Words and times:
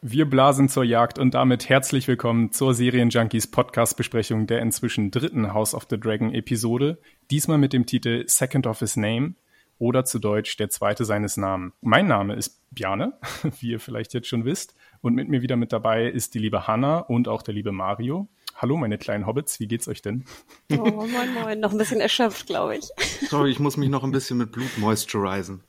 Wir 0.00 0.26
blasen 0.26 0.68
zur 0.68 0.84
Jagd 0.84 1.18
und 1.18 1.34
damit 1.34 1.68
herzlich 1.68 2.06
willkommen 2.08 2.50
zur 2.50 2.74
Serienjunkies 2.74 3.48
Podcast-Besprechung 3.48 4.48
der 4.48 4.62
inzwischen 4.62 5.12
dritten 5.12 5.52
House 5.52 5.74
of 5.74 5.86
the 5.88 5.98
Dragon 5.98 6.34
Episode. 6.34 6.98
Diesmal 7.30 7.58
mit 7.58 7.74
dem 7.74 7.84
Titel 7.84 8.24
Second 8.26 8.66
of 8.66 8.78
His 8.78 8.96
Name 8.96 9.34
oder 9.78 10.06
zu 10.06 10.18
Deutsch 10.18 10.56
der 10.56 10.70
zweite 10.70 11.04
seines 11.04 11.36
Namen. 11.36 11.74
Mein 11.82 12.06
Name 12.06 12.34
ist 12.34 12.62
Bjane, 12.70 13.18
wie 13.60 13.72
ihr 13.72 13.80
vielleicht 13.80 14.14
jetzt 14.14 14.28
schon 14.28 14.46
wisst. 14.46 14.74
Und 15.02 15.14
mit 15.14 15.28
mir 15.28 15.42
wieder 15.42 15.56
mit 15.56 15.70
dabei 15.70 16.06
ist 16.06 16.32
die 16.32 16.38
liebe 16.38 16.66
Hanna 16.66 17.00
und 17.00 17.28
auch 17.28 17.42
der 17.42 17.52
liebe 17.52 17.70
Mario. 17.70 18.28
Hallo, 18.56 18.78
meine 18.78 18.96
kleinen 18.96 19.26
Hobbits, 19.26 19.60
wie 19.60 19.68
geht's 19.68 19.88
euch 19.88 20.00
denn? 20.00 20.24
Oh, 20.72 20.76
moin, 20.76 21.34
moin, 21.34 21.60
noch 21.60 21.72
ein 21.72 21.78
bisschen 21.78 22.00
erschöpft, 22.00 22.46
glaube 22.46 22.78
ich. 22.78 22.88
Sorry, 23.28 23.50
ich 23.50 23.58
muss 23.58 23.76
mich 23.76 23.90
noch 23.90 24.04
ein 24.04 24.10
bisschen 24.10 24.38
mit 24.38 24.50
Blut 24.50 24.78
moisturizing. 24.78 25.60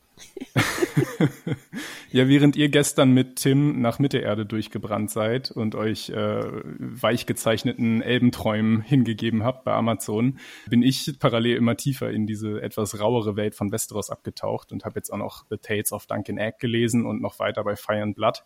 ja, 2.11 2.27
während 2.27 2.55
ihr 2.55 2.69
gestern 2.69 3.11
mit 3.11 3.37
Tim 3.37 3.81
nach 3.81 3.99
Mittelerde 3.99 4.45
durchgebrannt 4.45 5.11
seid 5.11 5.51
und 5.51 5.75
euch 5.75 6.09
äh, 6.09 6.43
weich 6.79 7.25
Elbenträumen 8.01 8.81
hingegeben 8.81 9.43
habt 9.43 9.63
bei 9.63 9.73
Amazon, 9.73 10.39
bin 10.67 10.81
ich 10.83 11.17
parallel 11.19 11.57
immer 11.57 11.77
tiefer 11.77 12.09
in 12.09 12.25
diese 12.25 12.61
etwas 12.61 12.99
rauere 12.99 13.35
Welt 13.35 13.55
von 13.55 13.71
Westeros 13.71 14.09
abgetaucht 14.09 14.71
und 14.71 14.85
habe 14.85 14.99
jetzt 14.99 15.11
auch 15.11 15.17
noch 15.17 15.45
The 15.49 15.57
Tales 15.57 15.91
of 15.91 16.07
Duncan 16.07 16.37
Egg 16.37 16.57
gelesen 16.59 17.05
und 17.05 17.21
noch 17.21 17.39
weiter 17.39 17.63
bei 17.63 17.75
Fire 17.75 18.01
and 18.01 18.15
Blood. 18.15 18.43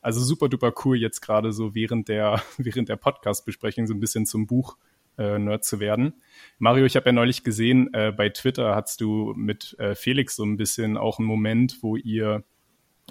Also 0.00 0.20
super 0.20 0.48
duper 0.48 0.72
cool 0.84 0.96
jetzt 0.98 1.20
gerade 1.20 1.52
so 1.52 1.74
während 1.74 2.08
der 2.08 2.42
während 2.58 2.88
der 2.88 2.96
Podcast-Besprechung 2.96 3.86
so 3.86 3.94
ein 3.94 4.00
bisschen 4.00 4.26
zum 4.26 4.46
Buch 4.46 4.76
Nerd 5.16 5.64
zu 5.64 5.80
werden. 5.80 6.14
Mario, 6.58 6.84
ich 6.84 6.96
habe 6.96 7.06
ja 7.06 7.12
neulich 7.12 7.44
gesehen, 7.44 7.92
äh, 7.92 8.12
bei 8.12 8.28
Twitter 8.28 8.74
hast 8.74 9.00
du 9.00 9.34
mit 9.36 9.76
äh, 9.78 9.94
Felix 9.94 10.36
so 10.36 10.44
ein 10.44 10.56
bisschen 10.56 10.96
auch 10.96 11.18
einen 11.18 11.28
Moment, 11.28 11.78
wo 11.82 11.96
ihr 11.96 12.44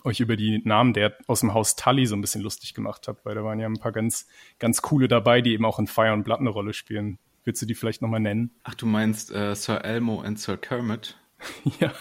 euch 0.03 0.19
über 0.19 0.35
die 0.35 0.61
Namen 0.63 0.93
der 0.93 1.15
aus 1.27 1.41
dem 1.41 1.53
Haus 1.53 1.75
Tully 1.75 2.05
so 2.05 2.15
ein 2.15 2.21
bisschen 2.21 2.41
lustig 2.41 2.73
gemacht 2.73 3.07
habt, 3.07 3.25
weil 3.25 3.35
da 3.35 3.43
waren 3.43 3.59
ja 3.59 3.67
ein 3.67 3.79
paar 3.79 3.91
ganz, 3.91 4.27
ganz 4.59 4.81
coole 4.81 5.07
dabei, 5.07 5.41
die 5.41 5.53
eben 5.53 5.65
auch 5.65 5.79
in 5.79 5.87
Fire 5.87 6.09
and 6.09 6.25
Blood 6.25 6.39
eine 6.39 6.49
Rolle 6.49 6.73
spielen. 6.73 7.19
Willst 7.43 7.61
du 7.61 7.65
die 7.65 7.75
vielleicht 7.75 8.01
nochmal 8.01 8.19
nennen? 8.19 8.51
Ach, 8.63 8.75
du 8.75 8.85
meinst 8.85 9.31
äh, 9.31 9.55
Sir 9.55 9.83
Elmo 9.83 10.21
und 10.21 10.39
Sir 10.39 10.57
Kermit? 10.57 11.17
ja. 11.79 11.91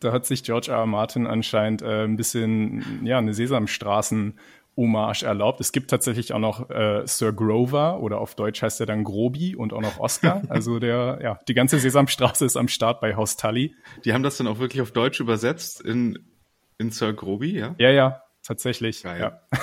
Da 0.00 0.12
hat 0.12 0.26
sich 0.26 0.42
George 0.42 0.70
R. 0.70 0.78
R. 0.78 0.86
Martin 0.86 1.26
anscheinend 1.26 1.82
äh, 1.82 2.04
ein 2.04 2.16
bisschen, 2.16 3.04
ja, 3.04 3.18
eine 3.18 3.34
Sesamstraßen 3.34 4.38
Hommage 4.76 5.22
erlaubt. 5.24 5.60
Es 5.60 5.72
gibt 5.72 5.90
tatsächlich 5.90 6.32
auch 6.32 6.38
noch 6.38 6.70
äh, 6.70 7.02
Sir 7.06 7.32
Grover 7.32 8.00
oder 8.00 8.18
auf 8.18 8.34
Deutsch 8.34 8.62
heißt 8.62 8.80
er 8.80 8.86
dann 8.86 9.04
Grobi 9.04 9.54
und 9.54 9.72
auch 9.72 9.80
noch 9.80 9.98
Oscar. 9.98 10.42
Also 10.48 10.78
der, 10.78 11.18
ja, 11.22 11.38
die 11.48 11.54
ganze 11.54 11.78
Sesamstraße 11.78 12.44
ist 12.44 12.56
am 12.56 12.68
Start 12.68 13.00
bei 13.00 13.16
Haus 13.16 13.36
Tully. 13.36 13.74
Die 14.04 14.12
haben 14.12 14.22
das 14.22 14.36
dann 14.36 14.46
auch 14.46 14.58
wirklich 14.58 14.82
auf 14.82 14.92
Deutsch 14.92 15.20
übersetzt 15.20 15.80
in, 15.80 16.18
in 16.78 16.90
Sir 16.90 17.12
Grobi, 17.12 17.58
ja? 17.58 17.74
Ja, 17.78 17.90
ja, 17.90 18.22
tatsächlich. 18.42 19.02
Geil. 19.02 19.20
Ja. 19.20 19.40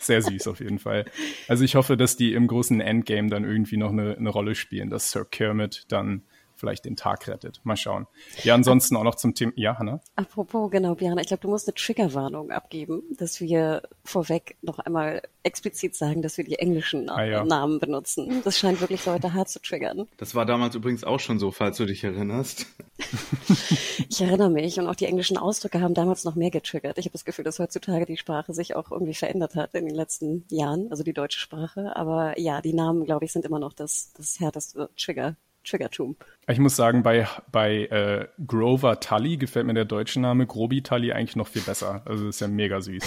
Sehr 0.00 0.22
süß 0.22 0.46
auf 0.48 0.60
jeden 0.60 0.78
Fall. 0.78 1.04
Also 1.48 1.64
ich 1.64 1.74
hoffe, 1.74 1.96
dass 1.96 2.16
die 2.16 2.32
im 2.32 2.46
großen 2.46 2.80
Endgame 2.80 3.28
dann 3.28 3.44
irgendwie 3.44 3.76
noch 3.76 3.90
eine, 3.90 4.16
eine 4.16 4.30
Rolle 4.30 4.54
spielen, 4.54 4.88
dass 4.88 5.10
Sir 5.10 5.24
Kermit 5.24 5.84
dann 5.88 6.22
vielleicht 6.56 6.84
den 6.84 6.96
Tag 6.96 7.28
rettet. 7.28 7.60
Mal 7.64 7.76
schauen. 7.76 8.06
Ja, 8.42 8.54
ansonsten 8.54 8.96
auch 8.96 9.04
noch 9.04 9.14
zum 9.14 9.34
Thema. 9.34 9.52
Ja, 9.56 9.78
Hanna? 9.78 10.00
Apropos, 10.16 10.70
genau, 10.70 10.94
Björn, 10.94 11.18
ich 11.18 11.28
glaube, 11.28 11.42
du 11.42 11.48
musst 11.48 11.68
eine 11.68 11.74
Triggerwarnung 11.74 12.50
abgeben, 12.50 13.02
dass 13.16 13.40
wir 13.40 13.82
vorweg 14.04 14.56
noch 14.62 14.78
einmal 14.78 15.22
explizit 15.42 15.94
sagen, 15.94 16.22
dass 16.22 16.38
wir 16.38 16.44
die 16.44 16.58
englischen 16.58 17.08
ah, 17.08 17.24
ja. 17.24 17.44
Namen 17.44 17.78
benutzen. 17.78 18.42
Das 18.44 18.58
scheint 18.58 18.80
wirklich 18.80 19.06
Leute 19.06 19.32
hart 19.32 19.48
zu 19.48 19.60
triggern. 19.60 20.08
Das 20.16 20.34
war 20.34 20.44
damals 20.44 20.74
übrigens 20.74 21.04
auch 21.04 21.20
schon 21.20 21.38
so, 21.38 21.52
falls 21.52 21.76
du 21.76 21.86
dich 21.86 22.02
erinnerst. 22.02 22.66
ich 24.08 24.20
erinnere 24.20 24.50
mich 24.50 24.78
und 24.80 24.88
auch 24.88 24.96
die 24.96 25.04
englischen 25.04 25.36
Ausdrücke 25.36 25.80
haben 25.80 25.94
damals 25.94 26.24
noch 26.24 26.34
mehr 26.34 26.50
getriggert. 26.50 26.98
Ich 26.98 27.04
habe 27.04 27.12
das 27.12 27.24
Gefühl, 27.24 27.44
dass 27.44 27.58
heutzutage 27.58 28.06
die 28.06 28.16
Sprache 28.16 28.54
sich 28.54 28.74
auch 28.74 28.90
irgendwie 28.90 29.14
verändert 29.14 29.54
hat 29.54 29.74
in 29.74 29.86
den 29.86 29.94
letzten 29.94 30.44
Jahren, 30.50 30.90
also 30.90 31.04
die 31.04 31.12
deutsche 31.12 31.38
Sprache. 31.38 31.94
Aber 31.94 32.38
ja, 32.40 32.60
die 32.60 32.72
Namen, 32.72 33.04
glaube 33.04 33.24
ich, 33.24 33.32
sind 33.32 33.44
immer 33.44 33.58
noch 33.58 33.72
das, 33.72 34.12
das 34.16 34.40
härteste 34.40 34.88
Trigger 34.96 35.36
Triggertum. 35.66 36.16
Ich 36.48 36.58
muss 36.58 36.76
sagen, 36.76 37.02
bei, 37.02 37.26
bei 37.50 37.86
äh, 37.86 38.28
Grover 38.46 39.00
Tully 39.00 39.36
gefällt 39.36 39.66
mir 39.66 39.74
der 39.74 39.84
deutsche 39.84 40.20
Name 40.20 40.46
Grobi 40.46 40.82
Tully 40.82 41.12
eigentlich 41.12 41.36
noch 41.36 41.48
viel 41.48 41.62
besser. 41.62 42.02
Also 42.04 42.28
ist 42.28 42.40
ja 42.40 42.48
mega 42.48 42.80
süß. 42.80 43.04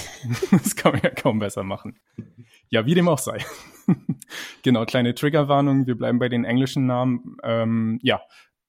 das 0.51 0.75
kann 0.75 0.93
man 0.93 1.01
ja 1.01 1.09
kaum 1.09 1.39
besser 1.39 1.63
machen. 1.63 1.99
Ja, 2.69 2.85
wie 2.85 2.93
dem 2.93 3.07
auch 3.07 3.17
sei. 3.17 3.43
genau, 4.63 4.85
kleine 4.85 5.15
Triggerwarnung. 5.15 5.87
Wir 5.87 5.95
bleiben 5.95 6.19
bei 6.19 6.29
den 6.29 6.45
englischen 6.45 6.85
Namen. 6.85 7.37
Ähm, 7.43 7.99
ja, 8.03 8.21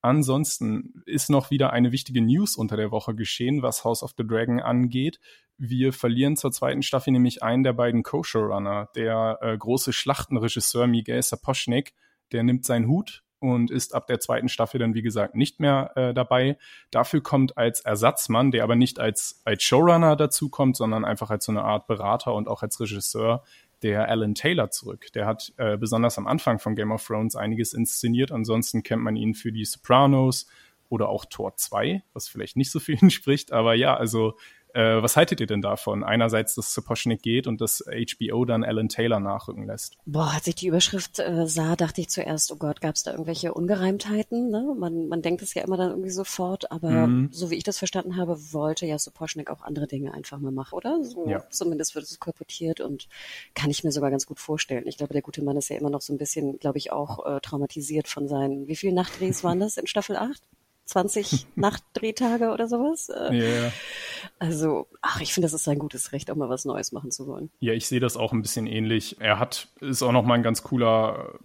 Ansonsten 0.03 1.03
ist 1.05 1.29
noch 1.29 1.51
wieder 1.51 1.75
eine 1.75 1.93
wichtige 1.93 2.23
News 2.23 2.57
unter 2.57 2.77
der 2.79 2.91
Woche 2.91 3.15
geschehen, 3.15 3.61
was 3.61 3.85
House 3.85 4.03
of 4.03 4.15
the 4.17 4.27
Dragon 4.27 4.59
angeht. 4.59 5.21
Wir 5.59 5.93
verlieren 5.93 6.37
zur 6.37 6.53
zweiten 6.53 6.83
Staffel 6.83 7.13
nämlich 7.13 7.43
einen 7.43 7.65
der 7.65 7.75
beiden 7.75 8.03
Co-Showrunner. 8.03 8.89
Der 8.95 9.39
äh, 9.43 9.59
große 9.59 9.93
Schlachtenregisseur 9.93 10.87
Miguel 10.87 11.23
Sapochnik, 11.23 11.93
der 12.33 12.45
nimmt 12.45 12.65
seinen 12.65 12.89
Hut 12.89 13.25
und 13.41 13.71
ist 13.71 13.95
ab 13.95 14.07
der 14.07 14.21
zweiten 14.21 14.49
Staffel 14.49 14.79
dann, 14.79 14.95
wie 14.95 15.03
gesagt, 15.03 15.35
nicht 15.35 15.61
mehr 15.61 15.93
äh, 15.97 16.15
dabei. 16.15 16.57
Dafür 16.91 17.23
kommt 17.23 17.57
als 17.57 17.81
Ersatzmann, 17.81 18.51
der 18.51 18.63
aber 18.63 18.77
nicht 18.77 19.01
als, 19.01 19.41
als 19.45 19.63
Showrunner 19.63 20.15
dazukommt, 20.15 20.77
sondern 20.77 21.05
einfach 21.05 21.31
als 21.31 21.47
so 21.47 21.53
eine 21.53 21.63
Art 21.63 21.87
Berater 21.87 22.35
und 22.35 22.49
auch 22.49 22.63
als 22.63 22.79
Regisseur, 22.79 23.43
der 23.83 24.09
Alan 24.09 24.35
Taylor 24.35 24.71
zurück. 24.71 25.07
Der 25.15 25.27
hat 25.27 25.53
äh, 25.57 25.77
besonders 25.79 26.19
am 26.19 26.27
Anfang 26.27 26.59
von 26.59 26.77
Game 26.77 26.93
of 26.93 27.05
Thrones 27.07 27.35
einiges 27.35 27.73
inszeniert. 27.73 28.31
Ansonsten 28.31 28.83
kennt 28.83 29.03
man 29.03 29.17
ihn 29.17 29.35
für 29.35 29.53
die 29.53 29.65
Sopranos 29.65 30.47
oder 30.91 31.09
auch 31.09 31.25
Tor 31.25 31.57
2, 31.57 32.03
was 32.13 32.29
vielleicht 32.29 32.57
nicht 32.57 32.71
so 32.71 32.79
viel 32.81 32.99
entspricht. 33.01 33.53
Aber 33.53 33.75
ja, 33.75 33.97
also 33.97 34.37
äh, 34.75 35.03
was 35.03 35.17
haltet 35.17 35.41
ihr 35.41 35.47
denn 35.47 35.63
davon? 35.63 36.05
Einerseits, 36.05 36.55
dass 36.55 36.75
Sapochnik 36.75 37.23
geht 37.23 37.47
und 37.47 37.61
dass 37.61 37.85
HBO 37.87 38.45
dann 38.45 38.65
Alan 38.65 38.89
Taylor 38.89 39.21
nachrücken 39.21 39.67
lässt. 39.67 39.97
Boah, 40.07 40.33
als 40.35 40.47
ich 40.47 40.55
die 40.55 40.69
Überschrift 40.69 41.19
äh, 41.19 41.47
sah, 41.47 41.77
dachte 41.77 42.01
ich 42.01 42.09
zuerst, 42.09 42.53
oh 42.53 42.57
Gott, 42.57 42.81
gab 42.81 42.95
es 42.95 43.03
da 43.03 43.13
irgendwelche 43.13 43.55
Ungereimtheiten? 43.55 44.51
Ne? 44.51 44.75
Man, 44.79 45.09
man 45.09 45.23
denkt 45.23 45.43
es 45.43 45.55
ja 45.55 45.63
immer 45.63 45.77
dann 45.77 45.91
irgendwie 45.91 46.11
sofort, 46.11 46.71
aber 46.71 46.91
mhm. 46.91 47.29
so 47.33 47.51
wie 47.51 47.57
ich 47.57 47.65
das 47.65 47.79
verstanden 47.79 48.17
habe, 48.17 48.39
wollte 48.53 48.87
ja 48.87 48.99
Sapochnik 48.99 49.51
auch 49.51 49.63
andere 49.63 49.87
Dinge 49.87 50.15
einfach 50.15 50.39
mal 50.39 50.53
machen, 50.53 50.75
oder? 50.75 51.03
So, 51.05 51.29
ja. 51.29 51.45
Zumindest 51.51 51.95
wird 51.95 52.05
es 52.05 52.19
kolportiert 52.19 52.81
und 52.81 53.09
kann 53.55 53.71
ich 53.71 53.85
mir 53.85 53.93
sogar 53.93 54.11
ganz 54.11 54.27
gut 54.27 54.41
vorstellen. 54.41 54.87
Ich 54.87 54.97
glaube, 54.97 55.13
der 55.13 55.23
gute 55.23 55.43
Mann 55.43 55.57
ist 55.57 55.69
ja 55.69 55.77
immer 55.77 55.91
noch 55.91 56.01
so 56.01 56.13
ein 56.13 56.19
bisschen, 56.19 56.59
glaube 56.59 56.79
ich, 56.79 56.93
auch 56.93 57.27
äh, 57.27 57.41
traumatisiert 57.41 58.09
von 58.09 58.29
seinen, 58.29 58.69
wie 58.69 58.77
viele 58.77 58.93
Nachtdrehs 58.93 59.45
waren 59.45 59.61
das 59.61 59.77
in 59.77 59.87
Staffel 59.87 60.17
8? 60.17 60.43
20 60.91 61.47
Nachtdrehtage 61.57 62.51
oder 62.51 62.67
sowas. 62.69 63.11
Yeah. 63.31 63.73
Also, 64.39 64.89
ach, 65.01 65.21
ich 65.21 65.33
finde, 65.33 65.47
das 65.47 65.55
ist 65.55 65.65
sein 65.65 65.79
gutes 65.79 66.13
Recht, 66.13 66.31
auch 66.31 66.37
mal 66.37 66.49
was 66.49 66.65
Neues 66.65 66.93
machen 66.93 67.11
zu 67.11 67.27
wollen. 67.27 67.51
Ja, 67.61 67.73
ich 67.73 67.87
sehe 67.87 68.01
das 68.01 68.17
auch 68.17 68.33
ein 68.33 68.43
bisschen 68.43 68.67
ähnlich. 68.67 69.17
Er 69.21 69.39
hat, 69.39 69.69
ist 69.81 70.03
auch 70.03 70.13
noch 70.13 70.25
mal 70.25 70.35
ein 70.35 70.43
ganz 70.43 70.63
cooler, 70.63 71.39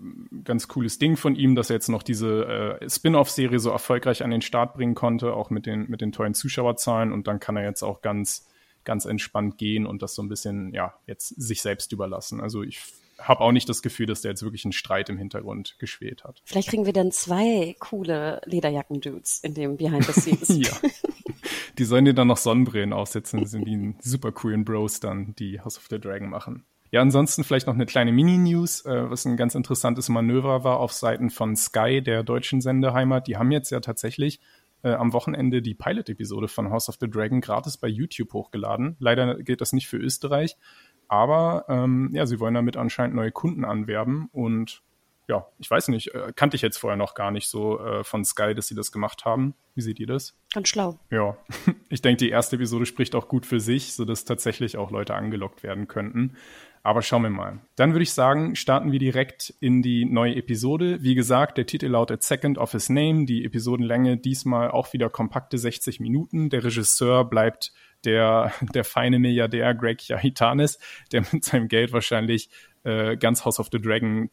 ganz 0.44 0.68
cooles 0.68 0.98
Ding 0.98 1.16
von 1.16 1.36
ihm, 1.36 1.56
dass 1.56 1.70
er 1.70 1.76
jetzt 1.76 1.90
noch 1.90 2.04
diese 2.04 2.80
äh, 2.82 2.90
Spin-off-Serie 2.90 3.60
so 3.60 3.70
erfolgreich 3.70 4.24
an 4.24 4.32
den 4.32 4.42
Start 4.42 4.74
bringen 4.74 4.96
konnte, 4.96 5.34
auch 5.34 5.50
mit 5.50 5.66
den, 5.66 5.90
mit 5.90 6.02
den 6.02 6.12
tollen 6.12 6.34
Zuschauerzahlen. 6.34 7.12
Und 7.12 7.28
dann 7.28 7.40
kann 7.40 7.56
er 7.56 7.64
jetzt 7.64 7.84
auch 7.84 8.02
ganz, 8.02 8.48
ganz 8.84 9.06
entspannt 9.06 9.58
gehen 9.58 9.86
und 9.86 10.02
das 10.02 10.16
so 10.16 10.24
ein 10.24 10.30
bisschen, 10.30 10.74
ja, 10.74 10.96
jetzt 11.06 11.30
sich 11.30 11.62
selbst 11.62 11.92
überlassen. 11.92 12.42
Also 12.42 12.64
ich 12.64 12.82
habe 13.20 13.42
auch 13.42 13.52
nicht 13.52 13.70
das 13.70 13.82
Gefühl, 13.82 14.06
dass 14.06 14.22
der 14.22 14.32
jetzt 14.32 14.44
wirklich 14.44 14.66
einen 14.66 14.72
Streit 14.72 15.10
im 15.10 15.18
Hintergrund 15.18 15.76
geschwelt 15.80 16.24
hat. 16.24 16.42
Vielleicht 16.46 16.70
kriegen 16.70 16.86
wir 16.86 16.94
dann 16.94 17.12
zwei 17.12 17.76
coole 17.80 18.42
Lederjacken-Dudes 18.46 19.40
in 19.40 19.54
dem 19.54 19.78
Behind 19.78 20.04
the 20.06 20.14
Scenes. 20.14 20.50
ja. 20.84 20.90
Die 21.78 21.86
sollen 21.86 22.06
dir 22.06 22.14
dann 22.14 22.28
noch 22.28 22.38
Sonnenbrillen 22.38 22.94
aufsetzen, 22.94 23.42
das 23.42 23.52
sind 23.52 23.66
die 23.66 23.96
super 24.02 24.32
coolen 24.32 24.66
Bros 24.66 25.00
dann, 25.00 25.36
die 25.36 25.60
House 25.62 25.78
of 25.78 25.88
the 25.90 26.00
Dragon 26.00 26.30
machen. 26.30 26.66
Ja, 26.92 27.02
ansonsten 27.02 27.44
vielleicht 27.44 27.68
noch 27.68 27.74
eine 27.74 27.86
kleine 27.86 28.12
Mini-News, 28.12 28.86
äh, 28.86 29.10
was 29.10 29.26
ein 29.26 29.38
ganz 29.38 29.56
interessantes 29.56 30.08
Manöver 30.08 30.64
war 30.64 30.80
auf 30.80 30.94
Seiten 30.94 31.30
von 31.30 31.56
Sky, 31.56 32.02
der 32.02 32.24
deutschen 32.24 32.62
Sendeheimat. 32.62 33.28
Die 33.28 33.38
haben 33.38 33.52
jetzt 33.52 33.72
ja 33.72 33.82
tatsächlich 33.82 34.40
äh, 34.84 34.94
am 34.94 35.12
Wochenende 35.14 35.62
die 35.62 35.74
Pilot-Episode 35.74 36.48
von 36.48 36.70
House 36.70 36.88
of 36.88 36.98
the 37.02 37.10
Dragon 37.10 37.42
gratis 37.42 37.76
bei 37.76 37.88
YouTube 37.88 38.32
hochgeladen. 38.34 38.96
Leider 39.00 39.36
gilt 39.42 39.60
das 39.60 39.74
nicht 39.74 39.88
für 39.88 39.98
Österreich, 39.98 40.56
aber 41.08 41.66
ähm, 41.70 42.10
ja, 42.14 42.26
sie 42.26 42.40
wollen 42.40 42.54
damit 42.54 42.78
anscheinend 42.78 43.16
neue 43.16 43.32
Kunden 43.32 43.66
anwerben 43.66 44.30
und 44.32 44.84
ja, 45.28 45.48
ich 45.58 45.70
weiß 45.70 45.88
nicht, 45.88 46.14
äh, 46.14 46.32
kannte 46.36 46.56
ich 46.56 46.62
jetzt 46.62 46.78
vorher 46.78 46.98
noch 46.98 47.16
gar 47.16 47.32
nicht 47.32 47.48
so 47.48 47.80
äh, 47.80 48.04
von 48.04 48.24
Sky, 48.24 48.54
dass 48.54 48.68
sie 48.68 48.76
das 48.76 48.92
gemacht 48.92 49.26
haben. 49.26 49.56
Wie 49.74 49.82
seht 49.82 50.00
ihr 50.00 50.08
das? 50.08 50.38
Ganz 50.54 50.68
schlau. 50.68 51.00
Ja, 51.10 51.38
ich 51.90 52.02
denke, 52.02 52.18
die 52.18 52.30
erste 52.30 52.58
Episode 52.58 52.86
spricht 52.86 53.16
auch 53.16 53.28
gut 53.28 53.46
für 53.46 53.60
sich, 53.60 53.94
sodass 53.94 54.26
tatsächlich 54.26 54.78
auch 54.78 54.92
Leute 54.92 55.16
angelockt 55.16 55.64
werden 55.64 55.88
könnten. 55.88 56.36
Aber 56.84 57.02
schauen 57.02 57.24
wir 57.24 57.32
mal. 57.32 57.60
Dann 57.76 57.94
würde 57.94 58.04
ich 58.04 58.14
sagen, 58.14 58.56
starten 58.56 58.92
wir 58.92 59.00
direkt 59.00 59.56
in 59.60 59.82
die 59.82 60.06
neue 60.06 60.36
Episode. 60.36 61.02
Wie 61.02 61.16
gesagt, 61.16 61.58
der 61.58 61.66
Titel 61.66 61.88
lautet 61.88 62.22
Second 62.22 62.60
of 62.60 62.74
His 62.74 62.90
Name. 62.90 63.26
Die 63.26 63.44
Episodenlänge 63.44 64.18
diesmal 64.18 64.70
auch 64.70 64.94
wieder 64.94 65.10
kompakte 65.10 65.58
60 65.58 66.00
Minuten. 66.00 66.52
Der 66.52 66.64
Regisseur 66.64 67.26
bleibt 67.26 67.74
der, 68.06 68.54
der 68.74 68.84
feine 68.84 69.20
Milliardär 69.20 69.74
Greg 69.74 70.08
Yahitanis, 70.08 70.80
der 71.12 71.24
mit 71.32 71.44
seinem 71.44 71.68
Geld 71.68 71.92
wahrscheinlich 71.92 72.50
äh, 72.84 73.18
ganz 73.18 73.46
House 73.46 73.60
of 73.60 73.70
the 73.72 73.82
Dragon 73.82 74.30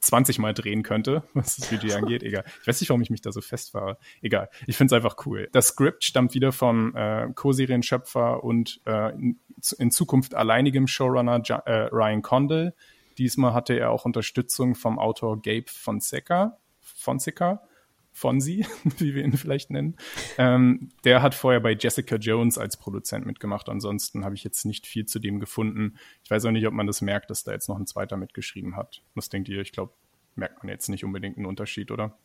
20 0.00 0.38
Mal 0.38 0.54
drehen 0.54 0.82
könnte, 0.82 1.22
was 1.34 1.56
das 1.56 1.70
Budget 1.70 1.94
angeht. 1.94 2.22
Egal. 2.22 2.44
Ich 2.60 2.68
weiß 2.68 2.80
nicht, 2.80 2.90
warum 2.90 3.00
ich 3.02 3.10
mich 3.10 3.22
da 3.22 3.32
so 3.32 3.40
festfahre. 3.40 3.98
Egal. 4.20 4.50
Ich 4.66 4.76
finde 4.76 4.94
es 4.94 4.96
einfach 4.96 5.26
cool. 5.26 5.48
Das 5.52 5.68
Skript 5.68 6.04
stammt 6.04 6.34
wieder 6.34 6.52
vom 6.52 6.94
äh, 6.94 7.28
Co-Serienschöpfer 7.34 8.44
und 8.44 8.80
äh, 8.86 9.12
in, 9.14 9.40
in, 9.78 9.90
Zukunft 9.90 10.34
alleinigem 10.34 10.86
Showrunner 10.86 11.40
ja, 11.44 11.58
äh, 11.60 11.88
Ryan 11.92 12.22
Condell. 12.22 12.74
Diesmal 13.18 13.54
hatte 13.54 13.78
er 13.78 13.90
auch 13.90 14.04
Unterstützung 14.04 14.74
vom 14.74 14.98
Autor 14.98 15.40
Gabe 15.40 15.66
Fonseca. 15.66 16.58
Fonseca 16.80 17.62
Fonsi, 18.12 18.66
wie 18.98 19.14
wir 19.14 19.24
ihn 19.24 19.36
vielleicht 19.36 19.70
nennen. 19.70 19.96
Ähm, 20.38 20.90
der 21.04 21.22
hat 21.22 21.34
vorher 21.34 21.60
bei 21.60 21.72
Jessica 21.72 22.16
Jones 22.16 22.58
als 22.58 22.76
Produzent 22.76 23.26
mitgemacht. 23.26 23.68
Ansonsten 23.68 24.24
habe 24.24 24.34
ich 24.34 24.44
jetzt 24.44 24.64
nicht 24.64 24.86
viel 24.86 25.06
zu 25.06 25.18
dem 25.18 25.40
gefunden. 25.40 25.96
Ich 26.24 26.30
weiß 26.30 26.44
auch 26.44 26.50
nicht, 26.50 26.66
ob 26.66 26.74
man 26.74 26.86
das 26.86 27.00
merkt, 27.00 27.30
dass 27.30 27.44
da 27.44 27.52
jetzt 27.52 27.68
noch 27.68 27.78
ein 27.78 27.86
zweiter 27.86 28.16
mitgeschrieben 28.16 28.76
hat. 28.76 29.02
Was 29.14 29.28
denkt 29.28 29.48
ihr? 29.48 29.60
Ich 29.60 29.72
glaube, 29.72 29.94
merkt 30.34 30.62
man 30.62 30.68
jetzt 30.68 30.88
nicht 30.88 31.04
unbedingt 31.04 31.36
einen 31.36 31.46
Unterschied, 31.46 31.90
oder? 31.90 32.18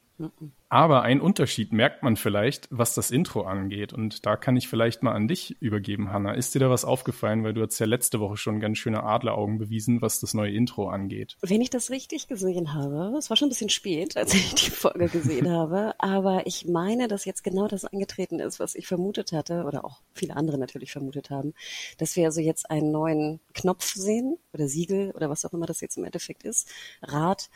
Aber 0.70 1.04
ein 1.04 1.22
Unterschied 1.22 1.72
merkt 1.74 2.04
man 2.04 2.16
vielleicht, 2.16 2.68
was 2.72 2.96
das 2.96 3.12
Intro 3.12 3.44
angeht. 3.44 3.94
Und 3.94 4.26
da 4.26 4.36
kann 4.36 4.58
ich 4.58 4.68
vielleicht 4.68 5.04
mal 5.04 5.14
an 5.14 5.28
dich 5.28 5.56
übergeben, 5.62 6.12
Hanna. 6.12 6.34
Ist 6.34 6.56
dir 6.56 6.60
da 6.60 6.70
was 6.70 6.86
aufgefallen? 6.86 7.44
Weil 7.44 7.54
du 7.54 7.62
hast 7.62 7.80
ja 7.80 7.86
letzte 7.86 8.20
Woche 8.20 8.38
schon 8.38 8.60
ganz 8.60 8.78
schöne 8.78 9.04
Adleraugen 9.04 9.58
bewiesen, 9.58 10.02
was 10.02 10.20
das 10.20 10.34
neue 10.34 10.52
Intro 10.52 10.90
angeht. 10.90 11.38
Wenn 11.42 11.62
ich 11.62 11.70
das 11.70 11.92
richtig 11.92 12.28
gesehen 12.28 12.74
habe, 12.74 13.16
es 13.18 13.30
war 13.30 13.38
schon 13.38 13.48
ein 13.48 13.50
bisschen 13.50 13.70
spät, 13.70 14.18
als 14.18 14.34
ich 14.34 14.56
die 14.56 14.72
Folge 14.72 15.08
gesehen 15.08 15.50
habe, 15.50 15.94
aber 15.98 16.48
ich 16.48 16.68
meine, 16.68 17.08
dass 17.08 17.26
jetzt 17.26 17.44
genau 17.44 17.68
das 17.68 17.86
angetreten 17.86 18.40
ist, 18.40 18.60
was 18.60 18.76
ich 18.76 18.88
vermutet 18.88 19.32
hatte, 19.32 19.64
oder 19.64 19.86
auch 19.86 20.02
viele 20.14 20.36
andere 20.36 20.58
natürlich 20.58 20.92
vermutet 20.92 21.30
haben, 21.30 21.54
dass 21.98 22.16
wir 22.16 22.26
also 22.26 22.42
jetzt 22.42 22.70
einen 22.70 22.92
neuen 22.92 23.40
Knopf 23.54 23.94
sehen 23.94 24.38
oder 24.54 24.68
Siegel 24.68 25.12
oder 25.12 25.30
was 25.30 25.46
auch 25.46 25.54
immer 25.54 25.66
das 25.66 25.82
jetzt 25.82 25.98
im 25.98 26.06
Endeffekt 26.06 26.44
ist, 26.44 26.70
Rad 27.02 27.50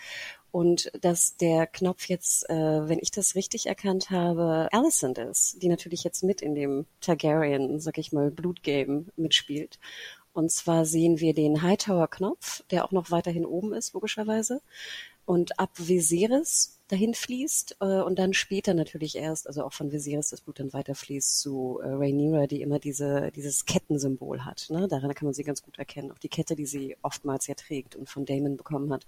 und 0.51 0.91
dass 1.01 1.37
der 1.37 1.67
Knopf 1.67 2.05
jetzt, 2.07 2.49
äh, 2.49 2.89
wenn 2.89 2.99
ich 2.99 3.11
das 3.11 3.35
richtig 3.35 3.67
erkannt 3.67 4.09
habe, 4.09 4.67
Alicent 4.71 5.17
ist, 5.17 5.61
die 5.61 5.69
natürlich 5.69 6.03
jetzt 6.03 6.23
mit 6.23 6.41
in 6.41 6.55
dem 6.55 6.85
Targaryen, 7.01 7.79
sag 7.79 7.97
ich 7.97 8.11
mal, 8.11 8.31
Blutgame 8.31 9.05
mitspielt. 9.15 9.79
Und 10.33 10.51
zwar 10.51 10.85
sehen 10.85 11.19
wir 11.19 11.33
den 11.33 11.61
Hightower-Knopf, 11.61 12.63
der 12.71 12.85
auch 12.85 12.91
noch 12.91 13.11
weiterhin 13.11 13.45
oben 13.45 13.73
ist, 13.73 13.93
logischerweise. 13.93 14.61
Und 15.25 15.59
ab 15.59 15.71
Viserys 15.75 16.78
dahin 16.89 17.13
fließt 17.13 17.77
äh, 17.80 18.01
und 18.01 18.19
dann 18.19 18.33
später 18.33 18.74
natürlich 18.74 19.15
erst, 19.15 19.47
also 19.47 19.63
auch 19.63 19.74
von 19.74 19.91
Viserys 19.91 20.30
das 20.30 20.41
Blut 20.41 20.59
dann 20.59 20.74
weiterfließt 20.74 21.39
zu 21.39 21.80
äh, 21.81 21.88
Rhaenyra, 21.88 22.47
die 22.47 22.62
immer 22.62 22.80
diese 22.80 23.31
dieses 23.31 23.65
Kettensymbol 23.65 24.44
hat. 24.44 24.68
Ne? 24.69 24.88
Daran 24.88 25.13
kann 25.13 25.25
man 25.25 25.33
sie 25.33 25.44
ganz 25.44 25.62
gut 25.62 25.77
erkennen. 25.77 26.12
Auch 26.12 26.18
die 26.18 26.30
Kette, 26.30 26.56
die 26.56 26.65
sie 26.65 26.97
oftmals 27.01 27.47
ja 27.47 27.56
trägt 27.56 27.95
und 27.95 28.09
von 28.09 28.25
Damon 28.25 28.57
bekommen 28.57 28.91
hat. 28.91 29.06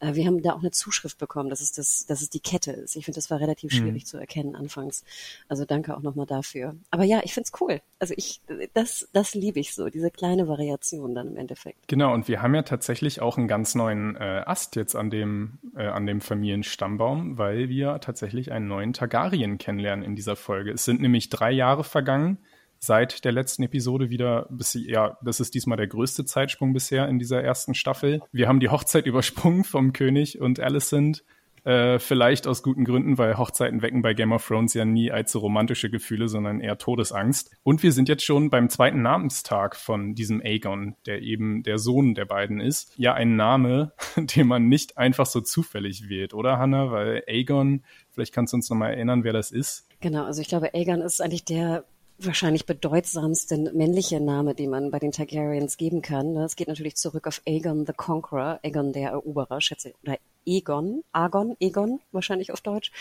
Äh, 0.00 0.14
wir 0.14 0.26
haben 0.26 0.42
da 0.42 0.52
auch 0.52 0.60
eine 0.60 0.70
Zuschrift 0.70 1.18
bekommen, 1.18 1.50
dass 1.50 1.60
es 1.60 1.72
das, 1.72 2.06
dass 2.06 2.20
es 2.20 2.30
die 2.30 2.40
Kette 2.40 2.72
ist. 2.72 2.96
Ich 2.96 3.04
finde, 3.04 3.16
das 3.16 3.30
war 3.30 3.40
relativ 3.40 3.72
mhm. 3.72 3.76
schwierig 3.76 4.06
zu 4.06 4.18
erkennen 4.18 4.54
anfangs. 4.54 5.04
Also 5.48 5.64
danke 5.64 5.96
auch 5.96 6.02
nochmal 6.02 6.26
dafür. 6.26 6.76
Aber 6.90 7.04
ja, 7.04 7.20
ich 7.24 7.32
finde 7.34 7.48
es 7.52 7.60
cool. 7.60 7.80
Also 7.98 8.14
ich, 8.16 8.40
das, 8.74 9.08
das 9.12 9.34
liebe 9.34 9.60
ich 9.60 9.74
so, 9.74 9.88
diese 9.88 10.10
kleine 10.10 10.48
Variation 10.48 11.14
dann 11.14 11.28
im 11.28 11.36
Endeffekt. 11.36 11.88
Genau, 11.88 12.12
und 12.12 12.28
wir 12.28 12.42
haben 12.42 12.54
ja 12.54 12.62
tatsächlich 12.62 13.22
auch 13.22 13.38
einen 13.38 13.48
ganz 13.48 13.74
neuen 13.74 14.16
äh, 14.16 14.42
Ast 14.44 14.76
jetzt 14.76 14.94
an 14.96 15.10
dem, 15.10 15.58
äh, 15.76 15.86
an 15.86 16.06
dem 16.06 16.20
Familienstammbaum 16.20 17.21
weil 17.36 17.68
wir 17.68 18.00
tatsächlich 18.00 18.52
einen 18.52 18.68
neuen 18.68 18.92
Targaryen 18.92 19.58
kennenlernen 19.58 20.04
in 20.04 20.16
dieser 20.16 20.36
Folge. 20.36 20.72
Es 20.72 20.84
sind 20.84 21.00
nämlich 21.00 21.28
drei 21.28 21.50
Jahre 21.50 21.84
vergangen 21.84 22.38
seit 22.78 23.24
der 23.24 23.30
letzten 23.30 23.62
Episode 23.62 24.10
wieder 24.10 24.48
bis, 24.50 24.74
ja, 24.74 25.16
das 25.22 25.38
ist 25.38 25.54
diesmal 25.54 25.76
der 25.76 25.86
größte 25.86 26.24
Zeitsprung 26.24 26.72
bisher 26.72 27.08
in 27.08 27.20
dieser 27.20 27.40
ersten 27.40 27.74
Staffel. 27.74 28.20
Wir 28.32 28.48
haben 28.48 28.58
die 28.58 28.70
Hochzeit 28.70 29.06
übersprungen 29.06 29.62
vom 29.62 29.92
König 29.92 30.40
und 30.40 30.58
Alicent 30.58 31.24
äh, 31.64 31.98
vielleicht 31.98 32.46
aus 32.46 32.62
guten 32.62 32.84
Gründen, 32.84 33.18
weil 33.18 33.38
Hochzeiten 33.38 33.82
wecken 33.82 34.02
bei 34.02 34.14
Game 34.14 34.32
of 34.32 34.46
Thrones 34.46 34.74
ja 34.74 34.84
nie 34.84 35.12
allzu 35.12 35.38
romantische 35.38 35.90
Gefühle, 35.90 36.28
sondern 36.28 36.60
eher 36.60 36.78
Todesangst. 36.78 37.50
Und 37.62 37.82
wir 37.82 37.92
sind 37.92 38.08
jetzt 38.08 38.24
schon 38.24 38.50
beim 38.50 38.68
zweiten 38.68 39.02
Namenstag 39.02 39.76
von 39.76 40.14
diesem 40.14 40.40
Aegon, 40.40 40.96
der 41.06 41.22
eben 41.22 41.62
der 41.62 41.78
Sohn 41.78 42.14
der 42.14 42.24
beiden 42.24 42.60
ist. 42.60 42.92
Ja, 42.96 43.14
ein 43.14 43.36
Name, 43.36 43.92
den 44.16 44.46
man 44.46 44.68
nicht 44.68 44.98
einfach 44.98 45.26
so 45.26 45.40
zufällig 45.40 46.08
wählt, 46.08 46.34
oder 46.34 46.58
Hannah? 46.58 46.90
Weil 46.90 47.22
Aegon, 47.28 47.84
vielleicht 48.10 48.34
kannst 48.34 48.52
du 48.52 48.56
uns 48.56 48.68
nochmal 48.68 48.94
erinnern, 48.94 49.24
wer 49.24 49.32
das 49.32 49.50
ist. 49.50 49.86
Genau, 50.00 50.24
also 50.24 50.40
ich 50.40 50.48
glaube, 50.48 50.74
Aegon 50.74 51.00
ist 51.00 51.20
eigentlich 51.20 51.44
der 51.44 51.84
wahrscheinlich 52.18 52.66
bedeutsamste 52.66 53.56
männliche 53.72 54.20
Name, 54.20 54.54
den 54.54 54.70
man 54.70 54.90
bei 54.90 54.98
den 54.98 55.12
Targaryens 55.12 55.76
geben 55.76 56.02
kann. 56.02 56.36
Es 56.36 56.56
geht 56.56 56.68
natürlich 56.68 56.96
zurück 56.96 57.26
auf 57.26 57.42
Aegon 57.46 57.86
the 57.86 57.92
Conqueror, 57.92 58.60
Aegon 58.62 58.92
der 58.92 59.10
Eroberer, 59.10 59.60
schätze, 59.60 59.94
oder 60.02 60.18
Egon, 60.46 61.02
Agon, 61.12 61.56
Egon 61.60 62.00
wahrscheinlich 62.12 62.52
auf 62.52 62.60
Deutsch, 62.60 62.92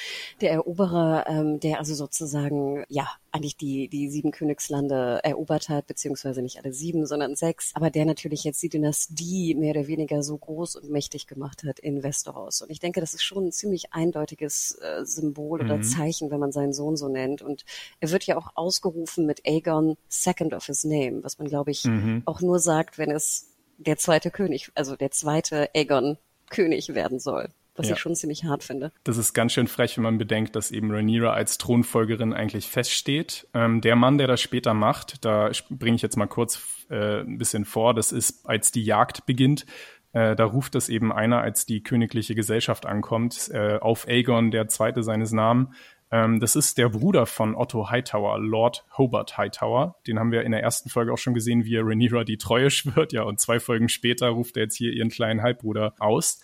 der 0.41 0.51
Eroberer, 0.51 1.25
ähm, 1.27 1.59
der 1.59 1.79
also 1.79 1.93
sozusagen 1.93 2.83
ja 2.89 3.07
eigentlich 3.31 3.57
die 3.57 3.87
die 3.87 4.09
sieben 4.09 4.31
Königslande 4.31 5.19
erobert 5.23 5.69
hat, 5.69 5.87
beziehungsweise 5.87 6.41
nicht 6.41 6.59
alle 6.59 6.73
sieben, 6.73 7.05
sondern 7.05 7.35
sechs, 7.35 7.71
aber 7.75 7.89
der 7.89 8.05
natürlich 8.05 8.43
jetzt 8.43 8.61
die 8.61 8.69
Dynastie 8.69 9.55
mehr 9.55 9.71
oder 9.71 9.87
weniger 9.87 10.23
so 10.23 10.37
groß 10.37 10.75
und 10.77 10.89
mächtig 10.89 11.27
gemacht 11.27 11.63
hat 11.63 11.79
in 11.79 12.03
Westeros. 12.03 12.61
Und 12.61 12.69
ich 12.69 12.79
denke, 12.79 12.99
das 12.99 13.13
ist 13.13 13.23
schon 13.23 13.47
ein 13.47 13.51
ziemlich 13.51 13.93
eindeutiges 13.93 14.77
äh, 14.81 15.05
Symbol 15.05 15.61
oder 15.61 15.77
mhm. 15.77 15.83
Zeichen, 15.83 16.31
wenn 16.31 16.39
man 16.39 16.51
seinen 16.51 16.73
Sohn 16.73 16.97
so 16.97 17.07
nennt. 17.07 17.41
Und 17.41 17.65
er 17.99 18.11
wird 18.11 18.25
ja 18.25 18.37
auch 18.37 18.51
ausgerufen 18.55 19.25
mit 19.25 19.45
Aegon, 19.45 19.97
second 20.09 20.53
of 20.53 20.65
his 20.65 20.83
name, 20.83 21.23
was 21.23 21.39
man 21.39 21.47
glaube 21.47 21.71
ich 21.71 21.85
mhm. 21.85 22.23
auch 22.25 22.41
nur 22.41 22.59
sagt, 22.59 22.97
wenn 22.97 23.11
es 23.11 23.47
der 23.77 23.97
zweite 23.97 24.31
König, 24.31 24.71
also 24.75 24.95
der 24.95 25.11
zweite 25.11 25.69
Aegon 25.73 26.17
König 26.51 26.93
werden 26.93 27.19
soll. 27.19 27.49
Was 27.75 27.87
ja. 27.87 27.95
ich 27.95 28.01
schon 28.01 28.15
ziemlich 28.15 28.43
hart 28.43 28.63
finde. 28.63 28.91
Das 29.05 29.17
ist 29.17 29.33
ganz 29.33 29.53
schön 29.53 29.67
frech, 29.67 29.95
wenn 29.95 30.03
man 30.03 30.17
bedenkt, 30.17 30.57
dass 30.57 30.71
eben 30.71 30.91
Rhaenyra 30.91 31.31
als 31.33 31.57
Thronfolgerin 31.57 32.33
eigentlich 32.33 32.67
feststeht. 32.67 33.47
Ähm, 33.53 33.79
der 33.79 33.95
Mann, 33.95 34.17
der 34.17 34.27
das 34.27 34.41
später 34.41 34.73
macht, 34.73 35.23
da 35.23 35.49
bringe 35.69 35.95
ich 35.95 36.01
jetzt 36.01 36.17
mal 36.17 36.27
kurz 36.27 36.61
äh, 36.89 37.21
ein 37.21 37.37
bisschen 37.37 37.63
vor, 37.63 37.93
das 37.93 38.11
ist, 38.11 38.45
als 38.45 38.73
die 38.73 38.83
Jagd 38.83 39.25
beginnt, 39.25 39.65
äh, 40.11 40.35
da 40.35 40.43
ruft 40.43 40.75
es 40.75 40.89
eben 40.89 41.13
einer, 41.13 41.41
als 41.41 41.65
die 41.65 41.81
königliche 41.81 42.35
Gesellschaft 42.35 42.85
ankommt, 42.85 43.49
äh, 43.53 43.77
auf 43.77 44.05
Aegon, 44.05 44.51
der 44.51 44.67
zweite 44.67 45.01
seines 45.01 45.31
Namens, 45.31 45.69
ähm, 45.69 45.75
das 46.11 46.57
ist 46.57 46.77
der 46.77 46.89
Bruder 46.89 47.25
von 47.25 47.55
Otto 47.55 47.89
Hightower, 47.89 48.37
Lord 48.37 48.85
Hobart 48.97 49.37
Hightower. 49.37 49.95
Den 50.07 50.19
haben 50.19 50.31
wir 50.31 50.43
in 50.43 50.51
der 50.51 50.61
ersten 50.61 50.89
Folge 50.89 51.13
auch 51.13 51.17
schon 51.17 51.33
gesehen, 51.33 51.63
wie 51.63 51.75
er 51.75 51.85
Rhaenyra 51.85 52.25
die 52.25 52.37
Treue 52.37 52.69
schwört. 52.69 52.91
Ja, 53.13 53.23
und 53.23 53.39
zwei 53.39 53.59
Folgen 53.59 53.89
später 53.89 54.29
ruft 54.29 54.57
er 54.57 54.63
jetzt 54.63 54.75
hier 54.75 54.93
ihren 54.93 55.09
kleinen 55.09 55.41
Halbbruder 55.41 55.95
aus. 55.99 56.41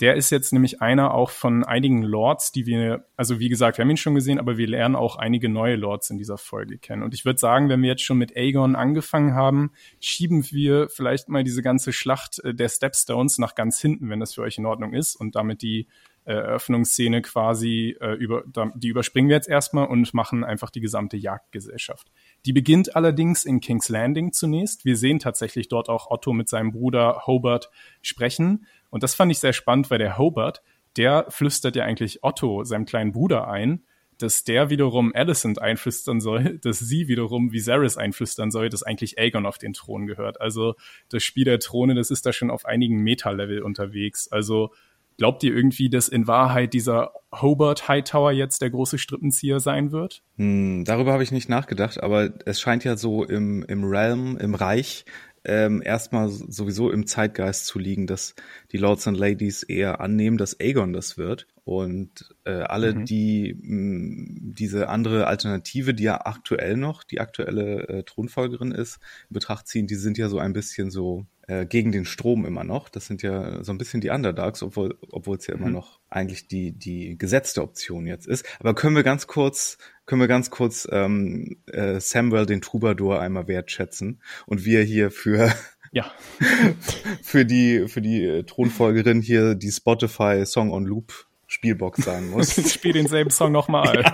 Der 0.00 0.14
ist 0.14 0.30
jetzt 0.30 0.52
nämlich 0.52 0.80
einer 0.80 1.12
auch 1.12 1.30
von 1.30 1.64
einigen 1.64 2.02
Lords, 2.02 2.52
die 2.52 2.66
wir, 2.66 3.06
also 3.16 3.40
wie 3.40 3.48
gesagt, 3.48 3.78
wir 3.78 3.82
haben 3.82 3.90
ihn 3.90 3.96
schon 3.96 4.14
gesehen, 4.14 4.38
aber 4.38 4.56
wir 4.56 4.68
lernen 4.68 4.94
auch 4.94 5.16
einige 5.16 5.48
neue 5.48 5.74
Lords 5.74 6.10
in 6.10 6.18
dieser 6.18 6.38
Folge 6.38 6.78
kennen. 6.78 7.02
Und 7.02 7.14
ich 7.14 7.24
würde 7.24 7.40
sagen, 7.40 7.68
wenn 7.68 7.82
wir 7.82 7.88
jetzt 7.88 8.04
schon 8.04 8.18
mit 8.18 8.36
Aegon 8.36 8.76
angefangen 8.76 9.34
haben, 9.34 9.72
schieben 10.00 10.44
wir 10.52 10.88
vielleicht 10.88 11.28
mal 11.28 11.42
diese 11.42 11.62
ganze 11.62 11.92
Schlacht 11.92 12.38
äh, 12.44 12.54
der 12.54 12.68
Stepstones 12.68 13.38
nach 13.38 13.56
ganz 13.56 13.80
hinten, 13.80 14.08
wenn 14.08 14.20
das 14.20 14.34
für 14.34 14.42
euch 14.42 14.58
in 14.58 14.66
Ordnung 14.66 14.92
ist 14.92 15.16
und 15.16 15.34
damit 15.34 15.62
die 15.62 15.88
Eröffnungsszene 16.28 17.22
quasi 17.22 17.96
äh, 18.00 18.12
über, 18.12 18.44
die 18.74 18.88
überspringen 18.88 19.28
wir 19.28 19.36
jetzt 19.36 19.48
erstmal 19.48 19.86
und 19.86 20.12
machen 20.14 20.44
einfach 20.44 20.70
die 20.70 20.80
gesamte 20.80 21.16
Jagdgesellschaft. 21.16 22.10
Die 22.44 22.52
beginnt 22.52 22.94
allerdings 22.96 23.44
in 23.44 23.60
King's 23.60 23.88
Landing 23.88 24.32
zunächst. 24.32 24.84
Wir 24.84 24.96
sehen 24.96 25.18
tatsächlich 25.18 25.68
dort 25.68 25.88
auch 25.88 26.10
Otto 26.10 26.32
mit 26.32 26.48
seinem 26.48 26.72
Bruder 26.72 27.22
Hobart 27.26 27.70
sprechen. 28.02 28.66
Und 28.90 29.02
das 29.02 29.14
fand 29.14 29.32
ich 29.32 29.38
sehr 29.38 29.52
spannend, 29.52 29.90
weil 29.90 29.98
der 29.98 30.18
Hobart, 30.18 30.62
der 30.96 31.26
flüstert 31.30 31.76
ja 31.76 31.84
eigentlich 31.84 32.22
Otto, 32.22 32.64
seinem 32.64 32.84
kleinen 32.84 33.12
Bruder, 33.12 33.48
ein, 33.48 33.84
dass 34.18 34.44
der 34.44 34.68
wiederum 34.68 35.14
Alicent 35.14 35.62
einflüstern 35.62 36.20
soll, 36.20 36.58
dass 36.62 36.78
sie 36.78 37.08
wiederum 37.08 37.52
Viserys 37.52 37.96
einflüstern 37.96 38.50
soll, 38.50 38.68
dass 38.68 38.82
eigentlich 38.82 39.18
Aegon 39.18 39.46
auf 39.46 39.58
den 39.58 39.72
Thron 39.72 40.06
gehört. 40.06 40.40
Also 40.40 40.74
das 41.08 41.22
Spiel 41.22 41.44
der 41.44 41.60
Throne, 41.60 41.94
das 41.94 42.10
ist 42.10 42.26
da 42.26 42.32
schon 42.32 42.50
auf 42.50 42.66
einigen 42.66 42.98
Meta-Level 43.02 43.62
unterwegs. 43.62 44.28
Also 44.28 44.72
Glaubt 45.18 45.42
ihr 45.42 45.54
irgendwie, 45.54 45.90
dass 45.90 46.08
in 46.08 46.28
Wahrheit 46.28 46.72
dieser 46.72 47.10
Hobart 47.34 47.88
Hightower 47.88 48.30
jetzt 48.30 48.62
der 48.62 48.70
große 48.70 48.98
Strippenzieher 48.98 49.58
sein 49.58 49.90
wird? 49.90 50.22
Hm, 50.36 50.84
darüber 50.84 51.12
habe 51.12 51.24
ich 51.24 51.32
nicht 51.32 51.48
nachgedacht, 51.48 52.00
aber 52.00 52.30
es 52.46 52.60
scheint 52.60 52.84
ja 52.84 52.96
so 52.96 53.24
im, 53.24 53.64
im 53.64 53.82
Realm, 53.82 54.36
im 54.36 54.54
Reich, 54.54 55.04
ähm, 55.44 55.82
erstmal 55.84 56.28
sowieso 56.28 56.90
im 56.90 57.06
Zeitgeist 57.06 57.66
zu 57.66 57.78
liegen, 57.78 58.06
dass 58.06 58.34
die 58.70 58.76
Lords 58.76 59.06
und 59.06 59.16
Ladies 59.16 59.64
eher 59.64 60.00
annehmen, 60.00 60.38
dass 60.38 60.60
Aegon 60.60 60.92
das 60.92 61.18
wird. 61.18 61.48
Und 61.64 62.34
äh, 62.44 62.52
alle, 62.52 62.94
mhm. 62.94 63.04
die 63.04 63.56
mh, 63.60 64.54
diese 64.54 64.88
andere 64.88 65.26
Alternative, 65.26 65.94
die 65.94 66.04
ja 66.04 66.26
aktuell 66.26 66.76
noch 66.76 67.02
die 67.02 67.20
aktuelle 67.20 67.88
äh, 67.88 68.02
Thronfolgerin 68.04 68.72
ist, 68.72 69.00
in 69.30 69.34
Betracht 69.34 69.66
ziehen, 69.66 69.86
die 69.86 69.96
sind 69.96 70.16
ja 70.16 70.28
so 70.28 70.38
ein 70.38 70.52
bisschen 70.52 70.90
so 70.90 71.26
äh, 71.48 71.66
gegen 71.66 71.92
den 71.92 72.04
Strom 72.04 72.44
immer 72.44 72.62
noch. 72.62 72.88
Das 72.88 73.06
sind 73.06 73.22
ja 73.22 73.64
so 73.64 73.72
ein 73.72 73.78
bisschen 73.78 74.00
die 74.00 74.10
Underdogs, 74.10 74.62
obwohl 74.62 74.96
obwohl 75.10 75.38
es 75.38 75.46
ja 75.46 75.54
immer 75.54 75.68
mhm. 75.68 75.72
noch 75.72 75.98
eigentlich 76.10 76.46
die 76.46 76.72
die 76.72 77.16
gesetzte 77.16 77.62
Option 77.62 78.06
jetzt 78.06 78.26
ist. 78.26 78.46
Aber 78.60 78.74
können 78.74 78.94
wir 78.94 79.02
ganz 79.02 79.26
kurz 79.26 79.78
können 80.04 80.20
wir 80.20 80.28
ganz 80.28 80.50
kurz 80.50 80.86
ähm, 80.92 81.56
äh, 81.66 82.00
Samuel 82.00 82.46
den 82.46 82.60
Troubadour 82.60 83.20
einmal 83.20 83.48
wertschätzen 83.48 84.22
und 84.46 84.64
wir 84.66 84.82
hier 84.82 85.10
für 85.10 85.52
ja. 85.90 86.12
für 87.22 87.46
die 87.46 87.88
für 87.88 88.02
die 88.02 88.24
äh, 88.24 88.42
Thronfolgerin 88.44 89.22
hier 89.22 89.54
die 89.54 89.72
Spotify 89.72 90.44
Song 90.44 90.70
on 90.70 90.84
Loop 90.84 91.26
Spielbox 91.46 92.04
sein 92.04 92.28
muss. 92.28 92.58
Ich 92.58 92.74
spiel 92.74 92.92
denselben 92.92 93.30
Song 93.30 93.52
nochmal. 93.52 94.04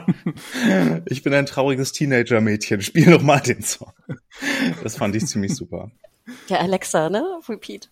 Ja. 0.68 1.00
Ich 1.06 1.24
bin 1.24 1.34
ein 1.34 1.46
trauriges 1.46 1.90
Teenager-Mädchen. 1.90 2.80
Spiel 2.80 3.10
noch 3.10 3.22
mal 3.22 3.40
den 3.40 3.62
Song. 3.62 3.92
Das 4.84 4.96
fand 4.96 5.16
ich 5.16 5.26
ziemlich 5.26 5.56
super. 5.56 5.90
Ja, 6.48 6.58
Alexa, 6.60 7.08
ne? 7.08 7.22
Repeat. 7.48 7.90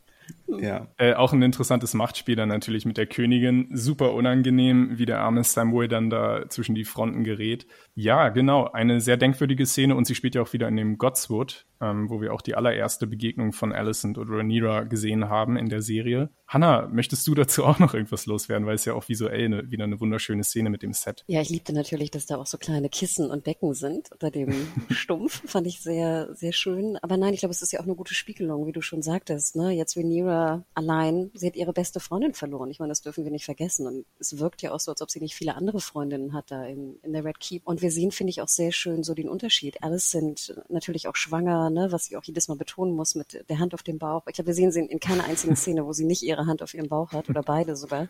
Ja. 0.60 0.88
Äh, 0.96 1.14
auch 1.14 1.32
ein 1.32 1.42
interessantes 1.42 1.94
Machtspiel 1.94 2.36
dann 2.36 2.48
natürlich 2.48 2.84
mit 2.84 2.96
der 2.96 3.06
Königin. 3.06 3.68
Super 3.72 4.14
unangenehm, 4.14 4.98
wie 4.98 5.06
der 5.06 5.20
arme 5.20 5.44
Samuel 5.44 5.88
dann 5.88 6.10
da 6.10 6.48
zwischen 6.48 6.74
die 6.74 6.84
Fronten 6.84 7.24
gerät. 7.24 7.66
Ja, 7.94 8.28
genau. 8.30 8.66
Eine 8.66 9.00
sehr 9.00 9.16
denkwürdige 9.16 9.66
Szene 9.66 9.94
und 9.94 10.06
sie 10.06 10.14
spielt 10.14 10.34
ja 10.34 10.42
auch 10.42 10.52
wieder 10.52 10.68
in 10.68 10.76
dem 10.76 10.98
Godswood, 10.98 11.66
ähm, 11.80 12.08
wo 12.08 12.20
wir 12.20 12.32
auch 12.32 12.42
die 12.42 12.54
allererste 12.54 13.06
Begegnung 13.06 13.52
von 13.52 13.72
Alicent 13.72 14.18
und 14.18 14.30
Rhaenyra 14.30 14.84
gesehen 14.84 15.28
haben 15.28 15.56
in 15.56 15.68
der 15.68 15.82
Serie. 15.82 16.30
Hanna, 16.46 16.86
möchtest 16.92 17.26
du 17.26 17.34
dazu 17.34 17.64
auch 17.64 17.78
noch 17.78 17.94
irgendwas 17.94 18.26
loswerden, 18.26 18.66
weil 18.66 18.74
es 18.74 18.84
ja 18.84 18.94
auch 18.94 19.08
visuell 19.08 19.46
eine, 19.46 19.70
wieder 19.70 19.84
eine 19.84 20.00
wunderschöne 20.00 20.44
Szene 20.44 20.68
mit 20.68 20.82
dem 20.82 20.92
Set. 20.92 21.24
Ja, 21.26 21.40
ich 21.40 21.48
liebte 21.48 21.72
natürlich, 21.72 22.10
dass 22.10 22.26
da 22.26 22.36
auch 22.36 22.46
so 22.46 22.58
kleine 22.58 22.88
Kissen 22.90 23.30
und 23.30 23.46
Decken 23.46 23.72
sind 23.74 24.12
unter 24.12 24.30
dem 24.30 24.52
Stumpf. 24.90 25.42
Fand 25.50 25.66
ich 25.66 25.80
sehr, 25.80 26.28
sehr 26.34 26.52
schön. 26.52 26.98
Aber 27.02 27.16
nein, 27.16 27.32
ich 27.32 27.40
glaube, 27.40 27.52
es 27.52 27.62
ist 27.62 27.72
ja 27.72 27.80
auch 27.80 27.84
eine 27.84 27.94
gute 27.94 28.14
Spiegelung, 28.14 28.66
wie 28.66 28.72
du 28.72 28.82
schon 28.82 29.02
sagtest. 29.02 29.56
Ne? 29.56 29.70
Jetzt 29.72 29.96
Rhaenyra 29.96 30.41
allein, 30.74 31.30
sie 31.34 31.46
hat 31.46 31.56
ihre 31.56 31.72
beste 31.72 32.00
Freundin 32.00 32.34
verloren. 32.34 32.70
Ich 32.70 32.78
meine, 32.78 32.90
das 32.90 33.02
dürfen 33.02 33.24
wir 33.24 33.30
nicht 33.30 33.44
vergessen. 33.44 33.86
Und 33.86 34.06
es 34.18 34.38
wirkt 34.38 34.62
ja 34.62 34.72
auch 34.72 34.80
so, 34.80 34.90
als 34.90 35.02
ob 35.02 35.10
sie 35.10 35.20
nicht 35.20 35.34
viele 35.34 35.54
andere 35.54 35.80
Freundinnen 35.80 36.32
hat 36.32 36.50
da 36.50 36.64
in, 36.64 36.98
in 37.02 37.12
der 37.12 37.24
Red 37.24 37.40
Keep. 37.40 37.66
Und 37.66 37.82
wir 37.82 37.90
sehen, 37.90 38.10
finde 38.10 38.30
ich, 38.30 38.40
auch 38.40 38.48
sehr 38.48 38.72
schön 38.72 39.02
so 39.02 39.14
den 39.14 39.28
Unterschied. 39.28 39.82
Alles 39.82 40.10
sind 40.10 40.54
natürlich 40.68 41.08
auch 41.08 41.16
schwanger, 41.16 41.70
ne, 41.70 41.92
was 41.92 42.06
sie 42.06 42.16
auch 42.16 42.24
jedes 42.24 42.48
Mal 42.48 42.56
betonen 42.56 42.94
muss 42.94 43.14
mit 43.14 43.44
der 43.48 43.58
Hand 43.58 43.74
auf 43.74 43.82
dem 43.82 43.98
Bauch. 43.98 44.22
Ich 44.26 44.34
glaube, 44.34 44.48
wir 44.48 44.54
sehen 44.54 44.72
sie 44.72 44.80
in 44.80 45.00
keiner 45.00 45.24
einzigen 45.24 45.56
Szene, 45.56 45.86
wo 45.86 45.92
sie 45.92 46.04
nicht 46.04 46.22
ihre 46.22 46.46
Hand 46.46 46.62
auf 46.62 46.74
ihrem 46.74 46.88
Bauch 46.88 47.12
hat 47.12 47.28
oder 47.28 47.42
beide 47.42 47.76
sogar. 47.76 48.08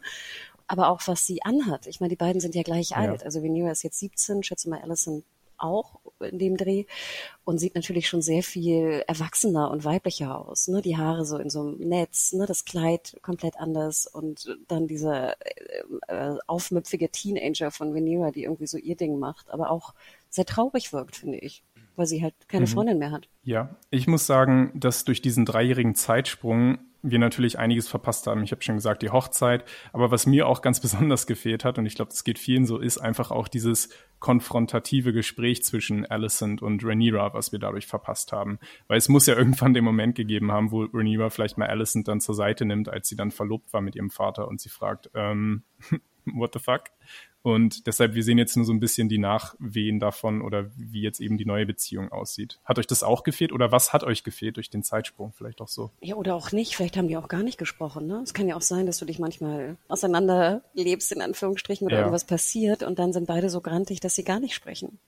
Aber 0.66 0.88
auch 0.88 1.00
was 1.06 1.26
sie 1.26 1.42
anhat. 1.42 1.86
Ich 1.86 2.00
meine, 2.00 2.10
die 2.10 2.16
beiden 2.16 2.40
sind 2.40 2.54
ja 2.54 2.62
gleich 2.62 2.90
ja. 2.90 2.98
alt. 2.98 3.24
Also 3.24 3.42
Venera 3.42 3.70
ist 3.70 3.82
jetzt 3.82 3.98
17, 3.98 4.42
schätze 4.42 4.68
mal 4.68 4.80
Alison 4.80 5.24
auch 5.62 6.00
in 6.21 6.38
dem 6.38 6.57
Dreh 6.57 6.85
und 7.45 7.59
sieht 7.59 7.75
natürlich 7.75 8.09
schon 8.09 8.23
sehr 8.23 8.42
viel 8.42 9.02
erwachsener 9.07 9.71
und 9.71 9.85
weiblicher 9.85 10.38
aus. 10.38 10.69
Ne? 10.69 10.83
Die 10.83 10.97
Haare 10.97 11.25
so 11.25 11.38
in 11.38 11.50
so 11.50 11.61
einem 11.61 11.78
Netz, 11.78 12.33
ne? 12.33 12.47
das 12.47 12.64
Kleid 12.64 13.19
komplett 13.23 13.57
anders 13.59 14.07
und 14.07 14.57
dann 14.69 14.87
dieser 14.87 15.35
äh, 15.40 15.83
äh, 16.09 16.38
aufmüpfige 16.47 17.11
Teenager 17.11 17.71
von 17.71 17.95
Venera, 17.95 18.31
die 18.31 18.45
irgendwie 18.45 18.66
so 18.66 18.78
ihr 18.78 18.97
Ding 18.97 19.19
macht, 19.19 19.50
aber 19.50 19.71
auch 19.71 19.95
sehr 20.31 20.47
traurig 20.47 20.92
wirkt, 20.92 21.16
finde 21.16 21.38
ich 21.38 21.62
weil 21.96 22.06
sie 22.06 22.22
halt 22.22 22.34
keine 22.49 22.66
mhm. 22.66 22.70
Freundin 22.70 22.99
mehr 22.99 23.11
hat. 23.11 23.28
Ja, 23.42 23.76
ich 23.90 24.06
muss 24.06 24.26
sagen, 24.26 24.72
dass 24.75 25.04
durch 25.04 25.22
diesen 25.22 25.44
dreijährigen 25.44 25.94
Zeitsprung 25.94 26.78
wir 27.02 27.18
natürlich 27.18 27.58
einiges 27.58 27.88
verpasst 27.88 28.26
haben. 28.28 28.44
Ich 28.44 28.52
habe 28.52 28.62
schon 28.62 28.76
gesagt, 28.76 29.02
die 29.02 29.11
Hochzeit. 29.11 29.64
Aber 29.92 30.11
was 30.11 30.25
mir 30.26 30.46
auch 30.46 30.62
ganz 30.62 30.80
besonders 30.80 31.26
gefehlt 31.26 31.64
hat, 31.64 31.78
und 31.78 31.87
ich 31.87 31.96
glaube, 31.96 32.11
das 32.11 32.25
geht 32.25 32.38
vielen 32.38 32.64
so, 32.64 32.78
ist 32.78 32.99
einfach 32.99 33.30
auch 33.30 33.49
dieses 33.49 33.88
konfrontative 34.20 35.12
Gespräch 35.12 35.64
zwischen 35.64 36.06
Alicent 36.06 36.62
und 36.62 36.84
Rhaenyra, 36.84 37.34
was 37.34 37.50
wir 37.50 37.58
dadurch 37.58 37.87
verpasst 37.87 38.32
haben. 38.32 38.61
Weil 38.87 38.99
es 38.99 39.08
muss 39.08 39.26
ja 39.26 39.34
irgendwann 39.37 39.75
den 39.75 39.84
Moment 39.84 40.14
gegeben 40.14 40.52
haben, 40.52 40.70
wo 40.70 40.84
Rhaenyra 40.84 41.30
vielleicht 41.30 41.58
mal 41.58 41.66
Alicent 41.66 42.06
dann 42.06 42.20
zur 42.20 42.37
Seite 42.37 42.64
nimmt, 42.64 42.88
als 42.88 43.08
sie 43.08 43.16
dann 43.16 43.32
verlobt 43.32 43.72
war 43.72 43.80
mit 43.80 43.96
ihrem 43.96 44.11
Vater 44.11 44.46
und 44.46 44.61
sie 44.61 44.68
fragt, 44.68 45.11
ähm, 45.14 45.64
what 46.25 46.52
the 46.54 46.61
fuck? 46.61 46.84
Und 47.42 47.87
deshalb, 47.87 48.14
wir 48.14 48.22
sehen 48.22 48.38
jetzt 48.38 48.56
nur 48.56 48.64
so 48.64 48.72
ein 48.72 48.80
bisschen 48.80 49.08
die 49.08 49.18
Nachwehen 49.18 49.99
davon 49.99 50.42
oder 50.42 50.70
wie 50.76 51.02
jetzt 51.02 51.20
eben 51.20 51.38
die 51.38 51.44
neue 51.44 51.66
Beziehung 51.66 52.11
aussieht. 52.12 52.61
Hat 52.64 52.78
euch 52.78 52.87
das 52.87 53.02
auch 53.02 53.25
gefehlt 53.25 53.52
oder 53.52 53.72
was 53.72 53.92
hat 53.92 54.04
euch 54.04 54.22
gefehlt 54.22 54.56
durch 54.56 54.70
den 54.70 54.84
Zeitsprung? 54.84 55.32
Vielleicht 55.32 55.61
auch 55.61 55.68
so. 55.68 55.90
Ja, 56.00 56.14
oder 56.14 56.37
auch 56.37 56.52
nicht. 56.52 56.76
Vielleicht 56.76 56.96
haben 56.96 57.08
die 57.08 57.16
auch 57.16 57.28
gar 57.28 57.42
nicht 57.42 57.58
gesprochen. 57.58 58.06
Ne? 58.06 58.20
Es 58.22 58.32
kann 58.32 58.46
ja 58.46 58.56
auch 58.56 58.62
sein, 58.62 58.87
dass 58.87 58.99
du 58.99 59.04
dich 59.04 59.18
manchmal 59.18 59.76
auseinanderlebst, 59.88 61.12
in 61.12 61.20
Anführungsstrichen, 61.20 61.87
oder 61.87 61.96
ja. 61.96 62.02
irgendwas 62.02 62.25
passiert 62.25 62.82
und 62.82 62.99
dann 62.99 63.12
sind 63.12 63.26
beide 63.26 63.50
so 63.50 63.61
grantig, 63.61 64.00
dass 64.00 64.14
sie 64.14 64.25
gar 64.25 64.38
nicht 64.38 64.54
sprechen. 64.54 64.99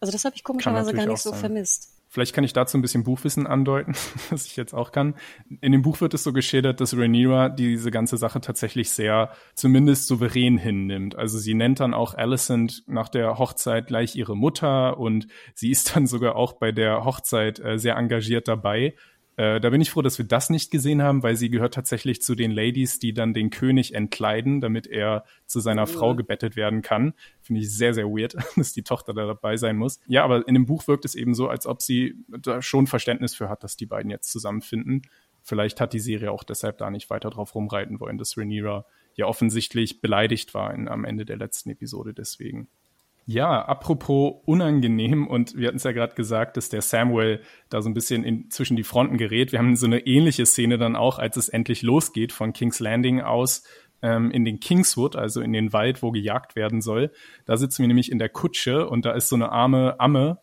Also 0.00 0.12
das 0.12 0.24
habe 0.24 0.36
ich 0.36 0.44
komischerweise 0.44 0.92
gar 0.92 1.06
nicht 1.06 1.20
so 1.20 1.30
sein. 1.30 1.40
vermisst. 1.40 1.92
Vielleicht 2.08 2.34
kann 2.34 2.44
ich 2.44 2.52
dazu 2.52 2.78
ein 2.78 2.82
bisschen 2.82 3.04
Buchwissen 3.04 3.46
andeuten, 3.46 3.94
was 4.30 4.46
ich 4.46 4.56
jetzt 4.56 4.74
auch 4.74 4.92
kann. 4.92 5.14
In 5.60 5.72
dem 5.72 5.82
Buch 5.82 6.00
wird 6.00 6.14
es 6.14 6.22
so 6.22 6.32
geschildert, 6.32 6.80
dass 6.80 6.96
Rhaenyra 6.96 7.48
diese 7.48 7.90
ganze 7.90 8.16
Sache 8.16 8.40
tatsächlich 8.40 8.90
sehr 8.90 9.32
zumindest 9.54 10.06
souverän 10.06 10.56
hinnimmt. 10.56 11.16
Also 11.16 11.38
sie 11.38 11.54
nennt 11.54 11.80
dann 11.80 11.94
auch 11.94 12.14
Alicent 12.14 12.84
nach 12.86 13.08
der 13.08 13.38
Hochzeit 13.38 13.88
gleich 13.88 14.16
ihre 14.16 14.36
Mutter 14.36 14.98
und 14.98 15.26
sie 15.54 15.70
ist 15.70 15.96
dann 15.96 16.06
sogar 16.06 16.36
auch 16.36 16.54
bei 16.54 16.72
der 16.72 17.04
Hochzeit 17.04 17.58
äh, 17.58 17.78
sehr 17.78 17.96
engagiert 17.96 18.48
dabei. 18.48 18.94
Äh, 19.36 19.60
da 19.60 19.68
bin 19.68 19.82
ich 19.82 19.90
froh, 19.90 20.00
dass 20.00 20.16
wir 20.16 20.24
das 20.24 20.48
nicht 20.48 20.70
gesehen 20.70 21.02
haben, 21.02 21.22
weil 21.22 21.36
sie 21.36 21.50
gehört 21.50 21.74
tatsächlich 21.74 22.22
zu 22.22 22.34
den 22.34 22.50
Ladies, 22.50 22.98
die 22.98 23.12
dann 23.12 23.34
den 23.34 23.50
König 23.50 23.94
entkleiden, 23.94 24.62
damit 24.62 24.86
er 24.86 25.24
zu 25.46 25.60
seiner 25.60 25.82
ja. 25.82 25.86
Frau 25.86 26.14
gebettet 26.14 26.56
werden 26.56 26.80
kann. 26.80 27.12
Finde 27.42 27.60
ich 27.60 27.70
sehr, 27.70 27.92
sehr 27.92 28.06
weird, 28.06 28.34
dass 28.56 28.72
die 28.72 28.82
Tochter 28.82 29.12
da 29.12 29.26
dabei 29.26 29.58
sein 29.58 29.76
muss. 29.76 30.00
Ja, 30.06 30.24
aber 30.24 30.48
in 30.48 30.54
dem 30.54 30.64
Buch 30.64 30.88
wirkt 30.88 31.04
es 31.04 31.14
eben 31.14 31.34
so, 31.34 31.48
als 31.48 31.66
ob 31.66 31.82
sie 31.82 32.16
da 32.28 32.62
schon 32.62 32.86
Verständnis 32.86 33.34
für 33.34 33.50
hat, 33.50 33.62
dass 33.62 33.76
die 33.76 33.86
beiden 33.86 34.10
jetzt 34.10 34.32
zusammenfinden. 34.32 35.02
Vielleicht 35.42 35.80
hat 35.80 35.92
die 35.92 36.00
Serie 36.00 36.32
auch 36.32 36.42
deshalb 36.42 36.78
da 36.78 36.90
nicht 36.90 37.10
weiter 37.10 37.30
drauf 37.30 37.54
rumreiten 37.54 38.00
wollen, 38.00 38.18
dass 38.18 38.36
Rhaenyra 38.36 38.86
ja 39.14 39.26
offensichtlich 39.26 40.00
beleidigt 40.00 40.54
war 40.54 40.74
in, 40.74 40.88
am 40.88 41.04
Ende 41.04 41.24
der 41.24 41.36
letzten 41.36 41.70
Episode 41.70 42.14
deswegen. 42.14 42.68
Ja, 43.28 43.60
apropos 43.60 44.34
unangenehm 44.44 45.26
und 45.26 45.56
wir 45.56 45.66
hatten 45.66 45.78
es 45.78 45.82
ja 45.82 45.90
gerade 45.90 46.14
gesagt, 46.14 46.56
dass 46.56 46.68
der 46.68 46.80
Samuel 46.80 47.40
da 47.70 47.82
so 47.82 47.90
ein 47.90 47.94
bisschen 47.94 48.22
in, 48.22 48.50
zwischen 48.50 48.76
die 48.76 48.84
Fronten 48.84 49.18
gerät. 49.18 49.50
Wir 49.50 49.58
haben 49.58 49.74
so 49.74 49.86
eine 49.86 50.06
ähnliche 50.06 50.46
Szene 50.46 50.78
dann 50.78 50.94
auch, 50.94 51.18
als 51.18 51.36
es 51.36 51.48
endlich 51.48 51.82
losgeht 51.82 52.32
von 52.32 52.52
King's 52.52 52.78
Landing 52.78 53.20
aus 53.22 53.64
ähm, 54.00 54.30
in 54.30 54.44
den 54.44 54.60
Kingswood, 54.60 55.16
also 55.16 55.40
in 55.40 55.52
den 55.52 55.72
Wald, 55.72 56.04
wo 56.04 56.12
gejagt 56.12 56.54
werden 56.54 56.80
soll. 56.80 57.10
Da 57.46 57.56
sitzen 57.56 57.82
wir 57.82 57.88
nämlich 57.88 58.12
in 58.12 58.20
der 58.20 58.28
Kutsche 58.28 58.88
und 58.88 59.04
da 59.04 59.10
ist 59.10 59.28
so 59.28 59.34
eine 59.34 59.50
arme 59.50 59.98
Amme, 59.98 60.38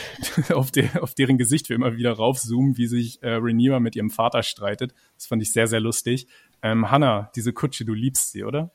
auf, 0.52 0.72
der, 0.72 1.04
auf 1.04 1.14
deren 1.14 1.38
Gesicht 1.38 1.68
wir 1.68 1.76
immer 1.76 1.96
wieder 1.96 2.14
raufzoomen, 2.14 2.76
wie 2.76 2.88
sich 2.88 3.22
äh, 3.22 3.34
Rhaenyra 3.34 3.78
mit 3.78 3.94
ihrem 3.94 4.10
Vater 4.10 4.42
streitet. 4.42 4.92
Das 5.16 5.26
fand 5.26 5.40
ich 5.40 5.52
sehr, 5.52 5.68
sehr 5.68 5.80
lustig. 5.80 6.26
Ähm, 6.62 6.90
Hannah, 6.90 7.30
diese 7.36 7.52
Kutsche, 7.52 7.84
du 7.84 7.94
liebst 7.94 8.32
sie, 8.32 8.42
oder? 8.42 8.72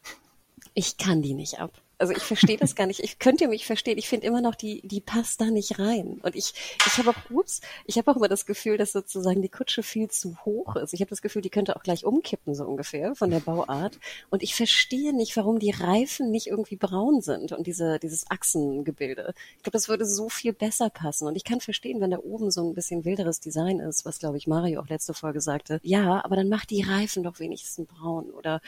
Ich 0.73 0.95
kann 0.95 1.21
die 1.21 1.33
nicht 1.33 1.59
ab. 1.59 1.81
Also 1.99 2.13
ich 2.13 2.23
verstehe 2.23 2.55
das 2.57 2.75
gar 2.75 2.87
nicht. 2.87 3.01
Ich 3.01 3.19
könnte 3.19 3.49
mich 3.49 3.65
verstehen. 3.65 3.97
Ich 3.97 4.07
finde 4.07 4.25
immer 4.25 4.39
noch, 4.39 4.55
die, 4.55 4.81
die 4.87 5.01
passt 5.01 5.41
da 5.41 5.45
nicht 5.45 5.79
rein. 5.79 6.19
Und 6.23 6.33
ich, 6.33 6.53
ich 6.87 6.97
habe 6.97 7.09
auch, 7.09 7.29
ups, 7.29 7.59
ich 7.85 7.97
habe 7.97 8.09
auch 8.09 8.15
immer 8.15 8.29
das 8.29 8.45
Gefühl, 8.45 8.77
dass 8.77 8.93
sozusagen 8.93 9.41
die 9.41 9.49
Kutsche 9.49 9.83
viel 9.83 10.09
zu 10.09 10.37
hoch 10.45 10.77
ist. 10.77 10.93
Ich 10.93 11.01
habe 11.01 11.09
das 11.09 11.21
Gefühl, 11.21 11.41
die 11.41 11.49
könnte 11.49 11.75
auch 11.75 11.83
gleich 11.83 12.05
umkippen, 12.05 12.55
so 12.55 12.63
ungefähr, 12.63 13.15
von 13.15 13.29
der 13.29 13.41
Bauart. 13.41 13.99
Und 14.29 14.43
ich 14.43 14.55
verstehe 14.55 15.13
nicht, 15.13 15.35
warum 15.35 15.59
die 15.59 15.71
Reifen 15.71 16.31
nicht 16.31 16.47
irgendwie 16.47 16.77
braun 16.77 17.19
sind 17.19 17.51
und 17.51 17.67
diese, 17.67 17.99
dieses 17.99 18.31
Achsengebilde. 18.31 19.33
Ich 19.57 19.63
glaube, 19.63 19.77
das 19.77 19.89
würde 19.89 20.05
so 20.05 20.29
viel 20.29 20.53
besser 20.53 20.89
passen. 20.89 21.27
Und 21.27 21.35
ich 21.35 21.43
kann 21.43 21.59
verstehen, 21.59 21.99
wenn 21.99 22.11
da 22.11 22.19
oben 22.19 22.49
so 22.49 22.65
ein 22.65 22.73
bisschen 22.73 23.03
wilderes 23.03 23.41
Design 23.41 23.79
ist, 23.79 24.05
was, 24.05 24.19
glaube 24.19 24.37
ich, 24.37 24.47
Mario 24.47 24.79
auch 24.79 24.87
letzte 24.87 25.13
Folge 25.13 25.41
sagte. 25.41 25.81
Ja, 25.83 26.23
aber 26.23 26.37
dann 26.37 26.47
macht 26.47 26.69
die 26.69 26.81
Reifen 26.81 27.23
doch 27.23 27.39
wenigstens 27.39 27.87
braun 27.87 28.29
oder, 28.29 28.61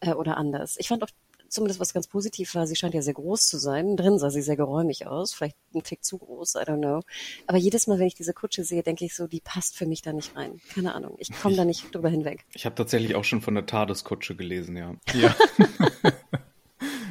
äh, 0.00 0.14
oder 0.14 0.38
anders. 0.38 0.76
Ich 0.78 0.88
fand 0.88 1.02
auch 1.02 1.10
zumindest 1.48 1.80
was 1.80 1.92
ganz 1.92 2.06
positiv 2.06 2.54
war, 2.54 2.66
sie 2.66 2.76
scheint 2.76 2.94
ja 2.94 3.02
sehr 3.02 3.14
groß 3.14 3.48
zu 3.48 3.58
sein. 3.58 3.96
Drin 3.96 4.18
sah 4.18 4.30
sie 4.30 4.42
sehr 4.42 4.56
geräumig 4.56 5.06
aus, 5.06 5.32
vielleicht 5.32 5.56
ein 5.74 5.82
Tick 5.82 6.04
zu 6.04 6.18
groß, 6.18 6.56
I 6.56 6.58
don't 6.58 6.80
know. 6.80 7.02
Aber 7.46 7.58
jedes 7.58 7.86
Mal, 7.86 7.98
wenn 7.98 8.06
ich 8.06 8.14
diese 8.14 8.32
Kutsche 8.32 8.64
sehe, 8.64 8.82
denke 8.82 9.04
ich 9.04 9.14
so, 9.14 9.26
die 9.26 9.40
passt 9.40 9.76
für 9.76 9.86
mich 9.86 10.02
da 10.02 10.12
nicht 10.12 10.36
rein. 10.36 10.60
Keine 10.74 10.94
Ahnung, 10.94 11.16
ich 11.18 11.32
komme 11.32 11.56
da 11.56 11.64
nicht 11.64 11.94
drüber 11.94 12.08
hinweg. 12.08 12.44
Ich 12.54 12.66
habe 12.66 12.74
tatsächlich 12.74 13.14
auch 13.14 13.24
schon 13.24 13.40
von 13.40 13.54
der 13.54 13.66
TARDIS-Kutsche 13.66 14.36
gelesen, 14.36 14.76
ja. 14.76 14.94
Ja. 15.14 15.34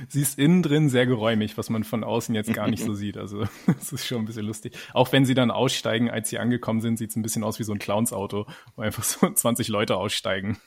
sie 0.10 0.22
ist 0.22 0.40
innen 0.40 0.64
drin 0.64 0.90
sehr 0.90 1.06
geräumig, 1.06 1.58
was 1.58 1.70
man 1.70 1.84
von 1.84 2.04
außen 2.04 2.34
jetzt 2.36 2.54
gar 2.54 2.68
nicht 2.68 2.84
so 2.84 2.94
sieht. 2.94 3.18
Also 3.18 3.44
es 3.80 3.92
ist 3.92 4.06
schon 4.06 4.20
ein 4.20 4.26
bisschen 4.26 4.46
lustig. 4.46 4.78
Auch 4.94 5.12
wenn 5.12 5.26
sie 5.26 5.34
dann 5.34 5.52
aussteigen, 5.52 6.10
als 6.10 6.30
sie 6.30 6.40
angekommen 6.40 6.82
sind, 6.82 6.98
sieht 6.98 7.10
es 7.10 7.16
ein 7.16 7.22
bisschen 7.22 7.44
aus 7.44 7.60
wie 7.60 7.64
so 7.64 7.74
ein 7.74 7.80
Clowns-Auto, 7.80 8.46
wo 8.76 8.82
einfach 8.82 9.04
so 9.04 9.30
20 9.30 9.68
Leute 9.68 9.98
aussteigen. 9.98 10.58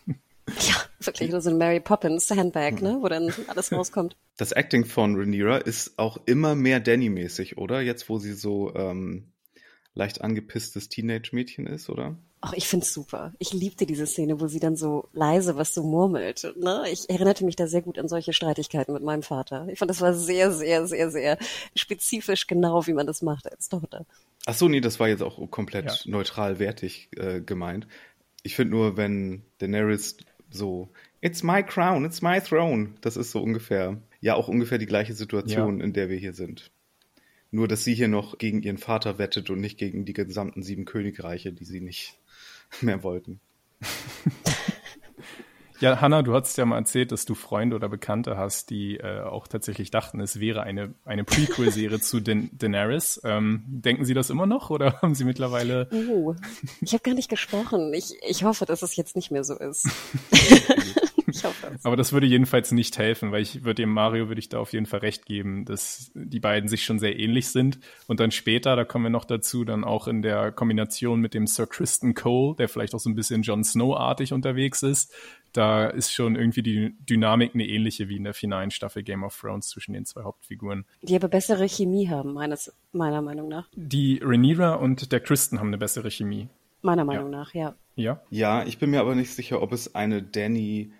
Ja, 0.59 0.75
wirklich 1.00 1.30
nur 1.30 1.40
so 1.40 1.50
ein 1.50 1.59
Mary 1.59 1.80
Poppins 1.80 2.30
Handbag, 2.30 2.83
ne, 2.83 2.99
wo 3.00 3.09
dann 3.09 3.33
alles 3.49 3.73
rauskommt. 3.73 4.16
Das 4.37 4.52
Acting 4.52 4.85
von 4.85 5.16
Rhaenyra 5.16 5.59
ist 5.59 5.99
auch 5.99 6.19
immer 6.26 6.54
mehr 6.54 6.80
Danny-mäßig, 6.80 7.59
oder? 7.59 7.80
Jetzt, 7.80 8.09
wo 8.09 8.19
sie 8.19 8.33
so 8.33 8.75
ähm, 8.75 9.33
leicht 9.95 10.21
angepisstes 10.21 10.88
Teenage-Mädchen 10.88 11.66
ist, 11.66 11.90
oder? 11.90 12.16
Ach, 12.42 12.54
ich 12.54 12.69
find's 12.69 12.92
super. 12.95 13.35
Ich 13.38 13.52
liebte 13.52 13.85
diese 13.85 14.07
Szene, 14.07 14.40
wo 14.40 14.47
sie 14.47 14.61
dann 14.61 14.75
so 14.75 15.09
leise 15.12 15.57
was 15.57 15.75
so 15.75 15.83
murmelt. 15.83 16.54
Ne? 16.57 16.85
Ich 16.90 17.11
erinnerte 17.11 17.45
mich 17.45 17.54
da 17.54 17.66
sehr 17.66 17.83
gut 17.83 17.99
an 17.99 18.09
solche 18.09 18.33
Streitigkeiten 18.33 18.95
mit 18.95 19.02
meinem 19.02 19.23
Vater. 19.23 19.69
Ich 19.69 19.78
fand, 19.78 19.90
das 19.90 20.00
war 20.00 20.14
sehr, 20.14 20.50
sehr, 20.50 20.87
sehr, 20.87 21.11
sehr 21.11 21.37
spezifisch 21.76 22.47
genau, 22.47 22.87
wie 22.87 22.95
man 22.95 23.07
das 23.07 23.21
macht 23.21 23.50
als 23.50 23.69
Tochter. 23.69 24.07
Ach 24.47 24.54
so, 24.54 24.69
nee, 24.69 24.80
das 24.80 24.99
war 24.99 25.09
jetzt 25.09 25.23
auch 25.23 25.50
komplett 25.50 25.85
ja. 25.85 25.95
neutral 26.07 26.59
wertig 26.59 27.11
äh, 27.16 27.42
gemeint. 27.42 27.87
Ich 28.42 28.57
finde 28.57 28.75
nur, 28.75 28.97
wenn 28.97 29.42
Daenerys 29.59 30.16
so, 30.50 30.88
it's 31.21 31.42
my 31.42 31.62
crown, 31.62 32.04
it's 32.04 32.23
my 32.23 32.40
throne, 32.40 32.95
das 33.00 33.16
ist 33.16 33.30
so 33.30 33.40
ungefähr, 33.42 34.00
ja 34.21 34.35
auch 34.35 34.49
ungefähr 34.49 34.78
die 34.78 34.87
gleiche 34.87 35.14
Situation, 35.14 35.78
ja. 35.78 35.85
in 35.85 35.92
der 35.92 36.09
wir 36.09 36.16
hier 36.16 36.35
sind. 36.35 36.71
Nur, 37.50 37.66
dass 37.66 37.83
sie 37.83 37.95
hier 37.95 38.09
noch 38.09 38.38
gegen 38.38 38.62
ihren 38.62 38.78
Vater 38.78 39.19
wettet 39.19 39.50
und 39.50 39.61
nicht 39.61 39.78
gegen 39.78 40.04
die 40.04 40.12
gesamten 40.12 40.62
sieben 40.62 40.85
Königreiche, 40.85 41.52
die 41.52 41.64
sie 41.64 41.80
nicht 41.80 42.19
mehr 42.80 43.02
wollten. 43.02 43.40
Ja, 45.80 46.00
Hanna, 46.00 46.22
du 46.22 46.34
hast 46.34 46.58
ja 46.58 46.66
mal 46.66 46.76
erzählt, 46.76 47.10
dass 47.10 47.25
du 47.25 47.34
Freunde 47.34 47.76
oder 47.76 47.88
Bekannte 47.88 48.37
hast, 48.37 48.70
die 48.70 48.99
äh, 48.99 49.20
auch 49.20 49.49
tatsächlich 49.49 49.90
dachten, 49.90 50.20
es 50.20 50.38
wäre 50.38 50.62
eine, 50.62 50.94
eine 51.04 51.25
Prequel-Serie 51.25 52.00
zu 52.00 52.20
da 52.20 52.34
Daenerys. 52.34 53.20
Ähm, 53.25 53.64
denken 53.66 54.04
Sie 54.04 54.14
das 54.14 54.28
immer 54.30 54.46
noch 54.46 54.70
oder 54.70 54.99
haben 55.02 55.14
Sie 55.14 55.25
mittlerweile... 55.25 55.88
Oh, 55.90 56.34
ich 56.80 56.92
habe 56.92 57.02
gar 57.02 57.14
nicht 57.14 57.30
gesprochen. 57.30 57.94
Ich, 57.94 58.12
ich 58.28 58.44
hoffe, 58.44 58.66
dass 58.66 58.82
es 58.82 58.94
jetzt 58.96 59.16
nicht 59.16 59.30
mehr 59.30 59.44
so 59.44 59.54
ist. 59.58 59.88
Ich 61.32 61.44
hoffe 61.44 61.72
es. 61.75 61.84
Aber 61.84 61.96
das 61.96 62.12
würde 62.12 62.26
jedenfalls 62.26 62.72
nicht 62.72 62.99
helfen, 62.99 63.32
weil 63.32 63.42
ich 63.42 63.64
würde 63.64 63.82
dem 63.82 63.90
Mario 63.90 64.28
würde 64.28 64.40
ich 64.40 64.49
da 64.49 64.58
auf 64.58 64.72
jeden 64.72 64.87
Fall 64.87 65.00
recht 65.00 65.26
geben, 65.26 65.64
dass 65.64 66.10
die 66.14 66.40
beiden 66.40 66.68
sich 66.68 66.84
schon 66.84 66.99
sehr 66.99 67.18
ähnlich 67.18 67.49
sind. 67.49 67.78
Und 68.06 68.20
dann 68.20 68.30
später, 68.30 68.76
da 68.76 68.84
kommen 68.84 69.06
wir 69.06 69.10
noch 69.10 69.25
dazu, 69.25 69.64
dann 69.64 69.84
auch 69.84 70.08
in 70.08 70.22
der 70.22 70.52
Kombination 70.52 71.20
mit 71.20 71.34
dem 71.34 71.46
Sir 71.46 71.66
Kristen 71.66 72.14
Cole, 72.14 72.56
der 72.56 72.68
vielleicht 72.68 72.94
auch 72.94 73.00
so 73.00 73.10
ein 73.10 73.14
bisschen 73.14 73.42
Jon 73.42 73.64
Snow-artig 73.64 74.32
unterwegs 74.32 74.82
ist, 74.82 75.12
da 75.52 75.87
ist 75.87 76.12
schon 76.12 76.37
irgendwie 76.37 76.62
die 76.62 76.95
Dynamik 77.09 77.54
eine 77.54 77.66
ähnliche 77.66 78.09
wie 78.09 78.16
in 78.16 78.25
der 78.25 78.35
finalen 78.35 78.71
Staffel 78.71 79.02
Game 79.02 79.25
of 79.25 79.38
Thrones 79.38 79.69
zwischen 79.69 79.92
den 79.92 80.04
zwei 80.04 80.23
Hauptfiguren. 80.23 80.85
Die 81.02 81.16
aber 81.16 81.28
bessere 81.28 81.69
Chemie 81.69 82.09
haben, 82.09 82.33
meines, 82.33 82.73
meiner 82.92 83.23
Meinung 83.23 83.49
nach. 83.49 83.69
Die 83.75 84.21
Rhaenyra 84.23 84.75
und 84.75 85.12
der 85.12 85.21
Kristen 85.21 85.59
haben 85.59 85.69
eine 85.69 85.78
bessere 85.78 86.11
Chemie. 86.11 86.49
Meiner 86.83 87.04
Meinung 87.04 87.33
ja. 87.33 87.38
nach, 87.38 87.54
ja. 87.54 87.75
Ja? 87.97 88.23
Ja, 88.30 88.64
ich 88.64 88.78
bin 88.78 88.90
mir 88.90 89.00
aber 89.00 89.14
nicht 89.14 89.35
sicher, 89.35 89.61
ob 89.61 89.73
es 89.73 89.95
eine 89.95 90.23
Danny 90.23 90.92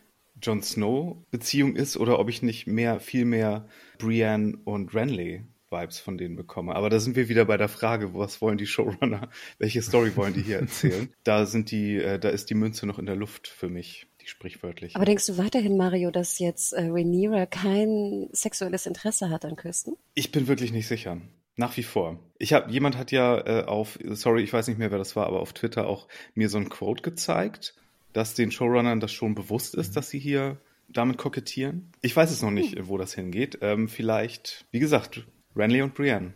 Jon 0.43 0.63
Snow 0.63 1.17
Beziehung 1.31 1.77
ist 1.77 1.97
oder 1.97 2.19
ob 2.19 2.29
ich 2.29 2.43
nicht 2.43 2.67
mehr, 2.67 3.01
viel 3.01 3.25
mehr 3.25 3.67
Brienne 3.99 4.59
und 4.65 4.95
Renly 4.95 5.45
Vibes 5.71 6.01
von 6.01 6.19
denen 6.19 6.37
bekomme. 6.37 6.75
Aber 6.75 6.91
da 6.91 6.99
sind 6.99 7.17
wir 7.17 7.29
wieder 7.29 7.45
bei 7.45 7.57
der 7.57 7.69
Frage, 7.69 8.15
was 8.15 8.41
wollen 8.41 8.59
die 8.59 8.67
Showrunner, 8.67 9.29
welche 9.59 9.83
Story 9.83 10.17
wollen 10.17 10.35
die 10.35 10.43
hier 10.43 10.59
erzählen? 10.59 11.09
da 11.25 11.47
sind 11.47 11.71
die, 11.71 11.97
äh, 11.97 12.19
da 12.19 12.29
ist 12.29 12.51
die 12.51 12.55
Münze 12.55 12.87
noch 12.87 12.99
in 12.99 13.07
der 13.07 13.17
Luft 13.17 13.47
für 13.47 13.69
mich, 13.69 14.09
sprichwörtlich. 14.31 14.97
Aber 14.97 15.05
denkst 15.05 15.27
du 15.27 15.39
weiterhin, 15.39 15.77
Mario, 15.77 16.11
dass 16.11 16.39
jetzt 16.39 16.73
äh, 16.73 16.87
Rhaenyra 16.87 17.47
kein 17.47 18.29
sexuelles 18.33 18.87
Interesse 18.87 19.31
hat 19.31 19.45
an 19.45 19.57
Kirsten? 19.57 19.97
Ich 20.15 20.33
bin 20.33 20.49
wirklich 20.49 20.73
nicht 20.73 20.89
sicher. 20.89 21.21
Nach 21.57 21.77
wie 21.77 21.83
vor. 21.83 22.19
Ich 22.39 22.53
habe 22.55 22.71
jemand 22.71 22.97
hat 22.97 23.13
ja 23.13 23.39
äh, 23.39 23.65
auf, 23.65 23.99
sorry, 24.05 24.43
ich 24.43 24.53
weiß 24.53 24.69
nicht 24.69 24.79
mehr, 24.79 24.91
wer 24.91 24.99
das 24.99 25.15
war, 25.15 25.27
aber 25.27 25.41
auf 25.41 25.53
Twitter 25.53 25.87
auch 25.87 26.09
mir 26.35 26.49
so 26.49 26.57
ein 26.57 26.71
Quote 26.71 27.03
gezeigt 27.03 27.75
dass 28.13 28.35
den 28.35 28.51
Showrunnern 28.51 29.01
das 29.01 29.13
schon 29.13 29.35
bewusst 29.35 29.75
ist, 29.75 29.91
mhm. 29.91 29.95
dass 29.95 30.11
sie 30.11 30.19
hier 30.19 30.59
damit 30.89 31.19
kokettieren. 31.19 31.93
Ich 32.01 32.15
weiß 32.17 32.31
es 32.31 32.43
noch 32.43 32.51
nicht, 32.51 32.77
wo 32.89 32.99
das 32.99 33.15
hingeht. 33.15 33.59
Ähm, 33.61 33.89
vielleicht, 33.89 34.67
wie 34.73 34.81
gesagt, 34.81 35.25
Renly 35.57 35.83
und 35.83 35.95
Brienne. 35.95 36.35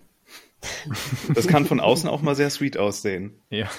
Das 1.34 1.46
kann 1.46 1.66
von 1.66 1.80
außen 1.80 2.08
auch 2.08 2.22
mal 2.22 2.34
sehr 2.34 2.48
sweet 2.48 2.78
aussehen. 2.78 3.34
Ja. 3.50 3.70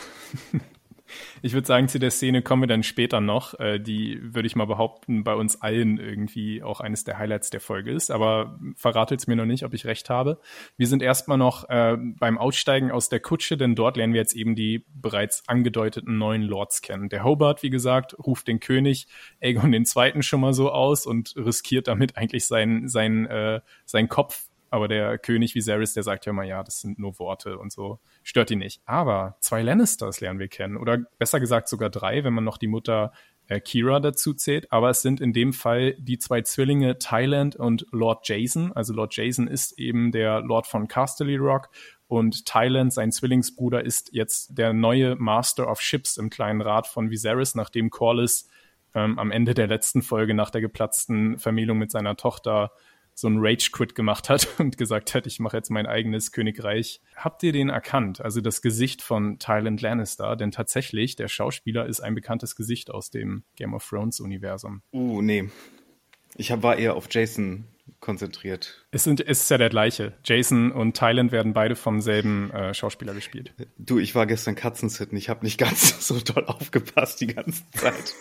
Ich 1.41 1.54
würde 1.54 1.68
sagen, 1.68 1.88
zu 1.88 2.00
der 2.00 2.12
Szene 2.12 2.41
kommen 2.41 2.63
wir 2.63 2.68
dann 2.68 2.84
später 2.84 3.22
noch. 3.22 3.60
Äh, 3.60 3.80
die 3.80 4.20
würde 4.22 4.48
ich 4.48 4.56
mal 4.56 4.65
behaupten, 4.65 5.24
bei 5.24 5.36
uns 5.36 5.62
allen 5.62 5.98
irgendwie 5.98 6.63
auch 6.63 6.80
eines 6.80 7.04
der 7.04 7.18
Highlights 7.18 7.50
der 7.50 7.62
Folge 7.62 7.91
ist. 7.91 8.12
Aber 8.12 8.60
verratet 8.76 9.20
es 9.20 9.28
mir 9.28 9.36
noch 9.36 9.46
nicht, 9.46 9.63
ob 9.65 9.74
ich 9.74 9.86
recht 9.86 10.10
habe. 10.10 10.39
Wir 10.78 10.88
sind 10.88 11.02
erstmal 11.02 11.38
noch 11.38 11.70
äh, 11.70 11.98
beim 11.98 12.38
Aussteigen 12.38 12.91
aus 12.91 13.10
der 13.10 13.20
Kutsche, 13.20 13.58
denn 13.58 13.76
dort 13.76 13.98
lernen 13.98 14.13
wir 14.13 14.22
jetzt 14.22 14.36
eben 14.36 14.56
die 14.56 14.86
bereits 14.94 15.48
angedeuteten 15.48 16.18
neuen 16.18 16.41
Lords 16.41 16.82
kennen. 16.82 17.10
Der 17.10 17.24
Hobart, 17.24 17.63
wie 17.63 17.70
gesagt, 17.70 18.15
ruft 18.20 18.48
den 18.48 18.60
König 18.60 19.08
Aegon 19.41 19.74
II. 19.74 20.24
schon 20.24 20.41
mal 20.41 20.54
so 20.54 20.72
aus 20.72 21.06
und 21.06 21.36
riskiert 21.36 21.88
damit 21.88 22.18
eigentlich 22.18 22.48
seinen, 22.48 22.88
seinen, 22.88 23.26
äh, 23.26 23.62
seinen 23.86 24.10
Kopf 24.10 24.44
aber 24.69 24.88
der 24.88 25.17
König 25.17 25.56
Viserys, 25.56 25.93
der 25.93 26.04
sagt 26.04 26.25
ja 26.25 26.32
immer, 26.32 26.43
ja, 26.43 26.63
das 26.63 26.82
sind 26.82 26.99
nur 26.99 27.17
Worte 27.19 27.58
und 27.58 27.71
so. 27.71 27.99
Stört 28.23 28.51
ihn 28.51 28.60
nicht. 28.60 28.82
Aber 28.86 29.38
zwei 29.39 29.62
Lannisters 29.62 30.21
lernen 30.21 30.39
wir 30.39 30.47
kennen. 30.47 30.78
Oder 30.78 30.99
besser 31.17 31.39
gesagt 31.39 31.69
sogar 31.69 31.89
drei, 31.89 32.23
wenn 32.23 32.34
man 32.34 32.43
noch 32.43 32.58
die 32.58 32.67
Mutter 32.67 33.12
äh, 33.47 33.60
Kira 33.60 33.99
dazu 33.99 34.34
zählt. 34.34 34.71
Aber 34.71 34.89
es 34.89 35.01
sind 35.01 35.21
in 35.21 35.34
dem 35.34 35.54
Fall 35.54 35.93
die 35.99 36.17
zwei 36.17 36.41
Zwillinge 36.41 36.97
Thailand 36.97 37.56
und 37.56 37.86
Lord 37.91 38.28
Jason. 38.28 38.71
Also 38.73 38.93
Lord 38.93 39.15
Jason 39.15 39.47
ist 39.47 39.78
eben 39.80 40.12
der 40.12 40.41
Lord 40.41 40.67
von 40.67 40.88
Casterly 40.88 41.38
Rock 41.38 41.69
und 42.08 42.45
Thailand, 42.45 42.93
sein 42.93 43.12
Zwillingsbruder, 43.12 43.84
ist 43.84 44.10
jetzt 44.13 44.58
der 44.58 44.73
neue 44.73 45.15
Master 45.15 45.69
of 45.69 45.82
Ships 45.82 46.17
im 46.17 46.30
kleinen 46.30 46.62
Rat 46.62 46.88
von 46.88 47.10
Viserys, 47.10 47.56
nachdem 47.56 47.89
Corlys 47.89 48.47
ähm, 48.93 49.17
am 49.17 49.32
Ende 49.32 49.54
der 49.54 49.67
letzten 49.67 50.01
Folge 50.01 50.34
nach 50.34 50.51
der 50.51 50.62
geplatzten 50.62 51.39
Vermählung 51.39 51.78
mit 51.78 51.91
seiner 51.91 52.15
Tochter 52.15 52.71
so 53.15 53.30
ein 53.30 53.38
Rage-Quit 53.39 53.95
gemacht 53.95 54.30
hat 54.30 54.47
und 54.60 54.78
gesagt 54.78 55.15
hat, 55.15 55.25
ich 55.25 55.39
mache 55.39 55.58
jetzt 55.58 55.71
mein 55.71 55.88
eigenes 55.88 56.32
Königreich. 56.32 57.01
Habt 57.15 57.41
ihr 57.43 57.54
den 57.54 57.69
erkannt? 57.69 58.21
Also 58.21 58.41
das 58.41 58.62
Gesicht 58.62 59.01
von 59.01 59.39
Tyland 59.39 59.82
Lannister? 59.82 60.36
Denn 60.36 60.51
tatsächlich, 60.51 61.15
der 61.15 61.30
Schauspieler 61.30 61.88
ist 61.88 62.01
ein 62.01 62.13
bekanntes 62.13 62.56
Gesicht 62.56 62.91
aus 62.91 63.10
dem 63.10 63.43
Game 63.56 63.73
of 63.73 63.88
Thrones-Universum. 63.88 64.82
Uh, 64.91 65.21
nee. 65.21 65.49
Ich 66.36 66.51
hab, 66.51 66.62
war 66.62 66.75
eher 66.75 66.95
auf 66.95 67.08
Jason 67.10 67.65
konzentriert. 67.99 68.86
Es, 68.91 69.04
sind, 69.04 69.21
es 69.21 69.43
ist 69.43 69.49
ja 69.49 69.58
der 69.58 69.69
gleiche. 69.69 70.13
Jason 70.23 70.71
und 70.71 70.97
Thailand 70.97 71.32
werden 71.32 71.54
beide 71.54 71.75
vom 71.75 72.01
selben 72.01 72.51
äh, 72.51 72.73
Schauspieler 72.73 73.13
gespielt. 73.13 73.54
Du, 73.78 73.99
ich 73.99 74.15
war 74.15 74.25
gestern 74.25 74.56
Katzensitten. 74.56 75.17
Ich 75.17 75.30
habe 75.30 75.45
nicht 75.45 75.58
ganz 75.58 76.06
so 76.06 76.19
toll 76.19 76.45
aufgepasst 76.45 77.21
die 77.21 77.28
ganze 77.28 77.63
Zeit, 77.71 78.13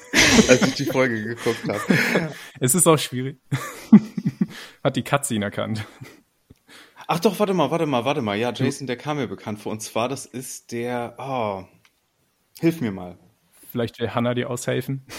als 0.49 0.63
ich 0.69 0.75
die 0.75 0.87
Folge 0.87 1.23
geguckt 1.23 1.69
habe. 1.69 1.81
Es 2.61 2.75
ist 2.75 2.87
auch 2.87 2.99
schwierig. 2.99 3.37
Hat 4.85 4.97
die 4.97 5.03
Katze 5.03 5.35
ihn 5.35 5.43
erkannt. 5.43 5.87
Ach 7.07 7.19
doch, 7.19 7.39
warte 7.39 7.55
mal, 7.55 7.71
warte 7.71 7.87
mal, 7.87 8.05
warte 8.05 8.23
mal. 8.23 8.37
Ja, 8.37 8.53
Jason, 8.53 8.87
der 8.87 8.97
kam 8.97 9.17
mir 9.17 9.27
bekannt 9.27 9.59
vor. 9.59 9.73
Und 9.73 9.81
zwar, 9.81 10.09
das 10.09 10.27
ist 10.27 10.73
der. 10.73 11.15
Oh, 11.19 11.65
hilf 12.61 12.81
mir 12.83 12.93
mal. 12.93 13.19
Vielleicht 13.75 13.99
will 13.99 14.15
Hannah 14.15 14.35
dir 14.35 14.51
aushelfen. 14.51 15.03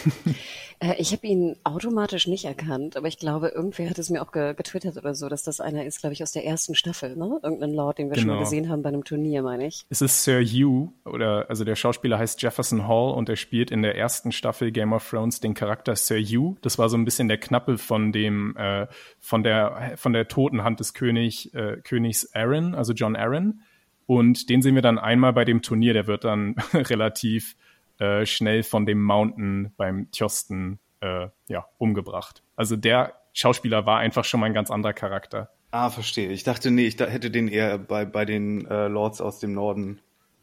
Äh, 0.81 0.95
ich 0.97 1.13
habe 1.13 1.25
ihn 1.25 1.55
automatisch 1.63 2.27
nicht 2.27 2.43
erkannt, 2.43 2.97
aber 2.97 3.07
ich 3.07 3.17
glaube, 3.17 3.47
irgendwer 3.47 3.89
hat 3.89 3.97
es 3.97 4.09
mir 4.09 4.21
auch 4.21 4.33
ge 4.33 4.53
getwittert 4.55 4.97
oder 4.97 5.15
so, 5.15 5.29
dass 5.29 5.41
das 5.41 5.61
einer 5.61 5.85
ist, 5.85 6.01
glaube 6.01 6.11
ich, 6.11 6.21
aus 6.21 6.33
der 6.33 6.45
ersten 6.45 6.75
Staffel, 6.75 7.15
ne? 7.15 7.39
Irgendein 7.43 7.71
Lord, 7.71 7.97
den 7.97 8.09
wir 8.09 8.15
genau. 8.15 8.19
schon 8.19 8.27
mal 8.27 8.33
genau. 8.33 8.43
gesehen 8.43 8.69
haben 8.69 8.81
bei 8.81 8.89
einem 8.89 9.05
Turnier, 9.05 9.41
meine 9.41 9.67
ich. 9.67 9.85
Es 9.89 10.01
ist 10.01 10.25
Sir 10.25 10.43
Hugh, 10.43 10.91
oder 11.05 11.45
also 11.47 11.63
der 11.63 11.77
Schauspieler 11.77 12.19
heißt 12.19 12.41
Jefferson 12.41 12.89
Hall 12.89 13.13
und 13.13 13.29
er 13.29 13.37
spielt 13.37 13.71
in 13.71 13.83
der 13.83 13.95
ersten 13.95 14.33
Staffel 14.33 14.73
Game 14.73 14.91
of 14.91 15.09
Thrones 15.09 15.39
den 15.39 15.53
Charakter 15.53 15.95
Sir 15.95 16.19
Hugh. 16.19 16.57
Das 16.61 16.77
war 16.77 16.89
so 16.89 16.97
ein 16.97 17.05
bisschen 17.05 17.29
der 17.29 17.37
Knappe 17.37 17.77
von 17.77 18.11
dem, 18.11 18.57
äh, 18.57 18.87
von 19.21 19.43
der, 19.43 19.93
von 19.95 20.11
der 20.11 20.27
toten 20.27 20.65
Hand 20.65 20.81
des 20.81 20.93
König, 20.93 21.53
äh, 21.53 21.77
Königs 21.85 22.35
Aaron, 22.35 22.75
also 22.75 22.91
John 22.91 23.15
Aaron. 23.15 23.61
Und 24.07 24.49
den 24.49 24.61
sehen 24.61 24.75
wir 24.75 24.81
dann 24.81 24.99
einmal 24.99 25.33
bei 25.33 25.45
dem 25.45 25.61
Turnier, 25.61 25.93
der 25.93 26.07
wird 26.07 26.23
dann 26.23 26.55
relativ 26.73 27.55
äh, 27.99 28.25
schnell 28.25 28.63
von 28.63 28.86
dem 28.86 29.01
Mountain 29.01 29.73
beim 29.77 30.10
Tjosten 30.12 30.79
äh, 31.01 31.27
ja, 31.47 31.65
umgebracht. 31.77 32.43
Also 32.55 32.75
der 32.75 33.13
Schauspieler 33.34 33.86
war 33.86 33.99
einfach 33.99 34.25
schon 34.25 34.39
mal 34.39 34.47
ein 34.47 34.53
ganz 34.53 34.71
anderer 34.71 34.93
Charakter. 34.93 35.49
Ah, 35.71 35.89
verstehe. 35.89 36.29
Ich 36.29 36.43
dachte, 36.43 36.71
nee, 36.71 36.88
ich 36.88 36.97
hätte 36.99 37.29
den 37.29 37.47
eher 37.47 37.77
bei, 37.77 38.05
bei 38.05 38.23
den 38.25 38.65
äh, 38.65 38.88
Lords 38.88 39.19
aus 39.19 39.39
dem 39.39 39.53
Norden 39.53 39.99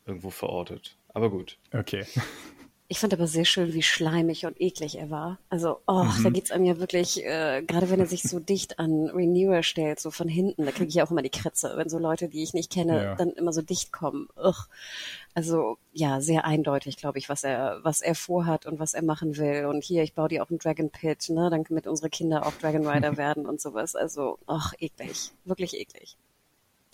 irgendwo 0.07 0.31
verortet. 0.31 0.97
Aber 1.15 1.31
gut. 1.31 1.59
Okay. 1.73 2.05
Ich 2.93 2.99
fand 2.99 3.15
aber 3.15 3.27
sehr 3.27 3.47
schön, 3.47 3.73
wie 3.73 3.81
schleimig 3.81 4.45
und 4.45 4.61
eklig 4.61 4.99
er 4.99 5.09
war. 5.09 5.39
Also, 5.49 5.79
oh, 5.87 6.05
mhm. 6.05 6.25
da 6.25 6.29
geht's 6.29 6.51
einem 6.51 6.67
ja 6.67 6.79
wirklich, 6.79 7.25
äh, 7.25 7.63
gerade 7.67 7.89
wenn 7.89 8.01
er 8.01 8.07
sich 8.07 8.23
so 8.23 8.39
dicht 8.39 8.79
an 8.79 9.09
Renewer 9.09 9.63
stellt, 9.63 9.99
so 9.99 10.11
von 10.11 10.29
hinten, 10.29 10.67
da 10.67 10.73
kriege 10.73 10.89
ich 10.89 10.97
ja 10.97 11.07
auch 11.07 11.11
immer 11.11 11.23
die 11.23 11.31
Kritze, 11.31 11.73
wenn 11.77 11.89
so 11.89 11.99
Leute, 11.99 12.29
die 12.29 12.43
ich 12.43 12.53
nicht 12.53 12.71
kenne, 12.71 13.03
ja. 13.03 13.15
dann 13.15 13.31
immer 13.31 13.55
so 13.55 13.63
dicht 13.63 13.93
kommen. 13.95 14.29
Ugh. 14.37 14.67
Also 15.33 15.79
ja, 15.95 16.21
sehr 16.21 16.45
eindeutig, 16.45 16.99
glaube 16.99 17.17
ich, 17.17 17.31
was 17.31 17.45
er, 17.45 17.81
was 17.83 18.03
er 18.03 18.15
vorhat 18.15 18.67
und 18.67 18.79
was 18.79 18.93
er 18.93 19.03
machen 19.03 19.39
will. 19.39 19.65
Und 19.65 19.83
hier, 19.83 20.03
ich 20.03 20.13
baue 20.13 20.29
dir 20.29 20.43
auch 20.43 20.51
einen 20.51 20.59
Dragon 20.59 20.91
Pit, 20.91 21.31
ne, 21.31 21.49
dann 21.49 21.65
mit 21.71 21.87
unsere 21.87 22.11
Kinder 22.11 22.45
auch 22.45 22.53
Dragon 22.61 22.87
Rider 22.87 23.17
werden 23.17 23.47
und 23.47 23.59
sowas. 23.59 23.97
Also, 23.97 24.39
ach, 24.47 24.75
eklig, 24.79 25.31
wirklich 25.47 25.81
eklig. 25.81 26.19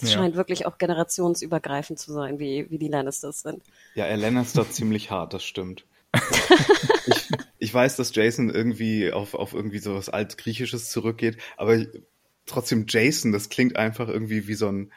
Es 0.00 0.12
ja. 0.12 0.18
scheint 0.18 0.36
wirklich 0.36 0.64
auch 0.66 0.78
generationsübergreifend 0.78 1.98
zu 1.98 2.12
sein, 2.12 2.38
wie, 2.38 2.70
wie 2.70 2.78
die 2.78 2.88
Lannisters 2.88 3.40
sind. 3.40 3.62
Ja, 3.94 4.04
er 4.04 4.16
Lannister 4.16 4.70
ziemlich 4.70 5.10
hart, 5.10 5.34
das 5.34 5.44
stimmt. 5.44 5.84
ich, 7.06 7.28
ich 7.58 7.74
weiß, 7.74 7.96
dass 7.96 8.14
Jason 8.14 8.48
irgendwie 8.48 9.12
auf, 9.12 9.34
auf 9.34 9.54
irgendwie 9.54 9.78
so 9.78 9.94
was 9.94 10.08
Altgriechisches 10.08 10.90
zurückgeht, 10.90 11.36
aber 11.56 11.84
trotzdem 12.46 12.86
Jason, 12.88 13.32
das 13.32 13.48
klingt 13.48 13.76
einfach 13.76 14.08
irgendwie 14.08 14.46
wie 14.46 14.54
so 14.54 14.68
ein, 14.68 14.92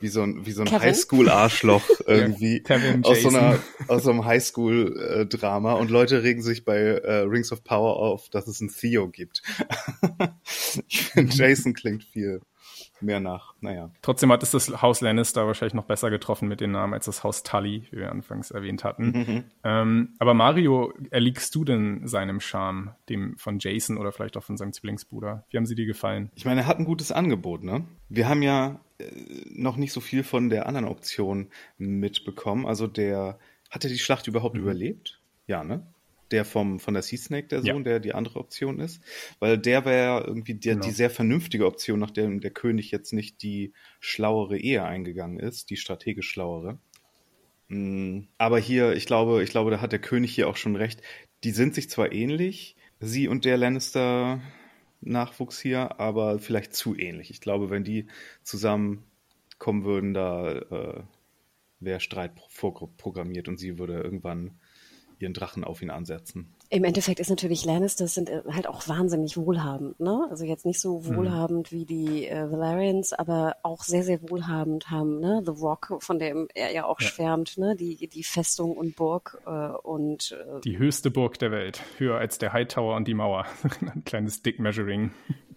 wie 0.00 0.08
so 0.08 0.22
ein, 0.22 0.46
wie 0.46 0.52
so 0.52 0.62
ein 0.62 0.70
Highschool-Arschloch 0.70 1.82
irgendwie 2.06 2.62
ja, 2.66 2.78
aus 3.02 3.22
so 3.22 3.28
einer, 3.28 3.58
aus 3.88 4.04
so 4.04 4.10
einem 4.10 4.24
Highschool-Drama 4.24 5.74
und 5.74 5.90
Leute 5.90 6.22
regen 6.22 6.42
sich 6.42 6.64
bei 6.64 6.78
äh, 6.78 7.20
Rings 7.20 7.52
of 7.52 7.64
Power 7.64 7.96
auf, 7.96 8.30
dass 8.30 8.48
es 8.48 8.60
ein 8.60 8.68
Theo 8.68 9.08
gibt. 9.08 9.42
ich 10.88 11.02
finde, 11.06 11.34
Jason 11.34 11.74
klingt 11.74 12.04
viel 12.04 12.40
mehr 13.00 13.20
nach, 13.20 13.54
naja. 13.60 13.90
Trotzdem 14.02 14.32
hat 14.32 14.42
es 14.42 14.50
das 14.50 14.82
Haus 14.82 15.00
Lannister 15.00 15.46
wahrscheinlich 15.46 15.74
noch 15.74 15.84
besser 15.84 16.10
getroffen 16.10 16.48
mit 16.48 16.60
den 16.60 16.72
Namen 16.72 16.94
als 16.94 17.06
das 17.06 17.24
Haus 17.24 17.42
Tully, 17.42 17.84
wie 17.90 17.98
wir 17.98 18.10
anfangs 18.10 18.50
erwähnt 18.50 18.84
hatten. 18.84 19.10
Mhm. 19.10 19.44
Ähm, 19.64 20.14
aber 20.18 20.34
Mario, 20.34 20.92
erliegst 21.10 21.54
du 21.54 21.64
denn 21.64 22.06
seinem 22.06 22.40
Charme, 22.40 22.94
dem 23.08 23.36
von 23.38 23.58
Jason 23.58 23.98
oder 23.98 24.12
vielleicht 24.12 24.36
auch 24.36 24.42
von 24.42 24.56
seinem 24.56 24.72
Zwillingsbruder? 24.72 25.44
Wie 25.50 25.56
haben 25.56 25.66
sie 25.66 25.74
dir 25.74 25.86
gefallen? 25.86 26.30
Ich 26.34 26.44
meine, 26.44 26.62
er 26.62 26.66
hat 26.66 26.78
ein 26.78 26.84
gutes 26.84 27.12
Angebot, 27.12 27.62
ne? 27.62 27.84
Wir 28.08 28.28
haben 28.28 28.42
ja 28.42 28.80
äh, 28.98 29.04
noch 29.50 29.76
nicht 29.76 29.92
so 29.92 30.00
viel 30.00 30.22
von 30.22 30.50
der 30.50 30.66
anderen 30.66 30.88
Option 30.88 31.48
mitbekommen. 31.78 32.66
Also 32.66 32.86
der, 32.86 33.38
hat 33.70 33.84
er 33.84 33.90
die 33.90 33.98
Schlacht 33.98 34.26
überhaupt 34.26 34.54
mhm. 34.54 34.62
überlebt? 34.62 35.20
Ja, 35.46 35.64
ne? 35.64 35.86
Der 36.30 36.44
vom 36.44 36.80
von 36.80 36.94
der 36.94 37.02
Sea 37.02 37.18
Snake, 37.18 37.48
der 37.48 37.62
Sohn, 37.62 37.78
ja. 37.78 37.82
der 37.82 38.00
die 38.00 38.14
andere 38.14 38.38
Option 38.38 38.80
ist, 38.80 39.02
weil 39.38 39.58
der 39.58 39.84
wäre 39.84 40.24
irgendwie 40.26 40.54
der, 40.54 40.74
genau. 40.74 40.86
die 40.86 40.92
sehr 40.92 41.10
vernünftige 41.10 41.66
Option, 41.66 41.98
nachdem 41.98 42.40
der 42.40 42.50
König 42.50 42.90
jetzt 42.90 43.12
nicht 43.12 43.42
die 43.42 43.72
schlauere 44.00 44.58
Ehe 44.58 44.84
eingegangen 44.84 45.38
ist, 45.38 45.70
die 45.70 45.76
strategisch 45.76 46.28
schlauere. 46.28 46.78
Mm, 47.68 48.22
aber 48.38 48.58
hier, 48.58 48.94
ich 48.94 49.06
glaube, 49.06 49.42
ich 49.42 49.50
glaube, 49.50 49.70
da 49.70 49.80
hat 49.80 49.92
der 49.92 50.00
König 50.00 50.34
hier 50.34 50.48
auch 50.48 50.56
schon 50.56 50.76
recht. 50.76 51.02
Die 51.44 51.50
sind 51.52 51.74
sich 51.74 51.90
zwar 51.90 52.12
ähnlich, 52.12 52.76
sie 53.00 53.28
und 53.28 53.44
der 53.44 53.56
Lannister 53.56 54.40
Nachwuchs 55.00 55.60
hier, 55.60 56.00
aber 56.00 56.38
vielleicht 56.38 56.74
zu 56.74 56.96
ähnlich. 56.96 57.30
Ich 57.30 57.40
glaube, 57.40 57.70
wenn 57.70 57.84
die 57.84 58.06
zusammen 58.42 59.04
kommen 59.58 59.84
würden, 59.84 60.14
da 60.14 60.52
äh, 60.52 61.02
wäre 61.80 62.00
Streit 62.00 62.32
vorprogrammiert 62.48 63.48
und 63.48 63.58
sie 63.58 63.78
würde 63.78 64.00
irgendwann 64.00 64.58
ihren 65.18 65.34
Drachen 65.34 65.64
auf 65.64 65.82
ihn 65.82 65.90
ansetzen. 65.90 66.54
Im 66.70 66.84
Endeffekt 66.84 67.18
ist 67.18 67.30
natürlich 67.30 67.64
Lannisters 67.64 68.14
sind 68.14 68.28
äh, 68.28 68.42
halt 68.50 68.66
auch 68.66 68.86
wahnsinnig 68.88 69.36
wohlhabend, 69.36 69.98
ne? 70.00 70.26
Also 70.30 70.44
jetzt 70.44 70.66
nicht 70.66 70.80
so 70.80 71.00
mhm. 71.00 71.16
wohlhabend 71.16 71.72
mhm. 71.72 71.76
wie 71.76 71.84
die 71.86 72.28
äh, 72.28 72.50
Valerians, 72.50 73.12
aber 73.12 73.56
auch 73.62 73.82
sehr, 73.82 74.02
sehr 74.02 74.20
wohlhabend 74.28 74.90
haben, 74.90 75.20
ne? 75.20 75.42
The 75.44 75.52
Rock, 75.52 75.96
von 76.00 76.18
dem 76.18 76.48
er 76.54 76.72
ja 76.72 76.84
auch 76.84 77.00
ja. 77.00 77.06
schwärmt, 77.06 77.56
ne? 77.58 77.74
Die, 77.76 78.08
die 78.08 78.24
Festung 78.24 78.76
und 78.76 78.96
Burg 78.96 79.40
äh, 79.46 79.50
und 79.50 80.32
äh, 80.32 80.60
Die 80.60 80.78
höchste 80.78 81.10
Burg 81.10 81.38
der 81.38 81.50
Welt, 81.50 81.82
höher 81.96 82.18
als 82.18 82.38
der 82.38 82.52
Hightower 82.52 82.96
und 82.96 83.08
die 83.08 83.14
Mauer. 83.14 83.46
Ein 83.80 84.04
kleines 84.04 84.42
Dick 84.42 84.58
Measuring. 84.58 85.10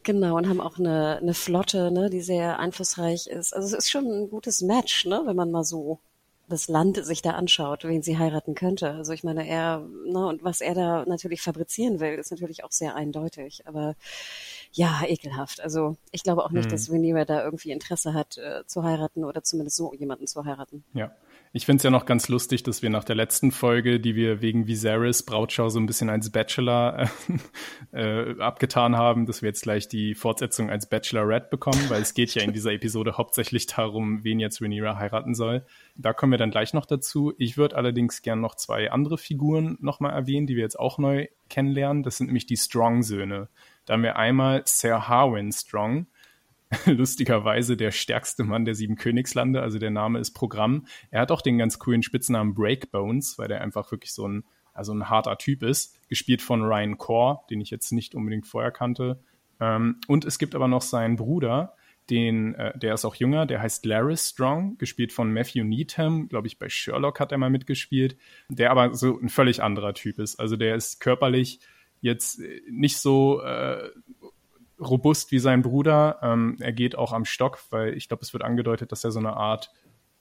Genau, 0.03 0.37
und 0.37 0.49
haben 0.49 0.61
auch 0.61 0.79
eine, 0.79 1.17
eine 1.17 1.33
Flotte, 1.33 1.91
ne, 1.91 2.09
die 2.09 2.21
sehr 2.21 2.59
einflussreich 2.59 3.27
ist. 3.27 3.55
Also 3.55 3.67
es 3.67 3.73
ist 3.73 3.91
schon 3.91 4.05
ein 4.05 4.29
gutes 4.29 4.61
Match, 4.61 5.05
ne, 5.05 5.21
wenn 5.25 5.35
man 5.35 5.51
mal 5.51 5.63
so 5.63 5.99
das 6.51 6.67
Land 6.67 7.03
sich 7.03 7.21
da 7.21 7.31
anschaut, 7.31 7.83
wen 7.83 8.01
sie 8.01 8.17
heiraten 8.17 8.53
könnte. 8.55 8.91
Also 8.91 9.13
ich 9.13 9.23
meine, 9.23 9.47
er, 9.47 9.87
ne, 10.05 10.27
und 10.27 10.43
was 10.43 10.61
er 10.61 10.75
da 10.75 11.05
natürlich 11.05 11.41
fabrizieren 11.41 11.99
will, 11.99 12.13
ist 12.13 12.31
natürlich 12.31 12.63
auch 12.63 12.71
sehr 12.71 12.95
eindeutig. 12.95 13.63
Aber 13.65 13.95
ja, 14.71 15.01
ekelhaft. 15.07 15.61
Also 15.61 15.97
ich 16.11 16.23
glaube 16.23 16.45
auch 16.45 16.51
nicht, 16.51 16.65
hm. 16.65 16.71
dass 16.71 16.91
Rhaenyra 16.91 17.25
da 17.25 17.43
irgendwie 17.43 17.71
Interesse 17.71 18.13
hat, 18.13 18.37
äh, 18.37 18.65
zu 18.67 18.83
heiraten 18.83 19.23
oder 19.23 19.43
zumindest 19.43 19.77
so 19.77 19.93
jemanden 19.93 20.27
zu 20.27 20.45
heiraten. 20.45 20.83
Ja. 20.93 21.11
Ich 21.53 21.65
finde 21.65 21.77
es 21.77 21.83
ja 21.83 21.89
noch 21.89 22.05
ganz 22.05 22.29
lustig, 22.29 22.63
dass 22.63 22.81
wir 22.81 22.89
nach 22.89 23.03
der 23.03 23.17
letzten 23.17 23.51
Folge, 23.51 23.99
die 23.99 24.15
wir 24.15 24.41
wegen 24.41 24.67
Viserys 24.67 25.23
Brautschau 25.23 25.67
so 25.67 25.81
ein 25.81 25.85
bisschen 25.85 26.09
als 26.09 26.29
Bachelor 26.29 27.09
äh, 27.91 28.31
äh, 28.31 28.41
abgetan 28.41 28.95
haben, 28.95 29.25
dass 29.25 29.41
wir 29.41 29.49
jetzt 29.49 29.63
gleich 29.63 29.89
die 29.89 30.15
Fortsetzung 30.15 30.69
als 30.69 30.87
Bachelorette 30.87 31.49
bekommen, 31.49 31.89
weil 31.89 32.01
es 32.01 32.13
geht 32.13 32.33
ja 32.35 32.41
in 32.43 32.53
dieser 32.53 32.71
Episode 32.71 33.17
hauptsächlich 33.17 33.65
darum, 33.65 34.23
wen 34.23 34.39
jetzt 34.39 34.61
Rhaenyra 34.61 34.95
heiraten 34.95 35.35
soll. 35.35 35.65
Da 35.95 36.13
kommen 36.13 36.31
wir 36.31 36.37
dann 36.37 36.51
gleich 36.51 36.73
noch 36.73 36.85
dazu. 36.85 37.33
Ich 37.37 37.57
würde 37.57 37.75
allerdings 37.75 38.21
gern 38.21 38.39
noch 38.39 38.55
zwei 38.55 38.89
andere 38.89 39.17
Figuren 39.17 39.77
nochmal 39.81 40.13
erwähnen, 40.13 40.47
die 40.47 40.55
wir 40.55 40.63
jetzt 40.63 40.79
auch 40.79 40.99
neu 40.99 41.27
kennenlernen. 41.49 42.03
Das 42.03 42.15
sind 42.15 42.27
nämlich 42.27 42.45
die 42.45 42.55
Strong-Söhne. 42.55 43.49
Da 43.85 43.93
haben 43.93 44.03
wir 44.03 44.15
einmal 44.15 44.61
Sir 44.65 45.09
Harwin 45.09 45.51
Strong, 45.51 46.07
lustigerweise 46.85 47.75
der 47.75 47.91
stärkste 47.91 48.43
Mann 48.43 48.65
der 48.65 48.75
sieben 48.75 48.95
Königslande, 48.95 49.61
also 49.61 49.79
der 49.79 49.91
Name 49.91 50.19
ist 50.19 50.31
Programm. 50.31 50.85
Er 51.09 51.21
hat 51.21 51.31
auch 51.31 51.41
den 51.41 51.57
ganz 51.57 51.79
coolen 51.79 52.03
Spitznamen 52.03 52.53
Breakbones, 52.53 53.37
weil 53.37 53.47
der 53.47 53.61
einfach 53.61 53.91
wirklich 53.91 54.13
so 54.13 54.27
ein, 54.27 54.43
also 54.73 54.93
ein 54.93 55.09
harter 55.09 55.37
Typ 55.37 55.63
ist, 55.63 55.97
gespielt 56.07 56.41
von 56.41 56.63
Ryan 56.63 56.97
Core, 56.97 57.41
den 57.49 57.61
ich 57.61 57.71
jetzt 57.71 57.91
nicht 57.91 58.15
unbedingt 58.15 58.47
vorher 58.47 58.71
kannte. 58.71 59.19
Ähm, 59.59 59.99
und 60.07 60.25
es 60.25 60.39
gibt 60.39 60.55
aber 60.55 60.67
noch 60.67 60.81
seinen 60.81 61.17
Bruder, 61.17 61.75
den, 62.09 62.55
äh, 62.55 62.77
der 62.77 62.93
ist 62.93 63.05
auch 63.05 63.15
jünger, 63.15 63.45
der 63.45 63.61
heißt 63.61 63.85
Laris 63.85 64.29
Strong, 64.29 64.77
gespielt 64.77 65.13
von 65.13 65.31
Matthew 65.31 65.63
Needham, 65.63 66.29
glaube 66.29 66.47
ich, 66.47 66.57
bei 66.57 66.69
Sherlock 66.69 67.19
hat 67.19 67.31
er 67.31 67.37
mal 67.37 67.49
mitgespielt, 67.49 68.17
der 68.49 68.71
aber 68.71 68.93
so 68.93 69.19
ein 69.19 69.29
völlig 69.29 69.61
anderer 69.61 69.93
Typ 69.93 70.19
ist. 70.19 70.39
Also 70.39 70.55
der 70.55 70.75
ist 70.75 70.99
körperlich 70.99 71.59
jetzt 72.01 72.39
äh, 72.39 72.61
nicht 72.69 72.97
so 72.97 73.41
äh, 73.41 73.89
robust 74.81 75.31
wie 75.31 75.39
sein 75.39 75.61
Bruder. 75.61 76.19
Ähm, 76.21 76.57
er 76.59 76.73
geht 76.73 76.97
auch 76.97 77.13
am 77.13 77.25
Stock, 77.25 77.59
weil 77.69 77.95
ich 77.95 78.07
glaube, 78.07 78.23
es 78.23 78.33
wird 78.33 78.43
angedeutet, 78.43 78.91
dass 78.91 79.03
er 79.03 79.11
so 79.11 79.19
eine 79.19 79.37
Art, 79.37 79.71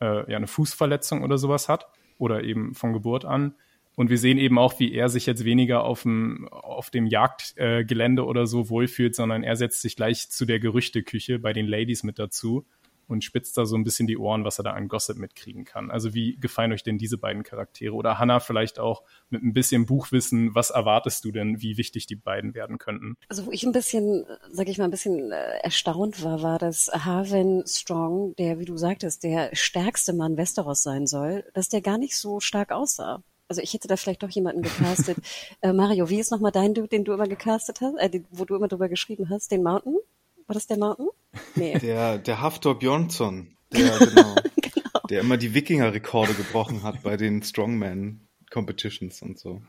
äh, 0.01 0.31
ja, 0.31 0.37
eine 0.37 0.46
Fußverletzung 0.46 1.23
oder 1.23 1.38
sowas 1.38 1.68
hat 1.68 1.87
oder 2.18 2.44
eben 2.44 2.75
von 2.75 2.92
Geburt 2.92 3.25
an. 3.25 3.55
Und 3.96 4.09
wir 4.09 4.18
sehen 4.18 4.38
eben 4.38 4.59
auch, 4.59 4.79
wie 4.79 4.92
er 4.94 5.09
sich 5.09 5.27
jetzt 5.27 5.44
weniger 5.44 5.85
auf 5.85 6.03
dem, 6.03 6.49
auf 6.49 6.90
dem 6.90 7.07
Jagdgelände 7.07 8.23
äh, 8.23 8.25
oder 8.25 8.46
so 8.46 8.70
wohlfühlt, 8.70 9.14
sondern 9.14 9.42
er 9.42 9.57
setzt 9.57 9.83
sich 9.83 9.96
gleich 9.96 10.31
zu 10.31 10.46
der 10.46 10.61
Gerüchteküche 10.61 11.38
bei 11.38 11.53
den 11.53 11.66
Ladies 11.66 12.03
mit 12.03 12.18
dazu 12.18 12.66
und 13.11 13.25
spitzt 13.25 13.59
da 13.59 13.66
so 13.66 13.77
ein 13.77 13.85
bisschen 13.85 14.07
die 14.07 14.16
Ohren, 14.16 14.44
was 14.44 14.59
er 14.59 14.64
da 14.64 14.73
an 14.73 14.88
Gossip 14.88 15.18
mitkriegen 15.18 15.64
kann. 15.64 15.90
Also 15.90 16.14
wie 16.14 16.37
gefallen 16.37 16.73
euch 16.73 16.83
denn 16.83 16.99
diese 16.99 17.18
beiden 17.18 17.42
Charaktere? 17.42 17.94
Oder 17.94 18.18
Hannah 18.18 18.40
vielleicht 18.40 18.79
auch 18.79 19.03
mit 19.29 19.42
ein 19.42 19.53
bisschen 19.53 19.87
Buchwissen, 19.87 20.55
was 20.55 20.70
erwartest 20.70 21.25
du 21.25 21.33
denn, 21.33 21.61
wie 21.61 21.77
wichtig 21.77 22.07
die 22.07 22.16
beiden 22.16 22.55
werden 22.55 22.79
könnten? 22.79 23.16
Also 23.29 23.46
wo 23.46 23.53
ich 23.53 23.64
ein 23.64 23.73
bisschen, 23.73 24.25
sag 24.51 24.68
ich 24.68 24.79
mal, 24.79 24.85
ein 24.85 24.90
bisschen 24.90 25.33
äh, 25.33 25.59
erstaunt 25.62 26.23
war, 26.23 26.42
war, 26.42 26.59
dass 26.59 26.88
Harvin 26.92 27.64
Strong, 27.66 28.35
der, 28.37 28.59
wie 28.59 28.64
du 28.64 28.77
sagtest, 28.77 29.25
der 29.25 29.51
stärkste 29.55 30.12
Mann 30.12 30.37
Westeros 30.37 30.83
sein 30.83 31.07
soll, 31.07 31.44
dass 31.55 31.68
der 31.68 31.81
gar 31.81 31.99
nicht 31.99 32.16
so 32.16 32.40
stark 32.40 32.73
aussah 32.73 33.23
also 33.51 33.62
ich 33.62 33.75
hätte 33.75 33.88
da 33.88 33.96
vielleicht 33.96 34.23
doch 34.23 34.31
jemanden 34.31 34.62
gecastet. 34.62 35.18
äh, 35.61 35.73
Mario, 35.73 36.09
wie 36.09 36.20
ist 36.20 36.31
nochmal 36.31 36.53
dein 36.53 36.73
Dude, 36.73 36.87
den 36.87 37.05
du 37.05 37.12
immer 37.12 37.27
gecastet 37.27 37.81
hast, 37.81 37.99
äh, 37.99 38.23
wo 38.31 38.44
du 38.44 38.55
immer 38.55 38.68
drüber 38.68 38.88
geschrieben 38.88 39.29
hast, 39.29 39.51
den 39.51 39.64
Mountain? 39.64 39.96
War 40.46 40.55
das 40.55 40.68
der 40.68 40.79
Mountain? 40.79 41.09
Nee. 41.55 41.79
Der, 41.83 42.19
der 42.19 42.40
Haftor 42.40 42.79
Björnsson, 42.79 43.57
der, 43.73 43.99
genau, 43.99 44.35
genau. 44.57 45.01
der 45.09 45.21
immer 45.21 45.37
die 45.37 45.55
Wikinger-Rekorde 45.55 46.35
gebrochen 46.35 46.83
hat 46.83 47.03
bei 47.03 47.16
den 47.16 47.43
Strongman-Competitions 47.43 49.23
und 49.23 49.38
so. 49.38 49.62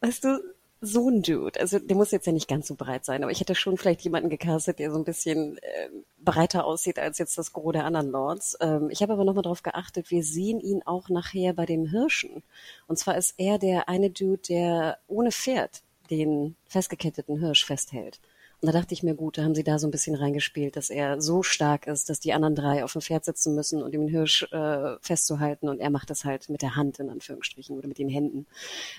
Weißt 0.00 0.24
du, 0.24 0.40
so 0.82 1.10
ein 1.10 1.22
Dude, 1.22 1.60
also 1.60 1.78
der 1.78 1.96
muss 1.96 2.10
jetzt 2.10 2.26
ja 2.26 2.32
nicht 2.32 2.48
ganz 2.48 2.66
so 2.66 2.74
breit 2.74 3.04
sein, 3.04 3.22
aber 3.22 3.30
ich 3.30 3.40
hätte 3.40 3.54
schon 3.54 3.76
vielleicht 3.76 4.00
jemanden 4.00 4.30
gecastet, 4.30 4.78
der 4.78 4.90
so 4.90 4.96
ein 4.96 5.04
bisschen 5.04 5.58
äh, 5.58 5.88
breiter 6.18 6.64
aussieht 6.64 6.98
als 6.98 7.18
jetzt 7.18 7.36
das 7.36 7.52
Gros 7.52 7.72
der 7.72 7.84
anderen 7.84 8.10
Lords. 8.10 8.56
Ähm, 8.60 8.88
ich 8.90 9.02
habe 9.02 9.12
aber 9.12 9.24
nochmal 9.24 9.42
darauf 9.42 9.62
geachtet, 9.62 10.10
wir 10.10 10.24
sehen 10.24 10.58
ihn 10.58 10.82
auch 10.86 11.10
nachher 11.10 11.52
bei 11.52 11.66
dem 11.66 11.86
Hirschen. 11.86 12.42
Und 12.86 12.98
zwar 12.98 13.18
ist 13.18 13.34
er 13.36 13.58
der 13.58 13.90
eine 13.90 14.10
Dude, 14.10 14.40
der 14.48 14.98
ohne 15.06 15.32
Pferd 15.32 15.82
den 16.10 16.56
festgeketteten 16.66 17.38
Hirsch 17.38 17.64
festhält. 17.66 18.20
Und 18.60 18.66
da 18.66 18.78
dachte 18.78 18.92
ich 18.92 19.02
mir, 19.02 19.14
gut, 19.14 19.38
da 19.38 19.42
haben 19.42 19.54
sie 19.54 19.64
da 19.64 19.78
so 19.78 19.86
ein 19.86 19.90
bisschen 19.90 20.14
reingespielt, 20.14 20.76
dass 20.76 20.90
er 20.90 21.20
so 21.20 21.42
stark 21.42 21.86
ist, 21.86 22.10
dass 22.10 22.20
die 22.20 22.32
anderen 22.34 22.54
drei 22.54 22.84
auf 22.84 22.92
dem 22.92 23.00
Pferd 23.00 23.24
sitzen 23.24 23.54
müssen 23.54 23.82
und 23.82 23.94
ihm 23.94 24.02
den 24.02 24.08
Hirsch 24.08 24.46
äh, 24.52 24.96
festzuhalten 25.00 25.68
und 25.68 25.80
er 25.80 25.90
macht 25.90 26.10
das 26.10 26.24
halt 26.24 26.48
mit 26.48 26.62
der 26.62 26.76
Hand 26.76 26.98
in 26.98 27.08
Anführungsstrichen 27.08 27.76
oder 27.78 27.88
mit 27.88 27.98
den 27.98 28.08
Händen. 28.08 28.46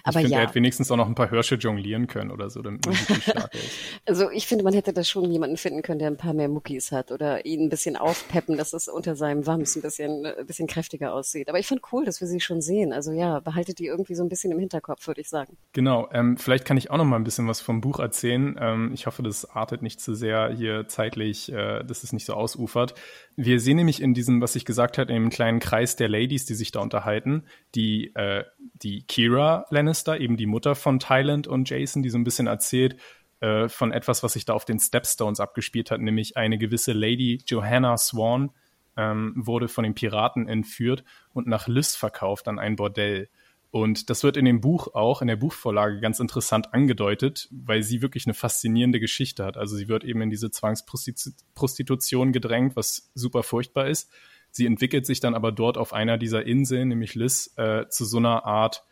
Aber 0.03 0.19
ich 0.19 0.23
finde, 0.23 0.31
ja. 0.31 0.39
er 0.39 0.47
hätte 0.47 0.55
wenigstens 0.55 0.91
auch 0.91 0.97
noch 0.97 1.07
ein 1.07 1.15
paar 1.15 1.29
Hirsche 1.29 1.55
jonglieren 1.55 2.07
können 2.07 2.31
oder 2.31 2.49
so, 2.49 2.61
damit 2.61 2.85
man 2.85 2.95
stark 2.95 3.53
ist. 3.53 3.71
Also 4.05 4.29
ich 4.31 4.47
finde, 4.47 4.63
man 4.63 4.73
hätte 4.73 4.93
da 4.93 5.03
schon 5.03 5.31
jemanden 5.31 5.57
finden 5.57 5.81
können, 5.83 5.99
der 5.99 6.07
ein 6.07 6.17
paar 6.17 6.33
mehr 6.33 6.49
Muckis 6.49 6.91
hat 6.91 7.11
oder 7.11 7.45
ihn 7.45 7.61
ein 7.61 7.69
bisschen 7.69 7.95
aufpeppen, 7.95 8.57
dass 8.57 8.73
es 8.73 8.87
unter 8.87 9.15
seinem 9.15 9.45
Wams 9.45 9.75
ein 9.75 9.81
bisschen, 9.81 10.25
ein 10.25 10.45
bisschen 10.45 10.67
kräftiger 10.67 11.13
aussieht. 11.13 11.49
Aber 11.49 11.59
ich 11.59 11.67
finde 11.67 11.83
cool, 11.91 12.03
dass 12.03 12.19
wir 12.19 12.27
sie 12.27 12.39
schon 12.39 12.61
sehen. 12.61 12.93
Also 12.93 13.11
ja, 13.11 13.39
behaltet 13.39 13.79
die 13.79 13.85
irgendwie 13.85 14.15
so 14.15 14.23
ein 14.23 14.29
bisschen 14.29 14.51
im 14.51 14.59
Hinterkopf, 14.59 15.05
würde 15.07 15.21
ich 15.21 15.29
sagen. 15.29 15.55
Genau, 15.73 16.09
ähm, 16.11 16.37
vielleicht 16.37 16.65
kann 16.65 16.77
ich 16.77 16.89
auch 16.89 16.97
noch 16.97 17.05
mal 17.05 17.17
ein 17.17 17.23
bisschen 17.23 17.47
was 17.47 17.61
vom 17.61 17.79
Buch 17.79 17.99
erzählen. 17.99 18.57
Ähm, 18.59 18.91
ich 18.93 19.05
hoffe, 19.05 19.23
das 19.23 19.50
artet 19.53 19.81
nicht 19.81 19.99
zu 19.99 20.13
sehr 20.13 20.53
hier 20.55 20.87
zeitlich, 20.87 21.51
äh, 21.51 21.83
dass 21.83 22.03
es 22.03 22.13
nicht 22.13 22.25
so 22.25 22.33
ausufert. 22.33 22.93
Wir 23.35 23.59
sehen 23.59 23.77
nämlich 23.77 24.01
in 24.01 24.13
diesem, 24.13 24.41
was 24.41 24.55
ich 24.55 24.65
gesagt 24.65 24.97
habe, 24.97 25.11
in 25.11 25.23
dem 25.23 25.29
kleinen 25.29 25.59
Kreis 25.59 25.95
der 25.95 26.09
Ladies, 26.09 26.45
die 26.45 26.55
sich 26.55 26.71
da 26.71 26.79
unterhalten, 26.79 27.43
die, 27.75 28.15
äh, 28.15 28.43
die 28.73 29.03
Kira 29.03 29.65
Lannister, 29.69 30.19
eben 30.19 30.37
die 30.37 30.45
Mutter 30.45 30.75
von 30.75 30.99
Thailand 30.99 31.47
und 31.47 31.69
Jason, 31.69 32.03
die 32.03 32.09
so 32.09 32.17
ein 32.17 32.23
bisschen 32.23 32.47
erzählt, 32.47 32.97
äh, 33.41 33.69
von 33.69 33.91
etwas, 33.91 34.23
was 34.23 34.33
sich 34.33 34.45
da 34.45 34.53
auf 34.53 34.65
den 34.65 34.79
Stepstones 34.79 35.39
abgespielt 35.39 35.91
hat, 35.91 35.99
nämlich 35.99 36.37
eine 36.37 36.57
gewisse 36.57 36.93
Lady 36.93 37.41
Johanna 37.47 37.97
Swan 37.97 38.51
ähm, 38.97 39.33
wurde 39.35 39.67
von 39.67 39.83
den 39.83 39.95
Piraten 39.95 40.47
entführt 40.47 41.03
und 41.33 41.47
nach 41.47 41.67
Lys 41.67 41.95
verkauft 41.95 42.47
an 42.47 42.59
ein 42.59 42.75
Bordell. 42.75 43.29
Und 43.71 44.09
das 44.09 44.23
wird 44.23 44.35
in 44.35 44.43
dem 44.43 44.59
Buch 44.59 44.93
auch, 44.93 45.21
in 45.21 45.29
der 45.29 45.37
Buchvorlage 45.37 46.01
ganz 46.01 46.19
interessant 46.19 46.73
angedeutet, 46.73 47.47
weil 47.51 47.83
sie 47.83 48.01
wirklich 48.01 48.25
eine 48.27 48.33
faszinierende 48.33 48.99
Geschichte 48.99 49.45
hat. 49.45 49.55
Also 49.55 49.77
sie 49.77 49.87
wird 49.87 50.03
eben 50.03 50.21
in 50.21 50.29
diese 50.29 50.51
Zwangsprostitution 50.51 52.33
gedrängt, 52.33 52.75
was 52.75 53.09
super 53.15 53.43
furchtbar 53.43 53.87
ist. 53.87 54.11
Sie 54.51 54.65
entwickelt 54.65 55.05
sich 55.05 55.21
dann 55.21 55.35
aber 55.35 55.53
dort 55.53 55.77
auf 55.77 55.93
einer 55.93 56.17
dieser 56.17 56.45
Inseln, 56.45 56.89
nämlich 56.89 57.15
Liz, 57.15 57.53
äh, 57.55 57.87
zu 57.87 58.03
so 58.03 58.17
einer 58.17 58.43
Art 58.45 58.83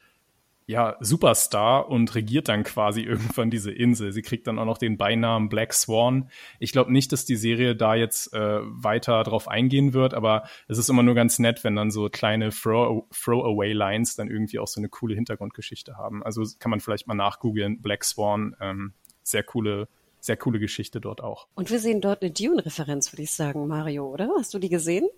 ja, 0.70 0.98
Superstar 1.00 1.90
und 1.90 2.14
regiert 2.14 2.48
dann 2.48 2.64
quasi 2.64 3.02
irgendwann 3.04 3.50
diese 3.50 3.72
Insel. 3.72 4.12
Sie 4.12 4.22
kriegt 4.22 4.46
dann 4.46 4.60
auch 4.60 4.66
noch 4.66 4.78
den 4.78 4.98
Beinamen 4.98 5.50
Black 5.50 5.74
Swan. 5.74 6.30
Ich 6.60 6.72
glaube 6.72 6.94
nicht, 6.94 7.12
dass 7.12 7.26
die 7.26 7.38
Serie 7.38 7.76
da 7.76 7.96
jetzt 7.96 8.32
äh, 8.36 8.60
weiter 8.62 9.24
drauf 9.24 9.48
eingehen 9.48 9.94
wird, 9.94 10.14
aber 10.14 10.44
es 10.68 10.78
ist 10.78 10.88
immer 10.88 11.02
nur 11.02 11.16
ganz 11.16 11.40
nett, 11.40 11.64
wenn 11.64 11.76
dann 11.76 11.90
so 11.90 12.08
kleine 12.10 12.50
Throwaway-Lines 12.52 14.16
dann 14.16 14.30
irgendwie 14.30 14.60
auch 14.60 14.68
so 14.68 14.80
eine 14.80 14.90
coole 14.90 15.16
Hintergrundgeschichte 15.16 15.98
haben. 15.98 16.22
Also 16.22 16.44
kann 16.60 16.70
man 16.70 16.82
vielleicht 16.82 17.08
mal 17.08 17.16
nachgoogeln. 17.16 17.82
Black 17.82 18.04
Swan, 18.04 18.56
ähm, 18.62 18.94
sehr 19.24 19.42
coole, 19.42 19.88
sehr 20.20 20.38
coole 20.38 20.60
Geschichte 20.60 21.02
dort 21.02 21.24
auch. 21.24 21.48
Und 21.56 21.72
wir 21.72 21.80
sehen 21.80 22.00
dort 22.00 22.22
eine 22.22 22.30
Dune-Referenz, 22.30 23.12
würde 23.12 23.24
ich 23.24 23.32
sagen, 23.32 23.66
Mario, 23.66 24.06
oder? 24.06 24.30
Hast 24.38 24.54
du 24.54 24.60
die 24.60 24.70
gesehen? 24.70 25.10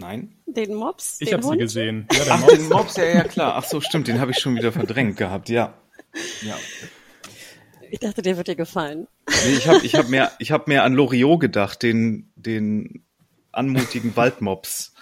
Nein? 0.00 0.34
Den 0.46 0.74
Mops? 0.74 1.18
Ich 1.20 1.32
habe 1.32 1.42
sie 1.42 1.56
gesehen. 1.56 2.08
Ja, 2.12 2.24
der 2.24 2.34
Ach, 2.34 2.40
Mops. 2.40 2.52
den 2.54 2.68
Mops, 2.68 2.96
ja, 2.96 3.04
ja, 3.04 3.24
klar. 3.24 3.54
Ach 3.56 3.64
so, 3.64 3.80
stimmt, 3.80 4.08
den 4.08 4.20
habe 4.20 4.30
ich 4.30 4.38
schon 4.38 4.56
wieder 4.56 4.72
verdrängt 4.72 5.16
gehabt, 5.16 5.48
ja. 5.48 5.74
Ja. 6.42 6.56
Ich 7.90 7.98
dachte, 7.98 8.22
der 8.22 8.36
wird 8.36 8.48
dir 8.48 8.56
gefallen. 8.56 9.08
Nee, 9.44 9.52
ich 9.52 9.68
habe 9.68 9.84
ich 9.84 9.94
hab 9.94 10.08
mehr, 10.08 10.32
ich 10.38 10.52
hab 10.52 10.68
mehr 10.68 10.84
an 10.84 10.94
Loriot 10.94 11.40
gedacht, 11.40 11.82
den, 11.82 12.30
den 12.36 13.04
anmutigen 13.52 14.16
Waldmops. 14.16 14.94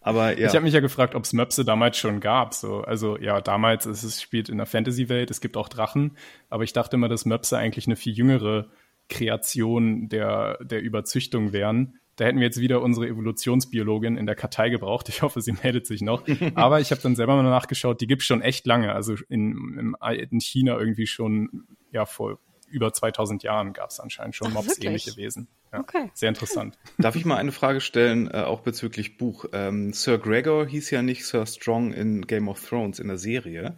Aber 0.00 0.38
ja. 0.38 0.48
Ich 0.48 0.54
habe 0.54 0.64
mich 0.64 0.74
ja 0.74 0.80
gefragt, 0.80 1.14
ob 1.14 1.24
es 1.24 1.32
Möpse 1.32 1.64
damals 1.64 1.96
schon 1.96 2.20
gab. 2.20 2.54
So, 2.54 2.80
also 2.80 3.16
ja, 3.18 3.40
damals 3.40 3.86
ist 3.86 4.02
es 4.02 4.20
spielt 4.20 4.48
in 4.48 4.56
der 4.56 4.66
Fantasy-Welt, 4.66 5.30
es 5.30 5.40
gibt 5.40 5.56
auch 5.56 5.68
Drachen, 5.68 6.16
aber 6.50 6.64
ich 6.64 6.72
dachte 6.72 6.96
immer, 6.96 7.08
dass 7.08 7.24
Möpse 7.24 7.56
eigentlich 7.56 7.86
eine 7.86 7.96
viel 7.96 8.12
jüngere 8.12 8.66
Kreation 9.08 10.08
der, 10.08 10.58
der 10.62 10.80
Überzüchtung 10.80 11.52
wären. 11.52 11.98
Da 12.16 12.26
hätten 12.26 12.38
wir 12.38 12.46
jetzt 12.46 12.60
wieder 12.60 12.82
unsere 12.82 13.08
Evolutionsbiologin 13.08 14.16
in 14.16 14.26
der 14.26 14.34
Kartei 14.34 14.68
gebraucht. 14.68 15.08
Ich 15.08 15.22
hoffe, 15.22 15.40
sie 15.40 15.52
meldet 15.62 15.86
sich 15.86 16.02
noch. 16.02 16.24
Aber 16.54 16.80
ich 16.80 16.90
habe 16.90 17.00
dann 17.00 17.16
selber 17.16 17.36
mal 17.36 17.42
nachgeschaut, 17.42 18.00
die 18.00 18.06
gibt's 18.06 18.26
schon 18.26 18.42
echt 18.42 18.66
lange. 18.66 18.92
Also 18.92 19.14
in, 19.28 19.76
im 19.78 19.96
alten 19.98 20.40
China 20.40 20.78
irgendwie 20.78 21.06
schon, 21.06 21.66
ja, 21.90 22.04
vor 22.04 22.38
über 22.72 22.92
2000 22.92 23.42
Jahren 23.42 23.72
gab's 23.72 24.00
anscheinend 24.00 24.34
schon 24.34 24.54
wirklich? 24.54 25.16
Wesen. 25.16 25.48
Ja, 25.72 25.80
Okay. 25.80 26.10
Sehr 26.14 26.28
interessant. 26.28 26.78
Darf 26.98 27.16
ich 27.16 27.24
mal 27.24 27.36
eine 27.36 27.52
Frage 27.52 27.80
stellen, 27.80 28.28
äh, 28.28 28.42
auch 28.42 28.60
bezüglich 28.60 29.18
Buch? 29.18 29.44
Ähm, 29.52 29.92
Sir 29.92 30.18
Gregor 30.18 30.66
hieß 30.66 30.90
ja 30.90 31.02
nicht 31.02 31.24
Sir 31.24 31.46
Strong 31.46 31.92
in 31.92 32.26
Game 32.26 32.48
of 32.48 32.66
Thrones 32.66 32.98
in 32.98 33.08
der 33.08 33.18
Serie. 33.18 33.76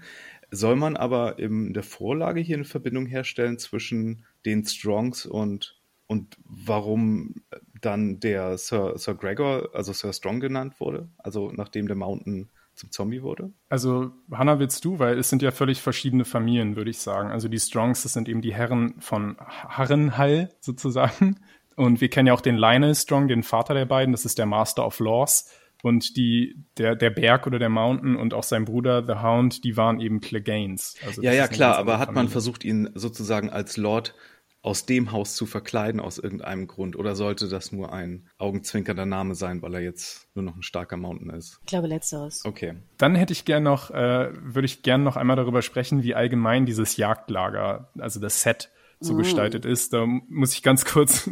Soll 0.50 0.76
man 0.76 0.96
aber 0.96 1.38
in 1.38 1.72
der 1.74 1.82
Vorlage 1.82 2.40
hier 2.40 2.56
eine 2.56 2.64
Verbindung 2.64 3.06
herstellen 3.06 3.58
zwischen 3.58 4.24
den 4.44 4.64
Strongs 4.64 5.26
und, 5.26 5.80
und 6.06 6.36
warum 6.44 7.34
dann 7.80 8.20
der 8.20 8.56
Sir, 8.58 8.94
Sir 8.96 9.14
Gregor, 9.14 9.70
also 9.72 9.92
Sir 9.92 10.12
Strong 10.12 10.40
genannt 10.40 10.80
wurde? 10.80 11.08
Also 11.18 11.50
nachdem 11.54 11.86
der 11.86 11.96
Mountain 11.96 12.48
zum 12.74 12.90
Zombie 12.90 13.22
wurde? 13.22 13.52
Also, 13.68 14.10
Hannah, 14.32 14.58
willst 14.58 14.84
du? 14.84 14.98
Weil 14.98 15.18
es 15.18 15.28
sind 15.28 15.42
ja 15.42 15.50
völlig 15.50 15.80
verschiedene 15.80 16.24
Familien, 16.24 16.76
würde 16.76 16.90
ich 16.90 16.98
sagen. 16.98 17.30
Also 17.30 17.48
die 17.48 17.58
Strongs, 17.58 18.02
das 18.02 18.12
sind 18.12 18.28
eben 18.28 18.40
die 18.40 18.54
Herren 18.54 18.94
von 19.00 19.36
Harrenhall 19.38 20.50
sozusagen. 20.60 21.40
Und 21.76 22.00
wir 22.00 22.08
kennen 22.08 22.28
ja 22.28 22.34
auch 22.34 22.40
den 22.40 22.56
Lionel 22.56 22.94
Strong, 22.94 23.28
den 23.28 23.42
Vater 23.42 23.74
der 23.74 23.86
beiden. 23.86 24.12
Das 24.12 24.24
ist 24.24 24.38
der 24.38 24.46
Master 24.46 24.86
of 24.86 24.98
Laws. 25.00 25.50
Und 25.82 26.16
die, 26.16 26.56
der, 26.78 26.96
der 26.96 27.10
Berg 27.10 27.46
oder 27.46 27.58
der 27.58 27.68
Mountain 27.68 28.16
und 28.16 28.32
auch 28.32 28.42
sein 28.42 28.64
Bruder, 28.64 29.04
The 29.06 29.22
Hound, 29.22 29.64
die 29.64 29.76
waren 29.76 30.00
eben 30.00 30.20
Cleganes. 30.20 30.96
Also 31.04 31.20
Ja, 31.20 31.32
ja, 31.32 31.46
klar, 31.46 31.76
aber 31.76 31.98
hat 31.98 32.14
man 32.14 32.28
versucht, 32.28 32.64
ihn 32.64 32.88
sozusagen 32.94 33.50
als 33.50 33.76
Lord 33.76 34.14
aus 34.64 34.86
dem 34.86 35.12
Haus 35.12 35.36
zu 35.36 35.44
verkleiden 35.44 36.00
aus 36.00 36.18
irgendeinem 36.18 36.66
Grund? 36.66 36.96
Oder 36.96 37.14
sollte 37.14 37.48
das 37.48 37.70
nur 37.70 37.92
ein 37.92 38.30
augenzwinkernder 38.38 39.04
Name 39.04 39.34
sein, 39.34 39.60
weil 39.60 39.74
er 39.74 39.82
jetzt 39.82 40.26
nur 40.34 40.42
noch 40.42 40.56
ein 40.56 40.62
starker 40.62 40.96
Mountain 40.96 41.30
ist? 41.30 41.58
Ich 41.60 41.66
glaube, 41.66 41.86
letzteres. 41.86 42.42
Okay. 42.46 42.76
Dann 42.96 43.14
hätte 43.14 43.34
ich 43.34 43.44
gern 43.44 43.62
noch, 43.62 43.90
äh, 43.90 44.30
würde 44.32 44.64
ich 44.64 44.82
gern 44.82 45.02
noch 45.04 45.16
einmal 45.16 45.36
darüber 45.36 45.60
sprechen, 45.60 46.02
wie 46.02 46.14
allgemein 46.14 46.64
dieses 46.64 46.96
Jagdlager, 46.96 47.90
also 47.98 48.20
das 48.20 48.40
Set 48.40 48.70
so 49.04 49.16
gestaltet 49.16 49.64
ist. 49.64 49.92
Da 49.92 50.06
muss 50.06 50.54
ich 50.54 50.62
ganz 50.62 50.84
kurz 50.86 51.30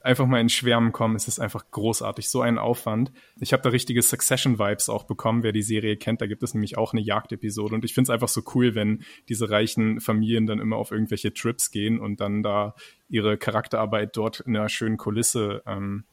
einfach 0.00 0.26
mal 0.26 0.40
in 0.40 0.48
Schwärmen 0.48 0.92
kommen. 0.92 1.16
Es 1.16 1.28
ist 1.28 1.38
einfach 1.38 1.70
großartig, 1.70 2.28
so 2.28 2.40
ein 2.40 2.58
Aufwand. 2.58 3.12
Ich 3.38 3.52
habe 3.52 3.62
da 3.62 3.68
richtige 3.70 4.02
Succession-Vibes 4.02 4.88
auch 4.88 5.04
bekommen. 5.04 5.42
Wer 5.42 5.52
die 5.52 5.62
Serie 5.62 5.96
kennt, 5.96 6.20
da 6.20 6.26
gibt 6.26 6.42
es 6.42 6.54
nämlich 6.54 6.76
auch 6.78 6.92
eine 6.92 7.02
Jagdepisode. 7.02 7.74
Und 7.74 7.84
ich 7.84 7.94
finde 7.94 8.10
es 8.10 8.10
einfach 8.10 8.28
so 8.28 8.42
cool, 8.54 8.74
wenn 8.74 9.02
diese 9.28 9.50
reichen 9.50 10.00
Familien 10.00 10.46
dann 10.46 10.60
immer 10.60 10.76
auf 10.76 10.90
irgendwelche 10.90 11.32
Trips 11.32 11.70
gehen 11.70 12.00
und 12.00 12.20
dann 12.20 12.42
da 12.42 12.74
ihre 13.08 13.36
Charakterarbeit 13.36 14.16
dort 14.16 14.40
in 14.40 14.56
einer 14.56 14.68
schönen 14.68 14.96
Kulisse 14.96 15.62
ähm, 15.66 16.04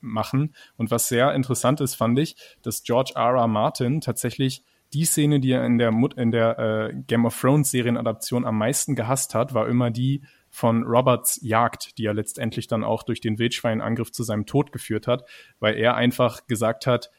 machen. 0.00 0.54
Und 0.76 0.90
was 0.90 1.08
sehr 1.08 1.34
interessant 1.34 1.80
ist, 1.80 1.94
fand 1.94 2.18
ich, 2.18 2.36
dass 2.62 2.82
George 2.82 3.12
R. 3.14 3.34
R. 3.34 3.46
Martin 3.46 4.00
tatsächlich 4.00 4.62
die 4.92 5.04
Szene, 5.04 5.40
die 5.40 5.50
er 5.50 5.64
in 5.64 5.78
der, 5.78 5.90
Mut 5.90 6.14
in 6.14 6.30
der 6.30 6.58
äh, 6.58 6.94
Game 7.06 7.26
of 7.26 7.38
Thrones 7.38 7.70
Serienadaption 7.70 8.44
am 8.44 8.58
meisten 8.58 8.94
gehasst 8.94 9.34
hat, 9.34 9.52
war 9.52 9.68
immer 9.68 9.90
die 9.90 10.22
von 10.56 10.84
Roberts 10.84 11.38
Jagd, 11.42 11.98
die 11.98 12.06
er 12.06 12.14
letztendlich 12.14 12.66
dann 12.66 12.82
auch 12.82 13.02
durch 13.02 13.20
den 13.20 13.38
Wildschweinangriff 13.38 14.10
zu 14.10 14.22
seinem 14.22 14.46
Tod 14.46 14.72
geführt 14.72 15.06
hat, 15.06 15.28
weil 15.60 15.76
er 15.76 15.96
einfach 15.96 16.46
gesagt 16.46 16.86
hat, 16.86 17.10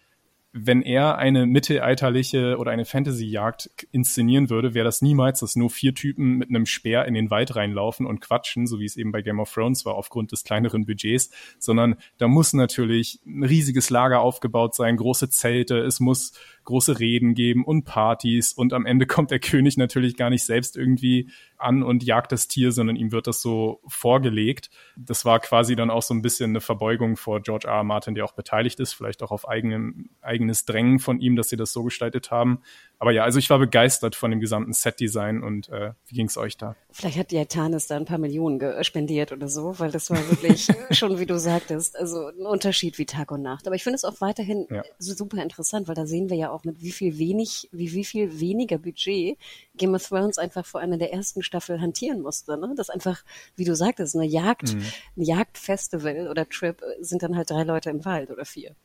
wenn 0.53 0.81
er 0.81 1.19
eine 1.19 1.45
mittelalterliche 1.45 2.57
oder 2.57 2.71
eine 2.71 2.85
Fantasy-Jagd 2.85 3.69
inszenieren 3.91 4.49
würde, 4.49 4.73
wäre 4.73 4.85
das 4.85 5.03
niemals, 5.03 5.41
dass 5.41 5.55
nur 5.55 5.69
vier 5.69 5.93
Typen 5.93 6.37
mit 6.37 6.49
einem 6.49 6.65
Speer 6.65 7.05
in 7.05 7.13
den 7.13 7.29
Wald 7.29 7.55
reinlaufen 7.55 8.07
und 8.07 8.21
quatschen, 8.21 8.65
so 8.65 8.79
wie 8.79 8.85
es 8.85 8.97
eben 8.97 9.11
bei 9.11 9.21
Game 9.21 9.39
of 9.39 9.53
Thrones 9.53 9.85
war, 9.85 9.93
aufgrund 9.93 10.31
des 10.31 10.43
kleineren 10.43 10.87
Budgets, 10.87 11.29
sondern 11.59 11.97
da 12.17 12.27
muss 12.27 12.53
natürlich 12.53 13.19
ein 13.23 13.43
riesiges 13.43 13.91
Lager 13.91 14.21
aufgebaut 14.21 14.73
sein, 14.73 14.97
große 14.97 15.29
Zelte, 15.29 15.77
es 15.77 15.99
muss 15.99 16.33
große 16.67 16.99
Reden 16.99 17.33
geben 17.33 17.65
und 17.65 17.83
Partys 17.85 18.53
und 18.53 18.73
am 18.73 18.85
Ende 18.85 19.05
kommt 19.07 19.31
der 19.31 19.39
König 19.39 19.77
natürlich 19.77 20.15
gar 20.15 20.29
nicht 20.29 20.45
selbst 20.45 20.77
irgendwie 20.77 21.29
an 21.57 21.81
und 21.81 22.03
jagt 22.03 22.31
das 22.31 22.47
Tier, 22.47 22.71
sondern 22.71 22.95
ihm 22.95 23.11
wird 23.11 23.25
das 23.25 23.41
so 23.41 23.81
vorgelegt. 23.87 24.69
Das 24.95 25.25
war 25.25 25.39
quasi 25.39 25.75
dann 25.75 25.89
auch 25.89 26.03
so 26.03 26.13
ein 26.13 26.21
bisschen 26.21 26.51
eine 26.51 26.61
Verbeugung 26.61 27.17
vor 27.17 27.41
George 27.41 27.67
R. 27.67 27.73
R. 27.77 27.83
Martin, 27.83 28.13
der 28.13 28.25
auch 28.25 28.33
beteiligt 28.33 28.79
ist, 28.79 28.93
vielleicht 28.93 29.23
auch 29.23 29.31
auf 29.31 29.47
eigenem, 29.47 30.09
eigenes 30.21 30.65
Drängen 30.65 30.99
von 30.99 31.19
ihm, 31.19 31.35
dass 31.35 31.49
sie 31.49 31.57
das 31.57 31.73
so 31.73 31.83
gestaltet 31.83 32.29
haben. 32.29 32.59
Aber 32.99 33.11
ja, 33.11 33.23
also 33.23 33.39
ich 33.39 33.49
war 33.49 33.57
begeistert 33.59 34.15
von 34.15 34.29
dem 34.31 34.39
gesamten 34.39 34.73
Setdesign 34.73 35.41
und 35.43 35.69
äh, 35.69 35.93
wie 36.07 36.15
ging 36.15 36.27
es 36.27 36.37
euch 36.37 36.57
da? 36.57 36.75
Vielleicht 36.91 37.17
hat 37.17 37.31
die 37.31 37.43
Tanis 37.45 37.87
da 37.87 37.95
ein 37.95 38.05
paar 38.05 38.17
Millionen 38.19 38.59
ge- 38.59 38.83
spendiert 38.83 39.31
oder 39.31 39.47
so, 39.47 39.79
weil 39.79 39.91
das 39.91 40.09
war 40.11 40.17
wirklich 40.29 40.67
schon, 40.91 41.17
wie 41.19 41.25
du 41.25 41.39
sagtest, 41.39 41.97
also 41.97 42.27
ein 42.27 42.45
Unterschied 42.45 42.97
wie 42.99 43.05
Tag 43.05 43.31
und 43.31 43.41
Nacht. 43.41 43.65
Aber 43.67 43.75
ich 43.75 43.83
finde 43.83 43.95
es 43.95 44.03
auch 44.03 44.21
weiterhin 44.21 44.67
Ja. 44.69 44.83
super 44.99 45.41
interessant, 45.41 45.87
weil 45.87 45.95
da 45.95 46.05
sehen 46.05 46.29
wir 46.29 46.37
ja 46.37 46.51
auch 46.51 46.56
mit 46.63 46.81
wie 46.81 46.91
viel 46.91 47.17
wenig, 47.17 47.69
wie, 47.71 47.93
wie 47.93 48.05
viel 48.05 48.39
weniger 48.39 48.77
Budget 48.77 49.37
Game 49.75 49.93
of 49.93 50.07
Thrones 50.07 50.37
einfach 50.37 50.65
vor 50.65 50.81
einer 50.81 50.97
der 50.97 51.13
ersten 51.13 51.43
Staffel 51.43 51.81
hantieren 51.81 52.21
musste. 52.21 52.57
Ne? 52.57 52.73
Das 52.75 52.89
einfach, 52.89 53.23
wie 53.55 53.65
du 53.65 53.75
sagtest, 53.75 54.15
eine 54.15 54.25
Jagd, 54.25 54.75
ein 54.75 55.21
Jagdfestival 55.21 56.27
oder 56.27 56.47
Trip 56.47 56.81
sind 56.99 57.23
dann 57.23 57.35
halt 57.35 57.49
drei 57.49 57.63
Leute 57.63 57.89
im 57.89 58.05
Wald 58.05 58.29
oder 58.29 58.45
vier. 58.45 58.75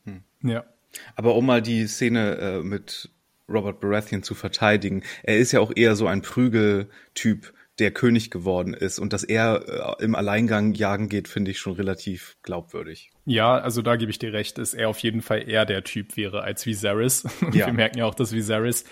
Ja. 0.41 0.65
Aber 1.15 1.35
um 1.35 1.45
mal 1.45 1.61
die 1.61 1.87
Szene 1.87 2.37
äh, 2.37 2.63
mit 2.63 3.09
Robert 3.49 3.79
Baratheon 3.79 4.23
zu 4.23 4.35
verteidigen, 4.35 5.03
er 5.23 5.37
ist 5.37 5.51
ja 5.51 5.59
auch 5.59 5.71
eher 5.75 5.95
so 5.95 6.07
ein 6.07 6.21
Prügeltyp 6.21 7.53
der 7.79 7.91
König 7.91 8.29
geworden 8.29 8.73
ist 8.73 8.99
und 8.99 9.13
dass 9.13 9.23
er 9.23 9.97
äh, 9.99 10.03
im 10.03 10.15
Alleingang 10.15 10.73
jagen 10.73 11.09
geht, 11.09 11.27
finde 11.27 11.51
ich 11.51 11.59
schon 11.59 11.73
relativ 11.73 12.37
glaubwürdig. 12.43 13.11
Ja, 13.25 13.57
also 13.57 13.81
da 13.81 13.95
gebe 13.95 14.11
ich 14.11 14.19
dir 14.19 14.33
recht, 14.33 14.57
dass 14.57 14.73
er 14.73 14.89
auf 14.89 14.99
jeden 14.99 15.21
Fall 15.21 15.49
eher 15.49 15.65
der 15.65 15.83
Typ 15.83 16.15
wäre 16.17 16.41
als 16.41 16.65
Viserys. 16.65 17.23
Ja. 17.53 17.67
wir 17.67 17.73
merken 17.73 17.99
ja 17.99 18.05
auch, 18.05 18.15
dass 18.15 18.33
Viserys 18.33 18.83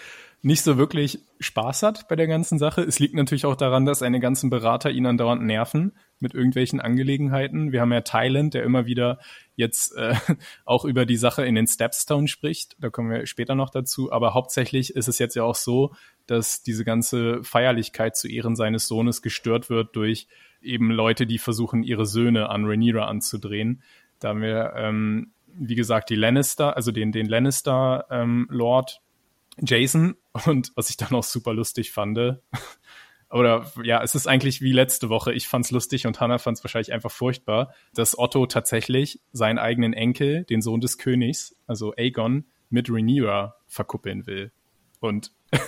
nicht 0.44 0.64
so 0.64 0.78
wirklich 0.78 1.20
Spaß 1.40 1.84
hat 1.84 2.08
bei 2.08 2.16
der 2.16 2.26
ganzen 2.26 2.58
Sache. 2.58 2.82
Es 2.82 2.98
liegt 2.98 3.14
natürlich 3.14 3.46
auch 3.46 3.56
daran, 3.56 3.86
dass 3.86 4.00
seine 4.00 4.20
ganzen 4.20 4.50
Berater 4.50 4.90
ihn 4.90 5.06
andauernd 5.06 5.44
nerven 5.44 5.94
mit 6.20 6.34
irgendwelchen 6.34 6.80
Angelegenheiten. 6.80 7.72
Wir 7.72 7.82
haben 7.82 7.94
ja 7.94 8.02
Thailand, 8.02 8.56
der 8.56 8.64
immer 8.64 8.88
wieder 8.88 9.20
jetzt 9.56 9.96
äh, 9.96 10.16
auch 10.66 10.84
über 10.84 11.06
die 11.06 11.18
Sache 11.18 11.46
in 11.46 11.54
den 11.54 11.68
Stepstone 11.68 12.28
spricht. 12.28 12.76
Da 12.80 12.90
kommen 12.90 13.12
wir 13.12 13.28
später 13.28 13.54
noch 13.54 13.70
dazu. 13.70 14.12
Aber 14.12 14.34
hauptsächlich 14.34 14.96
ist 14.96 15.08
es 15.08 15.20
jetzt 15.20 15.36
ja 15.36 15.44
auch 15.44 15.56
so, 15.56 15.94
dass 16.26 16.64
diese 16.64 16.86
ganze 16.86 17.44
Feierlichkeit 17.44 18.16
zu 18.16 18.28
Ehren 18.28 18.56
seines 18.56 18.88
Sohnes 18.88 19.22
gestört 19.22 19.70
wird 19.70 19.96
durch 19.96 20.28
eben 20.62 20.90
Leute, 20.92 21.28
die 21.28 21.38
versuchen, 21.38 21.84
ihre 21.84 22.08
Söhne 22.08 22.50
an 22.50 22.66
Rhaenyra 22.66 23.06
anzudrehen. 23.06 23.84
Da 24.20 24.30
haben 24.30 24.42
wir, 24.42 24.74
ähm, 24.76 25.34
wie 25.54 25.76
gesagt, 25.76 26.10
die 26.10 26.16
Lannister, 26.16 26.76
also 26.76 26.92
den, 26.92 27.12
den 27.12 27.28
Lannister 27.28 28.06
ähm, 28.10 28.48
Jason 29.60 30.16
und 30.46 30.72
was 30.76 30.90
ich 30.90 30.98
dann 30.98 31.14
auch 31.14 31.24
super 31.24 31.54
lustig 31.54 31.92
fand, 31.92 32.18
oder 33.30 33.72
ja, 33.84 34.04
es 34.04 34.16
ist 34.16 34.28
eigentlich 34.28 34.62
wie 34.62 34.74
letzte 34.74 35.10
Woche. 35.10 35.34
Ich 35.34 35.48
fand's 35.48 35.72
lustig 35.72 36.06
und 36.06 36.20
Hannah 36.20 36.38
fand's 36.38 36.64
wahrscheinlich 36.64 36.92
einfach 36.92 37.12
furchtbar, 37.12 37.74
dass 37.94 38.18
Otto 38.18 38.46
tatsächlich 38.46 39.22
seinen 39.32 39.58
eigenen 39.58 39.94
Enkel, 39.94 40.44
den 40.44 40.62
Sohn 40.62 40.82
des 40.82 40.98
Königs, 40.98 41.56
also 41.66 41.94
Aegon, 41.96 42.46
mit 42.70 42.90
Rhaenyra 42.90 43.56
verkuppeln 43.68 44.28
will. 44.28 44.52
Und 45.00 45.32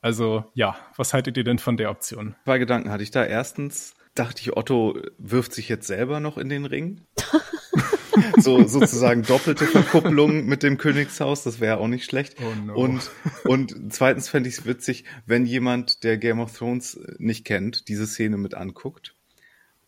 also 0.00 0.44
ja, 0.54 0.76
was 0.96 1.12
haltet 1.12 1.36
ihr 1.36 1.44
denn 1.44 1.58
von 1.58 1.76
der 1.76 1.90
Option? 1.90 2.34
Zwei 2.44 2.58
Gedanken 2.58 2.90
hatte 2.90 3.02
ich 3.02 3.10
da. 3.10 3.24
Erstens 3.24 3.94
dachte 4.14 4.40
ich, 4.40 4.56
Otto 4.56 4.98
wirft 5.18 5.52
sich 5.52 5.68
jetzt 5.68 5.86
selber 5.86 6.20
noch 6.20 6.38
in 6.38 6.48
den 6.48 6.64
Ring. 6.64 7.02
so 8.46 8.66
sozusagen 8.66 9.22
doppelte 9.22 9.66
Verkupplung 9.66 10.46
mit 10.46 10.62
dem 10.62 10.78
Königshaus, 10.78 11.42
das 11.42 11.60
wäre 11.60 11.78
auch 11.78 11.88
nicht 11.88 12.04
schlecht. 12.04 12.36
Oh 12.40 12.54
no. 12.64 12.74
Und, 12.74 13.10
und 13.44 13.92
zweitens 13.92 14.28
fände 14.28 14.48
ich 14.48 14.58
es 14.58 14.64
witzig, 14.64 15.04
wenn 15.26 15.44
jemand, 15.44 16.04
der 16.04 16.16
Game 16.16 16.40
of 16.40 16.56
Thrones 16.56 16.98
nicht 17.18 17.44
kennt, 17.44 17.88
diese 17.88 18.06
Szene 18.06 18.36
mit 18.36 18.54
anguckt. 18.54 19.14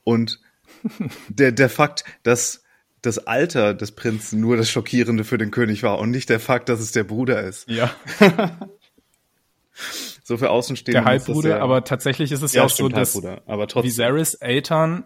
Und 0.05 0.41
der, 1.29 1.53
der 1.53 1.71
Fakt, 1.71 2.05
dass 2.25 2.65
das 3.01 3.19
Alter 3.27 3.75
des 3.75 3.93
Prinzen 3.93 4.41
nur 4.41 4.57
das 4.57 4.69
Schockierende 4.69 5.23
für 5.23 5.39
den 5.39 5.53
König 5.53 5.85
war 5.85 5.99
und 6.01 6.11
nicht 6.11 6.29
der 6.29 6.41
Fakt, 6.41 6.69
dass 6.69 6.81
es 6.81 6.91
der 6.91 7.05
Bruder 7.05 7.43
ist. 7.43 7.71
Ja. 7.71 7.95
so 10.25 10.37
für 10.37 10.51
Außenstehende. 10.51 11.01
Der 11.01 11.05
Halbbruder, 11.05 11.63
aber 11.63 11.85
tatsächlich 11.85 12.33
ist 12.33 12.43
es 12.43 12.55
ja, 12.55 12.65
auch 12.65 12.71
so, 12.71 12.89
dass. 12.89 13.15
Viserys 13.15 14.35
Eltern 14.35 15.05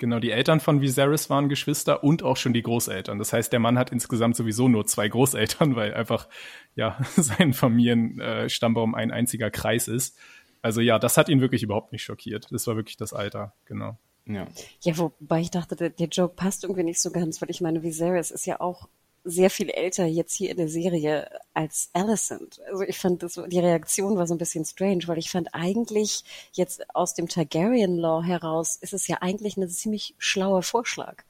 Genau, 0.00 0.18
die 0.18 0.30
Eltern 0.30 0.60
von 0.60 0.80
Viserys 0.80 1.28
waren 1.28 1.50
Geschwister 1.50 2.02
und 2.02 2.22
auch 2.22 2.38
schon 2.38 2.54
die 2.54 2.62
Großeltern. 2.62 3.18
Das 3.18 3.34
heißt, 3.34 3.52
der 3.52 3.60
Mann 3.60 3.78
hat 3.78 3.92
insgesamt 3.92 4.34
sowieso 4.34 4.66
nur 4.66 4.86
zwei 4.86 5.06
Großeltern, 5.06 5.76
weil 5.76 5.92
einfach 5.92 6.26
ja 6.74 6.98
sein 7.16 7.52
Familienstammbaum 7.52 8.94
ein 8.94 9.10
einziger 9.10 9.50
Kreis 9.50 9.88
ist. 9.88 10.16
Also 10.62 10.80
ja, 10.80 10.98
das 10.98 11.18
hat 11.18 11.28
ihn 11.28 11.42
wirklich 11.42 11.62
überhaupt 11.62 11.92
nicht 11.92 12.02
schockiert. 12.02 12.46
Das 12.50 12.66
war 12.66 12.76
wirklich 12.76 12.96
das 12.96 13.12
Alter, 13.12 13.52
genau. 13.66 13.98
Ja. 14.24 14.46
Ja, 14.80 14.96
wobei 14.96 15.40
ich 15.42 15.50
dachte, 15.50 15.76
der, 15.76 15.90
der 15.90 16.08
Joke 16.08 16.34
passt 16.34 16.64
irgendwie 16.64 16.84
nicht 16.84 17.00
so 17.00 17.10
ganz, 17.10 17.42
weil 17.42 17.50
ich 17.50 17.60
meine, 17.60 17.82
Viserys 17.82 18.30
ist 18.30 18.46
ja 18.46 18.58
auch 18.58 18.88
sehr 19.24 19.50
viel 19.50 19.70
älter 19.70 20.06
jetzt 20.06 20.34
hier 20.34 20.50
in 20.50 20.56
der 20.56 20.68
Serie 20.68 21.28
als 21.52 21.90
Alicent. 21.92 22.60
Also 22.70 22.82
ich 22.82 22.98
fand 22.98 23.22
das, 23.22 23.40
die 23.48 23.58
Reaktion 23.58 24.16
war 24.16 24.26
so 24.26 24.34
ein 24.34 24.38
bisschen 24.38 24.64
strange, 24.64 25.02
weil 25.06 25.18
ich 25.18 25.30
fand 25.30 25.54
eigentlich 25.54 26.24
jetzt 26.52 26.94
aus 26.94 27.14
dem 27.14 27.28
Targaryen 27.28 27.96
Law 27.96 28.22
heraus 28.22 28.76
ist 28.80 28.92
es 28.92 29.06
ja 29.08 29.18
eigentlich 29.20 29.56
ein 29.56 29.68
ziemlich 29.68 30.14
schlauer 30.18 30.62
Vorschlag. 30.62 31.24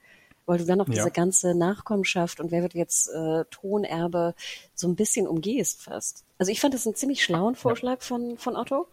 Weil 0.47 0.59
du 0.59 0.65
dann 0.65 0.79
noch 0.79 0.89
ja. 0.89 0.95
diese 0.95 1.11
ganze 1.11 1.55
Nachkommenschaft 1.55 2.41
und 2.41 2.51
wer 2.51 2.63
wird 2.63 2.75
jetzt 2.75 3.09
äh, 3.09 3.45
Thronerbe 3.51 4.35
so 4.75 4.89
ein 4.89 4.97
bisschen 4.97 5.29
umgehst 5.29 5.83
fast. 5.83 6.25
Also 6.39 6.51
ich 6.51 6.61
fand 6.61 6.75
das 6.75 6.87
einen 6.87 6.97
ziemlich 6.97 7.23
schlauen 7.23 7.55
Vorschlag 7.55 8.01
ja. 8.01 8.07
von, 8.07 8.39
von 8.39 8.57
Otto. 8.57 8.87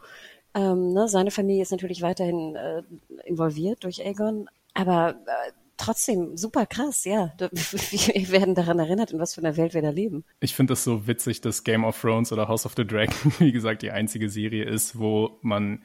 Ähm, 0.53 0.93
ne, 0.93 1.07
seine 1.07 1.31
Familie 1.31 1.61
ist 1.61 1.71
natürlich 1.71 2.01
weiterhin 2.01 2.55
äh, 2.55 2.83
involviert 3.25 3.83
durch 3.83 4.03
Aegon, 4.05 4.49
aber 4.73 5.15
äh, 5.25 5.51
trotzdem 5.87 6.35
super 6.35 6.65
krass, 6.65 7.05
ja. 7.05 7.33
Wir 7.39 8.29
werden 8.29 8.55
daran 8.55 8.79
erinnert, 8.79 9.11
in 9.11 9.19
was 9.19 9.35
für 9.35 9.41
einer 9.41 9.55
Welt 9.55 9.73
wir 9.73 9.81
da 9.81 9.89
leben. 9.89 10.25
Ich 10.41 10.53
finde 10.53 10.73
es 10.73 10.83
so 10.83 11.07
witzig, 11.07 11.39
dass 11.39 11.63
Game 11.63 11.85
of 11.85 11.99
Thrones 11.99 12.31
oder 12.33 12.47
House 12.49 12.65
of 12.65 12.73
the 12.75 12.85
Dragon, 12.85 13.15
wie 13.39 13.51
gesagt, 13.51 13.81
die 13.81 13.91
einzige 13.91 14.29
Serie 14.29 14.65
ist, 14.65 14.99
wo 14.99 15.39
man 15.41 15.83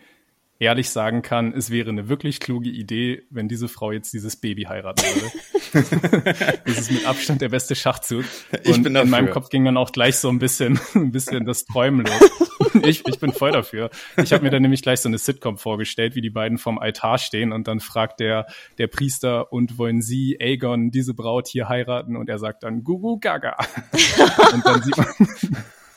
ehrlich 0.58 0.90
sagen 0.90 1.22
kann, 1.22 1.52
es 1.52 1.70
wäre 1.70 1.90
eine 1.90 2.08
wirklich 2.08 2.40
kluge 2.40 2.70
Idee, 2.70 3.24
wenn 3.30 3.48
diese 3.48 3.68
Frau 3.68 3.92
jetzt 3.92 4.12
dieses 4.12 4.36
Baby 4.36 4.64
heiraten 4.64 5.02
würde. 5.02 5.32
das 6.64 6.78
ist 6.78 6.90
mit 6.90 7.06
Abstand 7.06 7.40
der 7.40 7.48
beste 7.48 7.74
Schachzug. 7.74 8.24
Und 8.52 8.60
ich 8.66 8.82
bin 8.82 8.94
dafür. 8.94 9.04
in 9.04 9.10
meinem 9.10 9.30
Kopf 9.30 9.48
ging 9.48 9.64
dann 9.64 9.76
auch 9.76 9.90
gleich 9.92 10.16
so 10.16 10.28
ein 10.28 10.38
bisschen, 10.38 10.78
ein 10.94 11.10
bisschen 11.10 11.44
das 11.44 11.64
Träumen 11.64 12.06
los. 12.06 12.50
ich, 12.84 13.06
ich 13.06 13.18
bin 13.18 13.32
voll 13.32 13.52
dafür. 13.52 13.90
Ich 14.22 14.32
habe 14.32 14.44
mir 14.44 14.50
dann 14.50 14.62
nämlich 14.62 14.82
gleich 14.82 15.00
so 15.00 15.08
eine 15.08 15.18
Sitcom 15.18 15.58
vorgestellt, 15.58 16.14
wie 16.14 16.20
die 16.20 16.30
beiden 16.30 16.58
vorm 16.58 16.78
Altar 16.78 17.18
stehen 17.18 17.52
und 17.52 17.66
dann 17.66 17.80
fragt 17.80 18.20
der, 18.20 18.46
der 18.78 18.86
Priester, 18.86 19.52
und 19.52 19.78
wollen 19.78 20.02
Sie, 20.02 20.38
Aegon, 20.40 20.90
diese 20.90 21.14
Braut 21.14 21.48
hier 21.48 21.68
heiraten? 21.68 22.16
Und 22.16 22.28
er 22.28 22.38
sagt 22.38 22.62
dann, 22.62 22.84
Gugu 22.84 23.18
Gaga. 23.18 23.56
und 24.52 24.64
dann 24.64 24.82
sieht 24.82 24.96
man, 24.96 25.06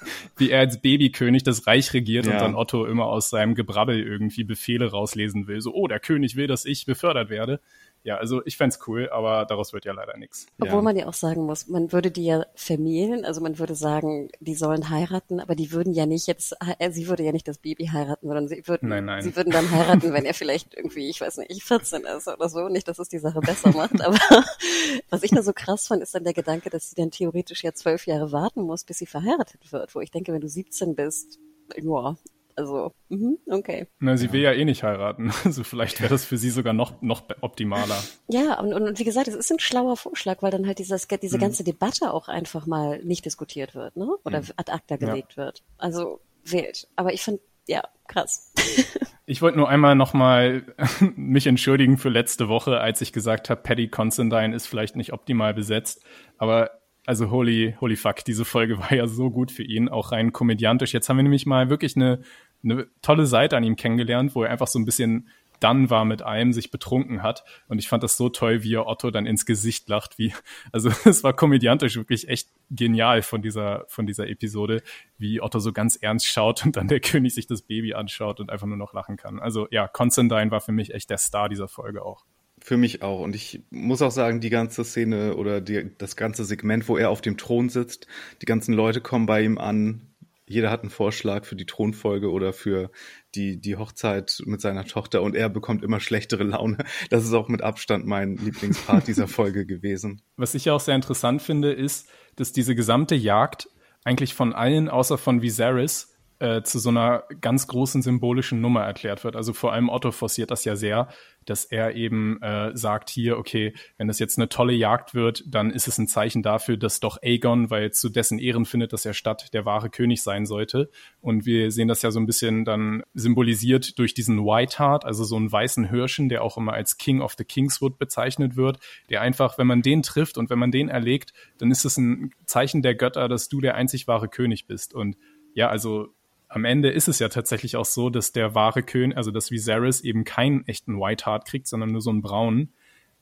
wie 0.37 0.51
er 0.51 0.59
als 0.59 0.81
Babykönig 0.81 1.43
das 1.43 1.67
Reich 1.67 1.93
regiert 1.93 2.25
ja. 2.25 2.33
und 2.33 2.39
dann 2.39 2.55
Otto 2.55 2.85
immer 2.85 3.05
aus 3.05 3.29
seinem 3.29 3.55
Gebrabbel 3.55 4.01
irgendwie 4.01 4.43
Befehle 4.43 4.91
rauslesen 4.91 5.47
will. 5.47 5.61
So, 5.61 5.73
oh, 5.73 5.87
der 5.87 5.99
König 5.99 6.35
will, 6.35 6.47
dass 6.47 6.65
ich 6.65 6.85
befördert 6.85 7.29
werde 7.29 7.59
ja, 8.05 8.17
also 8.17 8.45
ich 8.45 8.55
fände 8.55 8.75
cool, 8.85 9.09
aber 9.09 9.45
daraus 9.45 9.73
wird 9.73 9.83
ja 9.83 9.91
leider 9.91 10.15
nichts. 10.15 10.45
Obwohl 10.59 10.77
ja. 10.77 10.81
man 10.83 10.95
ja 10.95 11.07
auch 11.07 11.15
sagen 11.15 11.43
muss, 11.43 11.67
man 11.67 11.91
würde 11.91 12.11
die 12.11 12.25
ja 12.25 12.45
vermählen, 12.53 13.25
also 13.25 13.41
man 13.41 13.57
würde 13.57 13.73
sagen, 13.73 14.29
die 14.39 14.53
sollen 14.53 14.91
heiraten, 14.91 15.39
aber 15.39 15.55
die 15.55 15.71
würden 15.71 15.91
ja 15.91 16.05
nicht 16.05 16.27
jetzt, 16.27 16.55
äh, 16.77 16.91
sie 16.91 17.07
würde 17.07 17.23
ja 17.23 17.31
nicht 17.31 17.47
das 17.47 17.57
Baby 17.57 17.87
heiraten, 17.87 18.27
sondern 18.27 18.47
sie 18.47 18.61
würden, 18.67 18.89
nein, 18.89 19.05
nein. 19.05 19.23
sie 19.23 19.35
würden 19.35 19.51
dann 19.51 19.71
heiraten, 19.71 20.13
wenn 20.13 20.23
er 20.23 20.35
vielleicht 20.35 20.75
irgendwie, 20.75 21.09
ich 21.09 21.19
weiß 21.19 21.37
nicht, 21.37 21.63
14 21.63 22.03
ist 22.03 22.27
oder 22.27 22.47
so, 22.47 22.69
nicht, 22.69 22.87
dass 22.87 22.99
es 22.99 23.09
die 23.09 23.17
Sache 23.17 23.39
besser 23.39 23.71
macht, 23.71 23.99
aber 23.99 24.19
was 25.09 25.23
ich 25.23 25.31
da 25.31 25.41
so 25.41 25.51
krass 25.51 25.87
fand, 25.87 26.03
ist 26.03 26.13
dann 26.13 26.23
der 26.23 26.33
Gedanke, 26.33 26.69
dass 26.69 26.91
sie 26.91 26.95
dann 26.95 27.09
theoretisch 27.09 27.63
ja 27.63 27.73
zwölf 27.73 28.05
Jahre 28.05 28.31
warten 28.31 28.61
muss, 28.61 28.83
bis 28.83 28.99
sie 28.99 29.07
verheiratet 29.07 29.71
wird, 29.71 29.95
wo 29.95 29.99
ich 29.99 30.11
denke, 30.11 30.31
wenn 30.31 30.41
du 30.41 30.47
17 30.47 30.95
bist, 30.95 31.39
ja, 31.75 32.15
also, 32.55 32.93
mhm, 33.09 33.37
okay. 33.49 33.87
Na, 33.99 34.15
sie 34.15 34.31
will 34.31 34.41
ja 34.41 34.53
eh 34.53 34.65
nicht 34.65 34.83
heiraten. 34.83 35.31
Also 35.45 35.63
vielleicht 35.63 35.99
wäre 36.01 36.09
das 36.09 36.25
für 36.25 36.37
sie 36.37 36.49
sogar 36.49 36.73
noch, 36.73 37.01
noch 37.01 37.23
optimaler. 37.41 38.01
Ja, 38.27 38.59
und, 38.59 38.73
und 38.73 38.97
wie 38.99 39.03
gesagt, 39.03 39.27
es 39.27 39.35
ist 39.35 39.51
ein 39.51 39.59
schlauer 39.59 39.97
Vorschlag, 39.97 40.41
weil 40.41 40.51
dann 40.51 40.65
halt 40.65 40.79
dieses, 40.79 41.07
diese 41.07 41.37
mhm. 41.37 41.41
ganze 41.41 41.63
Debatte 41.63 42.13
auch 42.13 42.27
einfach 42.27 42.65
mal 42.65 43.03
nicht 43.03 43.25
diskutiert 43.25 43.75
wird, 43.75 43.95
ne? 43.95 44.07
Oder 44.23 44.41
mhm. 44.41 44.47
ad 44.55 44.71
acta 44.71 44.95
gelegt 44.95 45.33
ja. 45.33 45.45
wird. 45.45 45.63
Also 45.77 46.19
wild. 46.43 46.87
Aber 46.95 47.13
ich 47.13 47.21
finde, 47.21 47.41
ja, 47.67 47.83
krass. 48.07 48.51
Ich 49.27 49.41
wollte 49.41 49.57
nur 49.57 49.67
einmal 49.67 49.95
nochmal 49.95 50.75
mich 51.15 51.47
entschuldigen 51.47 51.97
für 51.97 52.09
letzte 52.09 52.47
Woche, 52.47 52.79
als 52.79 53.01
ich 53.01 53.11
gesagt 53.11 53.49
habe, 53.49 53.63
Paddy 53.63 53.87
Considine 53.87 54.55
ist 54.55 54.67
vielleicht 54.67 54.95
nicht 54.95 55.13
optimal 55.13 55.55
besetzt. 55.55 56.05
Aber 56.37 56.69
also 57.07 57.29
holy, 57.29 57.75
holy 57.79 57.95
fuck, 57.95 58.23
diese 58.25 58.45
Folge 58.45 58.79
war 58.79 58.93
ja 58.93 59.07
so 59.07 59.29
gut 59.29 59.51
für 59.51 59.63
ihn, 59.63 59.89
auch 59.89 60.11
rein 60.11 60.31
komödiantisch. 60.31 60.93
Jetzt 60.93 61.09
haben 61.09 61.17
wir 61.17 61.23
nämlich 61.23 61.45
mal 61.45 61.69
wirklich 61.69 61.95
eine, 61.95 62.21
eine 62.65 62.87
tolle 63.01 63.25
Seite 63.25 63.55
an 63.55 63.63
ihm 63.63 63.75
kennengelernt, 63.75 64.35
wo 64.35 64.43
er 64.43 64.49
einfach 64.49 64.67
so 64.67 64.79
ein 64.79 64.85
bisschen 64.85 65.29
dann 65.59 65.89
war 65.89 66.05
mit 66.05 66.21
allem, 66.21 66.53
sich 66.53 66.71
betrunken 66.71 67.23
hat. 67.23 67.43
Und 67.67 67.79
ich 67.79 67.87
fand 67.87 68.03
das 68.03 68.17
so 68.17 68.29
toll, 68.29 68.63
wie 68.63 68.75
er 68.75 68.87
Otto 68.87 69.11
dann 69.11 69.25
ins 69.25 69.45
Gesicht 69.45 69.87
lacht, 69.89 70.17
wie, 70.17 70.33
also 70.71 70.89
es 71.05 71.23
war 71.23 71.33
komödiantisch 71.33 71.95
wirklich 71.95 72.27
echt 72.27 72.49
genial 72.69 73.21
von 73.21 73.41
dieser, 73.41 73.85
von 73.87 74.05
dieser 74.05 74.27
Episode, 74.27 74.81
wie 75.17 75.41
Otto 75.41 75.59
so 75.59 75.71
ganz 75.71 75.95
ernst 75.95 76.27
schaut 76.27 76.65
und 76.65 76.75
dann 76.75 76.87
der 76.87 76.99
König 77.01 77.33
sich 77.33 77.47
das 77.47 77.61
Baby 77.61 77.93
anschaut 77.93 78.39
und 78.39 78.49
einfach 78.49 78.67
nur 78.67 78.77
noch 78.77 78.93
lachen 78.93 79.17
kann. 79.17 79.39
Also 79.39 79.67
ja, 79.71 79.87
Constantine 79.87 80.51
war 80.51 80.61
für 80.61 80.71
mich 80.71 80.93
echt 80.93 81.09
der 81.09 81.17
Star 81.17 81.49
dieser 81.49 81.67
Folge 81.67 82.03
auch. 82.03 82.25
Für 82.61 82.77
mich 82.77 83.03
auch. 83.03 83.19
Und 83.19 83.35
ich 83.35 83.61
muss 83.69 84.01
auch 84.01 84.11
sagen, 84.11 84.39
die 84.39 84.49
ganze 84.49 84.83
Szene 84.83 85.35
oder 85.35 85.61
die, 85.61 85.91
das 85.97 86.15
ganze 86.15 86.45
Segment, 86.45 86.87
wo 86.87 86.97
er 86.97 87.09
auf 87.09 87.21
dem 87.21 87.37
Thron 87.37 87.69
sitzt, 87.69 88.07
die 88.41 88.45
ganzen 88.45 88.73
Leute 88.73 89.01
kommen 89.01 89.25
bei 89.25 89.43
ihm 89.43 89.57
an. 89.57 90.14
Jeder 90.47 90.69
hat 90.69 90.81
einen 90.81 90.91
Vorschlag 90.91 91.45
für 91.45 91.55
die 91.55 91.65
Thronfolge 91.65 92.31
oder 92.31 92.53
für 92.53 92.91
die, 93.33 93.59
die 93.59 93.75
Hochzeit 93.77 94.41
mit 94.45 94.61
seiner 94.61 94.85
Tochter 94.85 95.21
und 95.23 95.35
er 95.35 95.49
bekommt 95.49 95.83
immer 95.83 95.99
schlechtere 95.99 96.43
Laune. 96.43 96.77
Das 97.09 97.23
ist 97.23 97.33
auch 97.33 97.47
mit 97.47 97.61
Abstand 97.61 98.05
mein 98.05 98.37
Lieblingspart 98.37 99.07
dieser 99.07 99.27
Folge 99.27 99.65
gewesen. 99.65 100.21
Was 100.37 100.53
ich 100.53 100.65
ja 100.65 100.73
auch 100.73 100.79
sehr 100.79 100.95
interessant 100.95 101.41
finde, 101.41 101.73
ist, 101.73 102.09
dass 102.35 102.51
diese 102.51 102.75
gesamte 102.75 103.15
Jagd 103.15 103.69
eigentlich 104.03 104.35
von 104.35 104.53
allen, 104.53 104.87
außer 104.87 105.17
von 105.17 105.41
Viserys, 105.41 106.14
äh, 106.45 106.61
zu 106.63 106.77
so 106.77 106.89
einer 106.89 107.23
ganz 107.41 107.65
großen 107.65 108.03
symbolischen 108.03 108.61
Nummer 108.61 108.83
erklärt 108.83 109.23
wird. 109.23 109.35
Also 109.35 109.51
vor 109.51 109.73
allem 109.73 109.89
Otto 109.89 110.11
forciert 110.11 110.51
das 110.51 110.63
ja 110.63 110.75
sehr, 110.75 111.07
dass 111.45 111.65
er 111.65 111.95
eben 111.95 112.39
äh, 112.41 112.71
sagt 112.75 113.09
hier, 113.09 113.37
okay, 113.39 113.73
wenn 113.97 114.07
das 114.07 114.19
jetzt 114.19 114.37
eine 114.37 114.47
tolle 114.47 114.73
Jagd 114.73 115.15
wird, 115.15 115.43
dann 115.47 115.71
ist 115.71 115.87
es 115.87 115.97
ein 115.97 116.07
Zeichen 116.07 116.43
dafür, 116.43 116.77
dass 116.77 116.99
doch 116.99 117.17
Aegon, 117.23 117.71
weil 117.71 117.91
zu 117.91 118.09
dessen 118.09 118.37
Ehren 118.37 118.65
findet 118.65 118.93
das 118.93 119.03
ja 119.03 119.13
statt, 119.13 119.53
der 119.53 119.65
wahre 119.65 119.89
König 119.89 120.21
sein 120.21 120.45
sollte. 120.45 120.91
Und 121.19 121.47
wir 121.47 121.71
sehen 121.71 121.87
das 121.87 122.03
ja 122.03 122.11
so 122.11 122.19
ein 122.19 122.27
bisschen 122.27 122.63
dann 122.63 123.01
symbolisiert 123.15 123.97
durch 123.97 124.13
diesen 124.13 124.45
White 124.45 124.77
Hart, 124.77 125.03
also 125.03 125.23
so 125.23 125.35
einen 125.37 125.51
weißen 125.51 125.89
Hirschen, 125.89 126.29
der 126.29 126.43
auch 126.43 126.57
immer 126.57 126.73
als 126.73 126.97
King 126.97 127.21
of 127.21 127.33
the 127.37 127.43
Kingswood 127.43 127.97
bezeichnet 127.97 128.55
wird, 128.55 128.77
der 129.09 129.21
einfach, 129.21 129.57
wenn 129.57 129.67
man 129.67 129.81
den 129.81 130.03
trifft 130.03 130.37
und 130.37 130.51
wenn 130.51 130.59
man 130.59 130.71
den 130.71 130.89
erlegt, 130.89 131.33
dann 131.57 131.71
ist 131.71 131.85
es 131.85 131.97
ein 131.97 132.31
Zeichen 132.45 132.83
der 132.83 132.93
Götter, 132.93 133.27
dass 133.29 133.49
du 133.49 133.61
der 133.61 133.73
einzig 133.73 134.07
wahre 134.07 134.29
König 134.29 134.67
bist. 134.67 134.93
Und 134.93 135.17
ja, 135.55 135.69
also 135.69 136.14
am 136.55 136.63
Ende 136.63 136.89
ist 136.89 137.09
es 137.09 137.19
ja 137.19 137.27
tatsächlich 137.27 137.75
auch 137.75 137.83
so, 137.83 138.09
dass 138.09 138.31
der 138.31 138.55
wahre 138.55 138.81
König, 138.81 139.17
also 139.17 139.29
dass 139.29 139.51
Viserys 139.51 139.99
eben 139.99 140.23
keinen 140.23 140.65
echten 140.67 140.97
White 141.01 141.25
Heart 141.25 141.45
kriegt, 141.45 141.67
sondern 141.67 141.91
nur 141.91 141.99
so 141.99 142.11
einen 142.11 142.21
braunen, 142.21 142.73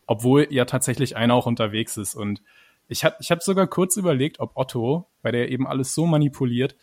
obwohl 0.05 0.45
ja 0.51 0.65
tatsächlich 0.65 1.17
einer 1.17 1.33
auch 1.33 1.47
unterwegs 1.47 1.97
ist. 1.97 2.13
Und 2.13 2.43
ich 2.87 3.03
habe 3.03 3.15
ich 3.19 3.31
hab 3.31 3.41
sogar 3.41 3.65
kurz 3.65 3.97
überlegt, 3.97 4.39
ob 4.39 4.51
Otto, 4.53 5.09
weil 5.23 5.31
der 5.31 5.49
eben 5.49 5.65
alles 5.65 5.95
so 5.95 6.05
manipuliert, 6.05 6.75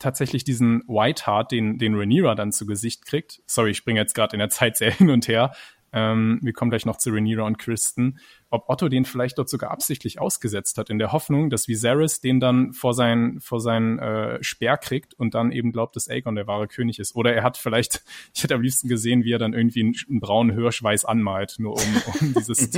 tatsächlich 0.00 0.42
diesen 0.42 0.82
White 0.88 1.26
Heart, 1.28 1.52
den, 1.52 1.78
den 1.78 1.94
Rhaenyra 1.94 2.34
dann 2.34 2.50
zu 2.50 2.66
Gesicht 2.66 3.06
kriegt. 3.06 3.40
Sorry, 3.46 3.70
ich 3.70 3.76
springe 3.76 4.00
jetzt 4.00 4.16
gerade 4.16 4.34
in 4.34 4.40
der 4.40 4.50
Zeit 4.50 4.76
sehr 4.76 4.90
hin 4.90 5.10
und 5.10 5.28
her, 5.28 5.52
ähm, 5.94 6.40
wir 6.42 6.52
kommen 6.52 6.70
gleich 6.70 6.86
noch 6.86 6.96
zu 6.96 7.10
Rhaenyra 7.10 7.44
und 7.44 7.56
Kristen, 7.56 8.18
ob 8.50 8.68
Otto 8.68 8.88
den 8.88 9.04
vielleicht 9.04 9.38
dort 9.38 9.48
sogar 9.48 9.70
absichtlich 9.70 10.20
ausgesetzt 10.20 10.76
hat, 10.76 10.90
in 10.90 10.98
der 10.98 11.12
Hoffnung, 11.12 11.50
dass 11.50 11.68
Viserys 11.68 12.20
den 12.20 12.40
dann 12.40 12.72
vor 12.72 12.94
seinen 12.94 13.40
vor 13.40 13.60
seinen 13.60 14.00
äh, 14.00 14.42
Speer 14.42 14.76
kriegt 14.76 15.14
und 15.14 15.34
dann 15.34 15.52
eben 15.52 15.70
glaubt, 15.70 15.94
dass 15.94 16.08
Aegon 16.08 16.34
der 16.34 16.48
wahre 16.48 16.66
König 16.66 16.98
ist. 16.98 17.14
Oder 17.14 17.32
er 17.32 17.44
hat 17.44 17.56
vielleicht, 17.56 18.02
ich 18.34 18.42
hätte 18.42 18.56
am 18.56 18.60
liebsten 18.60 18.88
gesehen, 18.88 19.22
wie 19.22 19.32
er 19.32 19.38
dann 19.38 19.54
irgendwie 19.54 19.82
einen, 19.82 19.94
einen 20.10 20.20
braunen 20.20 20.56
Hirsch 20.56 20.82
weiß 20.82 21.04
anmalt, 21.04 21.54
nur 21.58 21.74
um, 21.74 22.02
um 22.20 22.34
dieses, 22.38 22.70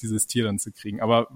dieses 0.00 0.26
Tier 0.26 0.44
dann 0.44 0.58
zu 0.58 0.72
kriegen. 0.72 1.02
Aber 1.02 1.28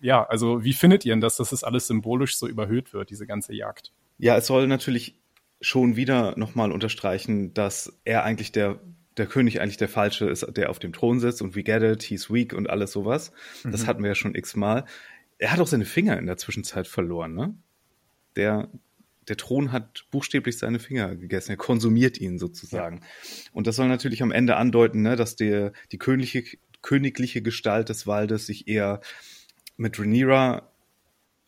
ja, 0.00 0.24
also 0.24 0.62
wie 0.62 0.74
findet 0.74 1.04
ihr 1.04 1.12
denn 1.12 1.20
das, 1.20 1.36
dass 1.36 1.50
das 1.50 1.64
alles 1.64 1.88
symbolisch 1.88 2.36
so 2.36 2.46
überhöht 2.46 2.92
wird, 2.92 3.10
diese 3.10 3.26
ganze 3.26 3.52
Jagd? 3.52 3.92
Ja, 4.18 4.36
es 4.36 4.46
soll 4.46 4.68
natürlich 4.68 5.16
schon 5.60 5.96
wieder 5.96 6.38
nochmal 6.38 6.70
unterstreichen, 6.70 7.52
dass 7.52 7.98
er 8.04 8.22
eigentlich 8.24 8.52
der 8.52 8.80
der 9.16 9.26
König 9.26 9.60
eigentlich 9.60 9.76
der 9.76 9.88
Falsche 9.88 10.26
ist, 10.28 10.46
der 10.56 10.70
auf 10.70 10.78
dem 10.78 10.92
Thron 10.92 11.20
sitzt 11.20 11.42
und 11.42 11.54
we 11.54 11.62
get 11.62 11.82
it, 11.82 12.02
he's 12.02 12.30
weak 12.30 12.52
und 12.52 12.70
alles 12.70 12.92
sowas. 12.92 13.32
Das 13.64 13.82
mhm. 13.82 13.86
hatten 13.86 14.02
wir 14.02 14.08
ja 14.08 14.14
schon 14.14 14.34
x-mal. 14.34 14.84
Er 15.38 15.52
hat 15.52 15.60
auch 15.60 15.66
seine 15.66 15.84
Finger 15.84 16.18
in 16.18 16.26
der 16.26 16.36
Zwischenzeit 16.36 16.86
verloren, 16.86 17.34
ne? 17.34 17.54
Der, 18.36 18.68
der 19.28 19.36
Thron 19.36 19.72
hat 19.72 20.06
buchstäblich 20.10 20.56
seine 20.56 20.78
Finger 20.78 21.14
gegessen. 21.16 21.50
Er 21.50 21.56
konsumiert 21.56 22.18
ihn 22.18 22.38
sozusagen. 22.38 23.00
Ja. 23.00 23.50
Und 23.52 23.66
das 23.66 23.76
soll 23.76 23.88
natürlich 23.88 24.22
am 24.22 24.30
Ende 24.30 24.56
andeuten, 24.56 25.02
ne, 25.02 25.16
dass 25.16 25.36
der, 25.36 25.72
die 25.90 25.98
königliche, 25.98 26.56
königliche 26.80 27.42
Gestalt 27.42 27.90
des 27.90 28.06
Waldes 28.06 28.46
sich 28.46 28.68
eher 28.68 29.00
mit 29.76 29.98
Rhaenyra 29.98 30.72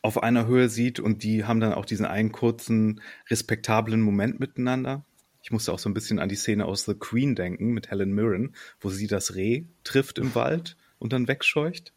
auf 0.02 0.22
einer 0.22 0.46
Höhe 0.46 0.68
sieht 0.68 1.00
und 1.00 1.22
die 1.22 1.44
haben 1.44 1.60
dann 1.60 1.72
auch 1.72 1.86
diesen 1.86 2.04
einen 2.04 2.30
kurzen, 2.30 3.00
respektablen 3.30 4.02
Moment 4.02 4.38
miteinander. 4.38 5.06
Ich 5.44 5.50
musste 5.50 5.74
auch 5.74 5.78
so 5.78 5.90
ein 5.90 5.94
bisschen 5.94 6.20
an 6.20 6.30
die 6.30 6.36
Szene 6.36 6.64
aus 6.64 6.86
The 6.86 6.94
Queen 6.94 7.34
denken 7.34 7.72
mit 7.72 7.90
Helen 7.90 8.14
Mirren, 8.14 8.56
wo 8.80 8.88
sie 8.88 9.06
das 9.06 9.34
Reh 9.34 9.64
trifft 9.84 10.18
im 10.18 10.34
Wald 10.34 10.78
und 10.98 11.12
dann 11.12 11.28
wegscheucht. 11.28 11.92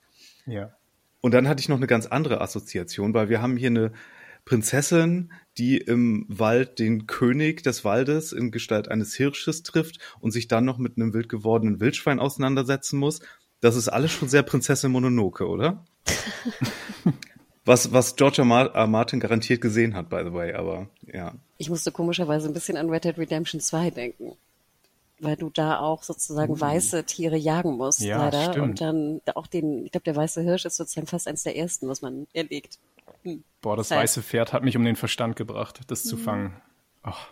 Ja. 0.45 0.75
Und 1.21 1.33
dann 1.33 1.47
hatte 1.47 1.61
ich 1.61 1.69
noch 1.69 1.77
eine 1.77 1.87
ganz 1.87 2.07
andere 2.07 2.41
Assoziation, 2.41 3.13
weil 3.13 3.29
wir 3.29 3.41
haben 3.41 3.55
hier 3.55 3.69
eine 3.69 3.93
Prinzessin, 4.43 5.31
die 5.57 5.77
im 5.77 6.25
Wald 6.27 6.77
den 6.77 7.07
König 7.07 7.63
des 7.63 7.85
Waldes 7.85 8.33
in 8.33 8.51
Gestalt 8.51 8.89
eines 8.89 9.15
Hirsches 9.15 9.63
trifft 9.63 9.99
und 10.19 10.31
sich 10.31 10.49
dann 10.49 10.65
noch 10.65 10.77
mit 10.77 10.97
einem 10.97 11.13
wild 11.13 11.29
gewordenen 11.29 11.79
Wildschwein 11.79 12.19
auseinandersetzen 12.19 12.99
muss. 12.99 13.21
Das 13.61 13.77
ist 13.77 13.87
alles 13.87 14.11
schon 14.11 14.27
sehr 14.27 14.43
Prinzessin 14.43 14.91
Mononoke, 14.91 15.47
oder? 15.47 15.85
Was, 17.67 17.91
was 17.91 18.15
George 18.15 18.41
R. 18.41 18.73
R. 18.73 18.87
Martin 18.87 19.19
garantiert 19.19 19.59
gesehen 19.59 19.93
hat, 19.93 20.09
by 20.09 20.21
the 20.23 20.31
way, 20.31 20.53
aber 20.53 20.87
ja. 21.05 21.33
Ich 21.57 21.69
musste 21.69 21.91
komischerweise 21.91 22.47
ein 22.47 22.53
bisschen 22.53 22.77
an 22.77 22.89
Red 22.89 23.03
Dead 23.03 23.17
Redemption 23.17 23.59
2 23.59 23.89
denken. 23.91 24.37
Weil 25.19 25.35
du 25.35 25.49
da 25.49 25.79
auch 25.79 26.01
sozusagen 26.03 26.53
uh. 26.53 26.59
weiße 26.61 27.03
Tiere 27.03 27.35
jagen 27.35 27.75
musst, 27.75 27.99
ja, 27.99 28.19
leider. 28.19 28.53
Stimmt. 28.53 28.69
Und 28.69 28.81
dann 28.81 29.21
auch 29.35 29.47
den, 29.47 29.85
ich 29.85 29.91
glaube, 29.91 30.05
der 30.05 30.15
weiße 30.15 30.43
Hirsch 30.43 30.63
ist 30.63 30.77
sozusagen 30.77 31.07
fast 31.07 31.27
eins 31.27 31.43
der 31.43 31.57
ersten, 31.57 31.89
was 31.89 32.01
man 32.01 32.27
erlegt. 32.31 32.79
Hm. 33.23 33.43
Boah, 33.61 33.75
das 33.75 33.89
Zeit. 33.89 33.99
weiße 33.99 34.23
Pferd 34.23 34.53
hat 34.53 34.63
mich 34.63 34.77
um 34.77 34.85
den 34.85 34.95
Verstand 34.95 35.35
gebracht, 35.35 35.81
das 35.87 36.05
mhm. 36.05 36.09
zu 36.09 36.17
fangen. 36.17 36.53
Ach, 37.03 37.27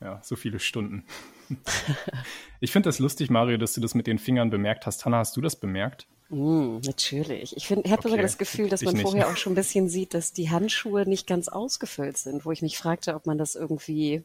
ja, 0.00 0.20
so 0.22 0.36
viele 0.36 0.60
Stunden. 0.60 1.02
ich 2.60 2.70
finde 2.70 2.88
das 2.88 3.00
lustig, 3.00 3.28
Mario, 3.28 3.56
dass 3.56 3.72
du 3.72 3.80
das 3.80 3.96
mit 3.96 4.06
den 4.06 4.20
Fingern 4.20 4.50
bemerkt 4.50 4.86
hast. 4.86 5.04
Hanna, 5.04 5.18
hast 5.18 5.36
du 5.36 5.40
das 5.40 5.56
bemerkt? 5.56 6.06
Mm, 6.30 6.78
natürlich. 6.84 7.56
Ich 7.56 7.66
finde, 7.66 7.86
ich 7.86 7.90
habe 7.90 8.00
okay. 8.00 8.10
sogar 8.10 8.22
das 8.22 8.38
Gefühl, 8.38 8.68
dass 8.68 8.82
man 8.82 8.96
vorher 8.96 9.28
auch 9.28 9.36
schon 9.36 9.52
ein 9.52 9.56
bisschen 9.56 9.88
sieht, 9.88 10.14
dass 10.14 10.32
die 10.32 10.50
Handschuhe 10.50 11.08
nicht 11.08 11.26
ganz 11.26 11.48
ausgefüllt 11.48 12.16
sind, 12.16 12.44
wo 12.44 12.52
ich 12.52 12.62
mich 12.62 12.78
fragte, 12.78 13.16
ob 13.16 13.26
man 13.26 13.36
das 13.36 13.56
irgendwie, 13.56 14.22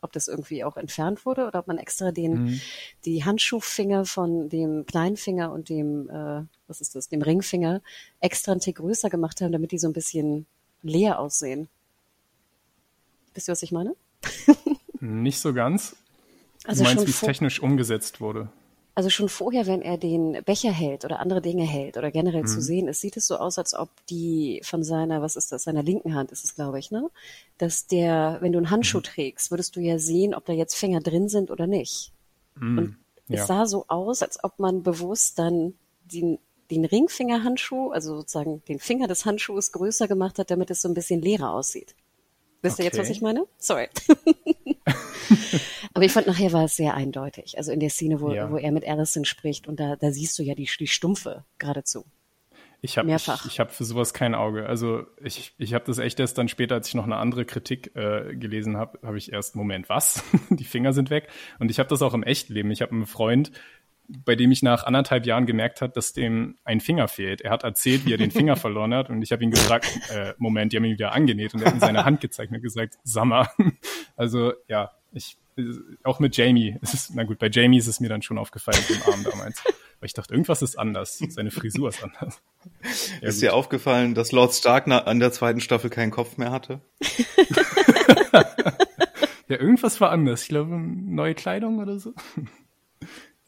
ob 0.00 0.12
das 0.12 0.28
irgendwie 0.28 0.62
auch 0.62 0.76
entfernt 0.76 1.26
wurde 1.26 1.48
oder 1.48 1.58
ob 1.58 1.66
man 1.66 1.78
extra 1.78 2.12
den, 2.12 2.44
mhm. 2.44 2.60
die 3.04 3.24
Handschuhfinger 3.24 4.04
von 4.04 4.48
dem 4.48 4.86
Kleinfinger 4.86 5.50
und 5.50 5.68
dem, 5.68 6.08
äh, 6.08 6.44
was 6.68 6.80
ist 6.80 6.94
das, 6.94 7.08
dem 7.08 7.22
Ringfinger 7.22 7.82
extra 8.20 8.52
einen 8.52 8.60
Tick 8.60 8.76
größer 8.76 9.10
gemacht 9.10 9.40
haben, 9.40 9.50
damit 9.50 9.72
die 9.72 9.78
so 9.78 9.88
ein 9.88 9.92
bisschen 9.92 10.46
leer 10.82 11.18
aussehen. 11.18 11.68
Wisst 13.34 13.48
ihr, 13.48 13.52
was 13.52 13.64
ich 13.64 13.72
meine? 13.72 13.96
nicht 15.00 15.40
so 15.40 15.52
ganz. 15.52 15.96
Also 16.64 16.84
du 16.84 16.90
meinst, 16.90 17.06
wie 17.06 17.10
es 17.10 17.20
technisch 17.20 17.60
umgesetzt 17.60 18.20
wurde? 18.20 18.48
Also 18.98 19.10
schon 19.10 19.28
vorher, 19.28 19.68
wenn 19.68 19.80
er 19.80 19.96
den 19.96 20.42
Becher 20.44 20.72
hält 20.72 21.04
oder 21.04 21.20
andere 21.20 21.40
Dinge 21.40 21.62
hält 21.62 21.96
oder 21.96 22.10
generell 22.10 22.42
mhm. 22.42 22.46
zu 22.48 22.60
sehen 22.60 22.88
ist, 22.88 23.00
sieht 23.00 23.16
es 23.16 23.28
so 23.28 23.36
aus, 23.36 23.56
als 23.56 23.72
ob 23.72 23.90
die 24.06 24.60
von 24.64 24.82
seiner, 24.82 25.22
was 25.22 25.36
ist 25.36 25.52
das, 25.52 25.62
seiner 25.62 25.84
linken 25.84 26.16
Hand 26.16 26.32
ist 26.32 26.42
es, 26.42 26.56
glaube 26.56 26.80
ich, 26.80 26.90
ne? 26.90 27.08
Dass 27.58 27.86
der, 27.86 28.38
wenn 28.40 28.50
du 28.50 28.58
einen 28.58 28.70
Handschuh 28.70 28.98
mhm. 28.98 29.04
trägst, 29.04 29.52
würdest 29.52 29.76
du 29.76 29.80
ja 29.80 30.00
sehen, 30.00 30.34
ob 30.34 30.46
da 30.46 30.52
jetzt 30.52 30.74
Finger 30.74 30.98
drin 30.98 31.28
sind 31.28 31.52
oder 31.52 31.68
nicht. 31.68 32.10
Mhm. 32.56 32.78
Und 32.78 32.96
ja. 33.28 33.40
es 33.40 33.46
sah 33.46 33.66
so 33.66 33.84
aus, 33.86 34.20
als 34.24 34.42
ob 34.42 34.58
man 34.58 34.82
bewusst 34.82 35.38
dann 35.38 35.74
den, 36.04 36.40
den 36.72 36.84
Ringfingerhandschuh, 36.84 37.92
also 37.92 38.16
sozusagen 38.16 38.64
den 38.66 38.80
Finger 38.80 39.06
des 39.06 39.24
Handschuhs 39.24 39.70
größer 39.70 40.08
gemacht 40.08 40.40
hat, 40.40 40.50
damit 40.50 40.72
es 40.72 40.82
so 40.82 40.88
ein 40.88 40.94
bisschen 40.94 41.22
leerer 41.22 41.52
aussieht. 41.52 41.94
Wisst 42.62 42.74
okay. 42.74 42.82
ihr 42.82 42.84
jetzt, 42.86 42.98
was 42.98 43.10
ich 43.10 43.20
meine? 43.20 43.46
Sorry. 43.58 43.88
Aber 45.94 46.04
ich 46.04 46.12
fand, 46.12 46.26
nachher 46.26 46.52
war 46.52 46.64
es 46.64 46.76
sehr 46.76 46.94
eindeutig. 46.94 47.56
Also 47.56 47.72
in 47.72 47.80
der 47.80 47.90
Szene, 47.90 48.20
wo, 48.20 48.32
ja. 48.32 48.50
wo 48.50 48.56
er 48.56 48.72
mit 48.72 48.86
Alison 48.86 49.24
spricht 49.24 49.68
und 49.68 49.80
da, 49.80 49.96
da 49.96 50.10
siehst 50.10 50.38
du 50.38 50.42
ja 50.42 50.54
die, 50.54 50.68
die 50.78 50.86
Stumpfe 50.86 51.44
geradezu. 51.58 52.04
Ich 52.80 52.96
habe 52.96 53.10
ich, 53.10 53.28
ich 53.46 53.58
hab 53.58 53.72
für 53.72 53.84
sowas 53.84 54.14
kein 54.14 54.36
Auge. 54.36 54.66
Also 54.66 55.04
ich, 55.20 55.52
ich 55.58 55.74
habe 55.74 55.84
das 55.84 55.98
echt 55.98 56.20
erst 56.20 56.38
dann 56.38 56.48
später, 56.48 56.76
als 56.76 56.86
ich 56.86 56.94
noch 56.94 57.04
eine 57.04 57.16
andere 57.16 57.44
Kritik 57.44 57.96
äh, 57.96 58.36
gelesen 58.36 58.76
habe, 58.76 59.00
habe 59.04 59.18
ich 59.18 59.32
erst, 59.32 59.56
Moment, 59.56 59.88
was? 59.88 60.22
die 60.50 60.64
Finger 60.64 60.92
sind 60.92 61.10
weg. 61.10 61.28
Und 61.58 61.72
ich 61.72 61.80
habe 61.80 61.88
das 61.88 62.02
auch 62.02 62.14
im 62.14 62.22
Echtleben. 62.22 62.70
Ich 62.70 62.80
habe 62.80 62.92
einen 62.92 63.06
Freund, 63.06 63.50
bei 64.08 64.34
dem 64.34 64.50
ich 64.50 64.62
nach 64.62 64.84
anderthalb 64.84 65.26
Jahren 65.26 65.46
gemerkt 65.46 65.82
habe, 65.82 65.92
dass 65.92 66.12
dem 66.12 66.56
ein 66.64 66.80
Finger 66.80 67.08
fehlt. 67.08 67.42
Er 67.42 67.50
hat 67.50 67.62
erzählt, 67.62 68.06
wie 68.06 68.12
er 68.12 68.18
den 68.18 68.30
Finger 68.30 68.56
verloren 68.56 68.94
hat 68.94 69.10
und 69.10 69.22
ich 69.22 69.32
habe 69.32 69.44
ihn 69.44 69.50
gesagt, 69.50 69.86
äh, 70.10 70.34
Moment, 70.38 70.72
die 70.72 70.76
haben 70.76 70.84
ihn 70.84 70.94
wieder 70.94 71.12
angenäht 71.12 71.54
und 71.54 71.60
er 71.60 71.66
hat 71.66 71.74
in 71.74 71.80
seine 71.80 72.04
Hand 72.04 72.20
gezeigt 72.20 72.52
und 72.52 72.62
gesagt, 72.62 72.98
Sammer. 73.04 73.50
Also 74.16 74.52
ja, 74.66 74.90
ich 75.12 75.36
auch 76.02 76.20
mit 76.20 76.36
Jamie. 76.36 76.76
Es 76.82 76.94
ist, 76.94 77.14
na 77.14 77.24
gut, 77.24 77.38
bei 77.38 77.48
Jamie 77.48 77.78
ist 77.78 77.86
es 77.86 78.00
mir 78.00 78.08
dann 78.08 78.22
schon 78.22 78.38
aufgefallen 78.38 78.82
im 78.88 79.12
Arm 79.12 79.24
damals. 79.24 79.62
Weil 79.64 80.06
ich 80.06 80.14
dachte, 80.14 80.32
irgendwas 80.32 80.62
ist 80.62 80.78
anders. 80.78 81.18
Seine 81.28 81.50
Frisur 81.50 81.88
ist 81.88 82.02
anders. 82.02 82.40
Ja, 83.22 83.28
ist 83.28 83.36
gut. 83.36 83.42
dir 83.42 83.54
aufgefallen, 83.54 84.14
dass 84.14 84.32
Lord 84.32 84.52
Stark 84.52 84.88
an 84.88 85.20
der 85.20 85.32
zweiten 85.32 85.60
Staffel 85.60 85.90
keinen 85.90 86.10
Kopf 86.10 86.36
mehr 86.36 86.50
hatte? 86.50 86.80
ja, 89.48 89.58
irgendwas 89.60 90.00
war 90.00 90.10
anders. 90.10 90.42
Ich 90.42 90.48
glaube, 90.48 90.76
neue 90.76 91.34
Kleidung 91.34 91.78
oder 91.78 91.98
so. 91.98 92.14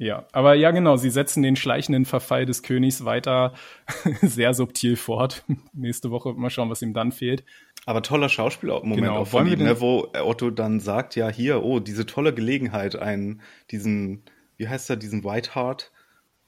Ja, 0.01 0.25
aber 0.33 0.55
ja, 0.55 0.71
genau, 0.71 0.97
sie 0.97 1.11
setzen 1.11 1.43
den 1.43 1.57
schleichenden 1.57 2.07
Verfall 2.07 2.47
des 2.47 2.63
Königs 2.63 3.05
weiter 3.05 3.53
sehr 4.23 4.55
subtil 4.55 4.97
fort. 4.97 5.45
Nächste 5.75 6.11
Woche 6.11 6.33
mal 6.33 6.49
schauen, 6.49 6.71
was 6.71 6.81
ihm 6.81 6.95
dann 6.95 7.13
fehlt. 7.13 7.45
Aber 7.85 8.01
toller 8.01 8.31
Schauspielmoment 8.31 8.97
genau. 8.97 9.19
auch 9.19 9.27
von 9.27 9.47
ihm, 9.47 9.59
ne, 9.59 9.79
wo 9.79 10.09
Otto 10.15 10.49
dann 10.49 10.81
sagt, 10.81 11.17
ja, 11.17 11.29
hier, 11.29 11.63
oh, 11.63 11.81
diese 11.81 12.07
tolle 12.07 12.33
Gelegenheit, 12.33 12.97
einen, 12.97 13.43
diesen, 13.71 14.23
wie 14.57 14.69
heißt 14.69 14.89
er, 14.89 14.97
diesen 14.97 15.23
Whiteheart 15.23 15.93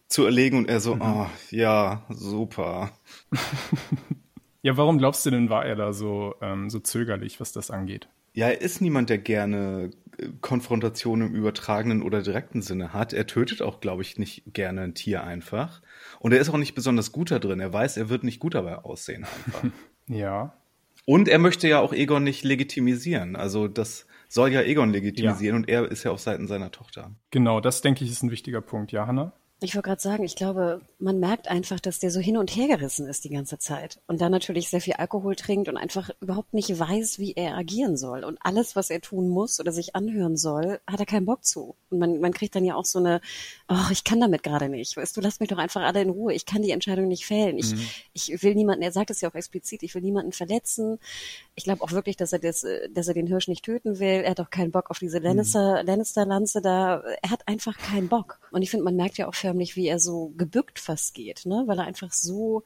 zu 0.08 0.24
erlegen 0.24 0.56
und 0.56 0.70
er 0.70 0.80
so, 0.80 0.94
mhm. 0.94 1.02
oh, 1.02 1.26
ja, 1.50 2.06
super. 2.08 2.92
ja, 4.62 4.78
warum 4.78 4.96
glaubst 4.96 5.26
du 5.26 5.30
denn, 5.30 5.50
war 5.50 5.66
er 5.66 5.76
da 5.76 5.92
so, 5.92 6.36
ähm, 6.40 6.70
so 6.70 6.80
zögerlich, 6.80 7.38
was 7.38 7.52
das 7.52 7.70
angeht? 7.70 8.08
Ja, 8.32 8.46
er 8.46 8.62
ist 8.62 8.80
niemand, 8.80 9.10
der 9.10 9.18
gerne 9.18 9.90
Konfrontation 10.40 11.20
im 11.22 11.34
übertragenen 11.34 12.02
oder 12.02 12.22
direkten 12.22 12.62
Sinne 12.62 12.92
hat. 12.92 13.12
Er 13.12 13.26
tötet 13.26 13.62
auch, 13.62 13.80
glaube 13.80 14.02
ich, 14.02 14.18
nicht 14.18 14.42
gerne 14.52 14.82
ein 14.82 14.94
Tier 14.94 15.24
einfach. 15.24 15.82
Und 16.20 16.32
er 16.32 16.40
ist 16.40 16.50
auch 16.50 16.58
nicht 16.58 16.74
besonders 16.74 17.12
gut 17.12 17.30
da 17.30 17.38
drin. 17.38 17.60
Er 17.60 17.72
weiß, 17.72 17.96
er 17.96 18.08
wird 18.08 18.24
nicht 18.24 18.40
gut 18.40 18.54
dabei 18.54 18.78
aussehen 18.78 19.24
einfach. 19.24 19.64
ja. 20.08 20.54
Und 21.04 21.28
er 21.28 21.38
möchte 21.38 21.68
ja 21.68 21.80
auch 21.80 21.92
Egon 21.92 22.24
nicht 22.24 22.44
legitimisieren. 22.44 23.36
Also 23.36 23.68
das 23.68 24.06
soll 24.28 24.50
ja 24.52 24.62
Egon 24.62 24.90
legitimisieren 24.90 25.56
ja. 25.56 25.60
und 25.60 25.68
er 25.68 25.90
ist 25.90 26.04
ja 26.04 26.10
auf 26.10 26.20
Seiten 26.20 26.46
seiner 26.46 26.70
Tochter. 26.70 27.10
Genau, 27.30 27.60
das 27.60 27.82
denke 27.82 28.04
ich 28.04 28.10
ist 28.10 28.22
ein 28.22 28.30
wichtiger 28.30 28.60
Punkt. 28.60 28.92
Ja, 28.92 29.06
Hannah? 29.06 29.32
Ich 29.62 29.74
wollte 29.76 29.88
gerade 29.88 30.02
sagen, 30.02 30.24
ich 30.24 30.34
glaube, 30.34 30.80
man 30.98 31.20
merkt 31.20 31.48
einfach, 31.48 31.78
dass 31.78 32.00
der 32.00 32.10
so 32.10 32.18
hin 32.18 32.36
und 32.36 32.50
her 32.50 32.66
gerissen 32.66 33.06
ist 33.06 33.24
die 33.24 33.30
ganze 33.30 33.58
Zeit. 33.58 34.00
Und 34.06 34.20
dann 34.20 34.32
natürlich 34.32 34.68
sehr 34.68 34.80
viel 34.80 34.94
Alkohol 34.94 35.36
trinkt 35.36 35.68
und 35.68 35.76
einfach 35.76 36.10
überhaupt 36.20 36.52
nicht 36.52 36.78
weiß, 36.78 37.18
wie 37.18 37.32
er 37.34 37.56
agieren 37.56 37.96
soll. 37.96 38.24
Und 38.24 38.38
alles, 38.42 38.74
was 38.74 38.90
er 38.90 39.00
tun 39.00 39.28
muss 39.28 39.60
oder 39.60 39.70
sich 39.70 39.94
anhören 39.94 40.36
soll, 40.36 40.80
hat 40.86 40.98
er 40.98 41.06
keinen 41.06 41.26
Bock 41.26 41.44
zu. 41.44 41.76
Und 41.90 41.98
man, 41.98 42.20
man 42.20 42.32
kriegt 42.32 42.56
dann 42.56 42.64
ja 42.64 42.74
auch 42.74 42.84
so 42.84 42.98
eine, 42.98 43.20
oh, 43.68 43.90
ich 43.90 44.02
kann 44.02 44.20
damit 44.20 44.42
gerade 44.42 44.68
nicht. 44.68 44.96
Weißt 44.96 45.16
du, 45.16 45.20
lass 45.20 45.38
mich 45.38 45.48
doch 45.48 45.58
einfach 45.58 45.82
alle 45.82 46.02
in 46.02 46.10
Ruhe. 46.10 46.32
Ich 46.34 46.46
kann 46.46 46.62
die 46.62 46.70
Entscheidung 46.70 47.06
nicht 47.06 47.26
fällen. 47.26 47.56
Ich, 47.58 47.72
mhm. 47.72 47.86
ich 48.14 48.42
will 48.42 48.54
niemanden, 48.54 48.82
er 48.82 48.92
sagt 48.92 49.10
es 49.10 49.20
ja 49.20 49.30
auch 49.30 49.34
explizit, 49.34 49.82
ich 49.82 49.94
will 49.94 50.02
niemanden 50.02 50.32
verletzen. 50.32 50.98
Ich 51.54 51.64
glaube 51.64 51.82
auch 51.82 51.92
wirklich, 51.92 52.16
dass 52.16 52.32
er 52.32 52.40
das, 52.40 52.66
dass 52.92 53.08
er 53.08 53.14
den 53.14 53.26
Hirsch 53.26 53.48
nicht 53.48 53.64
töten 53.64 54.00
will. 54.00 54.22
Er 54.24 54.30
hat 54.30 54.40
auch 54.40 54.50
keinen 54.50 54.72
Bock 54.72 54.90
auf 54.90 54.98
diese 54.98 55.20
mhm. 55.20 55.26
Lannister, 55.26 55.84
Lannister-Lanze 55.84 56.62
da. 56.62 57.02
Er 57.22 57.30
hat 57.30 57.46
einfach 57.46 57.76
keinen 57.78 58.08
Bock. 58.08 58.40
Und 58.50 58.62
ich 58.62 58.70
finde, 58.70 58.84
man 58.84 58.96
merkt 58.96 59.18
ja 59.18 59.28
auch 59.28 59.34
förmlich, 59.52 59.76
wie 59.76 59.86
er 59.86 59.98
so 59.98 60.32
gebückt 60.36 60.78
fast 60.78 61.14
geht, 61.14 61.44
ne? 61.44 61.64
weil 61.66 61.78
er 61.78 61.84
einfach 61.84 62.12
so 62.12 62.64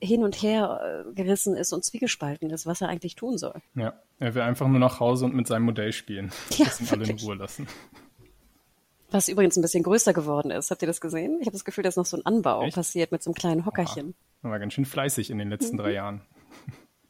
hin 0.00 0.24
und 0.24 0.42
her 0.42 1.04
äh, 1.08 1.12
gerissen 1.14 1.56
ist 1.56 1.72
und 1.72 1.84
zwiegespalten 1.84 2.50
ist, 2.50 2.66
was 2.66 2.80
er 2.80 2.88
eigentlich 2.88 3.16
tun 3.16 3.38
soll. 3.38 3.60
Ja, 3.74 4.00
er 4.18 4.34
will 4.34 4.42
einfach 4.42 4.66
nur 4.66 4.78
nach 4.78 5.00
Hause 5.00 5.26
und 5.26 5.34
mit 5.34 5.46
seinem 5.46 5.64
Modell 5.64 5.92
spielen. 5.92 6.32
Ja, 6.56 6.66
das 6.66 6.92
alle 6.92 7.06
in 7.06 7.18
Ruhe 7.18 7.34
lassen. 7.34 7.66
Was 9.10 9.28
übrigens 9.28 9.56
ein 9.56 9.62
bisschen 9.62 9.82
größer 9.82 10.12
geworden 10.12 10.50
ist. 10.50 10.70
Habt 10.70 10.82
ihr 10.82 10.88
das 10.88 11.00
gesehen? 11.00 11.38
Ich 11.40 11.46
habe 11.46 11.54
das 11.54 11.64
Gefühl, 11.64 11.84
dass 11.84 11.96
noch 11.96 12.06
so 12.06 12.16
ein 12.16 12.26
Anbau 12.26 12.62
Echt? 12.62 12.74
passiert 12.74 13.12
mit 13.12 13.22
so 13.22 13.30
einem 13.30 13.34
kleinen 13.34 13.66
Hockerchen. 13.66 14.14
Ja, 14.42 14.50
war 14.50 14.58
ganz 14.58 14.72
schön 14.72 14.84
fleißig 14.84 15.30
in 15.30 15.38
den 15.38 15.48
letzten 15.48 15.76
mhm. 15.76 15.80
drei 15.80 15.92
Jahren. 15.92 16.22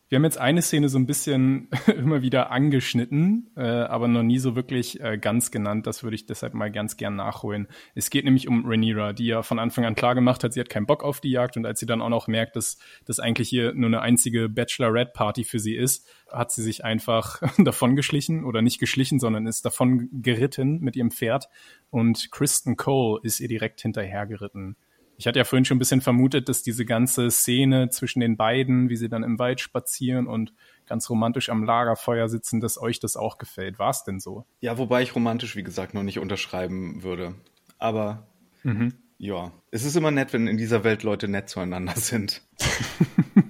Wir 0.08 0.16
haben 0.16 0.24
jetzt 0.24 0.38
eine 0.38 0.62
Szene 0.62 0.88
so 0.88 0.98
ein 0.98 1.06
bisschen 1.06 1.68
immer 1.96 2.22
wieder 2.22 2.52
angeschnitten, 2.52 3.50
äh, 3.56 3.62
aber 3.62 4.06
noch 4.06 4.22
nie 4.22 4.38
so 4.38 4.54
wirklich 4.54 5.00
äh, 5.00 5.18
ganz 5.18 5.50
genannt. 5.50 5.88
Das 5.88 6.04
würde 6.04 6.14
ich 6.14 6.26
deshalb 6.26 6.54
mal 6.54 6.70
ganz 6.70 6.96
gern 6.96 7.16
nachholen. 7.16 7.66
Es 7.96 8.08
geht 8.08 8.24
nämlich 8.24 8.46
um 8.46 8.64
Rhaenyra, 8.66 9.12
die 9.12 9.26
ja 9.26 9.42
von 9.42 9.58
Anfang 9.58 9.84
an 9.84 9.96
klar 9.96 10.14
gemacht 10.14 10.44
hat, 10.44 10.52
sie 10.52 10.60
hat 10.60 10.68
keinen 10.68 10.86
Bock 10.86 11.02
auf 11.02 11.20
die 11.20 11.32
Jagd 11.32 11.56
und 11.56 11.66
als 11.66 11.80
sie 11.80 11.86
dann 11.86 12.00
auch 12.00 12.08
noch 12.08 12.28
merkt, 12.28 12.54
dass 12.54 12.78
das 13.04 13.18
eigentlich 13.18 13.48
hier 13.48 13.74
nur 13.74 13.88
eine 13.88 14.00
einzige 14.00 14.48
Bachelorette-Party 14.48 15.42
für 15.42 15.58
sie 15.58 15.74
ist, 15.74 16.08
hat 16.30 16.52
sie 16.52 16.62
sich 16.62 16.84
einfach 16.84 17.42
davon 17.58 17.96
geschlichen 17.96 18.44
oder 18.44 18.62
nicht 18.62 18.78
geschlichen, 18.78 19.18
sondern 19.18 19.48
ist 19.48 19.64
davon 19.64 20.08
geritten 20.12 20.78
mit 20.80 20.94
ihrem 20.94 21.10
Pferd 21.10 21.48
und 21.90 22.30
Kristen 22.30 22.76
Cole 22.76 23.20
ist 23.24 23.40
ihr 23.40 23.48
direkt 23.48 23.80
hinterhergeritten. 23.80 24.76
Ich 25.18 25.26
hatte 25.26 25.38
ja 25.38 25.44
vorhin 25.44 25.64
schon 25.64 25.76
ein 25.76 25.78
bisschen 25.78 26.00
vermutet, 26.00 26.48
dass 26.48 26.62
diese 26.62 26.84
ganze 26.84 27.30
Szene 27.30 27.88
zwischen 27.90 28.20
den 28.20 28.36
beiden, 28.36 28.90
wie 28.90 28.96
sie 28.96 29.08
dann 29.08 29.22
im 29.22 29.38
Wald 29.38 29.60
spazieren 29.60 30.26
und 30.26 30.52
ganz 30.86 31.08
romantisch 31.08 31.48
am 31.48 31.64
Lagerfeuer 31.64 32.28
sitzen, 32.28 32.60
dass 32.60 32.80
euch 32.80 33.00
das 33.00 33.16
auch 33.16 33.38
gefällt. 33.38 33.78
War 33.78 33.90
es 33.90 34.04
denn 34.04 34.20
so? 34.20 34.44
Ja, 34.60 34.78
wobei 34.78 35.02
ich 35.02 35.14
romantisch, 35.14 35.56
wie 35.56 35.62
gesagt, 35.62 35.94
noch 35.94 36.02
nicht 36.02 36.18
unterschreiben 36.18 37.02
würde. 37.02 37.34
Aber 37.78 38.26
mhm. 38.62 38.94
ja, 39.18 39.52
es 39.70 39.84
ist 39.84 39.96
immer 39.96 40.10
nett, 40.10 40.32
wenn 40.32 40.46
in 40.46 40.58
dieser 40.58 40.84
Welt 40.84 41.02
Leute 41.02 41.28
nett 41.28 41.48
zueinander 41.48 41.94
sind. 41.96 42.42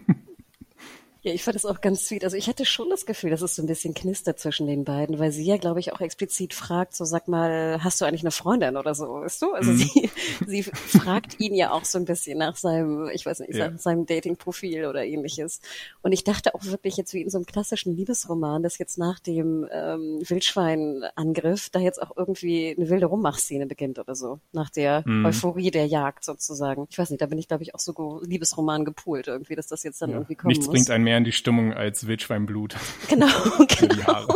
Ja, 1.27 1.33
ich 1.33 1.43
fand 1.43 1.57
das 1.57 1.65
auch 1.65 1.81
ganz 1.81 2.07
sweet. 2.07 2.23
Also 2.23 2.37
ich 2.37 2.47
hatte 2.47 2.65
schon 2.65 2.89
das 2.89 3.05
Gefühl, 3.05 3.31
dass 3.31 3.43
es 3.43 3.57
so 3.57 3.63
ein 3.63 3.67
bisschen 3.67 3.95
knistert 3.95 4.39
zwischen 4.39 4.69
den 4.69 4.85
beiden, 4.85 5.19
weil 5.19 5.33
sie 5.33 5.43
ja, 5.43 5.57
glaube 5.57 5.81
ich, 5.81 5.93
auch 5.93 6.01
explizit 6.01 6.55
fragt, 6.55 6.95
so 6.95 7.05
sag 7.05 7.27
mal, 7.27 7.83
hast 7.83 8.01
du 8.01 8.05
eigentlich 8.05 8.21
eine 8.21 8.31
Freundin 8.31 8.77
oder 8.77 8.95
so, 8.95 9.07
weißt 9.23 9.43
du? 9.43 9.53
Also 9.53 9.73
mhm. 9.73 9.79
sie, 9.79 10.11
sie 10.47 10.63
fragt 10.63 11.41
ihn 11.41 11.57
ja 11.57 11.73
auch 11.73 11.85
so 11.85 11.99
ein 11.99 12.05
bisschen 12.05 12.39
nach 12.39 12.57
seinem, 12.57 13.09
ich 13.13 13.27
weiß 13.27 13.41
nicht, 13.41 13.55
ja. 13.57 13.71
nach 13.71 13.81
seinem 13.81 14.07
Dating-Profil 14.07 14.87
oder 14.87 15.05
ähnliches. 15.05 15.61
Und 16.01 16.13
ich 16.13 16.23
dachte 16.23 16.55
auch 16.55 16.65
wirklich 16.65 16.97
jetzt 16.97 17.13
wie 17.13 17.23
in 17.23 17.31
so 17.31 17.39
einem 17.39 17.47
klassischen 17.47 17.97
Liebesroman, 17.97 18.63
dass 18.63 18.79
jetzt 18.79 18.97
nach 18.97 19.19
dem 19.19 19.67
ähm, 19.73 20.23
Wildschweinangriff 20.25 21.71
da 21.71 21.81
jetzt 21.81 22.01
auch 22.01 22.17
irgendwie 22.17 22.77
eine 22.79 22.89
wilde 22.89 23.07
Rummachszene 23.07 23.67
beginnt 23.67 23.99
oder 23.99 24.15
so, 24.15 24.39
nach 24.53 24.71
der 24.71 25.03
mhm. 25.05 25.27
Euphorie 25.27 25.73
der 25.73 25.87
Jagd 25.87 26.23
sozusagen. 26.23 26.87
Ich 26.89 26.97
weiß 26.97 27.11
nicht, 27.11 27.21
da 27.21 27.27
bin 27.27 27.39
ich, 27.39 27.49
glaube 27.49 27.65
ich, 27.65 27.75
auch 27.75 27.81
so 27.81 28.23
Liebesroman 28.25 28.85
gepoolt 28.85 29.27
irgendwie, 29.27 29.57
dass 29.57 29.67
das 29.67 29.83
jetzt 29.83 30.01
dann 30.01 30.11
ja. 30.11 30.17
irgendwie 30.19 30.37
kommen 30.37 30.51
Nichts 30.51 30.67
muss. 30.67 30.73
bringt 30.73 30.91
einen 30.91 31.03
mehr 31.03 31.16
in 31.17 31.25
die 31.25 31.33
Stimmung 31.33 31.73
als 31.73 32.07
Wildschweinblut. 32.07 32.77
Genau, 33.09 33.27
genau. 33.79 34.27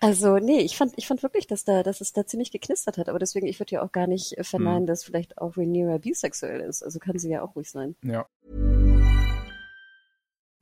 Also 0.00 0.36
nee, 0.36 0.60
ich 0.60 0.76
fand, 0.76 0.92
ich 0.96 1.06
fand 1.06 1.22
wirklich, 1.22 1.46
dass 1.46 1.64
da, 1.64 1.82
dass 1.82 2.00
es 2.00 2.12
da 2.12 2.26
ziemlich 2.26 2.50
geknistert 2.50 2.98
hat. 2.98 3.08
Aber 3.08 3.18
deswegen, 3.18 3.46
ich 3.46 3.60
würde 3.60 3.76
ja 3.76 3.82
auch 3.82 3.92
gar 3.92 4.06
nicht 4.06 4.34
verneinen, 4.42 4.80
hm. 4.80 4.86
dass 4.86 5.04
vielleicht 5.04 5.38
auch 5.38 5.56
Rhaenyra 5.56 5.98
bisexuell 5.98 6.60
ist. 6.60 6.82
Also 6.82 6.98
kann 6.98 7.18
sie 7.18 7.30
ja 7.30 7.42
auch 7.42 7.56
ruhig 7.56 7.70
sein. 7.70 7.96
Ja. 8.02 8.26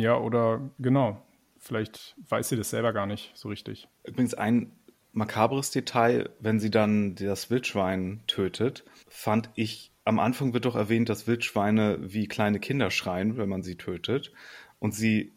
Ja, 0.00 0.16
oder 0.18 0.70
genau. 0.78 1.22
Vielleicht 1.58 2.16
weiß 2.28 2.48
sie 2.48 2.56
das 2.56 2.70
selber 2.70 2.92
gar 2.92 3.06
nicht 3.06 3.32
so 3.34 3.48
richtig. 3.48 3.88
Übrigens 4.04 4.34
ein 4.34 4.72
makabres 5.12 5.70
Detail, 5.70 6.30
wenn 6.40 6.58
sie 6.58 6.70
dann 6.70 7.14
das 7.16 7.50
Wildschwein 7.50 8.22
tötet, 8.26 8.84
fand 9.08 9.50
ich, 9.54 9.92
am 10.04 10.18
Anfang 10.18 10.54
wird 10.54 10.64
doch 10.64 10.76
erwähnt, 10.76 11.08
dass 11.08 11.26
Wildschweine 11.26 11.98
wie 12.00 12.28
kleine 12.28 12.60
Kinder 12.60 12.90
schreien, 12.90 13.36
wenn 13.36 13.48
man 13.48 13.62
sie 13.62 13.76
tötet. 13.76 14.32
Und 14.78 14.94
sie 14.94 15.32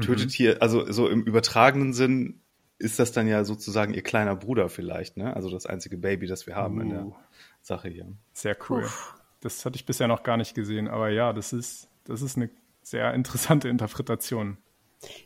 tötet 0.00 0.26
mhm. 0.26 0.32
hier, 0.32 0.62
also 0.62 0.90
so 0.92 1.08
im 1.08 1.22
übertragenen 1.22 1.92
Sinn 1.94 2.40
ist 2.78 2.98
das 2.98 3.12
dann 3.12 3.28
ja 3.28 3.44
sozusagen 3.44 3.94
ihr 3.94 4.02
kleiner 4.02 4.34
Bruder 4.34 4.68
vielleicht, 4.68 5.16
ne? 5.16 5.34
Also 5.34 5.48
das 5.50 5.66
einzige 5.66 5.96
Baby, 5.96 6.26
das 6.26 6.46
wir 6.46 6.56
haben 6.56 6.78
uh. 6.78 6.80
in 6.80 6.90
der 6.90 7.06
uh. 7.06 7.14
Sache 7.62 7.88
hier. 7.88 8.06
Sehr 8.32 8.56
cool. 8.68 8.82
Uff. 8.82 9.14
Das 9.40 9.64
hatte 9.64 9.76
ich 9.76 9.86
bisher 9.86 10.08
noch 10.08 10.22
gar 10.22 10.36
nicht 10.36 10.54
gesehen, 10.54 10.88
aber 10.88 11.08
ja, 11.08 11.32
das 11.32 11.52
ist, 11.52 11.88
das 12.04 12.22
ist 12.22 12.36
eine 12.36 12.50
sehr 12.92 13.12
interessante 13.14 13.68
Interpretation. 13.68 14.58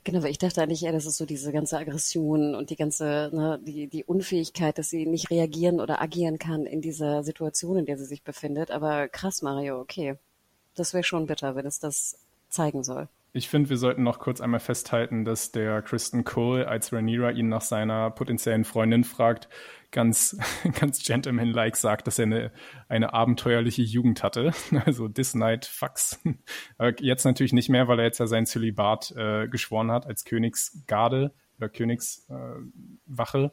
Genau, 0.04 0.22
weil 0.22 0.30
ich 0.30 0.38
dachte 0.38 0.62
eigentlich 0.62 0.84
eher, 0.84 0.92
das 0.92 1.04
ist 1.04 1.18
so 1.18 1.26
diese 1.26 1.52
ganze 1.52 1.76
Aggression 1.76 2.54
und 2.54 2.70
die 2.70 2.76
ganze, 2.76 3.30
ne, 3.32 3.60
die, 3.62 3.88
die 3.88 4.04
Unfähigkeit, 4.04 4.78
dass 4.78 4.88
sie 4.88 5.04
nicht 5.04 5.30
reagieren 5.30 5.80
oder 5.80 6.00
agieren 6.00 6.38
kann 6.38 6.64
in 6.64 6.80
dieser 6.80 7.22
Situation, 7.22 7.76
in 7.76 7.84
der 7.84 7.98
sie 7.98 8.06
sich 8.06 8.22
befindet. 8.22 8.70
Aber 8.70 9.08
krass, 9.08 9.42
Mario, 9.42 9.78
okay. 9.78 10.16
Das 10.74 10.94
wäre 10.94 11.04
schon 11.04 11.26
bitter, 11.26 11.56
wenn 11.56 11.66
es 11.66 11.78
das 11.78 12.16
zeigen 12.48 12.84
soll. 12.84 13.08
Ich 13.36 13.50
finde, 13.50 13.68
wir 13.68 13.76
sollten 13.76 14.02
noch 14.02 14.18
kurz 14.18 14.40
einmal 14.40 14.60
festhalten, 14.60 15.26
dass 15.26 15.52
der 15.52 15.82
Kristen 15.82 16.24
Cole 16.24 16.66
als 16.66 16.90
Rhaenyra 16.90 17.32
ihn 17.32 17.50
nach 17.50 17.60
seiner 17.60 18.10
potenziellen 18.10 18.64
Freundin 18.64 19.04
fragt, 19.04 19.50
ganz, 19.90 20.38
ganz 20.80 21.04
gentleman-like 21.04 21.76
sagt, 21.76 22.06
dass 22.06 22.18
er 22.18 22.22
eine, 22.22 22.50
eine 22.88 23.12
abenteuerliche 23.12 23.82
Jugend 23.82 24.22
hatte. 24.22 24.52
Also 24.86 25.08
this 25.08 25.34
night 25.34 25.66
fucks. 25.66 26.18
jetzt 27.00 27.26
natürlich 27.26 27.52
nicht 27.52 27.68
mehr, 27.68 27.88
weil 27.88 27.98
er 27.98 28.06
jetzt 28.06 28.20
ja 28.20 28.26
sein 28.26 28.46
Zölibat 28.46 29.12
äh, 29.14 29.48
geschworen 29.48 29.90
hat 29.90 30.06
als 30.06 30.24
Königsgarde 30.24 31.34
oder 31.58 31.68
Königswache. 31.68 32.32
Äh, 33.44 33.50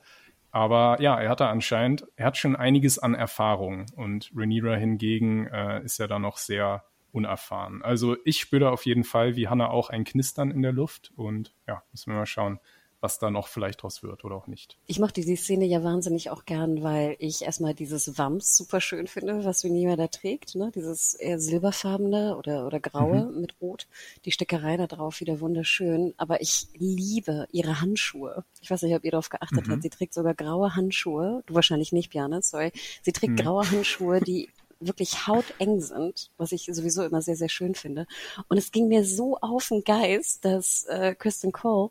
aber 0.51 1.01
ja, 1.01 1.19
er 1.19 1.29
hatte 1.29 1.47
anscheinend, 1.47 2.05
er 2.15 2.27
hat 2.27 2.37
schon 2.37 2.55
einiges 2.55 2.99
an 2.99 3.15
Erfahrung 3.15 3.87
und 3.97 4.31
Rhaenyra 4.33 4.75
hingegen 4.75 5.47
äh, 5.47 5.83
ist 5.83 5.99
ja 5.99 6.07
da 6.07 6.19
noch 6.19 6.37
sehr 6.37 6.85
unerfahren. 7.13 7.81
Also 7.83 8.17
ich 8.25 8.39
spüre 8.39 8.71
auf 8.71 8.85
jeden 8.85 9.03
Fall, 9.03 9.35
wie 9.35 9.47
Hannah 9.47 9.69
auch 9.69 9.89
ein 9.89 10.03
Knistern 10.03 10.51
in 10.51 10.61
der 10.61 10.73
Luft 10.73 11.11
und 11.15 11.53
ja, 11.67 11.83
müssen 11.91 12.11
wir 12.11 12.17
mal 12.17 12.25
schauen, 12.25 12.59
was 13.03 13.19
da 13.19 13.29
noch 13.29 13.49
vielleicht 13.49 13.83
draus 13.83 14.01
wird 14.01 14.23
oder 14.23 14.35
auch 14.35 14.47
nicht. 14.47 14.77
Ich 14.87 14.97
mochte 14.97 15.19
die 15.19 15.35
Szene 15.35 15.65
ja 15.65 15.83
wahnsinnig 15.83 16.29
auch 16.29 16.45
gern, 16.45 16.83
weil 16.83 17.17
ich 17.19 17.41
erstmal 17.41 17.73
dieses 17.73 18.17
Wams 18.17 18.55
super 18.55 18.79
schön 18.79 19.07
finde, 19.07 19.43
was 19.43 19.65
Vinima 19.65 19.97
da 19.97 20.07
trägt, 20.07 20.55
ne? 20.55 20.71
Dieses 20.73 21.13
eher 21.13 21.37
silberfarbene 21.37 22.37
oder, 22.37 22.65
oder 22.65 22.79
graue 22.79 23.25
mhm. 23.25 23.41
mit 23.41 23.59
Rot. 23.59 23.87
Die 24.23 24.31
Stickerei 24.31 24.77
da 24.77 24.87
drauf 24.87 25.19
wieder 25.19 25.41
wunderschön. 25.41 26.13
Aber 26.15 26.39
ich 26.39 26.67
liebe 26.75 27.45
ihre 27.51 27.81
Handschuhe. 27.81 28.45
Ich 28.61 28.71
weiß 28.71 28.83
nicht, 28.83 28.95
ob 28.95 29.03
ihr 29.03 29.11
darauf 29.11 29.27
geachtet 29.27 29.67
mhm. 29.67 29.71
habt. 29.73 29.83
Sie 29.83 29.89
trägt 29.89 30.13
sogar 30.13 30.33
graue 30.33 30.73
Handschuhe. 30.73 31.43
Du 31.45 31.55
wahrscheinlich 31.55 31.91
nicht, 31.91 32.09
Bjarne, 32.09 32.41
sorry. 32.41 32.71
Sie 33.01 33.11
trägt 33.11 33.33
mhm. 33.33 33.37
graue 33.43 33.69
Handschuhe, 33.69 34.21
die 34.21 34.47
wirklich 34.79 35.27
hauteng 35.27 35.81
sind, 35.81 36.31
was 36.37 36.51
ich 36.51 36.65
sowieso 36.71 37.03
immer 37.03 37.21
sehr, 37.21 37.35
sehr 37.35 37.49
schön 37.49 37.75
finde. 37.75 38.05
Und 38.47 38.57
es 38.57 38.71
ging 38.71 38.87
mir 38.87 39.05
so 39.05 39.37
auf 39.39 39.67
den 39.67 39.83
Geist, 39.83 40.45
dass 40.45 40.85
äh, 40.85 41.15
Kristen 41.15 41.51
Cole 41.51 41.89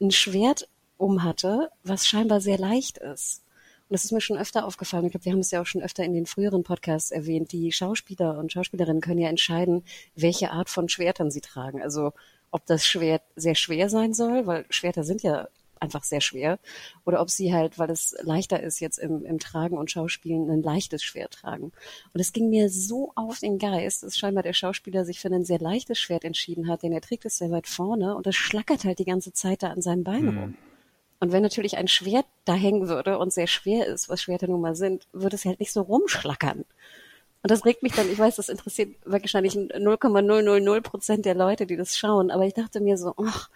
ein 0.00 0.10
Schwert 0.10 0.68
um 0.96 1.22
hatte, 1.22 1.70
was 1.82 2.06
scheinbar 2.06 2.40
sehr 2.40 2.58
leicht 2.58 2.98
ist. 2.98 3.42
Und 3.88 3.94
das 3.94 4.04
ist 4.04 4.12
mir 4.12 4.20
schon 4.20 4.38
öfter 4.38 4.66
aufgefallen. 4.66 5.04
Ich 5.06 5.12
glaube, 5.12 5.24
wir 5.26 5.32
haben 5.32 5.40
es 5.40 5.52
ja 5.52 5.62
auch 5.62 5.66
schon 5.66 5.82
öfter 5.82 6.02
in 6.02 6.12
den 6.12 6.26
früheren 6.26 6.64
Podcasts 6.64 7.12
erwähnt. 7.12 7.52
Die 7.52 7.70
Schauspieler 7.70 8.36
und 8.38 8.52
Schauspielerinnen 8.52 9.00
können 9.00 9.20
ja 9.20 9.28
entscheiden, 9.28 9.84
welche 10.16 10.50
Art 10.50 10.70
von 10.70 10.88
Schwertern 10.88 11.30
sie 11.30 11.40
tragen. 11.40 11.82
Also 11.82 12.12
ob 12.50 12.66
das 12.66 12.84
Schwert 12.84 13.22
sehr 13.36 13.54
schwer 13.54 13.88
sein 13.88 14.12
soll, 14.12 14.46
weil 14.46 14.66
Schwerter 14.70 15.04
sind 15.04 15.22
ja 15.22 15.48
einfach 15.80 16.04
sehr 16.04 16.20
schwer, 16.20 16.58
oder 17.04 17.20
ob 17.20 17.30
sie 17.30 17.52
halt, 17.52 17.78
weil 17.78 17.90
es 17.90 18.16
leichter 18.22 18.62
ist 18.62 18.80
jetzt 18.80 18.98
im, 18.98 19.24
im 19.24 19.38
Tragen 19.38 19.78
und 19.78 19.90
Schauspielen, 19.90 20.50
ein 20.50 20.62
leichtes 20.62 21.02
Schwert 21.02 21.34
tragen. 21.34 21.72
Und 22.12 22.20
es 22.20 22.32
ging 22.32 22.48
mir 22.50 22.68
so 22.70 23.12
auf 23.14 23.38
den 23.38 23.58
Geist, 23.58 24.02
dass 24.02 24.16
scheinbar 24.16 24.42
der 24.42 24.52
Schauspieler 24.52 25.04
sich 25.04 25.20
für 25.20 25.28
ein 25.28 25.44
sehr 25.44 25.58
leichtes 25.58 25.98
Schwert 25.98 26.24
entschieden 26.24 26.68
hat, 26.68 26.82
denn 26.82 26.92
er 26.92 27.00
trägt 27.00 27.24
es 27.24 27.38
sehr 27.38 27.50
weit 27.50 27.66
vorne 27.66 28.16
und 28.16 28.26
das 28.26 28.36
schlackert 28.36 28.84
halt 28.84 28.98
die 28.98 29.04
ganze 29.04 29.32
Zeit 29.32 29.62
da 29.62 29.68
an 29.68 29.82
seinem 29.82 30.04
Bein 30.04 30.24
mhm. 30.24 30.38
rum. 30.38 30.54
Und 31.18 31.32
wenn 31.32 31.42
natürlich 31.42 31.78
ein 31.78 31.88
Schwert 31.88 32.26
da 32.44 32.54
hängen 32.54 32.88
würde 32.88 33.18
und 33.18 33.32
sehr 33.32 33.46
schwer 33.46 33.86
ist, 33.86 34.08
was 34.08 34.22
Schwerter 34.22 34.48
nun 34.48 34.60
mal 34.60 34.76
sind, 34.76 35.06
würde 35.12 35.36
es 35.36 35.44
halt 35.44 35.60
nicht 35.60 35.72
so 35.72 35.80
rumschlackern. 35.80 36.64
Und 37.42 37.50
das 37.50 37.64
regt 37.64 37.82
mich 37.82 37.92
dann, 37.92 38.10
ich 38.10 38.18
weiß, 38.18 38.36
das 38.36 38.48
interessiert 38.48 38.96
wahrscheinlich 39.04 39.54
0,000 39.54 40.82
Prozent 40.82 41.24
der 41.24 41.34
Leute, 41.34 41.66
die 41.66 41.76
das 41.76 41.96
schauen, 41.96 42.30
aber 42.30 42.44
ich 42.44 42.54
dachte 42.54 42.80
mir 42.80 42.98
so, 42.98 43.14
ach, 43.18 43.48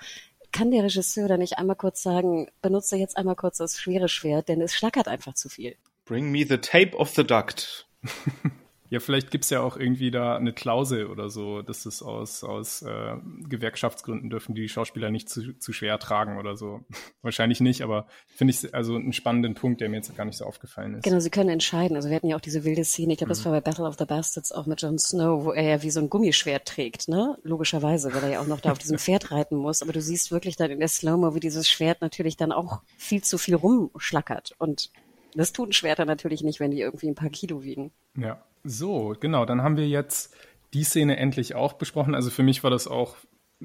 kann 0.52 0.70
der 0.70 0.84
Regisseur 0.84 1.28
da 1.28 1.36
nicht 1.36 1.58
einmal 1.58 1.76
kurz 1.76 2.02
sagen, 2.02 2.48
benutze 2.62 2.96
jetzt 2.96 3.16
einmal 3.16 3.36
kurz 3.36 3.58
das 3.58 3.78
schwere 3.78 4.08
Schwert, 4.08 4.48
denn 4.48 4.60
es 4.60 4.74
schlackert 4.74 5.08
einfach 5.08 5.34
zu 5.34 5.48
viel. 5.48 5.76
Bring 6.04 6.30
me 6.30 6.44
the 6.46 6.58
tape 6.58 6.96
of 6.96 7.10
the 7.10 7.24
duct. 7.24 7.86
Ja, 8.90 8.98
vielleicht 8.98 9.30
gibt's 9.30 9.50
ja 9.50 9.60
auch 9.60 9.76
irgendwie 9.76 10.10
da 10.10 10.36
eine 10.36 10.52
Klausel 10.52 11.06
oder 11.06 11.30
so, 11.30 11.62
dass 11.62 11.86
es 11.86 12.02
aus, 12.02 12.42
aus 12.42 12.82
äh, 12.82 13.16
Gewerkschaftsgründen 13.48 14.30
dürfen 14.30 14.56
die 14.56 14.68
Schauspieler 14.68 15.12
nicht 15.12 15.28
zu, 15.28 15.56
zu 15.58 15.72
schwer 15.72 16.00
tragen 16.00 16.38
oder 16.38 16.56
so. 16.56 16.80
Wahrscheinlich 17.22 17.60
nicht, 17.60 17.82
aber 17.82 18.08
finde 18.26 18.52
ich 18.52 18.74
also 18.74 18.96
einen 18.96 19.12
spannenden 19.12 19.54
Punkt, 19.54 19.80
der 19.80 19.88
mir 19.88 19.96
jetzt 19.96 20.14
gar 20.16 20.24
nicht 20.24 20.36
so 20.36 20.44
aufgefallen 20.44 20.94
ist. 20.94 21.04
Genau, 21.04 21.20
sie 21.20 21.30
können 21.30 21.50
entscheiden. 21.50 21.96
Also 21.96 22.08
wir 22.08 22.16
hatten 22.16 22.26
ja 22.26 22.34
auch 22.34 22.40
diese 22.40 22.64
wilde 22.64 22.84
Szene, 22.84 23.12
ich 23.12 23.18
glaube, 23.18 23.28
das 23.28 23.40
mhm. 23.40 23.44
war 23.44 23.52
bei 23.52 23.60
Battle 23.60 23.86
of 23.86 23.96
the 23.96 24.06
Bastards 24.06 24.50
auch 24.50 24.66
mit 24.66 24.82
Jon 24.82 24.98
Snow, 24.98 25.44
wo 25.44 25.52
er 25.52 25.62
ja 25.62 25.82
wie 25.84 25.90
so 25.92 26.00
ein 26.00 26.10
Gummischwert 26.10 26.66
trägt, 26.66 27.06
ne? 27.06 27.38
Logischerweise, 27.44 28.12
weil 28.12 28.24
er 28.24 28.30
ja 28.30 28.40
auch 28.40 28.48
noch 28.48 28.60
da 28.60 28.72
auf 28.72 28.78
diesem 28.78 28.98
Pferd 28.98 29.30
reiten 29.30 29.54
muss. 29.54 29.82
Aber 29.82 29.92
du 29.92 30.02
siehst 30.02 30.32
wirklich 30.32 30.56
dann 30.56 30.72
in 30.72 30.80
der 30.80 30.88
Slow-Mo, 30.88 31.36
wie 31.36 31.40
dieses 31.40 31.70
Schwert 31.70 32.00
natürlich 32.00 32.36
dann 32.36 32.50
auch 32.50 32.82
viel 32.96 33.22
zu 33.22 33.38
viel 33.38 33.54
rumschlackert. 33.54 34.56
Und 34.58 34.90
das 35.34 35.52
tun 35.52 35.72
Schwerter 35.72 36.06
natürlich 36.06 36.42
nicht, 36.42 36.58
wenn 36.58 36.72
die 36.72 36.80
irgendwie 36.80 37.08
ein 37.08 37.14
paar 37.14 37.30
Kilo 37.30 37.62
wiegen. 37.62 37.92
Ja. 38.16 38.42
So, 38.64 39.14
genau, 39.18 39.44
dann 39.44 39.62
haben 39.62 39.76
wir 39.76 39.88
jetzt 39.88 40.34
die 40.74 40.84
Szene 40.84 41.16
endlich 41.16 41.54
auch 41.54 41.74
besprochen. 41.74 42.14
Also 42.14 42.30
für 42.30 42.42
mich 42.42 42.62
war 42.62 42.70
das 42.70 42.86
auch 42.86 43.16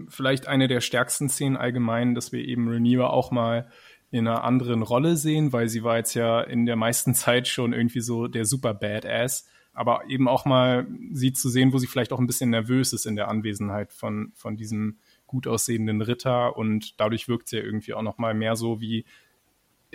vielleicht 0.07 0.47
eine 0.47 0.67
der 0.67 0.81
stärksten 0.81 1.29
Szenen 1.29 1.57
allgemein, 1.57 2.15
dass 2.15 2.31
wir 2.31 2.43
eben 2.43 2.67
Rhaenyra 2.67 3.07
auch 3.07 3.31
mal 3.31 3.69
in 4.11 4.27
einer 4.27 4.43
anderen 4.43 4.81
Rolle 4.81 5.17
sehen, 5.17 5.51
weil 5.51 5.67
sie 5.67 5.83
war 5.83 5.97
jetzt 5.97 6.13
ja 6.13 6.41
in 6.41 6.65
der 6.65 6.75
meisten 6.75 7.13
Zeit 7.15 7.47
schon 7.47 7.73
irgendwie 7.73 8.01
so 8.01 8.27
der 8.27 8.45
super 8.45 8.73
Badass, 8.73 9.47
aber 9.73 10.03
eben 10.07 10.27
auch 10.27 10.45
mal 10.45 10.87
sie 11.11 11.33
zu 11.33 11.49
sehen, 11.49 11.73
wo 11.73 11.77
sie 11.77 11.87
vielleicht 11.87 12.13
auch 12.13 12.19
ein 12.19 12.27
bisschen 12.27 12.49
nervös 12.49 12.93
ist 12.93 13.05
in 13.05 13.15
der 13.15 13.27
Anwesenheit 13.27 13.91
von, 13.91 14.31
von 14.33 14.55
diesem 14.55 14.99
gut 15.27 15.47
aussehenden 15.47 16.01
Ritter 16.01 16.55
und 16.55 16.99
dadurch 16.99 17.27
wirkt 17.27 17.49
sie 17.49 17.57
ja 17.57 17.63
irgendwie 17.63 17.93
auch 17.93 18.03
noch 18.03 18.17
mal 18.17 18.33
mehr 18.33 18.55
so 18.55 18.79
wie 18.79 19.05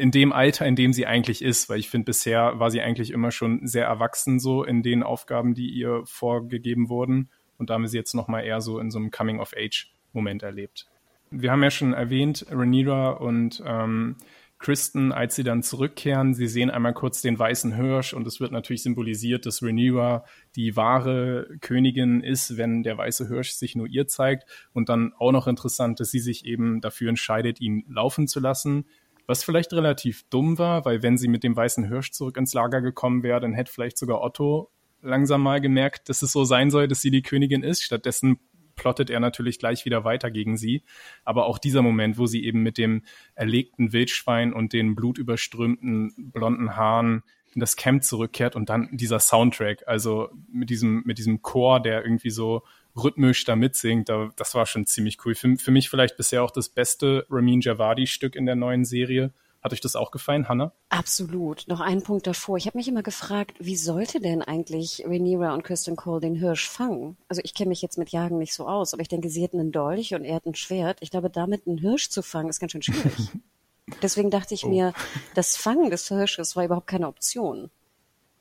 in 0.01 0.11
dem 0.11 0.33
Alter, 0.33 0.67
in 0.67 0.77
dem 0.77 0.93
sie 0.93 1.07
eigentlich 1.07 1.43
ist, 1.43 1.69
weil 1.69 1.79
ich 1.79 1.91
finde, 1.91 2.07
bisher 2.07 2.59
war 2.59 2.71
sie 2.71 2.81
eigentlich 2.81 3.11
immer 3.11 3.31
schon 3.31 3.67
sehr 3.67 3.85
erwachsen 3.85 4.41
so 4.41 4.65
in 4.65 4.83
den 4.83 5.03
Aufgaben, 5.03 5.55
die 5.55 5.69
ihr 5.69 6.03
vorgegeben 6.07 6.89
wurden. 6.89 7.29
Und 7.59 7.69
da 7.69 7.75
haben 7.75 7.83
wir 7.83 7.89
sie 7.89 7.99
jetzt 7.99 8.15
nochmal 8.15 8.45
eher 8.45 8.61
so 8.61 8.79
in 8.79 8.91
so 8.91 8.99
einem 8.99 9.11
Coming-of-Age-Moment 9.11 10.43
erlebt. 10.43 10.89
Wir 11.31 11.53
haben 11.53 11.63
ja 11.63 11.71
schon 11.71 11.93
erwähnt, 11.93 12.47
Rhaenyra 12.51 13.11
und 13.11 13.63
ähm, 13.65 14.17
Kristen, 14.59 15.13
als 15.13 15.37
sie 15.37 15.45
dann 15.45 15.63
zurückkehren, 15.63 16.35
sie 16.35 16.47
sehen 16.47 16.71
einmal 16.71 16.93
kurz 16.93 17.23
den 17.23 17.39
weißen 17.39 17.75
Hirsch 17.75 18.13
und 18.13 18.27
es 18.27 18.41
wird 18.41 18.53
natürlich 18.53 18.83
symbolisiert, 18.83 19.47
dass 19.47 19.63
Rhaenyra 19.63 20.25
die 20.57 20.77
wahre 20.77 21.47
Königin 21.61 22.23
ist, 22.23 22.57
wenn 22.57 22.83
der 22.83 22.99
weiße 22.99 23.29
Hirsch 23.29 23.53
sich 23.53 23.77
nur 23.77 23.87
ihr 23.87 24.07
zeigt. 24.07 24.45
Und 24.73 24.89
dann 24.89 25.13
auch 25.19 25.33
noch 25.33 25.47
interessant, 25.47 26.01
dass 26.01 26.11
sie 26.11 26.19
sich 26.19 26.47
eben 26.47 26.81
dafür 26.81 27.11
entscheidet, 27.11 27.61
ihn 27.61 27.85
laufen 27.89 28.27
zu 28.27 28.41
lassen 28.41 28.87
was 29.31 29.45
vielleicht 29.45 29.73
relativ 29.73 30.25
dumm 30.29 30.59
war, 30.59 30.85
weil 30.85 31.05
wenn 31.05 31.17
sie 31.17 31.29
mit 31.29 31.45
dem 31.45 31.55
weißen 31.55 31.87
Hirsch 31.87 32.11
zurück 32.11 32.37
ins 32.37 32.53
Lager 32.53 32.81
gekommen 32.81 33.23
wäre, 33.23 33.41
dann 33.41 33.55
hätte 33.55 33.73
vielleicht 33.73 33.97
sogar 33.97 34.23
Otto 34.23 34.73
langsam 35.03 35.41
mal 35.43 35.61
gemerkt, 35.61 36.09
dass 36.09 36.23
es 36.23 36.33
so 36.33 36.45
sein 36.45 36.71
soll, 36.73 36.89
dass 36.89 37.01
sie 37.01 37.13
die 37.13 37.23
Königin 37.23 37.63
ist. 37.63 37.85
Stattdessen 37.85 38.41
plottet 38.75 39.09
er 39.09 39.21
natürlich 39.21 39.61
gleich 39.61 39.85
wieder 39.85 40.05
weiter 40.05 40.33
gegen 40.33 40.57
sie. 40.57 40.83
Aber 41.25 41.47
auch 41.47 41.59
dieser 41.59 41.81
Moment, 41.81 42.19
wo 42.19 42.27
sie 42.27 42.45
eben 42.45 42.65
mit 42.65 42.77
dem 42.77 43.03
erlegten 43.37 43.93
Wildschwein 43.93 44.53
und 44.53 44.73
den 44.73 44.97
blutüberströmten 44.97 46.33
blonden 46.33 46.75
Haaren 46.75 47.23
in 47.55 47.61
das 47.61 47.77
Camp 47.77 48.03
zurückkehrt 48.03 48.57
und 48.57 48.69
dann 48.69 48.89
dieser 48.91 49.21
Soundtrack, 49.21 49.85
also 49.87 50.29
mit 50.53 50.71
diesem, 50.71 51.03
mit 51.05 51.19
diesem 51.19 51.41
Chor, 51.41 51.81
der 51.81 52.03
irgendwie 52.03 52.31
so 52.31 52.63
rhythmisch 53.03 53.45
da 53.45 53.57
mitsingt, 53.57 54.09
da, 54.09 54.31
das 54.37 54.55
war 54.55 54.67
schon 54.67 54.87
ziemlich 54.87 55.19
cool. 55.25 55.35
Für, 55.35 55.57
für 55.57 55.71
mich 55.71 55.89
vielleicht 55.91 56.17
bisher 56.17 56.43
auch 56.43 56.51
das 56.51 56.69
beste 56.69 57.27
Ramin 57.31 57.61
Javadi-Stück 57.61 58.37
in 58.37 58.47
der 58.47 58.57
neuen 58.57 58.85
Serie. 58.85 59.33
Hat 59.63 59.75
euch 59.75 59.81
das 59.83 59.95
auch 59.95 60.11
gefallen, 60.11 60.49
Hannah? 60.49 60.73
Absolut. 60.89 61.69
Noch 61.69 61.81
einen 61.81 62.03
Punkt 62.03 62.27
davor. 62.27 62.57
Ich 62.57 62.67
habe 62.67 62.79
mich 62.79 62.89
immer 62.89 63.03
gefragt, 63.03 63.59
wie 63.61 63.77
sollte 63.77 64.21
denn 64.21 64.41
eigentlich 64.41 65.05
Rhaenyra 65.07 65.53
und 65.53 65.65
Kristen 65.65 65.97
Cole 65.97 66.21
den 66.21 66.35
Hirsch 66.35 66.67
fangen? 66.67 67.19
Also 67.29 67.43
ich 67.45 67.53
kenne 67.53 67.69
mich 67.69 67.83
jetzt 67.83 67.99
mit 67.99 68.09
Jagen 68.09 68.39
nicht 68.39 68.55
so 68.55 68.67
aus, 68.67 68.95
aber 68.95 69.03
ich 69.03 69.09
denke, 69.09 69.29
sie 69.29 69.43
hätten 69.43 69.61
einen 69.61 69.73
Dolch 69.73 70.15
und 70.15 70.25
er 70.25 70.37
hat 70.37 70.47
ein 70.47 70.55
Schwert. 70.55 70.99
Ich 71.03 71.11
glaube, 71.11 71.29
damit 71.29 71.67
einen 71.67 71.77
Hirsch 71.77 72.09
zu 72.09 72.23
fangen, 72.23 72.49
ist 72.49 72.61
ganz 72.61 72.73
schön 72.73 72.83
schwierig. 72.83 73.29
Deswegen 74.03 74.31
dachte 74.31 74.55
ich 74.55 74.65
oh. 74.65 74.69
mir, 74.69 74.95
das 75.35 75.57
Fangen 75.57 75.91
des 75.91 76.09
Hirsches 76.09 76.57
war 76.57 76.65
überhaupt 76.65 76.87
keine 76.87 77.09
Option. 77.09 77.71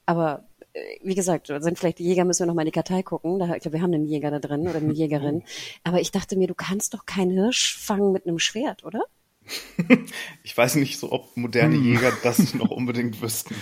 Aber 0.05 0.45
wie 1.01 1.15
gesagt, 1.15 1.47
sind 1.47 1.79
vielleicht 1.79 1.99
die 1.99 2.05
Jäger, 2.05 2.25
müssen 2.25 2.41
wir 2.41 2.47
noch 2.47 2.53
mal 2.53 2.61
in 2.61 2.67
die 2.67 2.71
Kartei 2.71 3.03
gucken. 3.03 3.39
Da, 3.39 3.55
ich 3.55 3.61
glaube, 3.61 3.77
wir 3.77 3.81
haben 3.81 3.93
einen 3.93 4.05
Jäger 4.05 4.31
da 4.31 4.39
drin 4.39 4.67
oder 4.67 4.77
eine 4.77 4.93
Jägerin. 4.93 5.43
Aber 5.83 5.99
ich 5.99 6.11
dachte 6.11 6.37
mir, 6.37 6.47
du 6.47 6.55
kannst 6.55 6.93
doch 6.93 7.05
keinen 7.05 7.31
Hirsch 7.31 7.77
fangen 7.77 8.11
mit 8.11 8.25
einem 8.25 8.39
Schwert, 8.39 8.83
oder? 8.83 9.03
Ich 10.43 10.55
weiß 10.55 10.75
nicht 10.75 10.99
so, 10.99 11.11
ob 11.11 11.35
moderne 11.37 11.75
hm. 11.75 11.83
Jäger 11.83 12.11
das 12.23 12.53
noch 12.53 12.69
unbedingt 12.69 13.21
wüssten. 13.21 13.55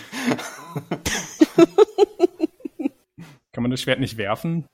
Kann 3.52 3.64
man 3.64 3.72
das 3.72 3.82
Schwert 3.82 4.00
nicht 4.00 4.18
werfen? 4.18 4.66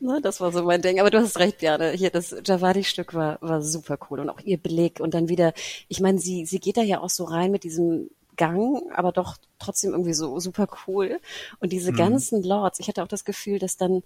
Na, 0.00 0.20
das 0.20 0.40
war 0.40 0.52
so 0.52 0.64
mein 0.64 0.82
Ding. 0.82 1.00
Aber 1.00 1.10
du 1.10 1.18
hast 1.18 1.38
recht, 1.38 1.58
Björn. 1.58 1.94
Hier, 1.94 2.10
das 2.10 2.34
Javadi-Stück 2.44 3.14
war, 3.14 3.38
war 3.40 3.62
super 3.62 3.98
cool. 4.10 4.20
Und 4.20 4.30
auch 4.30 4.40
ihr 4.40 4.58
Blick. 4.58 5.00
Und 5.00 5.14
dann 5.14 5.28
wieder, 5.28 5.52
ich 5.88 6.00
meine, 6.00 6.18
sie, 6.18 6.44
sie 6.44 6.58
geht 6.58 6.76
da 6.76 6.82
ja 6.82 7.00
auch 7.00 7.10
so 7.10 7.24
rein 7.24 7.50
mit 7.50 7.64
diesem 7.64 8.10
Gang, 8.38 8.90
aber 8.94 9.12
doch 9.12 9.36
trotzdem 9.58 9.90
irgendwie 9.90 10.14
so 10.14 10.40
super 10.40 10.66
cool. 10.86 11.20
Und 11.60 11.72
diese 11.72 11.92
mhm. 11.92 11.96
ganzen 11.96 12.42
Lords, 12.42 12.80
ich 12.80 12.88
hatte 12.88 13.02
auch 13.02 13.08
das 13.08 13.26
Gefühl, 13.26 13.58
dass 13.58 13.76
dann 13.76 14.02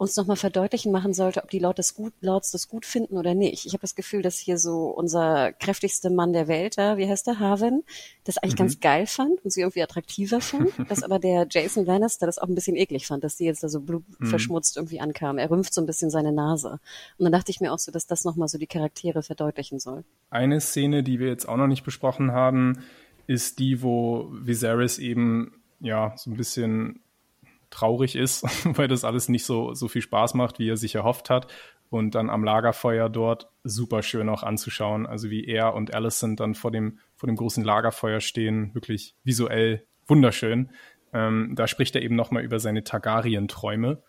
uns 0.00 0.16
nochmal 0.16 0.36
verdeutlichen 0.36 0.92
machen 0.92 1.12
sollte, 1.12 1.42
ob 1.42 1.50
die 1.50 1.58
Lords 1.58 1.76
das, 1.76 1.94
gut, 1.94 2.14
Lords 2.22 2.50
das 2.52 2.68
gut 2.68 2.86
finden 2.86 3.18
oder 3.18 3.34
nicht. 3.34 3.66
Ich 3.66 3.74
habe 3.74 3.82
das 3.82 3.94
Gefühl, 3.94 4.22
dass 4.22 4.38
hier 4.38 4.56
so 4.56 4.86
unser 4.86 5.52
kräftigster 5.52 6.08
Mann 6.08 6.32
der 6.32 6.48
Welt, 6.48 6.78
da, 6.78 6.96
wie 6.96 7.06
heißt 7.06 7.26
der, 7.26 7.38
Harvin, 7.38 7.82
das 8.24 8.38
eigentlich 8.38 8.54
mhm. 8.54 8.58
ganz 8.58 8.80
geil 8.80 9.06
fand 9.06 9.44
und 9.44 9.50
sie 9.50 9.60
irgendwie 9.60 9.82
attraktiver 9.82 10.40
fand, 10.40 10.70
dass 10.88 11.02
aber 11.02 11.18
der 11.18 11.46
Jason 11.50 11.84
Lannister 11.84 12.24
das 12.24 12.38
auch 12.38 12.48
ein 12.48 12.54
bisschen 12.54 12.76
eklig 12.76 13.06
fand, 13.06 13.24
dass 13.24 13.36
sie 13.36 13.44
jetzt 13.44 13.62
da 13.62 13.68
so 13.68 13.82
blutverschmutzt 13.82 14.76
mhm. 14.76 14.80
irgendwie 14.80 15.00
ankam. 15.00 15.36
Er 15.36 15.50
rümpft 15.50 15.74
so 15.74 15.82
ein 15.82 15.86
bisschen 15.86 16.08
seine 16.08 16.32
Nase. 16.32 16.80
Und 17.18 17.24
dann 17.24 17.32
dachte 17.32 17.50
ich 17.50 17.60
mir 17.60 17.70
auch 17.70 17.78
so, 17.78 17.92
dass 17.92 18.06
das 18.06 18.24
nochmal 18.24 18.48
so 18.48 18.56
die 18.56 18.66
Charaktere 18.66 19.22
verdeutlichen 19.22 19.80
soll. 19.80 20.04
Eine 20.30 20.62
Szene, 20.62 21.02
die 21.02 21.20
wir 21.20 21.28
jetzt 21.28 21.46
auch 21.46 21.58
noch 21.58 21.66
nicht 21.66 21.84
besprochen 21.84 22.32
haben, 22.32 22.78
ist 23.26 23.58
die, 23.58 23.82
wo 23.82 24.28
Viserys 24.32 24.98
eben 24.98 25.62
ja 25.80 26.12
so 26.16 26.30
ein 26.30 26.36
bisschen 26.36 27.00
traurig 27.70 28.16
ist, 28.16 28.44
weil 28.76 28.88
das 28.88 29.04
alles 29.04 29.28
nicht 29.28 29.44
so, 29.44 29.74
so 29.74 29.88
viel 29.88 30.02
Spaß 30.02 30.34
macht, 30.34 30.58
wie 30.58 30.68
er 30.68 30.76
sich 30.76 30.94
erhofft 30.94 31.30
hat. 31.30 31.52
Und 31.88 32.14
dann 32.14 32.30
am 32.30 32.44
Lagerfeuer 32.44 33.08
dort 33.08 33.48
super 33.64 34.02
schön 34.02 34.28
auch 34.28 34.44
anzuschauen. 34.44 35.06
Also 35.06 35.28
wie 35.30 35.44
er 35.44 35.74
und 35.74 35.92
Alicent 35.92 36.38
dann 36.38 36.54
vor 36.54 36.70
dem, 36.70 37.00
vor 37.16 37.26
dem 37.26 37.34
großen 37.34 37.64
Lagerfeuer 37.64 38.20
stehen, 38.20 38.72
wirklich 38.74 39.16
visuell 39.24 39.84
wunderschön. 40.06 40.70
Ähm, 41.12 41.54
da 41.56 41.66
spricht 41.66 41.96
er 41.96 42.02
eben 42.02 42.14
nochmal 42.14 42.44
über 42.44 42.60
seine 42.60 42.84
Targaryen-Träume. 42.84 44.02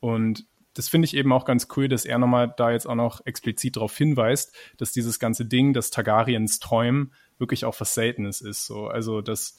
Und 0.00 0.46
das 0.74 0.88
finde 0.88 1.06
ich 1.06 1.16
eben 1.16 1.32
auch 1.32 1.44
ganz 1.44 1.68
cool, 1.76 1.88
dass 1.88 2.04
er 2.04 2.18
nochmal 2.18 2.52
da 2.56 2.72
jetzt 2.72 2.86
auch 2.86 2.94
noch 2.94 3.24
explizit 3.24 3.76
darauf 3.76 3.96
hinweist, 3.96 4.54
dass 4.76 4.92
dieses 4.92 5.18
ganze 5.18 5.46
Ding, 5.46 5.72
das 5.72 5.90
Targaryens 5.90 6.58
Träumen, 6.58 7.12
wirklich 7.38 7.64
auch 7.64 7.78
was 7.80 7.94
Seltenes 7.94 8.40
ist. 8.40 8.66
So, 8.66 8.86
also 8.86 9.20
dass 9.20 9.58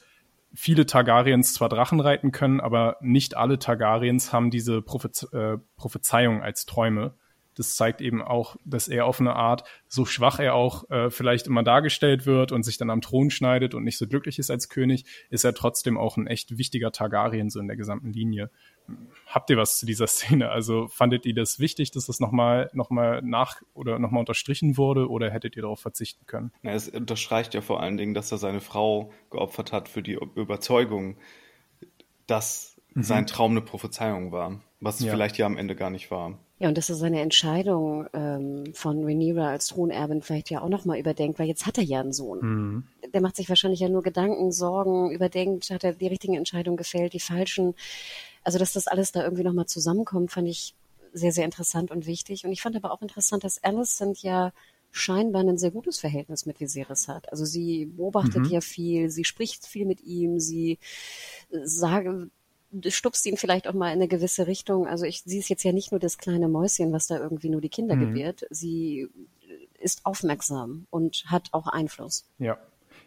viele 0.53 0.85
Targaryens 0.85 1.53
zwar 1.53 1.69
Drachen 1.69 1.99
reiten 1.99 2.31
können, 2.31 2.59
aber 2.59 2.97
nicht 3.01 3.35
alle 3.35 3.59
Targaryens 3.59 4.31
haben 4.31 4.51
diese 4.51 4.81
Prophez 4.81 5.23
äh, 5.33 5.57
Prophezeiung 5.75 6.41
als 6.41 6.65
Träume. 6.65 7.13
Das 7.55 7.75
zeigt 7.75 8.01
eben 8.01 8.21
auch, 8.21 8.57
dass 8.65 8.89
er 8.89 9.05
auf 9.05 9.21
eine 9.21 9.35
Art, 9.35 9.63
so 9.87 10.05
schwach 10.05 10.39
er 10.39 10.55
auch 10.55 10.89
äh, 10.89 11.09
vielleicht 11.09 11.47
immer 11.47 11.63
dargestellt 11.63 12.25
wird 12.25 12.51
und 12.51 12.63
sich 12.63 12.77
dann 12.77 12.89
am 12.89 13.01
Thron 13.01 13.29
schneidet 13.29 13.73
und 13.73 13.83
nicht 13.83 13.97
so 13.97 14.07
glücklich 14.07 14.39
ist 14.39 14.51
als 14.51 14.67
König, 14.67 15.05
ist 15.29 15.45
er 15.45 15.53
trotzdem 15.53 15.97
auch 15.97 16.17
ein 16.17 16.27
echt 16.27 16.57
wichtiger 16.57 16.91
Targaryen 16.91 17.49
so 17.49 17.59
in 17.59 17.67
der 17.67 17.77
gesamten 17.77 18.11
Linie 18.11 18.49
habt 19.27 19.49
ihr 19.49 19.57
was 19.57 19.77
zu 19.77 19.85
dieser 19.85 20.07
Szene? 20.07 20.49
Also 20.49 20.87
fandet 20.87 21.25
ihr 21.25 21.33
das 21.33 21.59
wichtig, 21.59 21.91
dass 21.91 22.05
das 22.05 22.19
nochmal 22.19 22.69
noch 22.73 22.89
mal 22.89 23.21
nach 23.21 23.61
oder 23.73 23.99
nochmal 23.99 24.21
unterstrichen 24.21 24.77
wurde 24.77 25.09
oder 25.09 25.29
hättet 25.31 25.55
ihr 25.55 25.63
darauf 25.63 25.79
verzichten 25.79 26.25
können? 26.25 26.51
Na, 26.61 26.71
es 26.71 26.89
unterstreicht 26.89 27.53
ja 27.53 27.61
vor 27.61 27.81
allen 27.81 27.97
Dingen, 27.97 28.13
dass 28.13 28.31
er 28.31 28.37
seine 28.37 28.61
Frau 28.61 29.11
geopfert 29.29 29.71
hat 29.71 29.89
für 29.89 30.01
die 30.01 30.17
Überzeugung, 30.35 31.17
dass 32.27 32.79
mhm. 32.93 33.03
sein 33.03 33.27
Traum 33.27 33.51
eine 33.51 33.61
Prophezeiung 33.61 34.31
war, 34.31 34.61
was 34.79 34.99
ja. 34.99 35.11
vielleicht 35.11 35.37
ja 35.37 35.45
am 35.45 35.57
Ende 35.57 35.75
gar 35.75 35.89
nicht 35.89 36.11
war. 36.11 36.39
Ja, 36.57 36.69
und 36.69 36.77
dass 36.77 36.89
er 36.89 36.95
seine 36.95 37.19
Entscheidung 37.19 38.07
ähm, 38.13 38.73
von 38.73 39.03
Rhaenyra 39.03 39.49
als 39.49 39.67
Thronerbin 39.67 40.21
vielleicht 40.21 40.49
ja 40.49 40.61
auch 40.61 40.69
nochmal 40.69 40.97
überdenkt, 40.97 41.37
weil 41.37 41.47
jetzt 41.47 41.65
hat 41.65 41.77
er 41.77 41.83
ja 41.83 41.99
einen 41.99 42.13
Sohn. 42.13 42.39
Mhm. 42.39 42.83
Der 43.13 43.19
macht 43.19 43.35
sich 43.35 43.49
wahrscheinlich 43.49 43.81
ja 43.81 43.89
nur 43.89 44.03
Gedanken, 44.03 44.53
Sorgen, 44.53 45.11
überdenkt, 45.11 45.69
hat 45.69 45.83
er 45.83 45.93
die 45.93 46.07
richtigen 46.07 46.35
Entscheidungen 46.35 46.77
gefällt, 46.77 47.11
die 47.11 47.19
falschen. 47.19 47.75
Also, 48.45 48.57
dass 48.57 48.73
das 48.73 48.87
alles 48.87 49.11
da 49.11 49.23
irgendwie 49.23 49.43
nochmal 49.43 49.65
zusammenkommt, 49.65 50.31
fand 50.31 50.47
ich 50.47 50.73
sehr, 51.11 51.31
sehr 51.31 51.45
interessant 51.45 51.91
und 51.91 52.05
wichtig. 52.05 52.45
Und 52.45 52.51
ich 52.51 52.61
fand 52.61 52.75
aber 52.75 52.91
auch 52.91 53.01
interessant, 53.01 53.43
dass 53.43 53.63
Alicent 53.63 54.21
ja 54.21 54.53
scheinbar 54.91 55.43
ein 55.43 55.57
sehr 55.57 55.71
gutes 55.71 55.99
Verhältnis 55.99 56.45
mit 56.45 56.61
Viserys 56.61 57.09
hat. 57.09 57.29
Also 57.31 57.43
sie 57.43 57.85
beobachtet 57.85 58.45
mhm. 58.45 58.49
ja 58.49 58.61
viel, 58.61 59.09
sie 59.09 59.25
spricht 59.25 59.65
viel 59.65 59.85
mit 59.85 60.01
ihm, 60.01 60.39
sie 60.39 60.79
sage, 61.49 62.29
stupst 62.87 63.25
ihn 63.25 63.35
vielleicht 63.35 63.67
auch 63.67 63.73
mal 63.73 63.89
in 63.89 63.93
eine 63.93 64.07
gewisse 64.07 64.47
Richtung. 64.47 64.87
Also 64.87 65.05
ich, 65.05 65.21
sie 65.23 65.39
ist 65.39 65.49
jetzt 65.49 65.63
ja 65.63 65.73
nicht 65.73 65.91
nur 65.91 65.99
das 65.99 66.17
kleine 66.17 66.47
Mäuschen, 66.47 66.93
was 66.93 67.07
da 67.07 67.19
irgendwie 67.19 67.49
nur 67.49 67.61
die 67.61 67.69
Kinder 67.69 67.95
mhm. 67.95 68.07
gebiert. 68.07 68.45
Sie 68.49 69.09
ist 69.79 70.05
aufmerksam 70.05 70.87
und 70.89 71.25
hat 71.27 71.49
auch 71.51 71.67
Einfluss. 71.67 72.25
Ja. 72.39 72.57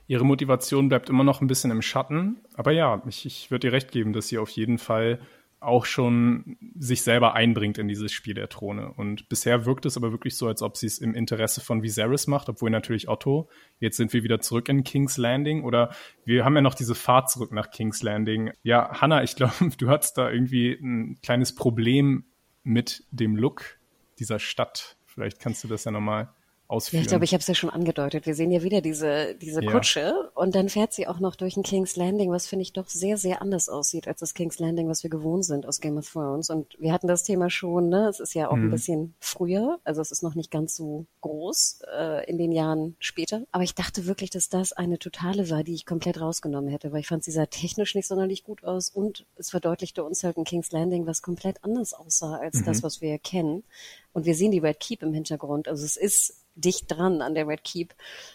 Ihre 0.08 0.24
Motivation 0.24 0.88
bleibt 0.88 1.10
immer 1.10 1.22
noch 1.22 1.40
ein 1.40 1.46
bisschen 1.46 1.70
im 1.70 1.82
Schatten. 1.82 2.38
Aber 2.54 2.72
ja, 2.72 3.02
ich, 3.06 3.26
ich 3.26 3.50
würde 3.50 3.68
ihr 3.68 3.72
recht 3.72 3.92
geben, 3.92 4.12
dass 4.12 4.28
sie 4.28 4.38
auf 4.38 4.50
jeden 4.50 4.78
Fall 4.78 5.20
auch 5.60 5.84
schon 5.84 6.56
sich 6.78 7.02
selber 7.02 7.34
einbringt 7.34 7.78
in 7.78 7.88
dieses 7.88 8.12
Spiel 8.12 8.34
der 8.34 8.48
Throne. 8.48 8.92
Und 8.92 9.28
bisher 9.28 9.66
wirkt 9.66 9.86
es 9.86 9.96
aber 9.96 10.12
wirklich 10.12 10.36
so, 10.36 10.46
als 10.46 10.62
ob 10.62 10.76
sie 10.76 10.86
es 10.86 10.98
im 10.98 11.14
Interesse 11.14 11.60
von 11.60 11.82
Viserys 11.82 12.26
macht, 12.26 12.48
obwohl 12.48 12.70
natürlich 12.70 13.08
Otto. 13.08 13.50
Jetzt 13.80 13.96
sind 13.96 14.12
wir 14.12 14.22
wieder 14.22 14.40
zurück 14.40 14.68
in 14.68 14.84
King's 14.84 15.18
Landing 15.18 15.64
oder 15.64 15.90
wir 16.24 16.44
haben 16.44 16.54
ja 16.54 16.62
noch 16.62 16.74
diese 16.74 16.94
Fahrt 16.94 17.30
zurück 17.30 17.52
nach 17.52 17.70
King's 17.70 18.02
Landing. 18.02 18.52
Ja, 18.62 19.00
Hannah, 19.00 19.22
ich 19.22 19.36
glaube, 19.36 19.52
du 19.78 19.88
hattest 19.88 20.16
da 20.16 20.30
irgendwie 20.30 20.72
ein 20.72 21.18
kleines 21.22 21.54
Problem 21.54 22.24
mit 22.62 23.04
dem 23.10 23.36
Look 23.36 23.78
dieser 24.18 24.38
Stadt. 24.38 24.96
Vielleicht 25.06 25.40
kannst 25.40 25.64
du 25.64 25.68
das 25.68 25.84
ja 25.84 25.90
nochmal 25.90 26.32
ausführen. 26.68 27.00
Ja, 27.00 27.02
ich 27.02 27.08
glaube, 27.08 27.24
ich 27.24 27.32
habe 27.32 27.40
es 27.40 27.46
ja 27.46 27.54
schon 27.54 27.70
angedeutet. 27.70 28.26
Wir 28.26 28.34
sehen 28.34 28.50
ja 28.50 28.62
wieder 28.62 28.80
diese, 28.82 29.34
diese 29.34 29.64
ja. 29.64 29.70
Kutsche 29.70 30.30
und 30.34 30.54
dann 30.54 30.68
fährt 30.68 30.92
sie 30.92 31.06
auch 31.06 31.18
noch 31.18 31.34
durch 31.34 31.56
ein 31.56 31.62
King's 31.62 31.96
Landing, 31.96 32.30
was 32.30 32.46
finde 32.46 32.62
ich 32.62 32.74
doch 32.74 32.88
sehr, 32.88 33.16
sehr 33.16 33.40
anders 33.40 33.68
aussieht 33.68 34.06
als 34.06 34.20
das 34.20 34.34
King's 34.34 34.58
Landing, 34.58 34.88
was 34.88 35.02
wir 35.02 35.10
gewohnt 35.10 35.46
sind 35.46 35.66
aus 35.66 35.80
Game 35.80 35.96
of 35.96 36.10
Thrones. 36.10 36.50
Und 36.50 36.76
wir 36.78 36.92
hatten 36.92 37.08
das 37.08 37.24
Thema 37.24 37.48
schon, 37.48 37.88
ne? 37.88 38.08
Es 38.08 38.20
ist 38.20 38.34
ja 38.34 38.50
auch 38.50 38.56
mhm. 38.56 38.64
ein 38.64 38.70
bisschen 38.70 39.14
früher, 39.18 39.78
also 39.84 40.02
es 40.02 40.10
ist 40.10 40.22
noch 40.22 40.34
nicht 40.34 40.50
ganz 40.50 40.76
so 40.76 41.06
groß 41.22 41.80
äh, 41.96 42.28
in 42.30 42.36
den 42.36 42.52
Jahren 42.52 42.96
später. 42.98 43.44
Aber 43.50 43.64
ich 43.64 43.74
dachte 43.74 44.06
wirklich, 44.06 44.30
dass 44.30 44.50
das 44.50 44.72
eine 44.72 44.98
totale 44.98 45.48
war, 45.48 45.64
die 45.64 45.74
ich 45.74 45.86
komplett 45.86 46.20
rausgenommen 46.20 46.70
hätte, 46.70 46.92
weil 46.92 47.00
ich 47.00 47.08
fand, 47.08 47.24
sie 47.24 47.32
sah 47.32 47.46
technisch 47.46 47.94
nicht 47.94 48.06
sonderlich 48.06 48.44
gut 48.44 48.62
aus 48.64 48.90
und 48.90 49.24
es 49.36 49.50
verdeutlichte 49.50 50.04
uns 50.04 50.22
halt 50.22 50.36
ein 50.36 50.44
King's 50.44 50.70
Landing, 50.70 51.06
was 51.06 51.22
komplett 51.22 51.64
anders 51.64 51.94
aussah 51.94 52.36
als 52.36 52.56
mhm. 52.60 52.64
das, 52.66 52.82
was 52.82 53.00
wir 53.00 53.18
kennen. 53.18 53.64
Und 54.12 54.26
wir 54.26 54.34
sehen 54.34 54.50
die 54.50 54.58
Red 54.58 54.80
Keep 54.80 55.02
im 55.02 55.14
Hintergrund. 55.14 55.68
Also 55.68 55.84
es 55.84 55.96
ist 55.96 56.34
dicht 56.58 56.90
dran 56.90 57.22
an 57.22 57.34
der 57.34 57.46
Red 57.46 57.64
Keep. 57.64 57.94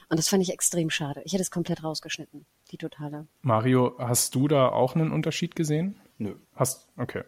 Und 0.10 0.18
das 0.18 0.30
fand 0.30 0.44
ich 0.44 0.52
extrem 0.52 0.90
schade. 0.90 1.22
Ich 1.26 1.34
hätte 1.34 1.42
es 1.42 1.52
komplett 1.52 1.84
rausgeschnitten, 1.84 2.46
die 2.72 2.78
totale. 2.78 3.28
Mario, 3.42 3.96
hast 4.00 4.36
du 4.36 4.48
da 4.48 4.70
auch 4.70 4.96
einen 4.96 5.12
Unterschied 5.12 5.56
gesehen? 5.56 6.00
Nö. 6.18 6.36
Hast, 6.56 6.90
okay. 6.98 7.24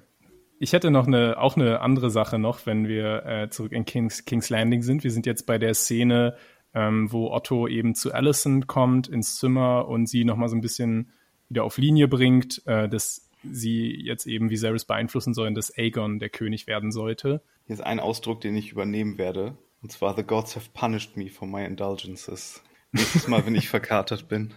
Ich 0.57 0.73
hätte 0.73 0.89
noch 0.89 1.05
eine, 1.05 1.37
auch 1.37 1.57
eine 1.57 1.81
andere 1.81 2.09
Sache 2.09 2.39
noch, 2.39 2.65
wenn 2.65 2.87
wir 2.87 3.25
äh, 3.25 3.49
zurück 3.49 3.73
in 3.73 3.85
King's, 3.85 4.25
King's 4.25 4.49
Landing 4.49 4.81
sind. 4.81 5.03
Wir 5.03 5.11
sind 5.11 5.25
jetzt 5.25 5.45
bei 5.45 5.57
der 5.57 5.73
Szene, 5.73 6.37
ähm, 6.73 7.11
wo 7.11 7.31
Otto 7.31 7.67
eben 7.67 7.93
zu 7.93 8.13
Allison 8.13 8.65
kommt 8.65 9.07
ins 9.07 9.37
Zimmer 9.37 9.87
und 9.87 10.07
sie 10.07 10.23
nochmal 10.23 10.49
so 10.49 10.55
ein 10.55 10.61
bisschen 10.61 11.11
wieder 11.49 11.63
auf 11.63 11.77
Linie 11.77 12.07
bringt, 12.07 12.65
äh, 12.65 12.87
dass 12.87 13.29
sie 13.43 13.95
jetzt 14.01 14.25
eben 14.27 14.49
Viserys 14.49 14.85
beeinflussen 14.85 15.33
sollen, 15.33 15.55
dass 15.55 15.75
Aegon 15.77 16.19
der 16.19 16.29
König 16.29 16.67
werden 16.67 16.91
sollte. 16.91 17.41
Hier 17.65 17.75
ist 17.75 17.81
ein 17.81 17.99
Ausdruck, 17.99 18.41
den 18.41 18.55
ich 18.55 18.71
übernehmen 18.71 19.17
werde. 19.17 19.57
Und 19.81 19.91
zwar 19.91 20.15
The 20.15 20.23
Gods 20.23 20.55
have 20.55 20.69
punished 20.73 21.17
me 21.17 21.29
for 21.29 21.47
my 21.47 21.63
indulgences. 21.63 22.63
Nächstes 22.91 23.27
Mal, 23.27 23.45
wenn 23.45 23.55
ich 23.55 23.69
verkatert 23.69 24.27
bin. 24.27 24.53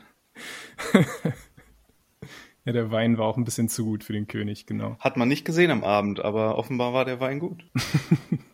ja, 2.64 2.72
der 2.72 2.90
Wein 2.90 3.18
war 3.18 3.26
auch 3.26 3.36
ein 3.36 3.44
bisschen 3.44 3.68
zu 3.68 3.84
gut 3.84 4.04
für 4.04 4.12
den 4.12 4.28
König, 4.28 4.66
genau. 4.66 4.96
Hat 5.00 5.16
man 5.16 5.28
nicht 5.28 5.44
gesehen 5.44 5.70
am 5.70 5.84
Abend, 5.84 6.20
aber 6.20 6.56
offenbar 6.56 6.92
war 6.92 7.04
der 7.04 7.20
Wein 7.20 7.40
gut. 7.40 7.64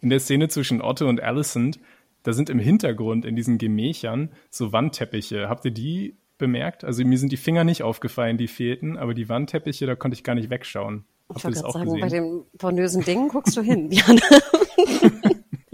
in 0.00 0.10
der 0.10 0.20
Szene 0.20 0.48
zwischen 0.48 0.80
Otto 0.80 1.08
und 1.08 1.20
Alicent, 1.20 1.80
da 2.22 2.32
sind 2.32 2.50
im 2.50 2.58
Hintergrund 2.58 3.24
in 3.24 3.36
diesen 3.36 3.58
Gemächern 3.58 4.32
so 4.50 4.72
Wandteppiche. 4.72 5.48
Habt 5.48 5.64
ihr 5.64 5.70
die 5.70 6.16
bemerkt? 6.38 6.84
Also 6.84 7.04
mir 7.04 7.18
sind 7.18 7.30
die 7.30 7.36
Finger 7.36 7.64
nicht 7.64 7.82
aufgefallen, 7.82 8.36
die 8.36 8.48
fehlten, 8.48 8.96
aber 8.96 9.14
die 9.14 9.28
Wandteppiche, 9.28 9.86
da 9.86 9.94
konnte 9.94 10.16
ich 10.16 10.24
gar 10.24 10.34
nicht 10.34 10.50
wegschauen. 10.50 11.04
Ich 11.34 11.44
wollte 11.44 11.60
gerade 11.60 11.72
sagen, 11.72 11.84
gesehen? 11.86 12.00
bei 12.00 12.08
den 12.08 12.44
pornösen 12.58 13.02
Dingen 13.02 13.28
guckst 13.32 13.56
du 13.56 13.62
hin, 13.62 13.90
Jan. 13.90 14.20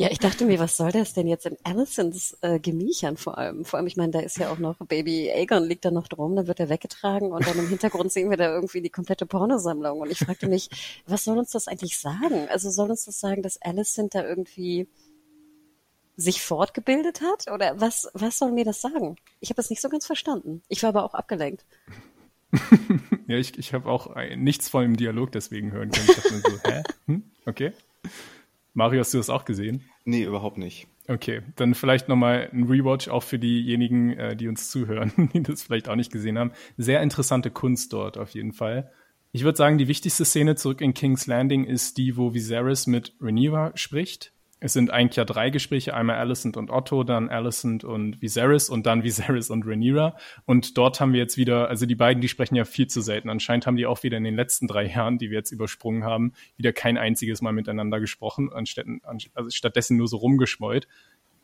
Ja, 0.03 0.11
ich 0.11 0.19
dachte 0.19 0.47
mir, 0.47 0.59
was 0.59 0.77
soll 0.77 0.91
das 0.91 1.13
denn 1.13 1.29
jetzt 1.29 1.47
in 1.47 1.57
Alicents 1.63 2.37
äh, 2.41 2.59
Gemächern 2.59 3.17
vor 3.17 3.39
allem? 3.39 3.65
Vor 3.65 3.77
allem, 3.77 3.87
ich 3.87 3.97
meine, 3.97 4.11
da 4.11 4.19
ist 4.19 4.37
ja 4.37 4.51
auch 4.51 4.59
noch 4.59 4.77
Baby 4.79 5.31
Aegon 5.31 5.63
liegt 5.63 5.85
da 5.85 5.93
noch 5.93 6.09
drum, 6.09 6.35
dann 6.35 6.49
wird 6.49 6.59
er 6.59 6.69
weggetragen 6.69 7.31
und 7.31 7.47
dann 7.47 7.57
im 7.57 7.69
Hintergrund 7.69 8.11
sehen 8.11 8.29
wir 8.29 8.37
da 8.37 8.53
irgendwie 8.53 8.81
die 8.81 8.91
komplette 8.91 9.27
Pornosammlung. 9.27 10.01
Und 10.01 10.11
ich 10.11 10.19
fragte 10.19 10.49
mich, 10.49 10.71
was 11.07 11.23
soll 11.23 11.39
uns 11.39 11.53
das 11.53 11.69
eigentlich 11.69 11.99
sagen? 11.99 12.49
Also 12.49 12.71
soll 12.71 12.91
uns 12.91 13.05
das 13.05 13.21
sagen, 13.21 13.43
dass 13.43 13.63
Alicent 13.63 14.17
da 14.17 14.25
irgendwie 14.25 14.89
sich 16.17 16.43
fortgebildet 16.43 17.21
hat? 17.21 17.53
Oder 17.53 17.81
was, 17.81 18.09
was 18.13 18.39
soll 18.39 18.51
mir 18.51 18.65
das 18.65 18.81
sagen? 18.81 19.15
Ich 19.39 19.51
habe 19.51 19.57
das 19.57 19.71
nicht 19.71 19.83
so 19.83 19.89
ganz 19.89 20.05
verstanden. 20.05 20.63
Ich 20.67 20.83
war 20.83 20.89
aber 20.89 21.05
auch 21.05 21.15
abgelenkt. 21.15 21.65
ja, 23.27 23.37
ich, 23.37 23.59
ich 23.59 23.73
habe 23.75 23.89
auch 23.89 24.15
nichts 24.37 24.69
von 24.69 24.83
dem 24.83 24.97
Dialog 24.97 25.33
deswegen 25.33 25.73
hören 25.73 25.91
können. 25.91 26.07
Ich 26.09 26.17
dachte 26.17 26.39
so, 26.39 26.71
hä? 26.71 26.83
Hm? 27.07 27.23
Okay. 27.47 27.73
Mario, 28.75 29.01
hast 29.01 29.13
du 29.15 29.19
das 29.19 29.31
auch 29.31 29.45
gesehen? 29.45 29.85
Nee, 30.05 30.25
überhaupt 30.25 30.59
nicht. 30.59 30.87
Okay, 31.09 31.43
dann 31.57 31.75
vielleicht 31.75 32.09
nochmal 32.09 32.49
ein 32.53 32.65
Rewatch 32.65 33.09
auch 33.09 33.23
für 33.23 33.39
diejenigen, 33.39 34.13
äh, 34.13 34.37
die 34.37 34.49
uns 34.49 34.71
zuhören, 34.71 35.13
die 35.35 35.43
das 35.43 35.63
vielleicht 35.63 35.89
auch 35.89 35.97
nicht 35.97 36.13
gesehen 36.13 36.39
haben. 36.39 36.53
Sehr 36.77 37.03
interessante 37.03 37.51
Kunst 37.51 37.93
dort 37.93 38.19
auf 38.19 38.31
jeden 38.31 38.53
Fall. 38.53 38.91
Ich 39.33 39.45
würde 39.45 39.57
sagen, 39.57 39.79
die 39.79 39.89
wichtigste 39.89 40.25
Szene 40.25 40.57
zurück 40.57 40.81
in 40.81 40.95
King's 40.95 41.27
Landing 41.27 41.65
ist 41.65 41.97
die, 41.97 42.17
wo 42.17 42.35
Viserys 42.35 42.87
mit 42.87 43.15
Rhaenyra 43.21 43.73
spricht 43.75 44.33
es 44.65 44.75
sind 44.75 44.93
eigentlich 44.93 45.17
ja 45.17 45.25
drei 45.25 45.51
Gespräche, 45.51 45.93
einmal 45.93 46.19
Alicent 46.19 46.57
und 46.57 46.71
Otto, 46.71 47.03
dann 47.03 47.29
Alicent 47.29 47.83
und 47.83 48.23
Viserys 48.23 48.71
und 48.71 48.87
dann 48.87 49.03
Viserys 49.05 49.51
und 49.51 49.67
Rhaenyra. 49.67 50.17
Und 50.45 50.79
dort 50.79 51.01
haben 51.01 51.13
wir 51.13 51.19
jetzt 51.19 51.37
wieder, 51.37 51.69
also 51.69 51.85
die 51.85 51.97
beiden, 51.97 52.21
die 52.21 52.29
sprechen 52.29 52.55
ja 52.55 52.65
viel 52.65 52.87
zu 52.87 53.01
selten. 53.01 53.29
Anscheinend 53.29 53.67
haben 53.67 53.77
die 53.77 53.87
auch 53.87 54.05
wieder 54.05 54.19
in 54.19 54.25
den 54.25 54.37
letzten 54.37 54.69
drei 54.69 54.87
Jahren, 54.95 55.19
die 55.19 55.31
wir 55.31 55.39
jetzt 55.39 55.51
übersprungen 55.51 56.05
haben, 56.05 56.33
wieder 56.57 56.73
kein 56.73 56.97
einziges 56.97 57.43
Mal 57.43 57.53
miteinander 57.53 57.99
gesprochen, 57.99 58.53
anstatt, 58.53 58.87
also 59.03 59.51
stattdessen 59.51 59.97
nur 59.97 60.07
so 60.07 60.19
rumgeschmollt 60.19 60.87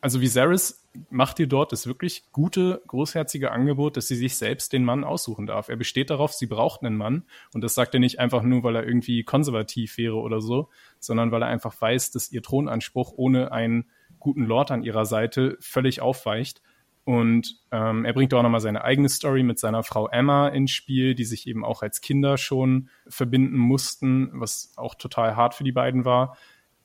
also 0.01 0.21
Viserys 0.21 0.87
macht 1.09 1.37
dir 1.37 1.47
dort 1.47 1.71
das 1.71 1.85
wirklich 1.85 2.31
gute, 2.31 2.81
großherzige 2.87 3.51
Angebot, 3.51 3.97
dass 3.97 4.07
sie 4.07 4.15
sich 4.15 4.37
selbst 4.37 4.73
den 4.73 4.83
Mann 4.83 5.03
aussuchen 5.03 5.45
darf. 5.45 5.69
Er 5.69 5.75
besteht 5.75 6.09
darauf, 6.09 6.33
sie 6.33 6.47
braucht 6.47 6.83
einen 6.83 6.97
Mann. 6.97 7.23
Und 7.53 7.63
das 7.63 7.75
sagt 7.75 7.93
er 7.93 7.99
nicht 7.99 8.19
einfach 8.19 8.41
nur, 8.41 8.63
weil 8.63 8.75
er 8.75 8.87
irgendwie 8.87 9.23
konservativ 9.23 9.97
wäre 9.97 10.15
oder 10.15 10.41
so, 10.41 10.69
sondern 10.99 11.31
weil 11.31 11.43
er 11.43 11.49
einfach 11.49 11.79
weiß, 11.79 12.11
dass 12.11 12.31
ihr 12.31 12.41
Thronanspruch 12.41 13.13
ohne 13.15 13.51
einen 13.51 13.89
guten 14.19 14.43
Lord 14.43 14.71
an 14.71 14.83
ihrer 14.83 15.05
Seite 15.05 15.57
völlig 15.59 16.01
aufweicht. 16.01 16.61
Und 17.03 17.59
ähm, 17.71 18.05
er 18.05 18.13
bringt 18.13 18.33
auch 18.33 18.43
nochmal 18.43 18.59
seine 18.59 18.83
eigene 18.83 19.09
Story 19.09 19.43
mit 19.43 19.59
seiner 19.59 19.83
Frau 19.83 20.07
Emma 20.07 20.47
ins 20.47 20.71
Spiel, 20.71 21.15
die 21.15 21.25
sich 21.25 21.47
eben 21.47 21.65
auch 21.65 21.81
als 21.81 22.01
Kinder 22.01 22.37
schon 22.37 22.89
verbinden 23.07 23.57
mussten, 23.57 24.29
was 24.33 24.73
auch 24.75 24.95
total 24.95 25.35
hart 25.35 25.55
für 25.55 25.63
die 25.63 25.71
beiden 25.71 26.05
war. 26.05 26.37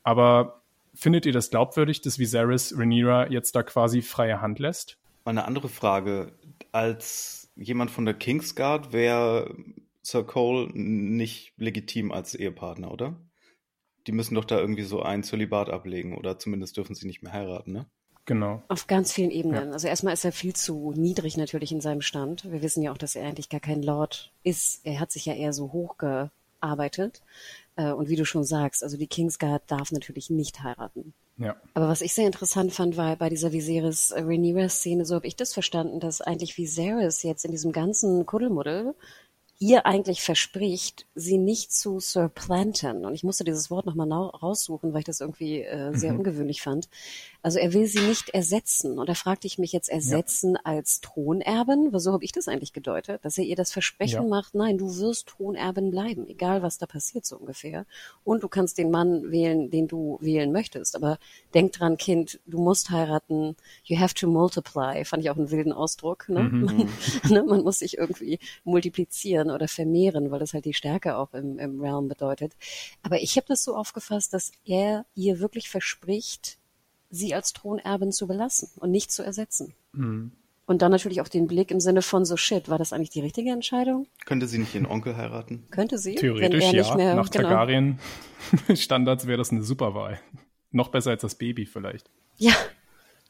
Aber 0.03 0.63
Findet 0.95 1.25
ihr 1.25 1.33
das 1.33 1.49
glaubwürdig, 1.49 2.01
dass 2.01 2.19
Viserys 2.19 2.73
Rhaenyra 2.77 3.29
jetzt 3.29 3.55
da 3.55 3.63
quasi 3.63 4.01
freie 4.01 4.41
Hand 4.41 4.59
lässt? 4.59 4.97
Mal 5.25 5.31
eine 5.31 5.45
andere 5.45 5.69
Frage. 5.69 6.31
Als 6.71 7.49
jemand 7.55 7.91
von 7.91 8.05
der 8.05 8.13
Kingsguard 8.13 8.93
wäre 8.93 9.55
Sir 10.01 10.23
Cole 10.23 10.69
nicht 10.73 11.53
legitim 11.57 12.11
als 12.11 12.33
Ehepartner, 12.35 12.91
oder? 12.91 13.15
Die 14.07 14.11
müssen 14.11 14.35
doch 14.35 14.45
da 14.45 14.59
irgendwie 14.59 14.83
so 14.83 15.01
ein 15.01 15.23
Zölibat 15.23 15.69
ablegen 15.69 16.17
oder 16.17 16.37
zumindest 16.37 16.77
dürfen 16.77 16.95
sie 16.95 17.07
nicht 17.07 17.23
mehr 17.23 17.33
heiraten, 17.33 17.71
ne? 17.71 17.85
Genau. 18.25 18.63
Auf 18.69 18.87
ganz 18.87 19.11
vielen 19.13 19.29
Ebenen. 19.29 19.67
Ja. 19.67 19.73
Also 19.73 19.87
erstmal 19.87 20.13
ist 20.13 20.25
er 20.25 20.31
viel 20.31 20.55
zu 20.55 20.93
niedrig 20.95 21.37
natürlich 21.37 21.71
in 21.71 21.81
seinem 21.81 22.01
Stand. 22.01 22.49
Wir 22.51 22.61
wissen 22.63 22.81
ja 22.81 22.91
auch, 22.91 22.97
dass 22.97 23.15
er 23.15 23.27
eigentlich 23.27 23.49
gar 23.49 23.59
kein 23.59 23.83
Lord 23.83 24.31
ist. 24.43 24.81
Er 24.83 24.99
hat 24.99 25.11
sich 25.11 25.25
ja 25.25 25.33
eher 25.33 25.53
so 25.53 25.71
hochgearbeitet. 25.73 26.31
Äh, 27.75 27.91
und 27.91 28.09
wie 28.09 28.15
du 28.15 28.25
schon 28.25 28.43
sagst, 28.43 28.83
also 28.83 28.97
die 28.97 29.07
Kingsguard 29.07 29.63
darf 29.67 29.91
natürlich 29.91 30.29
nicht 30.29 30.63
heiraten. 30.63 31.13
Ja. 31.37 31.55
Aber 31.73 31.89
was 31.89 32.01
ich 32.01 32.13
sehr 32.13 32.27
interessant 32.27 32.73
fand, 32.73 32.95
war 32.95 33.15
bei 33.17 33.29
dieser 33.29 33.51
Viserys 33.51 34.13
Rhaenyra 34.15 34.69
Szene, 34.69 35.05
so 35.05 35.15
habe 35.15 35.27
ich 35.27 35.35
das 35.35 35.53
verstanden, 35.53 35.99
dass 35.99 36.21
eigentlich 36.21 36.57
Viserys 36.57 37.23
jetzt 37.23 37.43
in 37.43 37.51
diesem 37.51 37.73
ganzen 37.73 38.25
Kuddelmuddel 38.25 38.95
ihr 39.57 39.85
eigentlich 39.85 40.21
verspricht, 40.21 41.05
sie 41.15 41.37
nicht 41.37 41.71
zu 41.71 41.99
supplanten. 41.99 43.05
Und 43.05 43.13
ich 43.13 43.23
musste 43.23 43.45
dieses 43.45 43.71
Wort 43.71 43.85
nochmal 43.85 44.11
raussuchen, 44.11 44.91
weil 44.91 44.99
ich 44.99 45.05
das 45.05 45.21
irgendwie 45.21 45.61
äh, 45.61 45.93
sehr 45.95 46.11
mhm. 46.11 46.19
ungewöhnlich 46.19 46.61
fand. 46.61 46.89
Also 47.41 47.59
er 47.59 47.73
will 47.73 47.85
sie 47.85 48.01
nicht 48.01 48.29
ersetzen. 48.29 48.99
Und 48.99 49.07
da 49.07 49.13
fragte 49.13 49.47
ich 49.47 49.57
mich 49.57 49.71
jetzt 49.71 49.87
ersetzen 49.87 50.55
ja. 50.55 50.61
als 50.63 50.99
Thronerben, 50.99 51.93
weil 51.93 51.99
so 52.01 52.11
habe 52.11 52.25
ich 52.25 52.33
das 52.33 52.49
eigentlich 52.49 52.73
gedeutet, 52.73 53.23
dass 53.23 53.37
er 53.37 53.45
ihr 53.45 53.55
das 53.55 53.71
Versprechen 53.71 54.23
ja. 54.23 54.27
macht, 54.27 54.55
nein, 54.55 54.77
du 54.77 54.97
wirst 54.97 55.27
Thronerbin 55.27 55.89
bleiben, 55.89 56.27
egal 56.27 56.61
was 56.61 56.77
da 56.77 56.85
passiert 56.85 57.25
so 57.25 57.37
ungefähr. 57.37 57.85
Und 58.25 58.43
du 58.43 58.49
kannst 58.49 58.77
den 58.77 58.91
Mann 58.91 59.31
wählen, 59.31 59.69
den 59.69 59.87
du 59.87 60.17
wählen 60.19 60.51
möchtest. 60.51 60.95
Aber 60.97 61.17
denk 61.53 61.71
dran, 61.71 61.97
Kind, 61.97 62.41
du 62.45 62.59
musst 62.59 62.89
heiraten, 62.89 63.55
you 63.85 63.97
have 63.97 64.15
to 64.15 64.27
multiply, 64.27 65.05
fand 65.05 65.23
ich 65.23 65.29
auch 65.29 65.37
einen 65.37 65.51
wilden 65.51 65.71
Ausdruck. 65.71 66.27
Ne? 66.27 66.43
Mhm. 66.43 66.61
Man, 66.61 66.89
ne? 67.29 67.43
man 67.43 67.63
muss 67.63 67.79
sich 67.79 67.97
irgendwie 67.97 68.39
multiplizieren 68.65 69.44
oder 69.51 69.67
vermehren, 69.67 70.31
weil 70.31 70.39
das 70.39 70.53
halt 70.53 70.65
die 70.65 70.73
Stärke 70.73 71.17
auch 71.17 71.33
im, 71.33 71.59
im 71.59 71.81
Realm 71.81 72.07
bedeutet. 72.07 72.53
Aber 73.01 73.21
ich 73.21 73.35
habe 73.37 73.47
das 73.47 73.63
so 73.63 73.75
aufgefasst, 73.75 74.33
dass 74.33 74.51
er 74.65 75.05
ihr 75.15 75.39
wirklich 75.39 75.69
verspricht, 75.69 76.57
sie 77.09 77.33
als 77.33 77.53
Thronerbin 77.53 78.11
zu 78.11 78.27
belassen 78.27 78.69
und 78.77 78.91
nicht 78.91 79.11
zu 79.11 79.23
ersetzen. 79.23 79.73
Mhm. 79.93 80.31
Und 80.67 80.81
dann 80.81 80.91
natürlich 80.91 81.21
auch 81.21 81.27
den 81.27 81.45
Blick 81.45 81.69
im 81.69 81.79
Sinne 81.79 82.01
von 82.01 82.25
so 82.25 82.37
shit, 82.37 82.69
war 82.69 82.79
das 82.79 82.91
eigentlich 82.91 83.11
die 83.11 83.21
richtige 83.21 83.51
Entscheidung? 83.51 84.07
Könnte 84.25 84.47
sie 84.47 84.57
nicht 84.57 84.73
ihren 84.73 84.87
Onkel 84.87 85.15
heiraten? 85.15 85.67
Könnte 85.69 85.99
sie? 85.99 86.15
Theoretisch 86.15 86.71
ja. 86.71 86.95
Mehr, 86.95 87.15
Nach 87.15 87.29
genau. 87.29 87.49
Targaryen-Standards 87.49 89.27
wäre 89.27 89.37
das 89.37 89.51
eine 89.51 89.61
super 89.61 89.93
Wahl. 89.93 90.19
Noch 90.71 90.89
besser 90.89 91.11
als 91.11 91.21
das 91.21 91.35
Baby 91.35 91.67
vielleicht. 91.67 92.09
Ja. 92.37 92.53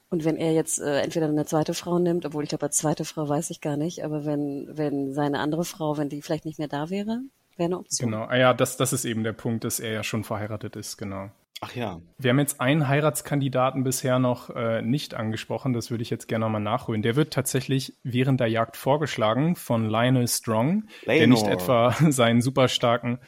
Und 0.09 0.23
wenn 0.23 0.37
er 0.37 0.53
jetzt 0.53 0.79
äh, 0.79 1.01
entweder 1.01 1.27
eine 1.27 1.45
zweite 1.45 1.73
Frau 1.73 1.99
nimmt, 1.99 2.25
obwohl 2.25 2.43
ich 2.43 2.49
glaube, 2.49 2.65
als 2.65 2.77
zweite 2.77 3.05
Frau 3.05 3.27
weiß 3.27 3.49
ich 3.49 3.61
gar 3.61 3.77
nicht, 3.77 4.03
aber 4.03 4.25
wenn, 4.25 4.69
wenn 4.71 5.13
seine 5.13 5.39
andere 5.39 5.65
Frau, 5.65 5.97
wenn 5.97 6.09
die 6.09 6.21
vielleicht 6.21 6.45
nicht 6.45 6.59
mehr 6.59 6.67
da 6.67 6.89
wäre, 6.89 7.21
wäre 7.57 7.67
eine 7.67 7.79
Option. 7.79 8.11
Genau, 8.11 8.25
ah 8.25 8.37
ja, 8.37 8.53
das, 8.53 8.77
das 8.77 8.93
ist 8.93 9.05
eben 9.05 9.23
der 9.23 9.33
Punkt, 9.33 9.63
dass 9.63 9.79
er 9.79 9.91
ja 9.91 10.03
schon 10.03 10.23
verheiratet 10.23 10.75
ist, 10.75 10.97
genau. 10.97 11.31
Ach 11.61 11.73
ja. 11.75 12.01
Wir 12.17 12.31
haben 12.31 12.39
jetzt 12.39 12.59
einen 12.59 12.87
Heiratskandidaten 12.87 13.83
bisher 13.83 14.19
noch 14.19 14.49
äh, 14.49 14.81
nicht 14.81 15.13
angesprochen, 15.13 15.73
das 15.73 15.89
würde 15.89 16.03
ich 16.03 16.09
jetzt 16.09 16.27
gerne 16.27 16.45
nochmal 16.45 16.61
nachholen. 16.61 17.01
Der 17.01 17.15
wird 17.15 17.33
tatsächlich 17.33 17.93
während 18.03 18.39
der 18.39 18.47
Jagd 18.47 18.75
vorgeschlagen 18.77 19.55
von 19.55 19.89
Lionel 19.89 20.27
Strong, 20.27 20.83
Lenor. 21.05 21.17
der 21.17 21.27
nicht 21.27 21.47
etwa 21.47 21.95
seinen 22.09 22.41
super 22.41 22.67
starken, 22.67 23.19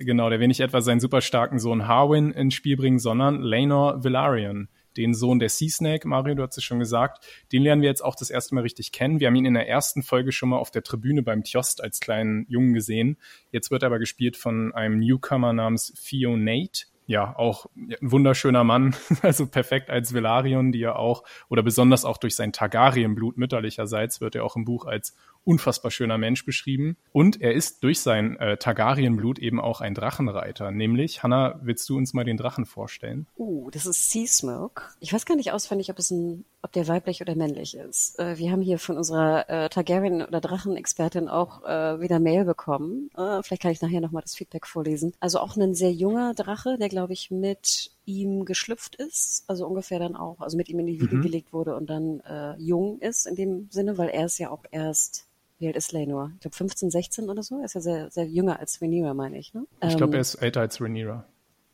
genau, 0.00 0.28
der 0.28 0.40
will 0.40 0.48
nicht 0.48 0.60
etwa 0.60 0.80
seinen 0.80 1.00
super 1.00 1.20
starken 1.20 1.58
Sohn 1.58 1.86
Harwin 1.86 2.32
ins 2.32 2.54
Spiel 2.54 2.76
bringen, 2.76 2.98
sondern 2.98 3.40
Lenor 3.42 4.02
Velaryon, 4.02 4.68
den 4.98 5.14
Sohn 5.14 5.38
der 5.38 5.48
Sea 5.48 5.68
Snake, 5.70 6.06
Mario, 6.06 6.34
du 6.34 6.42
hast 6.42 6.58
es 6.58 6.64
schon 6.64 6.80
gesagt. 6.80 7.24
Den 7.52 7.62
lernen 7.62 7.82
wir 7.82 7.88
jetzt 7.88 8.04
auch 8.04 8.16
das 8.16 8.30
erste 8.30 8.54
Mal 8.54 8.62
richtig 8.62 8.92
kennen. 8.92 9.20
Wir 9.20 9.28
haben 9.28 9.36
ihn 9.36 9.46
in 9.46 9.54
der 9.54 9.68
ersten 9.68 10.02
Folge 10.02 10.32
schon 10.32 10.50
mal 10.50 10.58
auf 10.58 10.70
der 10.70 10.82
Tribüne 10.82 11.22
beim 11.22 11.44
Tjost 11.44 11.82
als 11.82 12.00
kleinen 12.00 12.44
Jungen 12.48 12.74
gesehen. 12.74 13.16
Jetzt 13.52 13.70
wird 13.70 13.82
er 13.82 13.86
aber 13.86 13.98
gespielt 13.98 14.36
von 14.36 14.74
einem 14.74 14.98
Newcomer 14.98 15.52
namens 15.52 15.94
Theo 15.94 16.36
Nate 16.36 16.86
ja, 17.08 17.34
auch 17.38 17.64
ein 17.74 17.96
wunderschöner 18.02 18.64
Mann, 18.64 18.94
also 19.22 19.46
perfekt 19.46 19.88
als 19.88 20.12
Velarion, 20.12 20.72
die 20.72 20.80
ja 20.80 20.94
auch, 20.94 21.24
oder 21.48 21.62
besonders 21.62 22.04
auch 22.04 22.18
durch 22.18 22.36
sein 22.36 22.52
Targaryen-Blut 22.52 23.38
mütterlicherseits 23.38 24.20
wird 24.20 24.34
er 24.34 24.44
auch 24.44 24.56
im 24.56 24.66
Buch 24.66 24.84
als 24.84 25.16
unfassbar 25.48 25.90
schöner 25.90 26.18
Mensch 26.18 26.44
beschrieben. 26.44 26.98
Und 27.10 27.40
er 27.40 27.54
ist 27.54 27.82
durch 27.82 28.00
sein 28.00 28.36
äh, 28.36 28.58
Targaryen-Blut 28.58 29.38
eben 29.38 29.60
auch 29.60 29.80
ein 29.80 29.94
Drachenreiter. 29.94 30.70
Nämlich, 30.70 31.22
Hanna, 31.22 31.58
willst 31.62 31.88
du 31.88 31.96
uns 31.96 32.12
mal 32.12 32.24
den 32.24 32.36
Drachen 32.36 32.66
vorstellen? 32.66 33.26
Uh, 33.38 33.70
das 33.70 33.86
ist 33.86 34.10
Sea 34.10 34.26
Smoke. 34.26 34.82
Ich 35.00 35.12
weiß 35.12 35.24
gar 35.24 35.36
nicht 35.36 35.52
auswendig, 35.52 35.90
ob 35.90 35.98
es 35.98 36.10
ein, 36.10 36.44
ob 36.60 36.72
der 36.72 36.86
weiblich 36.86 37.22
oder 37.22 37.34
männlich 37.34 37.74
ist. 37.74 38.18
Äh, 38.18 38.36
wir 38.36 38.52
haben 38.52 38.60
hier 38.60 38.78
von 38.78 38.98
unserer 38.98 39.48
äh, 39.48 39.68
Targaryen- 39.70 40.22
oder 40.22 40.42
Drachenexpertin 40.42 41.28
auch 41.28 41.64
äh, 41.64 41.98
wieder 42.00 42.20
Mail 42.20 42.44
bekommen. 42.44 43.08
Äh, 43.16 43.42
vielleicht 43.42 43.62
kann 43.62 43.72
ich 43.72 43.80
nachher 43.80 44.02
nochmal 44.02 44.22
das 44.22 44.34
Feedback 44.34 44.66
vorlesen. 44.66 45.14
Also 45.18 45.40
auch 45.40 45.56
ein 45.56 45.74
sehr 45.74 45.92
junger 45.92 46.34
Drache, 46.34 46.76
der 46.78 46.90
glaube 46.90 47.14
ich 47.14 47.30
mit 47.30 47.92
ihm 48.04 48.44
geschlüpft 48.44 48.96
ist, 48.96 49.44
also 49.48 49.66
ungefähr 49.66 49.98
dann 49.98 50.16
auch, 50.16 50.40
also 50.40 50.56
mit 50.56 50.68
ihm 50.68 50.78
in 50.80 50.86
die 50.86 51.00
Wiege 51.00 51.16
mhm. 51.16 51.22
gelegt 51.22 51.52
wurde 51.52 51.76
und 51.76 51.88
dann 51.90 52.20
äh, 52.20 52.56
jung 52.56 52.98
ist 53.00 53.26
in 53.26 53.36
dem 53.36 53.68
Sinne, 53.70 53.98
weil 53.98 54.08
er 54.08 54.26
ist 54.26 54.38
ja 54.38 54.50
auch 54.50 54.64
erst 54.70 55.28
wie 55.58 55.66
alt 55.66 55.76
ist 55.76 55.92
Lenor? 55.92 56.30
Ich 56.34 56.40
glaube 56.40 56.56
15, 56.56 56.90
16 56.90 57.30
oder 57.30 57.42
so. 57.42 57.58
Er 57.58 57.64
ist 57.64 57.74
ja 57.74 57.80
sehr, 57.80 58.10
sehr 58.10 58.26
jünger 58.26 58.60
als 58.60 58.80
Rhaenyra, 58.80 59.14
meine 59.14 59.38
ich. 59.38 59.54
Ne? 59.54 59.66
Ich 59.82 59.96
glaube, 59.96 60.14
er 60.14 60.18
ähm, 60.18 60.22
ist 60.22 60.34
älter 60.36 60.60
als 60.60 60.80
Rhaenyra. 60.80 61.24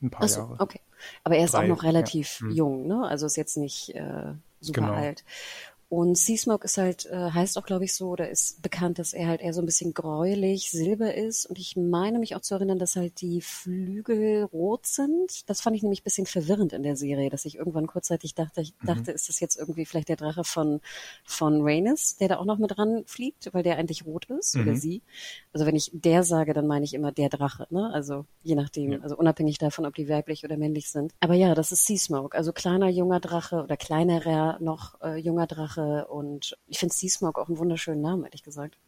Ein 0.03 0.11
paar 0.11 0.29
so, 0.29 0.41
Jahre. 0.41 0.57
Okay. 0.59 0.81
Aber 1.23 1.37
er 1.37 1.45
ist 1.45 1.55
Drei, 1.55 1.65
auch 1.65 1.69
noch 1.69 1.83
relativ 1.83 2.41
ja. 2.41 2.47
Hm. 2.47 2.55
jung, 2.55 2.87
ne? 2.87 3.07
Also 3.07 3.27
ist 3.27 3.37
jetzt 3.37 3.57
nicht 3.57 3.95
äh, 3.95 4.35
super 4.61 4.81
genau. 4.81 4.93
alt. 4.93 5.25
Und 5.89 6.17
Seasmoke 6.17 6.65
ist 6.65 6.79
halt, 6.79 7.07
äh, 7.07 7.31
heißt 7.31 7.59
auch, 7.59 7.67
glaube 7.67 7.85
ich, 7.85 7.95
so, 7.95 8.09
oder 8.09 8.29
ist 8.29 8.63
bekannt, 8.63 8.99
dass 8.99 9.13
er 9.13 9.29
halt 9.29 9.41
eher 9.41 9.53
so 9.53 9.61
ein 9.63 9.67
bisschen 9.67 9.95
gräulich, 9.95 10.71
silber 10.71 11.15
ist. 11.15 11.47
Und 11.47 11.59
ich 11.59 11.77
meine 11.77 12.19
mich 12.19 12.35
auch 12.35 12.41
zu 12.41 12.55
erinnern, 12.55 12.79
dass 12.79 12.97
halt 12.97 13.21
die 13.21 13.41
Flügel 13.41 14.45
rot 14.45 14.87
sind. 14.87 15.49
Das 15.49 15.61
fand 15.61 15.77
ich 15.77 15.83
nämlich 15.83 16.01
ein 16.01 16.05
bisschen 16.05 16.27
verwirrend 16.27 16.73
in 16.73 16.83
der 16.83 16.97
Serie, 16.97 17.31
dass 17.31 17.45
ich 17.45 17.57
irgendwann 17.57 17.87
kurzzeitig 17.87 18.35
dachte, 18.35 18.61
ich 18.61 18.75
mhm. 18.81 18.87
dachte, 18.87 19.13
ist 19.13 19.29
das 19.29 19.41
jetzt 19.41 19.57
irgendwie 19.57 19.85
vielleicht 19.85 20.09
der 20.09 20.17
Drache 20.17 20.45
von, 20.45 20.81
von 21.25 21.61
Rhaenys, 21.63 22.17
der 22.17 22.29
da 22.29 22.37
auch 22.39 22.45
noch 22.45 22.59
mit 22.59 22.77
dran 22.77 23.05
fliegt, 23.07 23.53
weil 23.53 23.63
der 23.63 23.77
eigentlich 23.77 24.07
rot 24.07 24.27
ist, 24.27 24.57
mhm. 24.57 24.63
oder 24.63 24.77
sie. 24.77 25.03
Also 25.53 25.67
wenn 25.67 25.77
ich 25.77 25.91
der 25.93 26.25
sage, 26.25 26.55
dann 26.55 26.67
meine 26.67 26.85
ich 26.85 26.95
immer 26.95 27.13
der 27.13 27.29
Drache, 27.29 27.67
ne? 27.71 27.91
Also 27.93 28.25
je 28.43 28.55
nachdem, 28.55 28.93
ja. 28.93 29.01
also 29.01 29.17
unabhängig 29.17 29.59
davon, 29.59 29.87
ob 29.87 29.95
die 29.95 30.09
weiblich 30.09 30.45
oder 30.45 30.57
männlich 30.57 30.89
sind. 30.89 31.13
Aber 31.21 31.35
ja, 31.35 31.55
das 31.55 31.73
ist 31.73 31.87
Seasmoke, 31.87 32.37
also 32.37 32.53
kleiner, 32.53 32.89
junger 32.89 33.21
Drache 33.21 33.63
oder 33.63 33.77
kleinerer 33.77 34.59
noch 34.61 35.01
äh, 35.03 35.17
junger 35.19 35.47
Drache 35.47 35.74
und 35.83 36.57
ich 36.67 36.79
finde 36.79 36.95
Seasmoke 36.95 37.41
auch 37.41 37.49
einen 37.49 37.59
wunderschönen 37.59 38.01
Namen, 38.01 38.25
ehrlich 38.25 38.43
gesagt. 38.43 38.79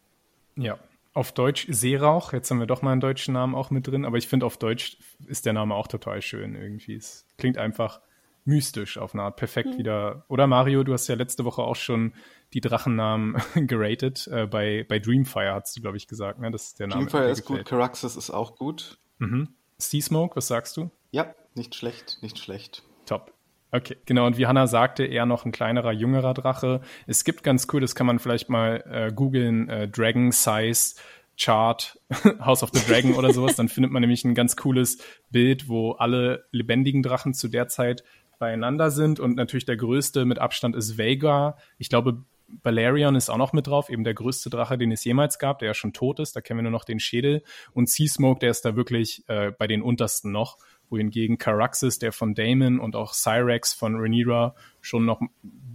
Ja, 0.55 0.79
auf 1.13 1.31
Deutsch 1.31 1.65
Seerauch. 1.69 2.33
Jetzt 2.33 2.51
haben 2.51 2.59
wir 2.59 2.67
doch 2.67 2.81
mal 2.81 2.91
einen 2.91 3.01
deutschen 3.01 3.33
Namen 3.33 3.55
auch 3.55 3.71
mit 3.71 3.87
drin, 3.87 4.05
aber 4.05 4.17
ich 4.17 4.27
finde 4.27 4.45
auf 4.45 4.57
Deutsch 4.57 4.97
ist 5.25 5.45
der 5.45 5.53
Name 5.53 5.73
auch 5.73 5.87
total 5.87 6.21
schön 6.21 6.55
irgendwie. 6.55 6.95
Es 6.95 7.25
klingt 7.37 7.57
einfach 7.57 8.01
mystisch 8.45 8.97
auf 8.97 9.13
eine 9.13 9.23
Art, 9.23 9.35
perfekt 9.35 9.73
mhm. 9.73 9.77
wieder. 9.77 10.25
Oder 10.29 10.47
Mario, 10.47 10.83
du 10.83 10.93
hast 10.93 11.07
ja 11.07 11.15
letzte 11.15 11.43
Woche 11.43 11.61
auch 11.61 11.75
schon 11.75 12.13
die 12.53 12.61
Drachennamen 12.61 13.35
geratet. 13.67 14.27
Äh, 14.27 14.47
bei, 14.47 14.85
bei 14.87 14.99
Dreamfire 14.99 15.53
hast 15.53 15.75
du, 15.75 15.81
glaube 15.81 15.97
ich, 15.97 16.07
gesagt, 16.07 16.39
ne? 16.39 16.49
Das 16.49 16.67
ist 16.67 16.79
der 16.79 16.87
Name. 16.87 17.05
Dreamfire 17.05 17.29
ist 17.29 17.45
gut, 17.45 17.65
Caraxes 17.65 18.15
ist 18.15 18.29
auch 18.29 18.55
gut. 18.55 18.99
Mhm. 19.17 19.49
Sea 19.77 20.01
Smoke, 20.01 20.35
was 20.35 20.47
sagst 20.47 20.77
du? 20.77 20.91
Ja, 21.11 21.35
nicht 21.55 21.75
schlecht, 21.75 22.19
nicht 22.21 22.39
schlecht. 22.39 22.83
Top. 23.05 23.33
Okay, 23.71 23.97
genau. 24.05 24.25
Und 24.25 24.37
wie 24.37 24.47
Hannah 24.47 24.67
sagte, 24.67 25.05
eher 25.05 25.25
noch 25.25 25.45
ein 25.45 25.51
kleinerer, 25.51 25.91
jüngerer 25.91 26.33
Drache. 26.33 26.81
Es 27.05 27.23
gibt 27.23 27.43
ganz 27.43 27.67
cool, 27.73 27.81
das 27.81 27.95
kann 27.95 28.07
man 28.07 28.19
vielleicht 28.19 28.49
mal 28.49 28.83
äh, 28.89 29.11
googeln, 29.13 29.67
äh, 29.67 29.87
Dragon 29.89 30.31
Size 30.31 30.95
Chart, 31.37 31.99
House 32.39 32.63
of 32.63 32.71
the 32.73 32.81
Dragon 32.85 33.13
oder 33.13 33.31
sowas. 33.33 33.55
Dann 33.55 33.69
findet 33.69 33.91
man 33.91 34.01
nämlich 34.01 34.25
ein 34.25 34.35
ganz 34.35 34.55
cooles 34.55 34.97
Bild, 35.29 35.67
wo 35.67 35.91
alle 35.91 36.45
lebendigen 36.51 37.03
Drachen 37.03 37.33
zu 37.33 37.47
der 37.47 37.67
Zeit 37.67 38.03
beieinander 38.39 38.89
sind. 38.89 39.19
Und 39.19 39.35
natürlich 39.35 39.65
der 39.65 39.77
größte 39.77 40.25
mit 40.25 40.39
Abstand 40.39 40.75
ist 40.75 40.97
Vega. 40.97 41.57
Ich 41.77 41.89
glaube, 41.89 42.23
Balerion 42.47 43.15
ist 43.15 43.29
auch 43.29 43.37
noch 43.37 43.53
mit 43.53 43.67
drauf, 43.67 43.89
eben 43.89 44.03
der 44.03 44.13
größte 44.13 44.49
Drache, 44.49 44.77
den 44.77 44.91
es 44.91 45.03
jemals 45.03 45.37
gab, 45.37 45.59
der 45.59 45.67
ja 45.67 45.73
schon 45.73 45.93
tot 45.93 46.19
ist. 46.19 46.35
Da 46.35 46.41
kennen 46.41 46.59
wir 46.59 46.63
nur 46.63 46.71
noch 46.71 46.85
den 46.85 46.99
Schädel. 46.99 47.43
Und 47.73 47.89
Sea 47.89 48.07
Smoke, 48.07 48.39
der 48.39 48.51
ist 48.51 48.63
da 48.63 48.75
wirklich 48.75 49.23
äh, 49.27 49.51
bei 49.51 49.67
den 49.67 49.81
untersten 49.81 50.31
noch 50.31 50.57
wohingegen 50.89 51.37
Caraxes, 51.37 51.99
der 51.99 52.11
von 52.11 52.33
Damon 52.33 52.79
und 52.79 52.95
auch 52.95 53.13
Cyrex 53.13 53.73
von 53.73 53.95
Rhaenyra 53.95 54.55
schon 54.81 55.05
noch 55.05 55.21
ein 55.21 55.29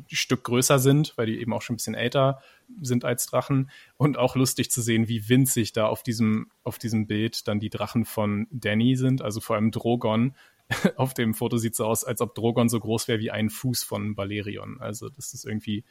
Stück 0.09 0.45
größer 0.45 0.79
sind, 0.79 1.13
weil 1.17 1.27
die 1.27 1.41
eben 1.41 1.53
auch 1.53 1.63
schon 1.63 1.75
ein 1.75 1.77
bisschen 1.77 1.95
älter 1.95 2.41
sind 2.81 3.05
als 3.05 3.27
Drachen. 3.27 3.71
Und 3.97 4.19
auch 4.19 4.37
lustig 4.37 4.71
zu 4.71 4.81
sehen, 4.81 5.09
wie 5.09 5.29
winzig 5.29 5.73
da 5.73 5.87
auf 5.87 6.03
diesem, 6.03 6.51
auf 6.65 6.79
diesem 6.79 7.07
Bild 7.07 7.47
dann 7.49 7.61
die 7.61 7.71
Drachen 7.71 8.05
von 8.05 8.47
Danny 8.51 8.97
sind, 8.97 9.23
also 9.23 9.41
vor 9.41 9.57
allem 9.57 9.71
Drogon. 9.71 10.35
auf 10.97 11.15
dem 11.15 11.35
Foto 11.35 11.59
sieht 11.59 11.73
es 11.73 11.79
so 11.79 11.87
aus, 11.87 12.05
als 12.05 12.21
ob 12.21 12.35
Drogon 12.35 12.69
so 12.69 12.81
groß 12.81 13.09
wäre 13.09 13.21
wie 13.21 13.31
ein 13.31 13.51
Fuß 13.51 13.85
von 13.85 14.15
Balerion. 14.15 14.81
Also 14.81 15.09
das 15.09 15.35
ist 15.35 15.45
irgendwie 15.45 15.85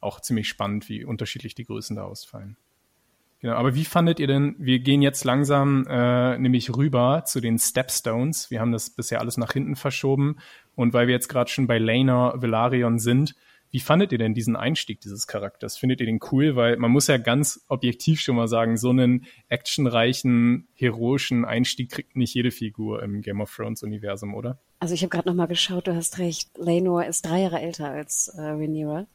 auch 0.00 0.20
ziemlich 0.20 0.48
spannend, 0.48 0.88
wie 0.88 1.04
unterschiedlich 1.04 1.54
die 1.54 1.64
Größen 1.64 1.96
da 1.96 2.04
ausfallen. 2.04 2.56
Genau, 3.42 3.54
aber 3.54 3.74
wie 3.74 3.84
fandet 3.84 4.20
ihr 4.20 4.28
denn, 4.28 4.54
wir 4.58 4.78
gehen 4.78 5.02
jetzt 5.02 5.24
langsam 5.24 5.84
äh, 5.88 6.38
nämlich 6.38 6.76
rüber 6.76 7.24
zu 7.26 7.40
den 7.40 7.58
Stepstones. 7.58 8.52
Wir 8.52 8.60
haben 8.60 8.70
das 8.70 8.90
bisher 8.90 9.18
alles 9.18 9.36
nach 9.36 9.52
hinten 9.52 9.74
verschoben. 9.74 10.36
Und 10.76 10.92
weil 10.92 11.08
wir 11.08 11.14
jetzt 11.14 11.28
gerade 11.28 11.50
schon 11.50 11.66
bei 11.66 11.78
Lena 11.78 12.40
Velarion 12.40 13.00
sind, 13.00 13.34
wie 13.72 13.80
fandet 13.80 14.12
ihr 14.12 14.18
denn 14.18 14.34
diesen 14.34 14.54
Einstieg 14.54 15.00
dieses 15.00 15.26
Charakters? 15.26 15.78
Findet 15.78 16.00
ihr 16.00 16.06
den 16.06 16.20
cool? 16.30 16.56
Weil 16.56 16.76
man 16.76 16.90
muss 16.90 17.06
ja 17.06 17.16
ganz 17.16 17.64
objektiv 17.68 18.20
schon 18.20 18.36
mal 18.36 18.46
sagen, 18.46 18.76
so 18.76 18.90
einen 18.90 19.24
actionreichen, 19.48 20.68
heroischen 20.74 21.46
Einstieg 21.46 21.90
kriegt 21.90 22.14
nicht 22.14 22.34
jede 22.34 22.50
Figur 22.50 23.02
im 23.02 23.22
Game 23.22 23.40
of 23.40 23.54
Thrones 23.54 23.82
Universum, 23.82 24.34
oder? 24.34 24.60
Also 24.78 24.92
ich 24.92 25.02
habe 25.02 25.08
gerade 25.08 25.28
noch 25.28 25.34
mal 25.34 25.46
geschaut, 25.46 25.86
du 25.86 25.94
hast 25.94 26.18
recht. 26.18 26.50
Lenor 26.58 27.06
ist 27.06 27.24
drei 27.24 27.40
Jahre 27.40 27.60
älter 27.60 27.88
als 27.88 28.28
äh, 28.28 28.42
Rhaenyra. 28.42 29.06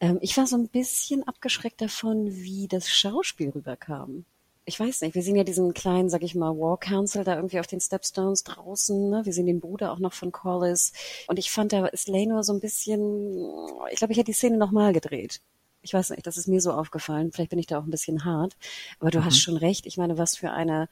Ähm, 0.00 0.18
ich 0.20 0.36
war 0.36 0.46
so 0.46 0.56
ein 0.56 0.68
bisschen 0.68 1.26
abgeschreckt 1.26 1.80
davon, 1.80 2.30
wie 2.30 2.68
das 2.68 2.90
Schauspiel 2.90 3.50
rüberkam 3.50 4.26
ich 4.66 4.80
weiß 4.80 5.02
nicht, 5.02 5.14
wir 5.14 5.22
sehen 5.22 5.36
ja 5.36 5.44
diesen 5.44 5.74
kleinen, 5.74 6.08
sag 6.08 6.22
ich 6.22 6.34
mal, 6.34 6.56
War 6.56 6.78
Council 6.78 7.24
da 7.24 7.36
irgendwie 7.36 7.60
auf 7.60 7.66
den 7.66 7.80
Stepstones 7.80 8.44
draußen. 8.44 9.10
Ne? 9.10 9.24
Wir 9.24 9.32
sehen 9.32 9.46
den 9.46 9.60
Bruder 9.60 9.92
auch 9.92 9.98
noch 9.98 10.14
von 10.14 10.32
Corliss. 10.32 10.92
Und 11.28 11.38
ich 11.38 11.50
fand, 11.50 11.72
da 11.72 11.86
ist 11.86 12.08
Lenor 12.08 12.44
so 12.44 12.54
ein 12.54 12.60
bisschen, 12.60 13.46
ich 13.90 13.98
glaube, 13.98 14.12
ich 14.12 14.18
hätte 14.18 14.26
die 14.26 14.32
Szene 14.32 14.56
nochmal 14.56 14.92
gedreht. 14.92 15.42
Ich 15.82 15.92
weiß 15.92 16.10
nicht, 16.10 16.26
das 16.26 16.38
ist 16.38 16.48
mir 16.48 16.62
so 16.62 16.72
aufgefallen. 16.72 17.30
Vielleicht 17.30 17.50
bin 17.50 17.58
ich 17.58 17.66
da 17.66 17.78
auch 17.78 17.84
ein 17.84 17.90
bisschen 17.90 18.24
hart. 18.24 18.56
Aber 19.00 19.10
du 19.10 19.18
mhm. 19.18 19.26
hast 19.26 19.38
schon 19.38 19.58
recht. 19.58 19.84
Ich 19.84 19.98
meine, 19.98 20.16
was 20.16 20.34
für 20.34 20.50
eine 20.50 20.88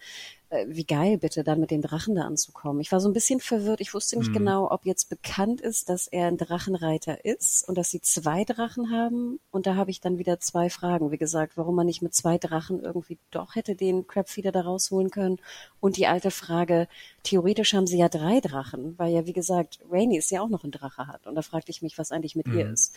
wie 0.66 0.84
geil 0.84 1.18
bitte, 1.18 1.44
dann 1.44 1.60
mit 1.60 1.70
den 1.70 1.80
Drachen 1.80 2.14
da 2.14 2.22
anzukommen. 2.22 2.80
Ich 2.80 2.92
war 2.92 3.00
so 3.00 3.08
ein 3.08 3.14
bisschen 3.14 3.40
verwirrt. 3.40 3.80
Ich 3.80 3.94
wusste 3.94 4.18
nicht 4.18 4.28
mhm. 4.28 4.34
genau, 4.34 4.70
ob 4.70 4.84
jetzt 4.84 5.08
bekannt 5.08 5.60
ist, 5.60 5.88
dass 5.88 6.08
er 6.08 6.28
ein 6.28 6.36
Drachenreiter 6.36 7.24
ist 7.24 7.66
und 7.68 7.78
dass 7.78 7.90
sie 7.90 8.00
zwei 8.00 8.44
Drachen 8.44 8.90
haben. 8.90 9.40
Und 9.50 9.66
da 9.66 9.76
habe 9.76 9.90
ich 9.90 10.00
dann 10.00 10.18
wieder 10.18 10.40
zwei 10.40 10.68
Fragen. 10.68 11.10
Wie 11.10 11.18
gesagt, 11.18 11.56
warum 11.56 11.74
man 11.74 11.86
nicht 11.86 12.02
mit 12.02 12.14
zwei 12.14 12.36
Drachen 12.36 12.80
irgendwie 12.80 13.18
doch 13.30 13.54
hätte 13.54 13.74
den 13.74 14.06
Crabfeeder 14.06 14.52
da 14.52 14.60
rausholen 14.60 15.10
können. 15.10 15.38
Und 15.80 15.96
die 15.96 16.06
alte 16.06 16.30
Frage, 16.30 16.86
theoretisch 17.22 17.72
haben 17.72 17.86
sie 17.86 17.98
ja 17.98 18.08
drei 18.08 18.40
Drachen, 18.40 18.98
weil 18.98 19.12
ja, 19.12 19.26
wie 19.26 19.32
gesagt, 19.32 19.78
Rainy 19.90 20.18
ist 20.18 20.30
ja 20.30 20.42
auch 20.42 20.50
noch 20.50 20.64
ein 20.64 20.70
Drache 20.70 21.06
hat. 21.06 21.26
Und 21.26 21.34
da 21.34 21.42
fragte 21.42 21.70
ich 21.70 21.80
mich, 21.80 21.96
was 21.96 22.12
eigentlich 22.12 22.36
mit 22.36 22.46
mhm. 22.46 22.58
ihr 22.58 22.70
ist. 22.70 22.94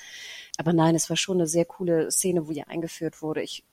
Aber 0.58 0.74
nein, 0.74 0.96
es 0.96 1.10
war 1.10 1.18
schon 1.18 1.38
eine 1.38 1.48
sehr 1.48 1.66
coole 1.66 2.12
Szene, 2.12 2.48
wo 2.48 2.52
ihr 2.52 2.68
eingeführt 2.68 3.22
wurde. 3.22 3.42
Ich 3.42 3.64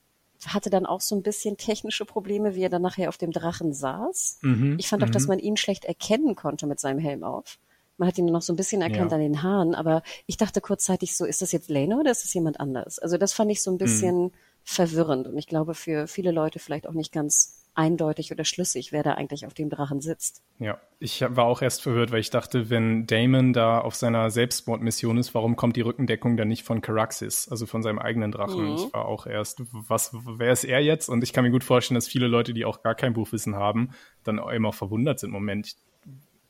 hatte 0.47 0.69
dann 0.69 0.85
auch 0.85 1.01
so 1.01 1.15
ein 1.15 1.23
bisschen 1.23 1.57
technische 1.57 2.05
Probleme, 2.05 2.55
wie 2.55 2.63
er 2.63 2.69
dann 2.69 2.81
nachher 2.81 3.09
auf 3.09 3.17
dem 3.17 3.31
Drachen 3.31 3.73
saß. 3.73 4.39
Mhm, 4.41 4.77
ich 4.79 4.87
fand 4.87 5.03
auch, 5.03 5.09
dass 5.09 5.23
mhm. 5.23 5.29
man 5.29 5.39
ihn 5.39 5.57
schlecht 5.57 5.85
erkennen 5.85 6.35
konnte 6.35 6.67
mit 6.67 6.79
seinem 6.79 6.99
Helm 6.99 7.23
auf. 7.23 7.59
Man 7.97 8.07
hat 8.07 8.17
ihn 8.17 8.25
noch 8.25 8.41
so 8.41 8.53
ein 8.53 8.57
bisschen 8.57 8.81
erkannt 8.81 9.11
ja. 9.11 9.17
an 9.17 9.23
den 9.23 9.43
Haaren, 9.43 9.75
aber 9.75 10.01
ich 10.25 10.37
dachte 10.37 10.61
kurzzeitig 10.61 11.15
so, 11.15 11.25
ist 11.25 11.41
das 11.41 11.51
jetzt 11.51 11.69
Lena 11.69 11.99
oder 11.99 12.11
ist 12.11 12.23
das 12.23 12.33
jemand 12.33 12.59
anders? 12.59 12.97
Also 12.99 13.17
das 13.17 13.33
fand 13.33 13.51
ich 13.51 13.61
so 13.61 13.71
ein 13.71 13.75
mhm. 13.75 13.79
bisschen 13.79 14.21
mhm. 14.23 14.31
verwirrend 14.63 15.27
und 15.27 15.37
ich 15.37 15.47
glaube 15.47 15.75
für 15.75 16.07
viele 16.07 16.31
Leute 16.31 16.59
vielleicht 16.59 16.87
auch 16.87 16.93
nicht 16.93 17.11
ganz 17.11 17.62
eindeutig 17.75 18.31
oder 18.31 18.45
schlüssig, 18.45 18.91
wer 18.91 19.03
da 19.03 19.13
eigentlich 19.13 19.45
auf 19.45 19.53
dem 19.53 19.69
Drachen 19.69 20.01
sitzt. 20.01 20.43
Ja, 20.59 20.79
ich 20.99 21.21
war 21.21 21.45
auch 21.45 21.61
erst 21.61 21.81
verwirrt, 21.81 22.11
weil 22.11 22.19
ich 22.19 22.29
dachte, 22.29 22.69
wenn 22.69 23.07
Damon 23.07 23.53
da 23.53 23.79
auf 23.79 23.95
seiner 23.95 24.29
Selbstmordmission 24.29 25.17
ist, 25.17 25.33
warum 25.33 25.55
kommt 25.55 25.75
die 25.75 25.81
Rückendeckung 25.81 26.37
dann 26.37 26.47
nicht 26.47 26.63
von 26.63 26.81
Caraxis, 26.81 27.47
also 27.49 27.65
von 27.65 27.81
seinem 27.81 27.99
eigenen 27.99 28.31
Drachen? 28.31 28.69
Mhm. 28.69 28.75
Ich 28.75 28.93
war 28.93 29.05
auch 29.05 29.25
erst, 29.25 29.63
was, 29.71 30.11
wer 30.13 30.51
ist 30.51 30.63
er 30.63 30.81
jetzt? 30.81 31.09
Und 31.09 31.23
ich 31.23 31.33
kann 31.33 31.43
mir 31.43 31.51
gut 31.51 31.63
vorstellen, 31.63 31.95
dass 31.95 32.07
viele 32.07 32.27
Leute, 32.27 32.53
die 32.53 32.65
auch 32.65 32.83
gar 32.83 32.95
kein 32.95 33.13
Buchwissen 33.13 33.55
haben, 33.55 33.91
dann 34.23 34.39
auch 34.39 34.73
verwundert 34.73 35.19
sind. 35.19 35.31
Moment, 35.31 35.75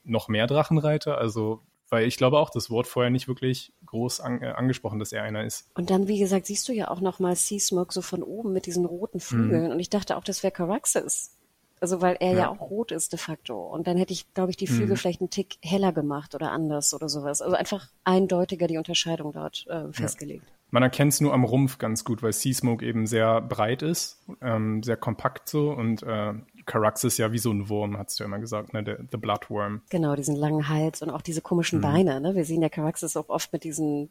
noch 0.04 0.28
mehr 0.28 0.46
Drachenreiter? 0.46 1.18
Also 1.18 1.62
weil 1.90 2.06
ich 2.06 2.16
glaube 2.16 2.38
auch, 2.38 2.50
das 2.50 2.70
Wort 2.70 2.86
vorher 2.86 3.10
nicht 3.10 3.28
wirklich 3.28 3.72
groß 3.86 4.20
an, 4.20 4.42
äh, 4.42 4.46
angesprochen, 4.46 4.98
dass 4.98 5.12
er 5.12 5.22
einer 5.22 5.44
ist. 5.44 5.68
Und 5.74 5.90
dann, 5.90 6.08
wie 6.08 6.18
gesagt, 6.18 6.46
siehst 6.46 6.68
du 6.68 6.72
ja 6.72 6.88
auch 6.88 7.00
nochmal 7.00 7.36
Seasmoke 7.36 7.92
so 7.92 8.02
von 8.02 8.22
oben 8.22 8.52
mit 8.52 8.66
diesen 8.66 8.84
roten 8.84 9.20
Flügeln. 9.20 9.66
Mhm. 9.66 9.70
Und 9.72 9.80
ich 9.80 9.90
dachte 9.90 10.16
auch, 10.16 10.24
das 10.24 10.42
wäre 10.42 10.52
Caraxes. 10.52 11.36
Also 11.80 12.00
weil 12.00 12.16
er 12.20 12.32
ja. 12.32 12.38
ja. 12.38 12.48
auch 12.48 12.60
rot 12.60 12.92
ist 12.92 13.12
de 13.12 13.18
facto. 13.18 13.60
Und 13.60 13.86
dann 13.86 13.96
hätte 13.96 14.12
ich, 14.12 14.32
glaube 14.32 14.50
ich, 14.50 14.56
die 14.56 14.66
Flügel 14.66 14.90
mhm. 14.90 14.96
vielleicht 14.96 15.20
einen 15.20 15.30
Tick 15.30 15.58
heller 15.62 15.92
gemacht 15.92 16.34
oder 16.34 16.50
anders 16.50 16.94
oder 16.94 17.08
sowas. 17.08 17.42
Also 17.42 17.56
einfach 17.56 17.88
eindeutiger 18.04 18.66
die 18.66 18.78
Unterscheidung 18.78 19.32
dort 19.32 19.66
äh, 19.68 19.92
festgelegt. 19.92 20.44
Ja. 20.46 20.54
Man 20.70 20.82
erkennt 20.82 21.12
es 21.12 21.20
nur 21.20 21.32
am 21.32 21.44
Rumpf 21.44 21.78
ganz 21.78 22.04
gut, 22.04 22.22
weil 22.22 22.32
Seasmoke 22.32 22.84
eben 22.84 23.06
sehr 23.06 23.40
breit 23.40 23.82
ist, 23.82 24.24
ähm, 24.40 24.82
sehr 24.82 24.96
kompakt 24.96 25.48
so 25.48 25.70
und 25.70 26.02
äh, 26.02 26.32
Caraxes 26.66 27.18
ja 27.18 27.32
wie 27.32 27.38
so 27.38 27.50
ein 27.50 27.68
Wurm, 27.68 27.98
hast 27.98 28.18
du 28.18 28.24
ja 28.24 28.26
immer 28.26 28.38
gesagt, 28.38 28.72
ne? 28.72 28.82
Der, 28.82 28.98
the 29.10 29.16
Bloodworm. 29.16 29.82
Genau, 29.90 30.14
diesen 30.16 30.36
langen 30.36 30.68
Hals 30.68 31.02
und 31.02 31.10
auch 31.10 31.22
diese 31.22 31.40
komischen 31.40 31.78
mhm. 31.78 31.82
Beine. 31.82 32.20
Ne? 32.20 32.34
Wir 32.34 32.44
sehen 32.44 32.62
ja 32.62 32.68
Caraxes 32.68 33.16
auch 33.16 33.28
oft 33.28 33.52
mit 33.52 33.64
diesen 33.64 34.10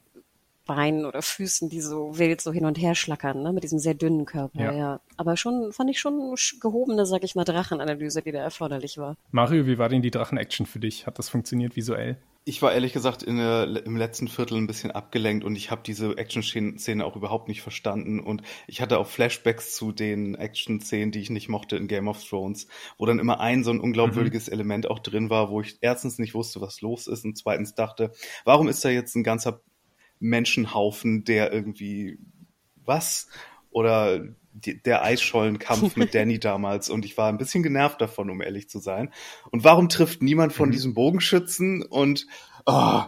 Beinen 0.66 1.06
oder 1.06 1.22
Füßen, 1.22 1.70
die 1.70 1.82
so 1.82 2.18
wild 2.18 2.40
so 2.40 2.52
hin 2.54 2.66
und 2.66 2.78
her 2.78 2.96
schlackern, 2.96 3.44
ne? 3.44 3.52
mit 3.52 3.64
diesem 3.64 3.80
sehr 3.80 3.94
dünnen 3.94 4.26
Körper. 4.26 4.64
Ja. 4.64 4.72
ja. 4.72 5.00
Aber 5.18 5.36
schon 5.36 5.74
fand 5.74 5.90
ich 5.90 6.00
schon 6.00 6.36
gehobene, 6.62 7.06
sag 7.06 7.24
ich 7.24 7.36
mal, 7.36 7.44
Drachenanalyse, 7.44 8.22
die 8.22 8.32
da 8.32 8.40
erforderlich 8.40 8.98
war. 8.98 9.18
Mario, 9.32 9.66
wie 9.66 9.78
war 9.78 9.90
denn 9.90 10.02
die 10.02 10.12
Drachen-Action 10.12 10.66
für 10.66 10.80
dich? 10.80 11.06
Hat 11.06 11.20
das 11.20 11.30
funktioniert 11.30 11.76
visuell? 11.76 12.18
Ich 12.46 12.62
war 12.62 12.74
ehrlich 12.74 12.92
gesagt 12.92 13.26
der, 13.26 13.86
im 13.86 13.96
letzten 13.96 14.28
Viertel 14.28 14.58
ein 14.58 14.68
bisschen 14.68 14.92
abgelenkt 14.92 15.46
und 15.46 15.56
ich 15.56 15.72
habe 15.72 15.82
diese 15.86 16.18
Action-Szene 16.18 17.06
auch 17.06 17.16
überhaupt 17.16 17.48
nicht 17.48 17.62
verstanden 17.62 18.20
und 18.20 18.42
ich 18.68 18.82
hatte 18.82 19.00
auch 19.00 19.08
Flashbacks 19.08 19.76
zu 19.76 19.94
den 19.94 20.36
Action-Szenen, 20.36 21.12
die 21.12 21.20
ich 21.20 21.30
nicht 21.30 21.48
mochte 21.48 21.78
in 21.78 21.88
Game 21.88 22.10
of 22.10 22.22
Thrones, 22.22 22.68
wo 22.98 23.06
dann 23.06 23.20
immer 23.20 23.40
ein 23.40 23.64
so 23.64 23.72
ein 23.72 23.80
unglaubwürdiges 23.80 24.48
mhm. 24.48 24.54
Element 24.54 24.90
auch 24.90 25.00
drin 25.00 25.30
war, 25.30 25.50
wo 25.52 25.62
ich 25.62 25.78
erstens 25.80 26.20
nicht 26.20 26.34
wusste, 26.34 26.60
was 26.60 26.82
los 26.82 27.08
ist 27.08 27.24
und 27.24 27.38
zweitens 27.38 27.76
dachte, 27.76 28.12
warum 28.44 28.68
ist 28.68 28.84
da 28.84 28.90
jetzt 28.90 29.16
ein 29.16 29.24
ganzer 29.24 29.62
Menschenhaufen, 30.20 31.24
der 31.24 31.54
irgendwie 31.54 32.20
was? 32.76 33.30
Oder 33.72 34.36
die, 34.54 34.82
der 34.82 35.04
Eisschollenkampf 35.04 35.96
mit 35.96 36.14
Danny 36.16 36.40
damals 36.40 36.90
und 36.90 37.06
ich 37.06 37.18
war 37.18 37.30
ein 37.30 37.38
bisschen 37.38 37.64
genervt 37.64 38.02
davon, 38.02 38.30
um 38.30 38.42
ehrlich 38.42 38.70
zu 38.70 38.80
sein. 38.80 39.12
Und 39.52 39.64
warum 39.64 39.90
trifft 39.90 40.22
niemand 40.22 40.54
von 40.54 40.70
mhm. 40.70 40.74
diesen 40.74 40.94
Bogenschützen 40.94 41.84
und 41.84 42.28
oh. 42.66 43.02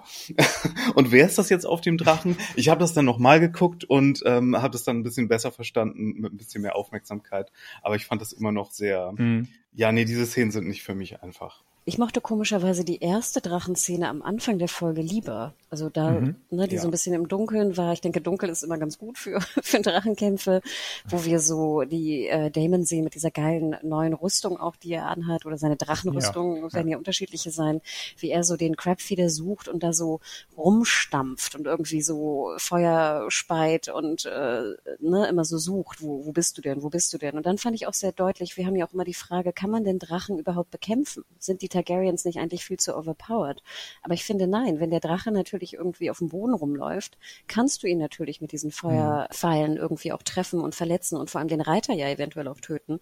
und 0.95 1.11
wer 1.11 1.25
ist 1.25 1.37
das 1.37 1.49
jetzt 1.49 1.65
auf 1.65 1.81
dem 1.81 1.97
Drachen? 1.97 2.37
Ich 2.55 2.69
habe 2.69 2.79
das 2.79 2.93
dann 2.93 3.05
nochmal 3.05 3.39
geguckt 3.39 3.83
und 3.83 4.21
ähm, 4.25 4.55
habe 4.55 4.71
das 4.71 4.83
dann 4.83 4.99
ein 4.99 5.03
bisschen 5.03 5.27
besser 5.27 5.51
verstanden 5.51 6.13
mit 6.17 6.33
ein 6.33 6.37
bisschen 6.37 6.61
mehr 6.61 6.75
Aufmerksamkeit. 6.75 7.51
Aber 7.81 7.95
ich 7.95 8.05
fand 8.05 8.21
das 8.21 8.33
immer 8.33 8.51
noch 8.51 8.71
sehr. 8.71 9.13
Mhm. 9.15 9.47
Ja, 9.73 9.91
nee, 9.91 10.05
diese 10.05 10.25
Szenen 10.25 10.51
sind 10.51 10.67
nicht 10.67 10.83
für 10.83 10.95
mich 10.95 11.21
einfach. 11.21 11.63
Ich 11.87 11.99
mochte 11.99 12.19
komischerweise 12.19 12.83
die 12.83 12.99
erste 12.99 13.41
Drachenszene 13.41 14.09
am 14.09 14.23
Anfang 14.23 14.57
der 14.57 14.67
Folge 14.67 15.01
lieber. 15.01 15.53
Also 15.76 15.89
da, 15.89 16.11
mhm, 16.11 16.38
ne, 16.51 16.69
die 16.69 16.76
ja. 16.76 16.82
so 16.82 16.88
ein 16.88 16.91
bisschen 16.91 17.13
im 17.13 17.28
Dunkeln 17.28 17.76
war. 17.76 17.91
Ich 17.91 17.99
denke, 17.99 18.21
dunkel 18.21 18.47
ist 18.47 18.63
immer 18.63 18.78
ganz 18.78 18.97
gut 18.97 19.17
für, 19.17 19.41
für 19.61 19.82
Drachenkämpfe, 19.82 20.61
wo 21.05 21.26
wir 21.26 21.41
so 21.41 21.82
die 21.82 22.30
äh, 22.30 22.49
Damon 22.49 22.86
sehen 22.86 23.03
mit 23.03 23.13
dieser 23.13 23.30
geilen 23.30 23.76
neuen 23.84 24.13
Rüstung 24.13 24.57
auch, 24.57 24.78
die 24.78 24.93
er 24.93 25.07
anhat, 25.07 25.45
oder 25.45 25.57
seine 25.57 25.76
Drachenrüstung, 25.76 26.63
ja. 26.63 26.73
werden 26.73 26.88
ja 26.88 26.97
unterschiedliche 26.97 27.51
sein, 27.51 27.82
wie 28.19 28.30
er 28.30 28.45
so 28.45 28.55
den 28.55 28.78
Crabfeeder 28.78 29.30
sucht 29.30 29.67
und 29.67 29.84
da 29.84 29.91
so 29.91 30.21
rumstampft 30.55 31.55
und 31.55 31.65
irgendwie 31.65 32.01
so 32.01 32.53
Feuer 32.55 33.26
speit 33.28 33.89
und 33.89 34.26
äh, 34.28 34.61
ne, 34.99 35.28
immer 35.28 35.43
so 35.43 35.57
sucht, 35.57 36.01
wo, 36.01 36.26
wo 36.26 36.32
bist 36.32 36.57
du 36.57 36.61
denn, 36.61 36.84
wo 36.84 36.89
bist 36.89 37.11
du 37.11 37.17
denn? 37.17 37.36
Und 37.36 37.45
dann 37.45 37.57
fand 37.57 37.76
ich 37.76 37.86
auch 37.86 37.93
sehr 37.93 38.13
deutlich, 38.13 38.55
wir 38.55 38.65
haben 38.65 38.78
ja 38.78 38.88
auch 38.88 38.93
immer 38.93 39.03
die 39.03 39.13
Frage, 39.13 39.51
kann 39.51 39.71
man 39.71 39.84
denn 39.84 39.99
Drachen 39.99 40.39
überhaupt 40.39 40.71
bekämpfen? 40.71 41.26
Sind 41.38 41.61
die 41.61 41.67
Targaryens 41.67 42.23
nicht 42.23 42.39
eigentlich 42.39 42.63
viel 42.63 42.78
zu 42.78 42.95
overpowered. 42.95 43.61
Aber 44.03 44.13
ich 44.13 44.23
finde 44.23 44.47
nein, 44.47 44.80
wenn 44.80 44.89
der 44.89 45.01
Drache 45.01 45.32
natürlich 45.32 45.64
irgendwie 45.74 46.09
auf 46.09 46.20
dem 46.20 46.30
Boden 46.30 46.53
rumläuft, 46.53 47.18
kannst 47.47 47.84
du 47.84 47.88
ihn 47.88 47.97
natürlich 47.97 48.41
mit 48.41 48.51
diesen 48.51 48.72
Feuerpfeilen 48.72 49.78
irgendwie 49.78 50.11
auch 50.11 50.24
treffen 50.24 50.59
und 50.59 50.76
verletzen 50.76 51.18
und 51.18 51.30
vor 51.30 51.39
allem 51.39 51.47
den 51.47 51.61
Reiter 51.61 51.93
ja 51.93 52.07
eventuell 52.07 52.47
auch 52.47 52.59
töten. 52.59 52.99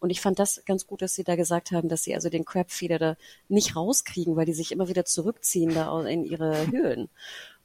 Und 0.00 0.10
ich 0.10 0.20
fand 0.20 0.38
das 0.38 0.62
ganz 0.66 0.86
gut, 0.86 1.02
dass 1.02 1.14
sie 1.14 1.24
da 1.24 1.36
gesagt 1.36 1.70
haben, 1.70 1.88
dass 1.88 2.04
sie 2.04 2.14
also 2.14 2.28
den 2.28 2.44
Crabfeeder 2.44 2.98
da 2.98 3.16
nicht 3.48 3.76
rauskriegen, 3.76 4.36
weil 4.36 4.46
die 4.46 4.52
sich 4.52 4.72
immer 4.72 4.88
wieder 4.88 5.04
zurückziehen 5.04 5.74
da 5.74 6.06
in 6.06 6.24
ihre 6.24 6.66
Höhlen. 6.70 7.08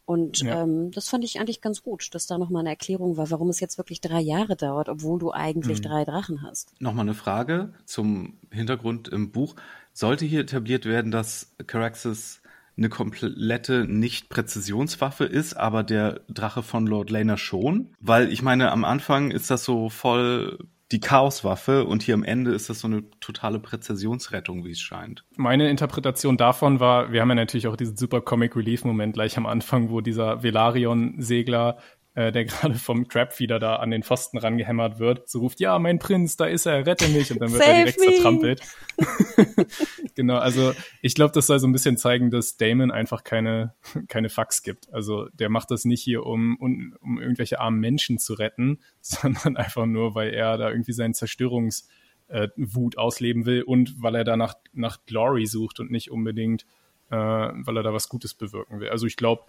Und 0.05 0.39
ja. 0.41 0.63
ähm, 0.63 0.91
das 0.91 1.07
fand 1.07 1.23
ich 1.23 1.39
eigentlich 1.39 1.61
ganz 1.61 1.83
gut, 1.83 2.13
dass 2.13 2.27
da 2.27 2.37
nochmal 2.37 2.61
eine 2.61 2.71
Erklärung 2.71 3.17
war, 3.17 3.29
warum 3.31 3.49
es 3.49 3.59
jetzt 3.59 3.77
wirklich 3.77 4.01
drei 4.01 4.19
Jahre 4.19 4.55
dauert, 4.55 4.89
obwohl 4.89 5.19
du 5.19 5.31
eigentlich 5.31 5.79
mhm. 5.79 5.83
drei 5.83 6.03
Drachen 6.03 6.41
hast. 6.41 6.73
Nochmal 6.81 7.05
eine 7.05 7.13
Frage 7.13 7.73
zum 7.85 8.37
Hintergrund 8.51 9.07
im 9.07 9.31
Buch. 9.31 9.55
Sollte 9.93 10.25
hier 10.25 10.41
etabliert 10.41 10.85
werden, 10.85 11.11
dass 11.11 11.53
Caraxes 11.65 12.40
eine 12.81 12.89
komplette 12.89 13.85
Nicht-Präzisionswaffe 13.87 15.25
ist, 15.25 15.53
aber 15.53 15.83
der 15.83 16.21
Drache 16.29 16.63
von 16.63 16.87
Lord 16.87 17.11
Laner 17.11 17.37
schon? 17.37 17.91
Weil 17.99 18.31
ich 18.31 18.41
meine, 18.41 18.71
am 18.71 18.83
Anfang 18.83 19.31
ist 19.31 19.51
das 19.51 19.63
so 19.63 19.89
voll 19.89 20.57
die 20.91 20.99
Chaoswaffe 20.99 21.85
und 21.85 22.03
hier 22.03 22.15
am 22.15 22.23
Ende 22.23 22.51
ist 22.51 22.69
das 22.69 22.81
so 22.81 22.87
eine 22.87 23.03
totale 23.21 23.59
Präzisionsrettung, 23.59 24.65
wie 24.65 24.71
es 24.71 24.81
scheint. 24.81 25.23
Meine 25.37 25.69
Interpretation 25.69 26.35
davon 26.35 26.79
war, 26.79 27.11
wir 27.11 27.21
haben 27.21 27.29
ja 27.29 27.35
natürlich 27.35 27.67
auch 27.67 27.77
diesen 27.77 27.95
super 27.95 28.19
Comic 28.19 28.55
Relief 28.55 28.83
Moment 28.83 29.13
gleich 29.13 29.37
am 29.37 29.45
Anfang, 29.45 29.89
wo 29.89 30.01
dieser 30.01 30.43
Velarion 30.43 31.15
Segler 31.19 31.77
äh, 32.13 32.31
der 32.31 32.45
gerade 32.45 32.75
vom 32.75 33.07
Crabfeeder 33.07 33.59
da 33.59 33.77
an 33.77 33.91
den 33.91 34.03
Pfosten 34.03 34.37
rangehämmert 34.37 34.99
wird, 34.99 35.29
so 35.29 35.39
ruft, 35.39 35.59
ja, 35.59 35.77
mein 35.79 35.99
Prinz, 35.99 36.35
da 36.35 36.45
ist 36.45 36.65
er, 36.65 36.85
rette 36.85 37.07
mich, 37.07 37.31
und 37.31 37.39
dann 37.39 37.51
wird 37.53 37.63
er 37.63 37.75
direkt 37.75 37.99
me. 37.99 38.05
zertrampelt. 38.07 38.61
genau, 40.15 40.37
also 40.37 40.73
ich 41.01 41.15
glaube, 41.15 41.31
das 41.33 41.47
soll 41.47 41.59
so 41.59 41.67
ein 41.67 41.71
bisschen 41.71 41.97
zeigen, 41.97 42.29
dass 42.29 42.57
Damon 42.57 42.91
einfach 42.91 43.23
keine, 43.23 43.75
keine 44.07 44.29
Fax 44.29 44.63
gibt. 44.63 44.93
Also 44.93 45.27
der 45.33 45.49
macht 45.49 45.71
das 45.71 45.85
nicht 45.85 46.03
hier, 46.03 46.25
um, 46.25 46.57
um, 46.57 46.95
um 47.01 47.21
irgendwelche 47.21 47.59
armen 47.59 47.79
Menschen 47.79 48.19
zu 48.19 48.33
retten, 48.33 48.79
sondern 49.01 49.55
einfach 49.55 49.85
nur, 49.85 50.15
weil 50.15 50.33
er 50.33 50.57
da 50.57 50.69
irgendwie 50.69 50.93
seinen 50.93 51.13
Zerstörungswut 51.13 51.85
äh, 52.29 52.97
ausleben 52.97 53.45
will 53.45 53.63
und 53.63 54.01
weil 54.01 54.15
er 54.15 54.23
da 54.23 54.35
nach, 54.35 54.55
nach 54.73 55.05
Glory 55.05 55.45
sucht 55.45 55.79
und 55.79 55.91
nicht 55.91 56.11
unbedingt, 56.11 56.65
äh, 57.09 57.15
weil 57.15 57.77
er 57.77 57.83
da 57.83 57.93
was 57.93 58.09
Gutes 58.09 58.33
bewirken 58.33 58.79
will. 58.81 58.89
Also 58.89 59.05
ich 59.05 59.15
glaube, 59.15 59.43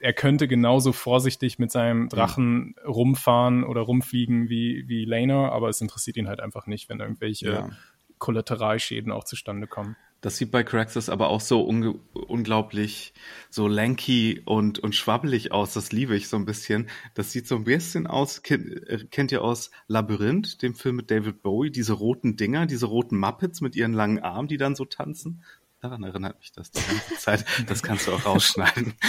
er 0.00 0.12
könnte 0.12 0.48
genauso 0.48 0.92
vorsichtig 0.92 1.58
mit 1.58 1.72
seinem 1.72 2.02
mhm. 2.02 2.08
Drachen 2.08 2.58
mhm. 2.58 2.74
rumfahren 2.86 3.64
oder 3.64 3.82
rumfliegen 3.82 4.48
wie, 4.48 4.88
wie 4.88 5.04
Laner, 5.04 5.52
aber 5.52 5.68
es 5.68 5.80
interessiert 5.80 6.16
ihn 6.16 6.28
halt 6.28 6.40
einfach 6.40 6.66
nicht, 6.66 6.88
wenn 6.88 7.00
irgendwelche 7.00 7.50
ja. 7.50 7.70
Kollateralschäden 8.18 9.12
auch 9.12 9.24
zustande 9.24 9.66
kommen. 9.66 9.96
Das 10.22 10.38
sieht 10.38 10.50
bei 10.50 10.64
Craxus 10.64 11.08
aber 11.08 11.28
auch 11.28 11.42
so 11.42 11.60
unglaublich 11.60 13.12
so 13.50 13.68
lanky 13.68 14.42
und, 14.44 14.78
und 14.78 14.94
schwabbelig 14.94 15.52
aus. 15.52 15.74
Das 15.74 15.92
liebe 15.92 16.16
ich 16.16 16.28
so 16.28 16.36
ein 16.36 16.46
bisschen. 16.46 16.88
Das 17.14 17.32
sieht 17.32 17.46
so 17.46 17.54
ein 17.54 17.64
bisschen 17.64 18.06
aus, 18.06 18.42
kennt, 18.42 18.66
äh, 18.88 19.04
kennt 19.10 19.30
ihr 19.30 19.42
aus 19.42 19.70
Labyrinth, 19.88 20.62
dem 20.62 20.74
Film 20.74 20.96
mit 20.96 21.10
David 21.10 21.42
Bowie, 21.42 21.70
diese 21.70 21.92
roten 21.92 22.36
Dinger, 22.36 22.66
diese 22.66 22.86
roten 22.86 23.18
Muppets 23.18 23.60
mit 23.60 23.76
ihren 23.76 23.92
langen 23.92 24.18
Armen, 24.18 24.48
die 24.48 24.56
dann 24.56 24.74
so 24.74 24.86
tanzen? 24.86 25.42
Daran 25.80 26.02
erinnert 26.02 26.38
mich 26.38 26.52
das 26.52 26.70
die 26.70 26.80
ganze 26.80 27.16
Zeit. 27.18 27.44
Das 27.68 27.82
kannst 27.82 28.06
du 28.06 28.12
auch 28.12 28.24
rausschneiden. 28.24 28.94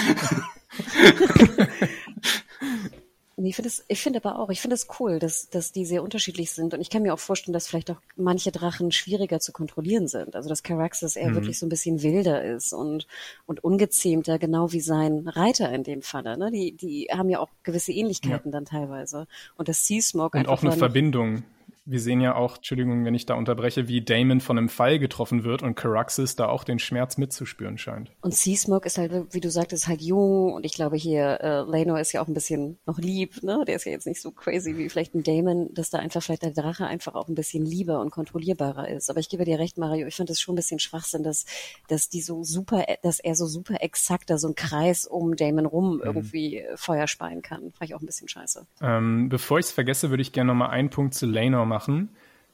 Nee, 3.40 3.50
ich 3.50 3.56
finde 3.56 3.68
es, 3.68 3.86
ich 3.88 4.02
finde 4.02 4.20
aber 4.24 4.40
auch, 4.40 4.50
ich 4.50 4.62
finde 4.62 4.74
es 4.74 4.88
cool, 5.00 5.20
dass, 5.20 5.48
dass 5.52 5.72
die 5.72 5.86
sehr 5.86 6.02
unterschiedlich 6.02 6.50
sind. 6.50 6.74
Und 6.74 6.82
ich 6.82 6.90
kann 6.90 7.04
mir 7.04 7.14
auch 7.14 7.20
vorstellen, 7.20 7.54
dass 7.54 7.68
vielleicht 7.68 7.92
auch 7.92 8.02
manche 8.16 8.52
Drachen 8.52 8.92
schwieriger 8.92 9.40
zu 9.40 9.52
kontrollieren 9.52 10.08
sind. 10.08 10.36
Also 10.36 10.50
dass 10.50 10.64
Caraxes 10.64 11.16
eher 11.16 11.30
mhm. 11.30 11.36
wirklich 11.36 11.60
so 11.60 11.68
ein 11.68 11.70
bisschen 11.70 12.02
wilder 12.02 12.44
ist 12.44 12.74
und, 12.74 13.06
und 13.46 13.64
ungezähmter, 13.64 14.40
genau 14.40 14.72
wie 14.72 14.80
sein 14.80 15.28
Reiter 15.28 15.72
in 15.72 15.84
dem 15.84 16.02
Falle. 16.02 16.36
Ne? 16.36 16.50
Die, 16.50 16.72
die 16.72 17.10
haben 17.12 17.30
ja 17.30 17.38
auch 17.38 17.50
gewisse 17.62 17.92
Ähnlichkeiten 17.92 18.50
ja. 18.50 18.54
dann 18.54 18.66
teilweise. 18.66 19.28
Und 19.56 19.70
das 19.70 19.86
Sea 19.86 20.02
Smoke 20.02 20.36
Und 20.36 20.48
auch 20.48 20.64
eine 20.64 20.72
Verbindung 20.72 21.44
wir 21.88 22.02
sehen 22.02 22.20
ja 22.20 22.36
auch, 22.36 22.58
Entschuldigung, 22.58 23.06
wenn 23.06 23.16
ich 23.16 23.26
da 23.26 23.36
unterbreche, 23.36 23.88
wie 23.88 24.02
Damon 24.02 24.42
von 24.42 24.58
einem 24.58 24.68
Pfeil 24.68 25.00
getroffen 25.00 25.46
wird 25.46 25.64
und 25.64 25.76
Caraxes 25.76 26.36
da 26.36 26.48
auch 26.48 26.66
den 26.66 26.80
Schmerz 26.80 27.18
mitzuspüren 27.18 27.78
scheint. 27.78 28.12
Und 28.22 28.34
Seasmoke 28.34 28.86
ist 28.86 28.98
halt, 28.98 29.34
wie 29.34 29.40
du 29.40 29.50
sagtest, 29.50 29.88
halt 29.88 30.02
jung 30.02 30.54
und 30.54 30.66
ich 30.66 30.74
glaube 30.74 30.98
hier, 30.98 31.40
äh, 31.42 31.62
Leno 31.62 31.96
ist 31.96 32.12
ja 32.12 32.22
auch 32.22 32.28
ein 32.28 32.34
bisschen 32.34 32.78
noch 32.86 33.00
lieb, 33.00 33.42
ne? 33.42 33.64
Der 33.66 33.78
ist 33.78 33.86
ja 33.86 33.94
jetzt 33.94 34.06
nicht 34.06 34.22
so 34.22 34.32
crazy 34.32 34.78
wie 34.78 34.90
vielleicht 34.90 35.16
ein 35.16 35.24
Damon, 35.24 35.74
dass 35.74 35.90
da 35.90 36.00
einfach 36.00 36.22
vielleicht 36.22 36.44
der 36.44 36.52
Drache 36.52 36.86
einfach 36.86 37.16
auch 37.16 37.30
ein 37.30 37.36
bisschen 37.36 37.66
lieber 37.66 38.02
und 38.02 38.12
kontrollierbarer 38.12 38.90
ist. 38.90 39.10
Aber 39.10 39.22
ich 39.22 39.30
gebe 39.30 39.46
dir 39.46 39.58
recht, 39.58 39.78
Mario, 39.78 40.08
ich 40.08 40.16
fand 40.16 40.30
das 40.30 40.42
schon 40.42 40.56
ein 40.56 40.58
bisschen 40.58 40.80
Schwachsinn, 40.80 41.24
dass, 41.24 41.46
dass 41.88 42.10
die 42.10 42.22
so 42.22 42.44
super, 42.44 42.84
dass 43.02 43.20
er 43.22 43.36
so 43.36 43.48
super 43.48 43.78
exakt 43.80 44.30
da 44.30 44.38
so 44.38 44.48
einen 44.48 44.56
Kreis 44.56 45.06
um 45.06 45.38
Damon 45.38 45.66
rum 45.66 45.96
mhm. 45.96 46.02
irgendwie 46.04 46.66
Feuer 46.76 47.08
speien 47.08 47.42
kann. 47.42 47.72
Fand 47.72 47.90
ich 47.90 47.96
auch 47.96 48.02
ein 48.02 48.06
bisschen 48.06 48.28
scheiße. 48.28 48.68
Ähm, 48.82 49.30
bevor 49.30 49.60
ich 49.60 49.68
es 49.68 49.72
vergesse, 49.72 50.10
würde 50.10 50.22
ich 50.22 50.34
gerne 50.34 50.48
noch 50.50 50.56
mal 50.56 50.68
einen 50.68 50.90
Punkt 50.90 51.14
zu 51.14 51.26
Leno 51.26 51.66
machen 51.66 51.77
machen. 51.78 52.10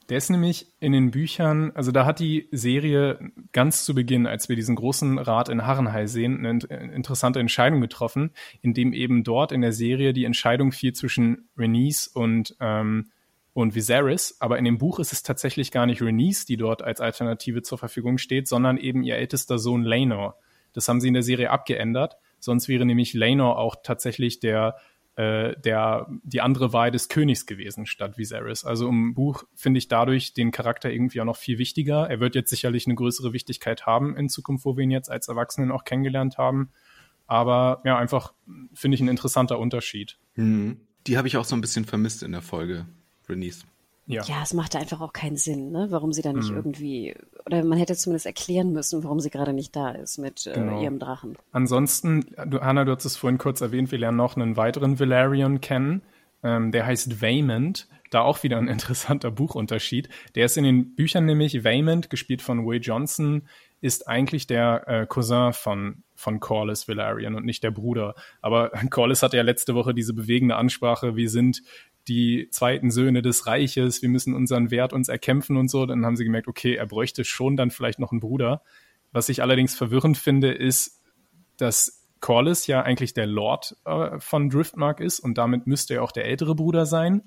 Der 0.10 0.18
ist 0.18 0.30
nämlich 0.30 0.68
in 0.82 0.92
den 0.92 1.12
Büchern, 1.12 1.72
also 1.76 1.94
da 1.94 2.06
hat 2.06 2.20
die 2.20 2.50
Serie 2.52 3.32
ganz 3.54 3.86
zu 3.86 3.96
Beginn, 3.96 4.28
als 4.28 4.50
wir 4.50 4.58
diesen 4.58 4.76
großen 4.76 5.18
Rat 5.18 5.48
in 5.48 5.66
Harrenhal 5.66 6.10
sehen, 6.10 6.46
eine 6.46 6.60
interessante 6.94 7.40
Entscheidung 7.40 7.80
getroffen, 7.80 8.32
indem 8.62 8.92
eben 8.92 9.24
dort 9.24 9.54
in 9.54 9.62
der 9.62 9.72
Serie 9.72 10.12
die 10.12 10.26
Entscheidung 10.26 10.74
fiel 10.74 10.92
zwischen 10.92 11.48
Renice 11.58 12.08
und, 12.08 12.58
ähm, 12.60 13.12
und 13.54 13.76
Viserys. 13.76 14.36
Aber 14.42 14.58
in 14.58 14.66
dem 14.66 14.78
Buch 14.78 15.00
ist 15.00 15.14
es 15.14 15.24
tatsächlich 15.24 15.72
gar 15.72 15.86
nicht 15.86 16.02
Renice, 16.02 16.46
die 16.46 16.58
dort 16.58 16.82
als 16.82 17.00
Alternative 17.00 17.62
zur 17.62 17.78
Verfügung 17.78 18.18
steht, 18.18 18.50
sondern 18.50 18.78
eben 18.78 19.04
ihr 19.04 19.16
ältester 19.16 19.58
Sohn 19.58 19.84
Laenor. 19.84 20.36
Das 20.74 20.90
haben 20.90 21.00
sie 21.00 21.08
in 21.08 21.14
der 21.14 21.24
Serie 21.24 21.50
abgeändert. 21.50 22.18
Sonst 22.40 22.68
wäre 22.68 22.86
nämlich 22.86 23.14
Laenor 23.14 23.58
auch 23.58 23.78
tatsächlich 23.84 24.42
der 24.42 24.76
äh, 25.16 25.60
der 25.60 26.08
die 26.24 26.42
andere 26.42 26.74
Wahl 26.74 26.90
des 26.90 27.08
Königs 27.08 27.46
gewesen 27.46 27.86
statt 27.86 28.18
Viserys. 28.18 28.66
Also 28.66 28.90
im 28.90 29.14
Buch 29.14 29.44
finde 29.54 29.78
ich 29.78 29.88
dadurch 29.88 30.34
den 30.34 30.52
Charakter 30.52 30.92
irgendwie 30.92 31.22
auch 31.22 31.26
noch 31.26 31.38
viel 31.38 31.58
wichtiger. 31.58 32.10
Er 32.10 32.20
wird 32.20 32.36
jetzt 32.36 32.50
sicherlich 32.50 32.88
eine 32.88 32.96
größere 32.96 33.34
Wichtigkeit 33.34 33.86
haben 33.86 34.18
in 34.18 34.30
Zukunft, 34.30 34.66
wo 34.66 34.76
wir 34.76 34.84
ihn 34.84 34.92
jetzt 34.92 35.12
als 35.12 35.28
Erwachsenen 35.28 35.72
auch 35.72 35.84
kennengelernt 35.84 36.38
haben. 36.38 36.72
Aber 37.28 37.82
ja, 37.86 37.98
einfach 37.98 38.34
finde 38.74 38.96
ich 38.96 39.02
ein 39.02 39.08
interessanter 39.08 39.60
Unterschied. 39.60 40.18
Hm. 40.34 40.82
Die 41.08 41.18
habe 41.18 41.28
ich 41.28 41.38
auch 41.38 41.46
so 41.46 41.56
ein 41.56 41.62
bisschen 41.62 41.86
vermisst 41.86 42.24
in 42.24 42.32
der 42.32 42.42
Folge, 42.42 42.86
Renice. 43.30 43.66
Ja. 44.06 44.24
ja, 44.24 44.44
es 44.44 44.54
machte 44.54 44.80
einfach 44.80 45.00
auch 45.00 45.14
keinen 45.14 45.38
Sinn, 45.38 45.72
ne? 45.72 45.88
warum 45.90 46.12
sie 46.12 46.22
da 46.22 46.34
nicht 46.34 46.50
mhm. 46.50 46.58
irgendwie, 46.58 47.16
oder 47.46 47.64
man 47.64 47.78
hätte 47.78 47.96
zumindest 47.96 48.26
erklären 48.26 48.74
müssen, 48.74 49.04
warum 49.04 49.20
sie 49.20 49.30
gerade 49.30 49.54
nicht 49.54 49.76
da 49.76 49.92
ist 49.92 50.18
mit 50.18 50.48
äh, 50.48 50.54
genau. 50.54 50.80
äh, 50.80 50.84
ihrem 50.84 51.00
Drachen. 51.00 51.38
Ansonsten, 51.52 52.26
du, 52.46 52.62
Hanna, 52.62 52.86
du 52.86 52.96
hast 52.96 53.06
es 53.06 53.18
vorhin 53.18 53.38
kurz 53.38 53.62
erwähnt, 53.62 53.92
wir 53.92 54.00
lernen 54.00 54.18
noch 54.18 54.36
einen 54.36 54.58
weiteren 54.58 55.00
Valerian 55.00 55.62
kennen, 55.62 56.02
ähm, 56.44 56.72
der 56.72 56.86
heißt 56.86 57.22
Vaymond. 57.22 57.88
Da 58.12 58.22
auch 58.22 58.44
wieder 58.44 58.58
ein 58.58 58.68
interessanter 58.70 59.32
Buchunterschied. 59.32 60.10
Der 60.36 60.46
ist 60.46 60.58
in 60.58 60.64
den 60.64 60.96
Büchern 60.96 61.26
nämlich 61.26 61.64
Vaymond, 61.64 62.10
gespielt 62.10 62.42
von 62.42 62.66
Will 62.66 62.80
Johnson, 62.82 63.48
ist 63.82 64.08
eigentlich 64.08 64.48
der 64.48 64.88
äh, 64.88 65.06
Cousin 65.06 65.52
von, 65.52 66.04
von 66.16 66.40
Corlys 66.40 66.88
Valerian 66.88 67.36
und 67.36 67.44
nicht 67.44 67.64
der 67.64 67.72
Bruder. 67.72 68.16
Aber 68.42 68.70
Corlys 68.90 69.24
hatte 69.24 69.38
ja 69.38 69.44
letzte 69.44 69.76
Woche 69.76 69.94
diese 69.94 70.14
bewegende 70.14 70.56
Ansprache, 70.56 71.16
wir 71.16 71.30
sind 71.30 71.62
die 72.08 72.50
zweiten 72.52 72.92
Söhne 72.92 73.22
des 73.22 73.48
Reiches, 73.48 74.02
wir 74.02 74.10
müssen 74.10 74.34
unseren 74.34 74.72
Wert 74.72 74.94
uns 74.94 75.08
erkämpfen 75.08 75.58
und 75.58 75.70
so. 75.70 75.86
Dann 75.86 76.06
haben 76.06 76.16
sie 76.16 76.26
gemerkt, 76.26 76.48
okay, 76.48 76.76
er 76.76 76.86
bräuchte 76.86 77.24
schon 77.24 77.56
dann 77.56 77.72
vielleicht 77.72 78.00
noch 78.00 78.12
einen 78.12 78.20
Bruder. 78.20 78.62
Was 79.12 79.30
ich 79.30 79.42
allerdings 79.42 79.76
verwirrend 79.76 80.18
finde, 80.18 80.52
ist, 80.52 81.02
dass 81.58 82.08
Corlys 82.20 82.68
ja 82.68 82.82
eigentlich 82.82 83.14
der 83.14 83.28
Lord 83.28 83.76
äh, 83.86 84.20
von 84.20 84.50
Driftmark 84.50 85.00
ist 85.00 85.20
und 85.20 85.38
damit 85.38 85.68
müsste 85.68 85.96
er 85.96 86.04
auch 86.04 86.12
der 86.12 86.26
ältere 86.26 86.56
Bruder 86.56 86.86
sein. 86.86 87.24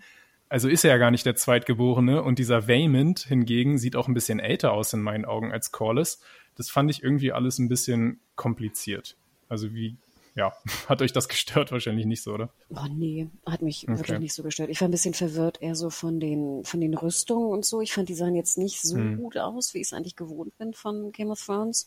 Also 0.49 0.69
ist 0.69 0.85
er 0.85 0.91
ja 0.91 0.99
gar 0.99 1.11
nicht 1.11 1.27
der 1.27 1.37
Zweitgeborene 1.37 2.23
und 2.23 2.39
dieser 2.39 2.69
Vaymond 2.69 3.21
hingegen 3.21 3.79
sieht 3.79 3.97
auch 3.97 4.09
ein 4.09 4.15
bisschen 4.15 4.41
älter 4.41 4.73
aus 4.73 4.93
in 4.93 5.03
meinen 5.03 5.25
Augen 5.25 5.53
als 5.53 5.73
Corlys. 5.73 6.21
Das 6.55 6.71
fand 6.71 6.91
ich 6.91 7.03
irgendwie 7.03 7.33
alles 7.33 7.59
ein 7.59 7.69
bisschen 7.69 8.21
kompliziert. 8.37 9.17
Also 9.49 9.75
wie 9.75 9.97
ja, 10.37 10.53
hat 10.89 11.03
euch 11.03 11.13
das 11.13 11.29
gestört 11.29 11.73
wahrscheinlich 11.73 12.07
nicht 12.07 12.23
so, 12.23 12.35
oder? 12.35 12.51
Oh 12.71 12.87
nee, 12.89 13.29
hat 13.47 13.63
mich 13.63 13.89
okay. 13.89 13.99
wirklich 13.99 14.19
nicht 14.21 14.35
so 14.35 14.43
gestört. 14.43 14.71
Ich 14.71 14.81
war 14.81 14.89
ein 14.89 14.93
bisschen 14.93 15.15
verwirrt, 15.15 15.61
eher 15.61 15.75
so 15.75 15.91
von 15.91 16.21
den, 16.21 16.65
von 16.65 16.81
den 16.81 16.95
Rüstungen 16.95 17.51
und 17.51 17.65
so. 17.65 17.81
Ich 17.81 17.93
fand, 17.93 18.09
die 18.09 18.15
sahen 18.15 18.37
jetzt 18.37 18.59
nicht 18.59 18.83
so 18.83 18.97
hm. 18.97 19.17
gut 19.17 19.39
aus, 19.39 19.75
wie 19.75 19.79
ich 19.79 19.89
es 19.89 19.93
eigentlich 19.93 20.15
gewohnt 20.15 20.57
bin 20.59 20.75
von 20.75 21.11
Game 21.11 21.31
of 21.31 21.45
Thrones. 21.45 21.87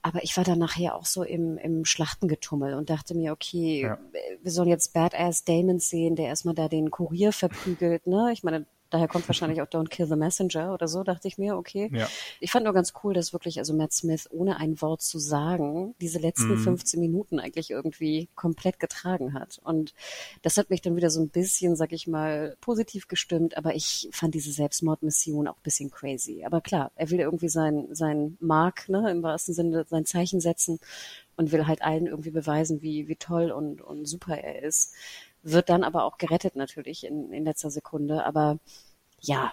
Aber 0.00 0.24
ich 0.24 0.36
war 0.36 0.42
dann 0.42 0.58
nachher 0.58 0.96
auch 0.96 1.04
so 1.04 1.22
im, 1.22 1.58
im 1.58 1.84
Schlachtengetummel 1.84 2.74
und 2.74 2.90
dachte 2.90 3.14
mir, 3.14 3.32
okay, 3.32 3.82
ja. 3.82 3.98
wir 4.42 4.50
sollen 4.50 4.68
jetzt 4.68 4.92
Badass 4.94 5.44
Damon 5.44 5.78
sehen, 5.78 6.16
der 6.16 6.26
erstmal 6.26 6.54
da 6.54 6.68
den 6.68 6.90
Kurier 6.90 7.32
verprügelt, 7.32 8.06
ne? 8.08 8.30
Ich 8.32 8.42
meine, 8.42 8.66
Daher 8.92 9.08
kommt 9.08 9.26
wahrscheinlich 9.26 9.62
auch 9.62 9.66
Don't 9.66 9.88
Kill 9.88 10.06
the 10.06 10.16
Messenger 10.16 10.74
oder 10.74 10.86
so, 10.86 11.02
dachte 11.02 11.26
ich 11.26 11.38
mir, 11.38 11.56
okay. 11.56 11.90
Ja. 11.94 12.06
Ich 12.40 12.50
fand 12.50 12.64
nur 12.64 12.74
ganz 12.74 12.92
cool, 13.02 13.14
dass 13.14 13.32
wirklich, 13.32 13.58
also 13.58 13.72
Matt 13.72 13.94
Smith, 13.94 14.28
ohne 14.30 14.58
ein 14.58 14.82
Wort 14.82 15.00
zu 15.00 15.18
sagen, 15.18 15.94
diese 16.02 16.18
letzten 16.18 16.50
mhm. 16.50 16.58
15 16.58 17.00
Minuten 17.00 17.40
eigentlich 17.40 17.70
irgendwie 17.70 18.28
komplett 18.34 18.78
getragen 18.78 19.32
hat. 19.32 19.58
Und 19.64 19.94
das 20.42 20.58
hat 20.58 20.68
mich 20.68 20.82
dann 20.82 20.94
wieder 20.94 21.08
so 21.08 21.22
ein 21.22 21.30
bisschen, 21.30 21.74
sag 21.74 21.92
ich 21.92 22.06
mal, 22.06 22.54
positiv 22.60 23.08
gestimmt, 23.08 23.56
aber 23.56 23.74
ich 23.74 24.10
fand 24.12 24.34
diese 24.34 24.52
Selbstmordmission 24.52 25.48
auch 25.48 25.56
ein 25.56 25.62
bisschen 25.62 25.90
crazy. 25.90 26.44
Aber 26.44 26.60
klar, 26.60 26.92
er 26.94 27.08
will 27.08 27.20
irgendwie 27.20 27.48
sein, 27.48 27.88
sein 27.92 28.36
Mark, 28.40 28.90
ne, 28.90 29.10
im 29.10 29.22
wahrsten 29.22 29.54
Sinne 29.54 29.86
sein 29.88 30.04
Zeichen 30.04 30.40
setzen 30.40 30.80
und 31.36 31.50
will 31.50 31.66
halt 31.66 31.80
allen 31.80 32.08
irgendwie 32.08 32.30
beweisen, 32.30 32.82
wie, 32.82 33.08
wie 33.08 33.16
toll 33.16 33.50
und, 33.52 33.80
und 33.80 34.04
super 34.04 34.36
er 34.36 34.62
ist 34.62 34.92
wird 35.42 35.68
dann 35.68 35.84
aber 35.84 36.04
auch 36.04 36.18
gerettet 36.18 36.56
natürlich 36.56 37.04
in, 37.04 37.32
in 37.32 37.44
letzter 37.44 37.70
Sekunde. 37.70 38.24
Aber 38.24 38.58
ja, 39.20 39.52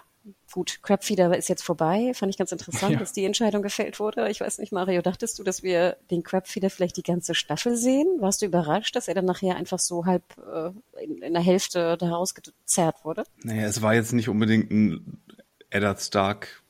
gut, 0.52 0.80
Crabfeeder 0.82 1.36
ist 1.36 1.48
jetzt 1.48 1.62
vorbei. 1.62 2.12
Fand 2.14 2.30
ich 2.30 2.38
ganz 2.38 2.52
interessant, 2.52 2.92
ja. 2.92 2.98
dass 2.98 3.12
die 3.12 3.24
Entscheidung 3.24 3.62
gefällt 3.62 4.00
wurde. 4.00 4.28
Ich 4.30 4.40
weiß 4.40 4.58
nicht, 4.58 4.72
Mario, 4.72 5.02
dachtest 5.02 5.38
du, 5.38 5.42
dass 5.42 5.62
wir 5.62 5.96
den 6.10 6.22
Crabfeeder 6.22 6.70
vielleicht 6.70 6.96
die 6.96 7.02
ganze 7.02 7.34
Staffel 7.34 7.76
sehen? 7.76 8.06
Warst 8.20 8.42
du 8.42 8.46
überrascht, 8.46 8.94
dass 8.96 9.08
er 9.08 9.14
dann 9.14 9.24
nachher 9.24 9.56
einfach 9.56 9.78
so 9.78 10.06
halb 10.06 10.22
äh, 10.38 10.70
in, 11.02 11.22
in 11.22 11.32
der 11.32 11.42
Hälfte 11.42 11.96
da 11.98 12.10
rausgezerrt 12.10 13.04
wurde? 13.04 13.24
Naja, 13.42 13.66
es 13.66 13.82
war 13.82 13.94
jetzt 13.94 14.12
nicht 14.12 14.28
unbedingt 14.28 14.70
ein 14.70 15.22
Eddard 15.70 16.00
Stark 16.00 16.62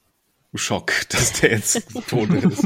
Schock, 0.54 0.92
dass 1.10 1.40
der 1.40 1.52
jetzt 1.52 1.88
tot 2.08 2.30
ist. 2.30 2.64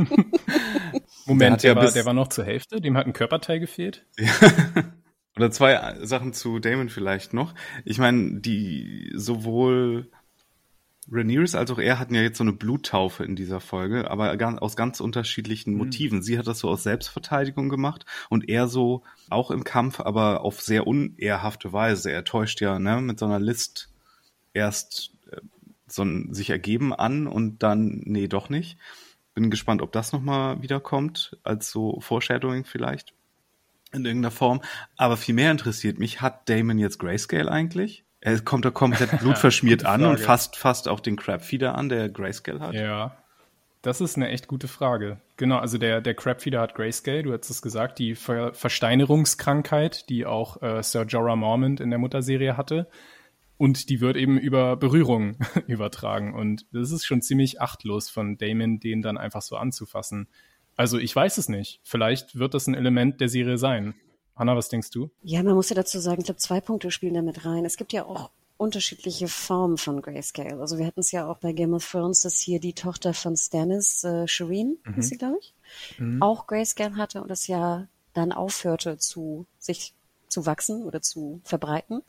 Moment, 1.26 1.62
der, 1.62 1.74
der, 1.74 1.76
war, 1.76 1.90
der 1.90 2.04
war 2.04 2.14
noch 2.14 2.28
zur 2.28 2.44
Hälfte? 2.44 2.80
Dem 2.80 2.96
hat 2.96 3.06
ein 3.06 3.12
Körperteil 3.12 3.60
gefehlt? 3.60 4.06
Ja. 4.18 4.28
Oder 5.36 5.50
zwei 5.50 5.96
Sachen 6.04 6.32
zu 6.32 6.60
Damon 6.60 6.88
vielleicht 6.88 7.34
noch. 7.34 7.54
Ich 7.84 7.98
meine, 7.98 8.40
die 8.40 9.12
sowohl 9.14 10.08
Rhaenyra 11.10 11.58
als 11.58 11.70
auch 11.70 11.78
er 11.78 11.98
hatten 11.98 12.14
ja 12.14 12.22
jetzt 12.22 12.38
so 12.38 12.44
eine 12.44 12.52
Bluttaufe 12.52 13.24
in 13.24 13.36
dieser 13.36 13.60
Folge, 13.60 14.10
aber 14.10 14.36
ganz, 14.36 14.58
aus 14.60 14.76
ganz 14.76 15.00
unterschiedlichen 15.00 15.72
mhm. 15.72 15.78
Motiven. 15.78 16.18
Mhm. 16.18 16.22
Sie 16.22 16.38
hat 16.38 16.46
das 16.46 16.60
so 16.60 16.68
aus 16.70 16.82
Selbstverteidigung 16.82 17.68
gemacht 17.68 18.06
und 18.30 18.48
er 18.48 18.68
so 18.68 19.02
auch 19.28 19.50
im 19.50 19.64
Kampf, 19.64 20.00
aber 20.00 20.42
auf 20.42 20.60
sehr 20.60 20.86
unehrhafte 20.86 21.72
Weise. 21.72 22.10
Er 22.10 22.24
täuscht 22.24 22.60
ja 22.60 22.78
ne, 22.78 23.00
mit 23.00 23.18
so 23.18 23.26
einer 23.26 23.40
List 23.40 23.90
erst 24.52 25.12
äh, 25.30 25.40
so 25.86 26.02
ein, 26.02 26.32
sich 26.32 26.50
ergeben 26.50 26.94
an 26.94 27.26
und 27.26 27.62
dann, 27.62 28.02
nee, 28.04 28.28
doch 28.28 28.48
nicht. 28.48 28.78
Bin 29.34 29.50
gespannt, 29.50 29.82
ob 29.82 29.92
das 29.92 30.12
nochmal 30.12 30.62
wiederkommt, 30.62 31.36
als 31.42 31.70
so 31.70 32.00
Foreshadowing 32.00 32.64
vielleicht 32.64 33.14
in 33.94 34.04
irgendeiner 34.04 34.30
Form. 34.30 34.60
Aber 34.96 35.16
viel 35.16 35.34
mehr 35.34 35.50
interessiert 35.50 35.98
mich, 35.98 36.20
hat 36.20 36.48
Damon 36.48 36.78
jetzt 36.78 36.98
Grayscale 36.98 37.50
eigentlich? 37.50 38.04
Er 38.20 38.40
kommt 38.40 38.64
da 38.64 38.70
komplett 38.70 39.10
blutverschmiert 39.20 39.84
an 39.84 40.04
und 40.04 40.18
fasst 40.18 40.56
fast 40.56 40.88
auch 40.88 41.00
den 41.00 41.16
Crabfeeder 41.16 41.76
an, 41.76 41.88
der 41.88 42.08
Grayscale 42.08 42.60
hat. 42.60 42.74
Ja. 42.74 43.16
Das 43.82 44.00
ist 44.00 44.16
eine 44.16 44.30
echt 44.30 44.48
gute 44.48 44.66
Frage. 44.66 45.20
Genau, 45.36 45.58
also 45.58 45.76
der, 45.76 46.00
der 46.00 46.14
Crabfeeder 46.14 46.62
hat 46.62 46.74
Grayscale, 46.74 47.22
du 47.22 47.34
hast 47.34 47.50
es 47.50 47.60
gesagt, 47.60 47.98
die 47.98 48.14
Ver 48.14 48.54
Versteinerungskrankheit, 48.54 50.08
die 50.08 50.24
auch 50.24 50.62
äh, 50.62 50.82
Sir 50.82 51.04
Jorah 51.04 51.36
Mormont 51.36 51.80
in 51.80 51.90
der 51.90 51.98
Mutterserie 51.98 52.56
hatte. 52.56 52.88
Und 53.58 53.90
die 53.90 54.00
wird 54.00 54.16
eben 54.16 54.38
über 54.38 54.76
Berührung 54.76 55.36
übertragen. 55.66 56.32
Und 56.32 56.64
das 56.72 56.92
ist 56.92 57.04
schon 57.04 57.20
ziemlich 57.20 57.60
achtlos 57.60 58.08
von 58.08 58.38
Damon, 58.38 58.80
den 58.80 59.02
dann 59.02 59.18
einfach 59.18 59.42
so 59.42 59.56
anzufassen. 59.56 60.28
Also 60.76 60.98
ich 60.98 61.14
weiß 61.14 61.38
es 61.38 61.48
nicht. 61.48 61.80
Vielleicht 61.82 62.38
wird 62.38 62.54
das 62.54 62.66
ein 62.66 62.74
Element 62.74 63.20
der 63.20 63.28
Serie 63.28 63.58
sein. 63.58 63.94
Hanna, 64.36 64.56
was 64.56 64.68
denkst 64.68 64.90
du? 64.90 65.10
Ja, 65.22 65.42
man 65.42 65.54
muss 65.54 65.68
ja 65.68 65.76
dazu 65.76 65.98
sagen, 66.00 66.20
ich 66.20 66.26
glaube, 66.26 66.40
zwei 66.40 66.60
Punkte 66.60 66.90
spielen 66.90 67.14
damit 67.14 67.44
rein. 67.44 67.64
Es 67.64 67.76
gibt 67.76 67.92
ja 67.92 68.04
auch 68.04 68.30
unterschiedliche 68.56 69.28
Formen 69.28 69.78
von 69.78 70.00
Grayscale. 70.00 70.60
Also 70.60 70.78
wir 70.78 70.86
hatten 70.86 71.00
es 71.00 71.12
ja 71.12 71.26
auch 71.26 71.38
bei 71.38 71.52
Game 71.52 71.74
of 71.74 71.88
Thrones, 71.88 72.20
dass 72.20 72.38
hier 72.40 72.60
die 72.60 72.72
Tochter 72.72 73.14
von 73.14 73.36
Stannis, 73.36 74.04
äh, 74.04 74.26
Shireen, 74.26 74.78
mhm. 74.84 74.98
ist 74.98 75.08
sie, 75.08 75.18
glaube 75.18 75.38
ich, 75.40 75.54
mhm. 75.98 76.22
auch 76.22 76.46
Grayscale 76.46 76.96
hatte 76.96 77.22
und 77.22 77.28
das 77.28 77.46
ja 77.46 77.88
dann 78.12 78.32
aufhörte 78.32 78.96
zu 78.98 79.46
sich 79.58 79.94
zu 80.28 80.46
wachsen 80.46 80.84
oder 80.84 81.02
zu 81.02 81.40
verbreiten. 81.44 82.02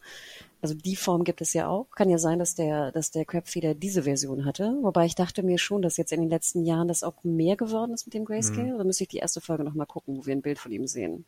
Also 0.62 0.74
die 0.74 0.96
Form 0.96 1.24
gibt 1.24 1.42
es 1.42 1.54
ja 1.54 1.68
auch. 1.68 1.90
Kann 1.92 2.10
ja 2.10 2.18
sein, 2.18 2.40
dass 2.40 2.56
der, 2.56 2.92
dass 2.92 3.12
der 3.12 3.26
Crabfeeder 3.26 3.76
diese 3.76 4.04
Version 4.04 4.46
hatte. 4.46 4.78
Wobei 4.82 5.06
ich 5.06 5.16
dachte 5.16 5.44
mir 5.44 5.58
schon, 5.58 5.82
dass 5.82 5.98
jetzt 5.98 6.12
in 6.12 6.22
den 6.22 6.30
letzten 6.30 6.66
Jahren 6.66 6.88
das 6.88 7.04
auch 7.04 7.24
mehr 7.24 7.56
geworden 7.56 7.94
ist 7.94 8.08
mit 8.08 8.14
dem 8.14 8.26
Grayscale. 8.26 8.70
Mhm. 8.70 8.76
Oder 8.76 8.84
müsste 8.84 9.04
ich 9.04 9.10
die 9.10 9.18
erste 9.18 9.42
Folge 9.42 9.64
nochmal 9.64 9.86
gucken, 9.86 10.18
wo 10.18 10.26
wir 10.26 10.36
ein 10.36 10.42
Bild 10.42 10.58
von 10.58 10.72
ihm 10.72 10.88
sehen. 10.88 11.26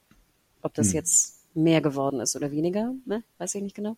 Ob 0.61 0.73
das 0.73 0.89
mhm. 0.89 0.95
jetzt 0.95 1.37
mehr 1.53 1.81
geworden 1.81 2.19
ist 2.19 2.35
oder 2.35 2.51
weniger, 2.51 2.93
ne? 3.05 3.23
weiß 3.37 3.55
ich 3.55 3.63
nicht 3.63 3.75
genau. 3.75 3.97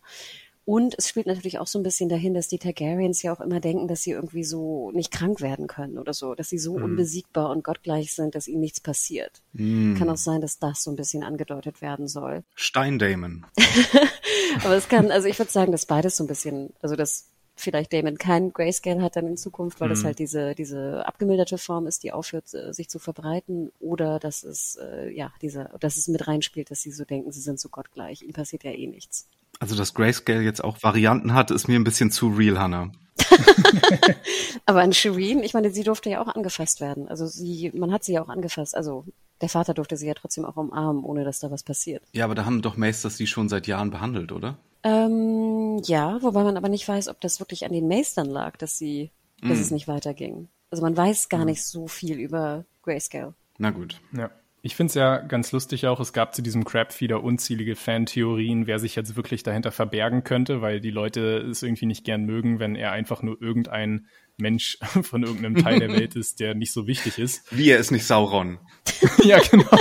Und 0.64 0.94
es 0.98 1.08
spielt 1.08 1.26
natürlich 1.26 1.58
auch 1.58 1.66
so 1.66 1.78
ein 1.78 1.82
bisschen 1.82 2.08
dahin, 2.08 2.34
dass 2.34 2.48
die 2.48 2.58
Targaryens 2.58 3.22
ja 3.22 3.32
auch 3.32 3.40
immer 3.40 3.60
denken, 3.60 3.88
dass 3.88 4.02
sie 4.02 4.12
irgendwie 4.12 4.44
so 4.44 4.90
nicht 4.92 5.10
krank 5.10 5.40
werden 5.40 5.66
können 5.66 5.98
oder 5.98 6.12
so, 6.12 6.34
dass 6.34 6.48
sie 6.48 6.58
so 6.58 6.78
mm. 6.78 6.84
unbesiegbar 6.84 7.50
und 7.50 7.64
gottgleich 7.64 8.14
sind, 8.14 8.34
dass 8.34 8.46
ihnen 8.46 8.60
nichts 8.60 8.80
passiert. 8.80 9.42
Mm. 9.52 9.94
Kann 9.94 10.10
auch 10.10 10.16
sein, 10.16 10.40
dass 10.40 10.58
das 10.58 10.82
so 10.82 10.90
ein 10.90 10.96
bisschen 10.96 11.24
angedeutet 11.24 11.80
werden 11.80 12.08
soll. 12.08 12.44
Steindämon. 12.54 13.46
Aber 14.64 14.76
es 14.76 14.88
kann, 14.88 15.10
also 15.10 15.28
ich 15.28 15.38
würde 15.38 15.50
sagen, 15.50 15.72
dass 15.72 15.86
beides 15.86 16.16
so 16.16 16.24
ein 16.24 16.28
bisschen, 16.28 16.72
also 16.82 16.94
dass 16.94 17.30
vielleicht 17.56 17.92
Damon 17.92 18.18
kein 18.18 18.52
Grayscale 18.52 19.02
hat 19.02 19.16
dann 19.16 19.26
in 19.26 19.36
Zukunft, 19.36 19.80
weil 19.80 19.88
mm. 19.88 19.90
das 19.90 20.04
halt 20.04 20.18
diese, 20.18 20.54
diese 20.54 21.06
abgemilderte 21.06 21.58
Form 21.58 21.86
ist, 21.86 22.02
die 22.02 22.12
aufhört, 22.12 22.52
äh, 22.54 22.72
sich 22.72 22.88
zu 22.88 22.98
verbreiten, 22.98 23.72
oder 23.80 24.18
dass 24.18 24.42
es, 24.42 24.78
äh, 24.80 25.10
ja, 25.10 25.32
diese, 25.42 25.70
dass 25.80 25.96
es 25.96 26.08
mit 26.08 26.26
reinspielt, 26.26 26.70
dass 26.70 26.82
sie 26.82 26.92
so 26.92 27.04
denken, 27.04 27.32
sie 27.32 27.40
sind 27.40 27.60
so 27.60 27.68
gottgleich. 27.68 28.22
Ihnen 28.22 28.32
passiert 28.32 28.64
ja 28.64 28.72
eh 28.72 28.86
nichts. 28.86 29.26
Also, 29.60 29.76
dass 29.76 29.94
Grayscale 29.94 30.42
jetzt 30.42 30.64
auch 30.64 30.82
Varianten 30.82 31.34
hat, 31.34 31.50
ist 31.50 31.68
mir 31.68 31.78
ein 31.78 31.84
bisschen 31.84 32.10
zu 32.10 32.28
real, 32.28 32.58
Hannah. 32.58 32.90
Aber 34.66 34.80
an 34.80 34.92
Shireen, 34.92 35.42
ich 35.42 35.54
meine, 35.54 35.70
sie 35.70 35.84
durfte 35.84 36.10
ja 36.10 36.22
auch 36.22 36.28
angefasst 36.28 36.80
werden. 36.80 37.08
Also 37.08 37.26
sie, 37.26 37.70
man 37.74 37.92
hat 37.92 38.04
sie 38.04 38.12
ja 38.12 38.22
auch 38.22 38.28
angefasst. 38.28 38.76
Also 38.76 39.04
der 39.40 39.48
Vater 39.48 39.74
durfte 39.74 39.96
sie 39.96 40.06
ja 40.06 40.14
trotzdem 40.14 40.44
auch 40.44 40.56
umarmen, 40.56 41.04
ohne 41.04 41.24
dass 41.24 41.40
da 41.40 41.50
was 41.50 41.62
passiert. 41.62 42.02
Ja, 42.12 42.24
aber 42.24 42.34
da 42.34 42.44
haben 42.44 42.62
doch 42.62 42.76
Maesters 42.76 43.16
sie 43.16 43.26
schon 43.26 43.48
seit 43.48 43.66
Jahren 43.66 43.90
behandelt, 43.90 44.32
oder? 44.32 44.58
Ähm, 44.82 45.82
ja, 45.84 46.22
wobei 46.22 46.42
man 46.42 46.56
aber 46.56 46.68
nicht 46.68 46.88
weiß, 46.88 47.08
ob 47.08 47.20
das 47.20 47.40
wirklich 47.40 47.64
an 47.64 47.72
den 47.72 47.88
Meistern 47.88 48.26
lag, 48.26 48.56
dass 48.56 48.78
sie, 48.78 49.10
dass 49.42 49.58
mm. 49.58 49.62
es 49.62 49.70
nicht 49.70 49.88
weiterging. 49.88 50.48
Also 50.70 50.82
man 50.82 50.96
weiß 50.96 51.28
gar 51.28 51.44
mm. 51.44 51.48
nicht 51.48 51.64
so 51.64 51.86
viel 51.86 52.18
über 52.18 52.64
Grayscale. 52.82 53.34
Na 53.58 53.70
gut. 53.70 54.00
Ja. 54.12 54.30
Ich 54.62 54.76
finde 54.76 54.90
es 54.90 54.94
ja 54.94 55.18
ganz 55.18 55.52
lustig 55.52 55.86
auch, 55.86 56.00
es 56.00 56.12
gab 56.12 56.34
zu 56.34 56.42
diesem 56.42 56.64
Crabfeeder 56.64 57.22
unzählige 57.22 57.76
Fan-Theorien, 57.76 58.66
wer 58.66 58.78
sich 58.78 58.94
jetzt 58.94 59.16
wirklich 59.16 59.42
dahinter 59.42 59.72
verbergen 59.72 60.22
könnte, 60.22 60.60
weil 60.60 60.80
die 60.80 60.90
Leute 60.90 61.38
es 61.38 61.62
irgendwie 61.62 61.86
nicht 61.86 62.04
gern 62.04 62.24
mögen, 62.24 62.58
wenn 62.58 62.76
er 62.76 62.92
einfach 62.92 63.22
nur 63.22 63.40
irgendein 63.40 64.06
Mensch 64.36 64.78
von 65.02 65.22
irgendeinem 65.22 65.56
Teil 65.56 65.80
der 65.80 65.92
Welt 65.92 66.14
ist, 66.14 66.40
der 66.40 66.54
nicht 66.54 66.72
so 66.72 66.86
wichtig 66.86 67.18
ist. 67.18 67.44
Wie 67.56 67.70
er 67.70 67.78
ist 67.78 67.90
nicht 67.90 68.04
Sauron. 68.04 68.58
ja, 69.24 69.38
genau. 69.38 69.78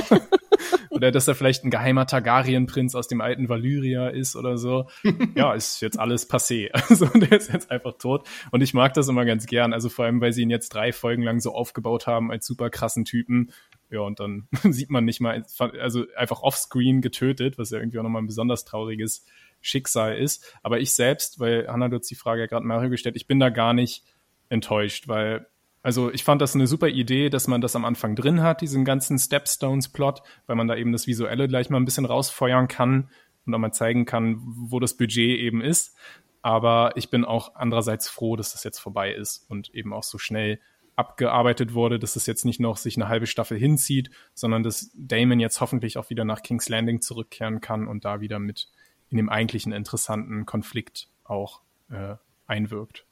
Oder 0.89 1.11
dass 1.11 1.27
er 1.27 1.35
vielleicht 1.35 1.63
ein 1.63 1.71
geheimer 1.71 2.05
Targaryen-Prinz 2.07 2.95
aus 2.95 3.07
dem 3.07 3.21
alten 3.21 3.47
Valyria 3.47 4.09
ist 4.09 4.35
oder 4.35 4.57
so. 4.57 4.89
Ja, 5.35 5.53
ist 5.53 5.81
jetzt 5.81 5.99
alles 5.99 6.29
passé. 6.29 6.69
Also 6.89 7.05
der 7.05 7.31
ist 7.31 7.53
jetzt 7.53 7.71
einfach 7.71 7.97
tot. 7.97 8.27
Und 8.51 8.61
ich 8.61 8.73
mag 8.73 8.93
das 8.95 9.07
immer 9.07 9.23
ganz 9.25 9.45
gern. 9.45 9.73
Also 9.73 9.89
vor 9.89 10.05
allem, 10.05 10.19
weil 10.19 10.33
sie 10.33 10.41
ihn 10.41 10.49
jetzt 10.49 10.73
drei 10.73 10.91
Folgen 10.91 11.21
lang 11.21 11.39
so 11.39 11.53
aufgebaut 11.53 12.07
haben 12.07 12.31
als 12.31 12.45
super 12.45 12.69
krassen 12.69 13.05
Typen. 13.05 13.51
Ja, 13.89 14.01
und 14.01 14.19
dann 14.19 14.47
sieht 14.63 14.89
man 14.89 15.05
nicht 15.05 15.19
mal, 15.19 15.43
also 15.79 16.05
einfach 16.15 16.41
offscreen 16.41 17.01
getötet, 17.01 17.57
was 17.57 17.71
ja 17.71 17.79
irgendwie 17.79 17.99
auch 17.99 18.03
nochmal 18.03 18.21
ein 18.21 18.27
besonders 18.27 18.65
trauriges 18.65 19.25
Schicksal 19.61 20.17
ist. 20.17 20.55
Aber 20.63 20.79
ich 20.79 20.93
selbst, 20.93 21.39
weil 21.39 21.67
Hannah, 21.67 21.89
hast 21.91 22.09
die 22.09 22.15
Frage 22.15 22.41
ja 22.41 22.47
gerade 22.47 22.65
Mario 22.65 22.89
gestellt, 22.89 23.15
ich 23.15 23.27
bin 23.27 23.39
da 23.39 23.49
gar 23.49 23.73
nicht 23.73 24.03
enttäuscht, 24.49 25.07
weil, 25.07 25.47
also 25.81 26.11
ich 26.11 26.23
fand 26.23 26.41
das 26.41 26.55
eine 26.55 26.67
super 26.67 26.87
Idee, 26.87 27.29
dass 27.29 27.47
man 27.47 27.61
das 27.61 27.75
am 27.75 27.85
Anfang 27.85 28.15
drin 28.15 28.41
hat, 28.41 28.61
diesen 28.61 28.85
ganzen 28.85 29.17
Stepstones-Plot, 29.17 30.21
weil 30.47 30.55
man 30.55 30.67
da 30.67 30.75
eben 30.75 30.91
das 30.91 31.07
Visuelle 31.07 31.47
gleich 31.47 31.69
mal 31.69 31.77
ein 31.77 31.85
bisschen 31.85 32.05
rausfeuern 32.05 32.67
kann 32.67 33.09
und 33.45 33.53
auch 33.53 33.59
mal 33.59 33.71
zeigen 33.71 34.05
kann, 34.05 34.41
wo 34.43 34.79
das 34.79 34.97
Budget 34.97 35.39
eben 35.39 35.61
ist. 35.61 35.95
Aber 36.41 36.93
ich 36.95 37.09
bin 37.09 37.25
auch 37.25 37.55
andererseits 37.55 38.07
froh, 38.07 38.35
dass 38.35 38.53
das 38.53 38.63
jetzt 38.63 38.79
vorbei 38.79 39.13
ist 39.13 39.49
und 39.49 39.73
eben 39.75 39.93
auch 39.93 40.03
so 40.03 40.17
schnell 40.17 40.59
abgearbeitet 40.99 41.73
wurde, 41.73 41.97
dass 41.97 42.17
es 42.17 42.25
jetzt 42.25 42.43
nicht 42.43 42.59
noch 42.59 42.75
sich 42.75 42.97
eine 42.97 43.07
halbe 43.07 43.25
Staffel 43.25 43.57
hinzieht, 43.57 44.11
sondern 44.33 44.63
dass 44.63 44.91
Damon 44.93 45.39
jetzt 45.39 45.61
hoffentlich 45.61 45.97
auch 45.97 46.09
wieder 46.09 46.25
nach 46.25 46.43
King's 46.43 46.67
Landing 46.67 47.01
zurückkehren 47.01 47.61
kann 47.61 47.87
und 47.87 48.03
da 48.03 48.19
wieder 48.19 48.37
mit 48.37 48.67
in 49.09 49.15
dem 49.15 49.29
eigentlichen 49.29 49.71
interessanten 49.71 50.45
Konflikt 50.45 51.07
auch 51.23 51.61
äh, 51.89 52.15
einwirkt. 52.47 53.05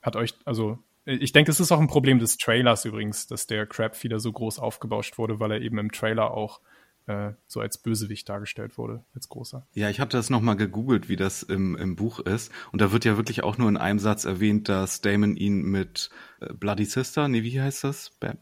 Hat 0.00 0.14
euch, 0.14 0.34
also 0.44 0.78
ich 1.04 1.32
denke, 1.32 1.50
es 1.50 1.58
ist 1.58 1.72
auch 1.72 1.80
ein 1.80 1.88
Problem 1.88 2.20
des 2.20 2.36
Trailers 2.38 2.84
übrigens, 2.84 3.26
dass 3.26 3.48
der 3.48 3.66
Crab 3.66 4.00
wieder 4.04 4.20
so 4.20 4.30
groß 4.30 4.60
aufgebauscht 4.60 5.18
wurde, 5.18 5.40
weil 5.40 5.50
er 5.50 5.60
eben 5.60 5.78
im 5.78 5.90
Trailer 5.90 6.30
auch 6.30 6.60
äh, 7.08 7.32
so 7.46 7.60
als 7.60 7.78
Bösewicht 7.78 8.28
dargestellt 8.28 8.78
wurde, 8.78 9.02
als 9.14 9.28
großer. 9.28 9.66
Ja, 9.74 9.88
ich 9.88 9.98
habe 9.98 10.10
das 10.10 10.30
nochmal 10.30 10.56
gegoogelt, 10.56 11.08
wie 11.08 11.16
das 11.16 11.42
im, 11.42 11.74
im 11.76 11.96
Buch 11.96 12.20
ist. 12.20 12.52
Und 12.70 12.80
da 12.80 12.92
wird 12.92 13.04
ja 13.04 13.16
wirklich 13.16 13.42
auch 13.42 13.58
nur 13.58 13.68
in 13.68 13.76
einem 13.76 13.98
Satz 13.98 14.24
erwähnt, 14.24 14.68
dass 14.68 15.00
Damon 15.00 15.34
ihn 15.34 15.62
mit 15.62 16.10
äh, 16.40 16.52
Bloody 16.52 16.84
Sister, 16.84 17.28
nee, 17.28 17.42
wie 17.42 17.60
heißt 17.60 17.84
das? 17.84 18.10
Bam. 18.20 18.38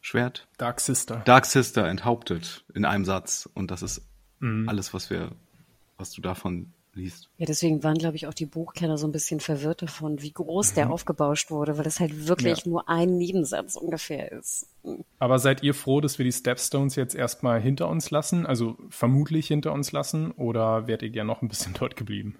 Schwert? 0.00 0.48
Dark 0.58 0.80
Sister. 0.80 1.22
Dark 1.24 1.46
Sister 1.46 1.86
enthauptet 1.86 2.64
in 2.74 2.84
einem 2.84 3.04
Satz. 3.04 3.48
Und 3.54 3.70
das 3.70 3.82
ist 3.82 4.02
mhm. 4.40 4.68
alles, 4.68 4.92
was 4.92 5.08
wir, 5.08 5.30
was 5.96 6.10
du 6.10 6.20
davon 6.20 6.72
liest. 6.94 7.30
Ja, 7.38 7.46
deswegen 7.46 7.82
waren, 7.82 7.98
glaube 7.98 8.16
ich, 8.16 8.26
auch 8.26 8.34
die 8.34 8.46
Buchkenner 8.46 8.98
so 8.98 9.06
ein 9.06 9.12
bisschen 9.12 9.40
verwirrt 9.40 9.82
davon, 9.82 10.20
wie 10.22 10.32
groß 10.32 10.72
mhm. 10.72 10.74
der 10.74 10.90
aufgebauscht 10.90 11.50
wurde, 11.50 11.76
weil 11.76 11.84
das 11.84 12.00
halt 12.00 12.26
wirklich 12.28 12.64
ja. 12.64 12.70
nur 12.70 12.88
ein 12.88 13.16
Nebensatz 13.16 13.76
ungefähr 13.76 14.32
ist. 14.32 14.66
Mhm. 14.82 15.04
Aber 15.18 15.38
seid 15.38 15.62
ihr 15.62 15.74
froh, 15.74 16.00
dass 16.00 16.18
wir 16.18 16.24
die 16.24 16.32
Stepstones 16.32 16.96
jetzt 16.96 17.14
erstmal 17.14 17.60
hinter 17.60 17.88
uns 17.88 18.10
lassen, 18.10 18.46
also 18.46 18.76
vermutlich 18.90 19.46
hinter 19.46 19.72
uns 19.72 19.92
lassen, 19.92 20.32
oder 20.32 20.86
wärt 20.86 21.02
ihr 21.02 21.10
gern 21.10 21.26
noch 21.26 21.42
ein 21.42 21.48
bisschen 21.48 21.74
dort 21.78 21.96
geblieben? 21.96 22.36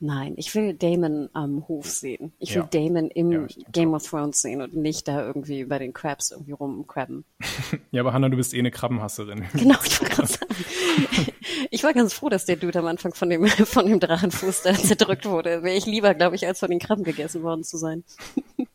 Nein, 0.00 0.34
ich 0.36 0.54
will 0.54 0.74
Damon 0.74 1.30
am 1.32 1.66
Hof 1.66 1.88
sehen. 1.88 2.32
Ich 2.38 2.54
will 2.54 2.66
ja. 2.70 2.88
Damon 2.88 3.08
im 3.08 3.32
ja, 3.32 3.46
Game 3.72 3.94
of 3.94 4.06
Thrones 4.06 4.42
sehen 4.42 4.60
und 4.60 4.74
nicht 4.74 5.08
da 5.08 5.24
irgendwie 5.24 5.64
bei 5.64 5.78
den 5.78 5.94
Crabs 5.94 6.30
irgendwie 6.30 6.52
rumcrabben. 6.52 7.24
ja, 7.90 8.02
aber 8.02 8.12
Hannah, 8.12 8.28
du 8.28 8.36
bist 8.36 8.52
eh 8.52 8.58
eine 8.58 8.70
Krabbenhasserin. 8.70 9.44
Genau, 9.54 9.78
ich 9.84 10.00
wollte 10.00 10.14
gerade 10.14 10.28
sagen. 10.28 10.54
Ich 11.84 11.86
war 11.86 11.92
ganz 11.92 12.14
froh, 12.14 12.30
dass 12.30 12.46
der 12.46 12.56
Dude 12.56 12.78
am 12.78 12.86
Anfang 12.86 13.12
von 13.12 13.28
dem, 13.28 13.46
von 13.46 13.84
dem 13.84 14.00
Drachenfuß 14.00 14.62
da 14.62 14.72
zerdrückt 14.72 15.26
wurde. 15.26 15.62
Wäre 15.62 15.76
ich 15.76 15.84
lieber, 15.84 16.14
glaube 16.14 16.34
ich, 16.34 16.46
als 16.46 16.60
von 16.60 16.70
den 16.70 16.78
Krabben 16.78 17.04
gegessen 17.04 17.42
worden 17.42 17.62
zu 17.62 17.76
sein. 17.76 18.04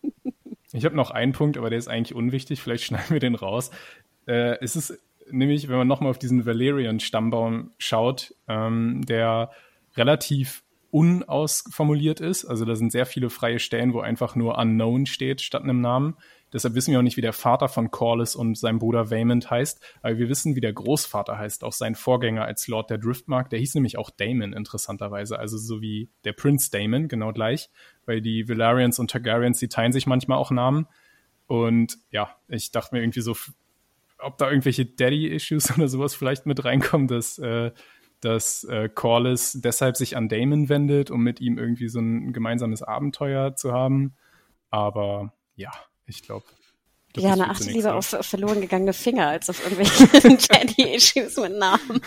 Ich 0.72 0.86
habe 0.86 0.96
noch 0.96 1.10
einen 1.10 1.32
Punkt, 1.32 1.58
aber 1.58 1.72
der 1.72 1.80
ist 1.80 1.88
eigentlich 1.88 2.14
unwichtig. 2.14 2.62
Vielleicht 2.62 2.84
schneiden 2.84 3.10
wir 3.10 3.20
den 3.20 3.34
raus. 3.34 3.72
Äh, 4.28 4.60
es 4.62 4.76
ist 4.76 5.00
nämlich, 5.32 5.68
wenn 5.68 5.78
man 5.78 5.88
nochmal 5.88 6.12
auf 6.12 6.20
diesen 6.20 6.46
Valerian-Stammbaum 6.46 7.72
schaut, 7.80 8.36
ähm, 8.48 9.04
der 9.04 9.50
relativ 9.98 10.62
unausformuliert 10.92 12.20
ist. 12.20 12.46
Also 12.46 12.66
da 12.66 12.76
sind 12.76 12.92
sehr 12.92 13.08
viele 13.08 13.32
freie 13.32 13.58
Stellen, 13.58 13.96
wo 13.96 14.02
einfach 14.02 14.36
nur 14.36 14.60
unknown 14.60 15.08
steht 15.08 15.42
statt 15.42 15.64
einem 15.64 15.82
Namen. 15.82 16.18
Deshalb 16.54 16.76
wissen 16.76 16.92
wir 16.92 17.00
auch 17.00 17.04
nicht, 17.04 17.18
wie 17.18 17.22
der 17.22 17.34
Vater 17.34 17.68
von 17.68 17.92
Corlys 17.92 18.36
und 18.36 18.58
sein 18.58 18.80
Bruder 18.80 19.12
Vaymond 19.12 19.50
heißt, 19.50 19.82
aber 20.02 20.18
wir 20.18 20.30
wissen, 20.30 20.56
wie 20.56 20.62
der 20.62 20.74
Großvater 20.74 21.38
heißt, 21.38 21.64
auch 21.64 21.74
sein 21.74 21.96
Vorgänger 21.96 22.46
als 22.46 22.68
Lord 22.68 22.90
der 22.90 22.98
Driftmark. 22.98 23.50
Der 23.50 23.60
hieß 23.60 23.76
nämlich 23.76 23.98
auch 23.98 24.10
Damon, 24.10 24.54
interessanterweise. 24.54 25.38
Also 25.38 25.58
so 25.58 25.82
wie 25.82 26.10
der 26.24 26.34
Prinz 26.34 26.70
Damon, 26.70 27.08
genau 27.08 27.32
gleich, 27.34 27.70
weil 28.06 28.22
die 28.22 28.50
Valerians 28.50 29.00
und 29.00 29.12
Targaryens, 29.12 29.60
die 29.60 29.70
teilen 29.70 29.92
sich 29.92 30.08
manchmal 30.08 30.38
auch 30.38 30.52
Namen. 30.52 30.88
Und 31.48 31.98
ja, 32.12 32.36
ich 32.48 32.72
dachte 32.72 32.96
mir 32.96 33.02
irgendwie 33.02 33.22
so, 33.22 33.36
ob 34.18 34.38
da 34.38 34.50
irgendwelche 34.50 34.86
Daddy-Issues 34.86 35.72
oder 35.78 35.88
sowas 35.88 36.16
vielleicht 36.16 36.46
mit 36.46 36.64
reinkommen, 36.64 37.08
dass 37.08 37.38
äh, 37.40 37.72
dass 38.22 38.66
äh, 38.66 38.90
Corliss 38.90 39.60
deshalb 39.62 39.96
sich 39.96 40.18
an 40.18 40.28
Damon 40.28 40.70
wendet, 40.70 41.10
um 41.12 41.24
mit 41.24 41.40
ihm 41.40 41.58
irgendwie 41.58 41.88
so 41.88 42.00
ein 42.00 42.34
gemeinsames 42.34 42.84
Abenteuer 42.84 43.56
zu 43.56 43.72
haben. 43.72 44.16
Aber 44.70 45.34
ja, 45.56 45.72
ich 46.10 46.24
glaube. 46.24 46.46
Ja, 47.18 47.34
eine 47.34 47.50
achte 47.50 47.72
lieber 47.72 47.96
auf, 47.96 48.14
auf 48.14 48.26
verloren 48.26 48.62
gegangene 48.62 48.94
Finger 48.94 49.28
als 49.28 49.50
auf 49.50 49.64
irgendwelche 49.64 50.08
Daddy-Issues 50.48 51.38
mit 51.38 51.58
Namen. 51.58 52.02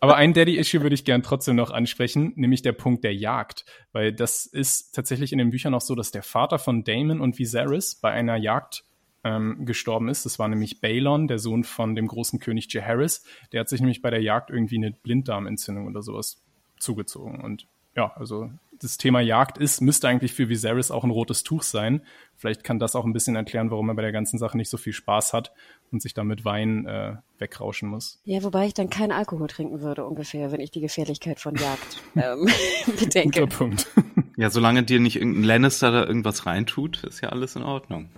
Aber 0.00 0.16
ein 0.16 0.32
Daddy-Issue 0.32 0.82
würde 0.82 0.94
ich 0.94 1.04
gern 1.04 1.22
trotzdem 1.22 1.56
noch 1.56 1.70
ansprechen, 1.70 2.32
nämlich 2.36 2.62
der 2.62 2.72
Punkt 2.72 3.04
der 3.04 3.14
Jagd. 3.14 3.66
Weil 3.92 4.12
das 4.12 4.46
ist 4.46 4.94
tatsächlich 4.94 5.32
in 5.32 5.38
den 5.38 5.50
Büchern 5.50 5.74
auch 5.74 5.82
so, 5.82 5.94
dass 5.94 6.10
der 6.10 6.22
Vater 6.22 6.58
von 6.58 6.84
Damon 6.84 7.20
und 7.20 7.38
Viserys 7.38 7.96
bei 7.96 8.10
einer 8.10 8.36
Jagd 8.36 8.84
ähm, 9.24 9.66
gestorben 9.66 10.08
ist. 10.08 10.24
Das 10.24 10.38
war 10.38 10.48
nämlich 10.48 10.80
Balon, 10.80 11.28
der 11.28 11.38
Sohn 11.38 11.64
von 11.64 11.94
dem 11.94 12.06
großen 12.06 12.38
König 12.38 12.72
Jaehaerys. 12.72 13.24
Der 13.52 13.60
hat 13.60 13.68
sich 13.68 13.80
nämlich 13.80 14.00
bei 14.00 14.10
der 14.10 14.22
Jagd 14.22 14.50
irgendwie 14.50 14.76
eine 14.76 14.92
Blinddarmentzündung 14.92 15.86
oder 15.86 16.02
sowas 16.02 16.42
zugezogen. 16.78 17.40
Und 17.40 17.66
ja, 17.94 18.12
also 18.16 18.50
das 18.82 18.98
Thema 18.98 19.20
Jagd 19.20 19.58
ist, 19.58 19.80
müsste 19.80 20.08
eigentlich 20.08 20.34
für 20.34 20.48
Viserys 20.48 20.90
auch 20.90 21.04
ein 21.04 21.10
rotes 21.10 21.44
Tuch 21.44 21.62
sein. 21.62 22.02
Vielleicht 22.36 22.64
kann 22.64 22.78
das 22.78 22.96
auch 22.96 23.04
ein 23.04 23.12
bisschen 23.12 23.36
erklären, 23.36 23.70
warum 23.70 23.88
er 23.88 23.94
bei 23.94 24.02
der 24.02 24.12
ganzen 24.12 24.38
Sache 24.38 24.56
nicht 24.56 24.68
so 24.68 24.76
viel 24.76 24.92
Spaß 24.92 25.32
hat 25.32 25.52
und 25.92 26.02
sich 26.02 26.14
da 26.14 26.24
mit 26.24 26.44
Wein 26.44 26.86
äh, 26.86 27.16
wegrauschen 27.38 27.88
muss. 27.88 28.20
Ja, 28.24 28.42
wobei 28.42 28.66
ich 28.66 28.74
dann 28.74 28.90
keinen 28.90 29.12
Alkohol 29.12 29.46
trinken 29.46 29.80
würde 29.80 30.04
ungefähr, 30.04 30.50
wenn 30.52 30.60
ich 30.60 30.70
die 30.70 30.80
Gefährlichkeit 30.80 31.38
von 31.38 31.54
Jagd 31.54 32.02
ähm, 32.16 32.48
bedenke. 32.98 33.40
Guter 33.40 33.56
Punkt. 33.56 33.86
ja, 34.36 34.50
solange 34.50 34.82
dir 34.82 35.00
nicht 35.00 35.16
irgendein 35.16 35.44
Lannister 35.44 35.92
da 35.92 36.04
irgendwas 36.04 36.46
reintut, 36.46 37.04
ist 37.04 37.20
ja 37.20 37.28
alles 37.28 37.56
in 37.56 37.62
Ordnung. 37.62 38.10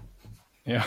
Ja. 0.64 0.84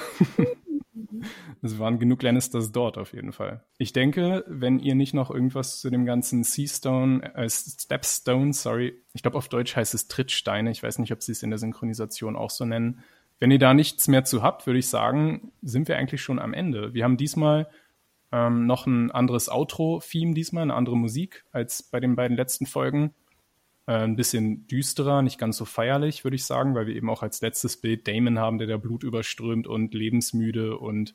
es 1.62 1.80
waren 1.80 2.00
genug 2.00 2.22
Lannisters 2.24 2.72
dort 2.72 2.98
auf 2.98 3.14
jeden 3.14 3.32
Fall. 3.32 3.64
Ich 3.78 3.94
denke, 3.94 4.44
wenn 4.48 4.80
ihr 4.80 4.96
nicht 4.96 5.14
noch 5.14 5.32
irgendwas 5.32 5.80
zu 5.80 5.90
dem 5.90 6.06
ganzen 6.06 6.44
Seastone, 6.44 7.36
äh, 7.36 7.50
Stepstone, 7.50 8.54
sorry, 8.54 9.02
ich 9.14 9.22
glaube 9.22 9.38
auf 9.38 9.50
Deutsch 9.50 9.76
heißt 9.76 9.94
es 9.94 10.08
Trittsteine, 10.08 10.72
ich 10.72 10.84
weiß 10.84 11.00
nicht, 11.00 11.12
ob 11.12 11.22
sie 11.22 11.32
es 11.32 11.44
in 11.44 11.50
der 11.50 11.60
Synchronisation 11.60 12.36
auch 12.36 12.50
so 12.50 12.66
nennen. 12.66 13.04
Wenn 13.40 13.52
ihr 13.52 13.60
da 13.60 13.74
nichts 13.74 14.08
mehr 14.08 14.24
zu 14.24 14.42
habt, 14.42 14.66
würde 14.66 14.80
ich 14.80 14.88
sagen, 14.88 15.52
sind 15.62 15.88
wir 15.88 15.98
eigentlich 15.98 16.22
schon 16.22 16.40
am 16.40 16.54
Ende. 16.54 16.94
Wir 16.94 17.04
haben 17.04 17.18
diesmal 17.18 17.70
ähm, 18.32 18.66
noch 18.66 18.88
ein 18.88 19.12
anderes 19.12 19.50
Outro-Theme 19.50 20.34
diesmal, 20.34 20.64
eine 20.64 20.74
andere 20.74 20.98
Musik 20.98 21.46
als 21.52 21.84
bei 21.84 22.00
den 22.00 22.16
beiden 22.16 22.36
letzten 22.36 22.66
Folgen. 22.66 23.14
Äh, 23.88 24.04
ein 24.04 24.18
bisschen 24.18 24.68
düsterer, 24.68 25.22
nicht 25.22 25.40
ganz 25.40 25.56
so 25.56 25.64
feierlich, 25.64 26.26
würde 26.26 26.36
ich 26.36 26.46
sagen, 26.46 26.76
weil 26.76 26.88
wir 26.88 26.96
eben 26.96 27.10
auch 27.10 27.24
als 27.24 27.40
letztes 27.40 27.78
Bild 27.78 28.06
Damon 28.08 28.38
haben, 28.38 28.58
der 28.58 28.68
da 28.68 28.76
Blut 28.76 29.04
überströmt 29.04 29.66
und 29.66 29.94
lebensmüde 29.94 30.78
und 30.78 31.14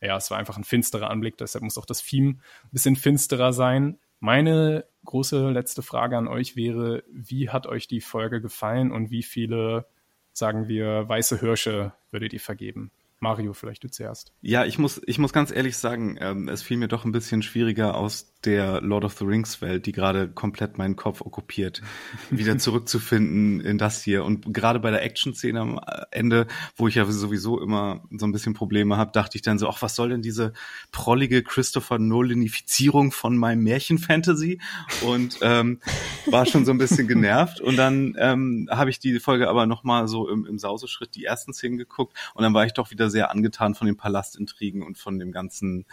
ja, 0.00 0.16
es 0.16 0.30
war 0.30 0.38
einfach 0.38 0.56
ein 0.56 0.64
finsterer 0.64 1.10
Anblick, 1.10 1.38
deshalb 1.38 1.62
muss 1.62 1.78
auch 1.78 1.86
das 1.86 2.02
Theme 2.02 2.30
ein 2.30 2.70
bisschen 2.72 2.96
finsterer 2.96 3.52
sein. 3.52 3.98
Meine 4.20 4.84
große 5.04 5.50
letzte 5.50 5.82
Frage 5.82 6.16
an 6.16 6.28
euch 6.28 6.56
wäre, 6.56 7.04
wie 7.10 7.50
hat 7.50 7.66
euch 7.66 7.86
die 7.86 8.00
Folge 8.00 8.40
gefallen 8.40 8.90
und 8.90 9.10
wie 9.10 9.22
viele, 9.22 9.86
sagen 10.32 10.66
wir, 10.66 11.08
weiße 11.08 11.38
Hirsche 11.38 11.92
würdet 12.10 12.32
ihr 12.32 12.40
vergeben? 12.40 12.90
Mario, 13.20 13.52
vielleicht 13.52 13.82
du 13.84 13.90
zuerst. 13.90 14.32
Ja, 14.42 14.64
ich 14.64 14.78
muss, 14.78 15.00
ich 15.06 15.18
muss 15.18 15.32
ganz 15.32 15.50
ehrlich 15.50 15.76
sagen, 15.76 16.16
ähm, 16.20 16.48
es 16.48 16.62
fiel 16.62 16.76
mir 16.76 16.88
doch 16.88 17.04
ein 17.04 17.12
bisschen 17.12 17.42
schwieriger 17.42 17.96
aus 17.96 18.32
der 18.44 18.80
Lord 18.80 19.04
of 19.04 19.18
the 19.18 19.24
Rings 19.24 19.60
Welt, 19.60 19.86
die 19.86 19.92
gerade 19.92 20.28
komplett 20.28 20.78
meinen 20.78 20.96
Kopf 20.96 21.20
okkupiert, 21.20 21.82
wieder 22.30 22.56
zurückzufinden 22.58 23.60
in 23.60 23.78
das 23.78 24.02
hier. 24.02 24.24
Und 24.24 24.54
gerade 24.54 24.78
bei 24.78 24.90
der 24.90 25.02
Action-Szene 25.02 25.60
am 25.60 25.80
Ende, 26.10 26.46
wo 26.76 26.88
ich 26.88 26.94
ja 26.94 27.04
sowieso 27.04 27.60
immer 27.60 28.04
so 28.10 28.26
ein 28.26 28.32
bisschen 28.32 28.54
Probleme 28.54 28.96
habe, 28.96 29.10
dachte 29.12 29.36
ich 29.36 29.42
dann 29.42 29.58
so, 29.58 29.68
ach, 29.68 29.82
was 29.82 29.96
soll 29.96 30.10
denn 30.10 30.22
diese 30.22 30.52
prollige 30.92 31.42
Christopher 31.42 31.98
Nolanifizierung 31.98 33.10
von 33.10 33.36
meinem 33.36 33.64
Märchen-Fantasy? 33.64 34.60
Und 35.02 35.38
ähm, 35.42 35.80
war 36.26 36.46
schon 36.46 36.64
so 36.64 36.70
ein 36.70 36.78
bisschen 36.78 37.08
genervt. 37.08 37.60
Und 37.60 37.76
dann 37.76 38.14
ähm, 38.18 38.68
habe 38.70 38.90
ich 38.90 39.00
die 39.00 39.18
Folge 39.18 39.48
aber 39.48 39.66
nochmal 39.66 40.06
so 40.06 40.28
im, 40.28 40.46
im 40.46 40.58
Sauseschritt 40.58 41.14
die 41.14 41.24
ersten 41.24 41.52
Szenen 41.52 41.76
geguckt 41.76 42.16
und 42.34 42.42
dann 42.42 42.54
war 42.54 42.64
ich 42.64 42.72
doch 42.72 42.90
wieder 42.90 43.10
sehr 43.10 43.30
angetan 43.30 43.74
von 43.74 43.86
den 43.86 43.96
Palastintrigen 43.96 44.82
und 44.82 44.98
von 44.98 45.18
dem 45.18 45.32
ganzen 45.32 45.86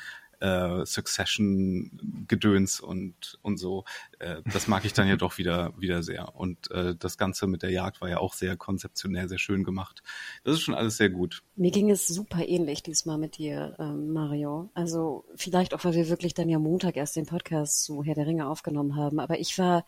äh, 0.45 0.85
Succession-Gedöns 0.85 2.79
und, 2.79 3.39
und 3.41 3.57
so. 3.57 3.83
Äh, 4.19 4.41
das 4.53 4.67
mag 4.67 4.85
ich 4.85 4.93
dann 4.93 5.07
ja 5.07 5.15
doch 5.15 5.39
wieder, 5.39 5.73
wieder 5.77 6.03
sehr. 6.03 6.35
Und 6.35 6.69
äh, 6.71 6.95
das 6.95 7.17
Ganze 7.17 7.47
mit 7.47 7.63
der 7.63 7.71
Jagd 7.71 8.01
war 8.01 8.09
ja 8.09 8.19
auch 8.19 8.33
sehr 8.33 8.55
konzeptionell, 8.55 9.27
sehr 9.27 9.39
schön 9.39 9.63
gemacht. 9.63 10.03
Das 10.43 10.53
ist 10.55 10.61
schon 10.61 10.75
alles 10.75 10.97
sehr 10.97 11.09
gut. 11.09 11.41
Mir 11.55 11.71
ging 11.71 11.89
es 11.89 12.07
super 12.07 12.47
ähnlich 12.47 12.83
diesmal 12.83 13.17
mit 13.17 13.37
dir, 13.37 13.75
ähm, 13.79 14.13
Mario. 14.13 14.69
Also 14.73 15.25
vielleicht 15.35 15.73
auch, 15.73 15.83
weil 15.83 15.95
wir 15.95 16.09
wirklich 16.09 16.35
dann 16.35 16.49
ja 16.49 16.59
Montag 16.59 16.95
erst 16.95 17.15
den 17.15 17.25
Podcast 17.25 17.83
zu 17.83 18.03
Herr 18.03 18.15
der 18.15 18.27
Ringe 18.27 18.47
aufgenommen 18.47 18.95
haben. 18.95 19.19
Aber 19.19 19.39
ich 19.39 19.57
war 19.57 19.85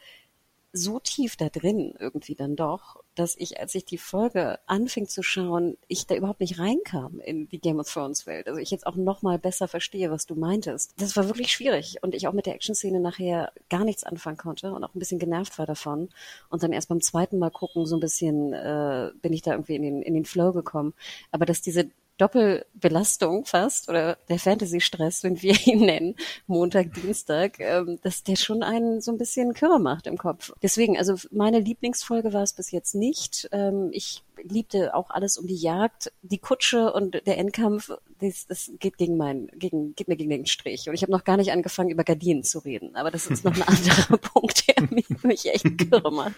so 0.73 0.99
tief 0.99 1.35
da 1.35 1.49
drin 1.49 1.93
irgendwie 1.99 2.35
dann 2.35 2.55
doch, 2.55 3.01
dass 3.15 3.35
ich, 3.37 3.59
als 3.59 3.73
ich 3.75 3.85
die 3.85 3.97
Folge 3.97 4.59
anfing 4.67 5.07
zu 5.07 5.23
schauen, 5.23 5.77
ich 5.87 6.05
da 6.05 6.15
überhaupt 6.15 6.41
nicht 6.41 6.59
reinkam 6.59 7.19
in 7.19 7.47
die 7.49 7.59
Game 7.59 7.79
of 7.79 7.91
Thrones 7.91 8.27
Welt. 8.27 8.47
Also 8.47 8.59
ich 8.59 8.69
jetzt 8.69 8.85
auch 8.85 8.95
noch 8.95 9.21
mal 9.21 9.39
besser 9.39 9.67
verstehe, 9.67 10.11
was 10.11 10.25
du 10.25 10.35
meintest. 10.35 10.93
Das 10.97 11.15
war 11.15 11.25
wirklich 11.25 11.51
schwierig 11.51 11.97
und 12.01 12.13
ich 12.13 12.27
auch 12.27 12.33
mit 12.33 12.45
der 12.45 12.55
Action-Szene 12.55 12.99
nachher 12.99 13.51
gar 13.69 13.85
nichts 13.85 14.03
anfangen 14.03 14.37
konnte 14.37 14.73
und 14.73 14.83
auch 14.83 14.93
ein 14.93 14.99
bisschen 14.99 15.19
genervt 15.19 15.57
war 15.57 15.65
davon. 15.65 16.09
Und 16.49 16.63
dann 16.63 16.73
erst 16.73 16.89
beim 16.89 17.01
zweiten 17.01 17.39
Mal 17.39 17.51
gucken 17.51 17.85
so 17.85 17.95
ein 17.95 18.01
bisschen 18.01 18.53
äh, 18.53 19.11
bin 19.21 19.33
ich 19.33 19.41
da 19.41 19.51
irgendwie 19.51 19.75
in 19.75 19.81
den, 19.81 20.01
in 20.01 20.13
den 20.13 20.25
Flow 20.25 20.51
gekommen. 20.51 20.93
Aber 21.31 21.45
dass 21.45 21.61
diese 21.61 21.89
Doppelbelastung 22.17 23.45
fast 23.45 23.89
oder 23.89 24.17
der 24.29 24.39
Fantasy-Stress, 24.39 25.23
wenn 25.23 25.41
wir 25.41 25.55
ihn 25.65 25.81
nennen, 25.81 26.15
Montag, 26.47 26.93
Dienstag, 26.93 27.59
ähm, 27.59 27.99
dass 28.01 28.23
der 28.23 28.35
schon 28.35 28.63
einen 28.63 29.01
so 29.01 29.11
ein 29.11 29.17
bisschen 29.17 29.53
Kürre 29.53 29.79
macht 29.79 30.07
im 30.07 30.17
Kopf. 30.17 30.51
Deswegen, 30.61 30.97
also 30.97 31.15
meine 31.31 31.59
Lieblingsfolge 31.59 32.33
war 32.33 32.43
es 32.43 32.53
bis 32.53 32.71
jetzt 32.71 32.95
nicht. 32.95 33.47
Ähm, 33.51 33.89
ich 33.91 34.23
liebte 34.41 34.93
auch 34.95 35.09
alles 35.09 35.37
um 35.37 35.47
die 35.47 35.55
Jagd, 35.55 36.11
die 36.21 36.37
Kutsche 36.37 36.93
und 36.93 37.21
der 37.25 37.37
Endkampf. 37.37 37.91
Das, 38.19 38.47
das 38.47 38.71
geht 38.79 38.97
gegen 38.97 39.17
mein, 39.17 39.47
gegen, 39.55 39.95
geht 39.95 40.07
mir 40.07 40.15
gegen 40.15 40.29
den 40.29 40.45
Strich. 40.45 40.87
Und 40.89 40.95
ich 40.95 41.01
habe 41.01 41.11
noch 41.11 41.23
gar 41.23 41.37
nicht 41.37 41.51
angefangen, 41.51 41.89
über 41.89 42.03
Gardinen 42.03 42.43
zu 42.43 42.59
reden. 42.59 42.95
Aber 42.95 43.11
das 43.11 43.27
ist 43.27 43.45
noch 43.45 43.55
ein 43.55 43.61
anderer 43.67 44.17
Punkt, 44.17 44.67
der 44.67 44.87
mich 45.23 45.45
echt 45.45 45.77
Kürre 45.77 46.11
macht. 46.11 46.35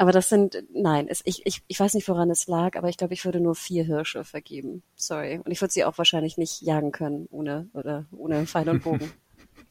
Aber 0.00 0.12
das 0.12 0.28
sind, 0.28 0.64
nein, 0.72 1.08
es, 1.08 1.22
ich, 1.24 1.44
ich, 1.44 1.62
ich 1.66 1.80
weiß 1.80 1.94
nicht, 1.94 2.08
woran 2.08 2.30
es 2.30 2.46
lag, 2.46 2.76
aber 2.76 2.88
ich 2.88 2.96
glaube, 2.96 3.14
ich 3.14 3.24
würde 3.24 3.40
nur 3.40 3.56
vier 3.56 3.82
Hirsche 3.82 4.24
vergeben. 4.24 4.84
Sorry. 4.94 5.40
Und 5.44 5.50
ich 5.50 5.60
würde 5.60 5.72
sie 5.72 5.84
auch 5.84 5.98
wahrscheinlich 5.98 6.38
nicht 6.38 6.62
jagen 6.62 6.92
können 6.92 7.26
ohne, 7.30 7.68
oder 7.72 8.06
ohne 8.12 8.46
Pfeil 8.46 8.68
und 8.68 8.82
Bogen. 8.82 9.12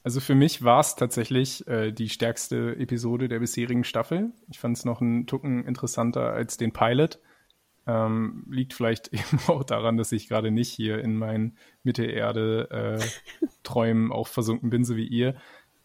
Also 0.03 0.21
für 0.21 0.35
mich 0.35 0.63
war 0.63 0.79
es 0.79 0.95
tatsächlich 0.95 1.67
äh, 1.67 1.91
die 1.91 2.07
stärkste 2.07 2.77
Episode 2.77 3.27
der 3.27 3.39
bisherigen 3.39 3.83
Staffel. 3.83 4.31
Ich 4.49 4.57
fand 4.57 4.77
es 4.77 4.85
noch 4.85 5.01
einen 5.01 5.27
Tucken 5.27 5.65
interessanter 5.65 6.31
als 6.31 6.55
den 6.55 6.71
Pilot. 6.71 7.19
Ähm, 7.85 8.45
liegt 8.49 8.73
vielleicht 8.73 9.07
eben 9.13 9.39
auch 9.47 9.65
daran, 9.65 9.97
dass 9.97 10.13
ich 10.13 10.29
gerade 10.29 10.51
nicht 10.51 10.71
hier 10.71 10.99
in 10.99 11.17
meinen 11.17 11.57
Mitte-Erde 11.83 12.99
äh, 13.01 13.45
Träumen 13.63 14.13
auch 14.13 14.27
versunken 14.27 14.69
bin, 14.69 14.85
so 14.85 14.95
wie 14.95 15.07
ihr. 15.07 15.35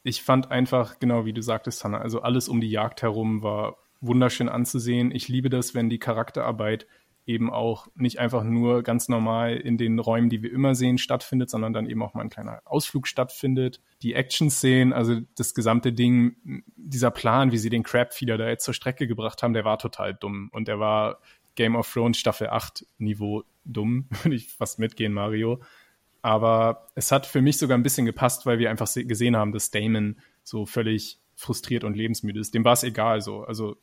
Ich 0.04 0.22
fand 0.22 0.52
einfach, 0.52 1.00
genau 1.00 1.24
wie 1.24 1.32
du 1.32 1.42
sagtest, 1.42 1.82
Hanna, 1.82 1.98
also 1.98 2.22
alles 2.22 2.48
um 2.48 2.60
die 2.60 2.70
Jagd 2.70 3.02
herum 3.02 3.42
war 3.42 3.76
wunderschön 4.02 4.48
anzusehen. 4.48 5.10
Ich 5.10 5.28
liebe 5.28 5.48
das, 5.48 5.74
wenn 5.74 5.88
die 5.88 5.98
Charakterarbeit 5.98 6.86
eben 7.24 7.52
auch 7.52 7.86
nicht 7.94 8.18
einfach 8.18 8.42
nur 8.42 8.82
ganz 8.82 9.08
normal 9.08 9.56
in 9.56 9.78
den 9.78 9.98
Räumen, 9.98 10.28
die 10.28 10.42
wir 10.42 10.52
immer 10.52 10.74
sehen, 10.74 10.98
stattfindet, 10.98 11.50
sondern 11.50 11.72
dann 11.72 11.88
eben 11.88 12.02
auch 12.02 12.14
mal 12.14 12.22
ein 12.22 12.30
kleiner 12.30 12.60
Ausflug 12.64 13.06
stattfindet. 13.06 13.80
Die 14.02 14.14
Action-Szenen, 14.14 14.92
also 14.92 15.20
das 15.36 15.54
gesamte 15.54 15.92
Ding, 15.92 16.64
dieser 16.76 17.12
Plan, 17.12 17.52
wie 17.52 17.58
sie 17.58 17.70
den 17.70 17.84
Crab-Feeder 17.84 18.38
da 18.38 18.48
jetzt 18.48 18.64
zur 18.64 18.74
Strecke 18.74 19.06
gebracht 19.06 19.42
haben, 19.42 19.52
der 19.52 19.64
war 19.64 19.78
total 19.78 20.14
dumm. 20.14 20.50
Und 20.52 20.66
der 20.66 20.80
war 20.80 21.20
Game 21.54 21.76
of 21.76 21.90
Thrones 21.92 22.18
Staffel 22.18 22.48
8 22.48 22.86
Niveau 22.98 23.44
dumm, 23.64 24.08
würde 24.22 24.34
ich 24.34 24.52
fast 24.52 24.80
mitgehen, 24.80 25.12
Mario. 25.12 25.60
Aber 26.22 26.88
es 26.94 27.12
hat 27.12 27.26
für 27.26 27.42
mich 27.42 27.58
sogar 27.58 27.78
ein 27.78 27.82
bisschen 27.82 28.06
gepasst, 28.06 28.46
weil 28.46 28.58
wir 28.58 28.70
einfach 28.70 28.92
gesehen 28.92 29.36
haben, 29.36 29.52
dass 29.52 29.70
Damon 29.70 30.18
so 30.42 30.66
völlig 30.66 31.18
frustriert 31.34 31.84
und 31.84 31.96
lebensmüde 31.96 32.40
ist. 32.40 32.54
Dem 32.54 32.64
war 32.64 32.74
es 32.74 32.84
egal 32.84 33.20
so. 33.20 33.42
Also 33.42 33.76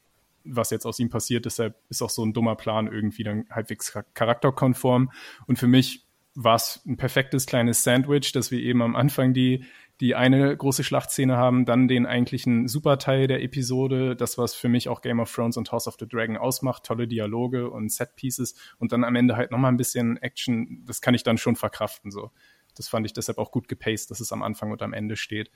was 0.44 0.70
jetzt 0.72 0.86
aus 0.86 1.00
ihm 1.00 1.10
passiert. 1.10 1.46
Deshalb 1.46 1.76
ist 1.90 2.02
auch 2.02 2.10
so 2.10 2.26
ein 2.26 2.34
dummer 2.34 2.56
Plan 2.56 2.88
irgendwie 2.88 3.24
dann 3.24 3.46
halbwegs 3.50 3.98
charakterkonform. 4.14 5.12
Und 5.48 5.60
für 5.60 5.68
mich 5.68 6.06
war 6.36 6.56
es 6.56 6.82
ein 6.86 6.98
perfektes 6.98 7.46
kleines 7.46 7.84
Sandwich, 7.84 8.32
dass 8.32 8.52
wir 8.52 8.60
eben 8.60 8.82
am 8.82 8.96
Anfang 8.96 9.34
die, 9.34 9.66
die 10.00 10.16
eine 10.16 10.56
große 10.56 10.84
Schlachtszene 10.84 11.36
haben, 11.36 11.66
dann 11.66 11.88
den 11.88 12.06
eigentlichen 12.06 12.68
Superteil 12.68 13.28
der 13.28 13.44
Episode, 13.44 14.16
das, 14.16 14.38
was 14.38 14.54
für 14.54 14.70
mich 14.70 14.88
auch 14.88 15.02
Game 15.02 15.20
of 15.20 15.34
Thrones 15.34 15.58
und 15.58 15.72
House 15.72 15.88
of 15.88 15.98
the 16.00 16.08
Dragon 16.08 16.38
ausmacht, 16.38 16.86
tolle 16.86 17.08
Dialoge 17.08 17.70
und 17.70 17.92
Set-Pieces 17.92 18.56
und 18.78 18.94
dann 18.94 19.04
am 19.04 19.16
Ende 19.16 19.36
halt 19.36 19.52
nochmal 19.52 19.72
ein 19.72 19.78
bisschen 19.78 20.18
Action, 20.18 20.84
das 20.86 21.02
kann 21.02 21.14
ich 21.14 21.24
dann 21.24 21.38
schon 21.38 21.56
verkraften, 21.56 22.12
so. 22.12 22.32
Das 22.76 22.88
fand 22.88 23.06
ich 23.06 23.12
deshalb 23.12 23.40
auch 23.40 23.52
gut 23.52 23.68
gepaced, 23.68 24.10
dass 24.10 24.22
es 24.22 24.32
am 24.32 24.42
Anfang 24.42 24.72
und 24.72 24.82
am 24.82 24.94
Ende 24.94 25.18
steht. 25.18 25.52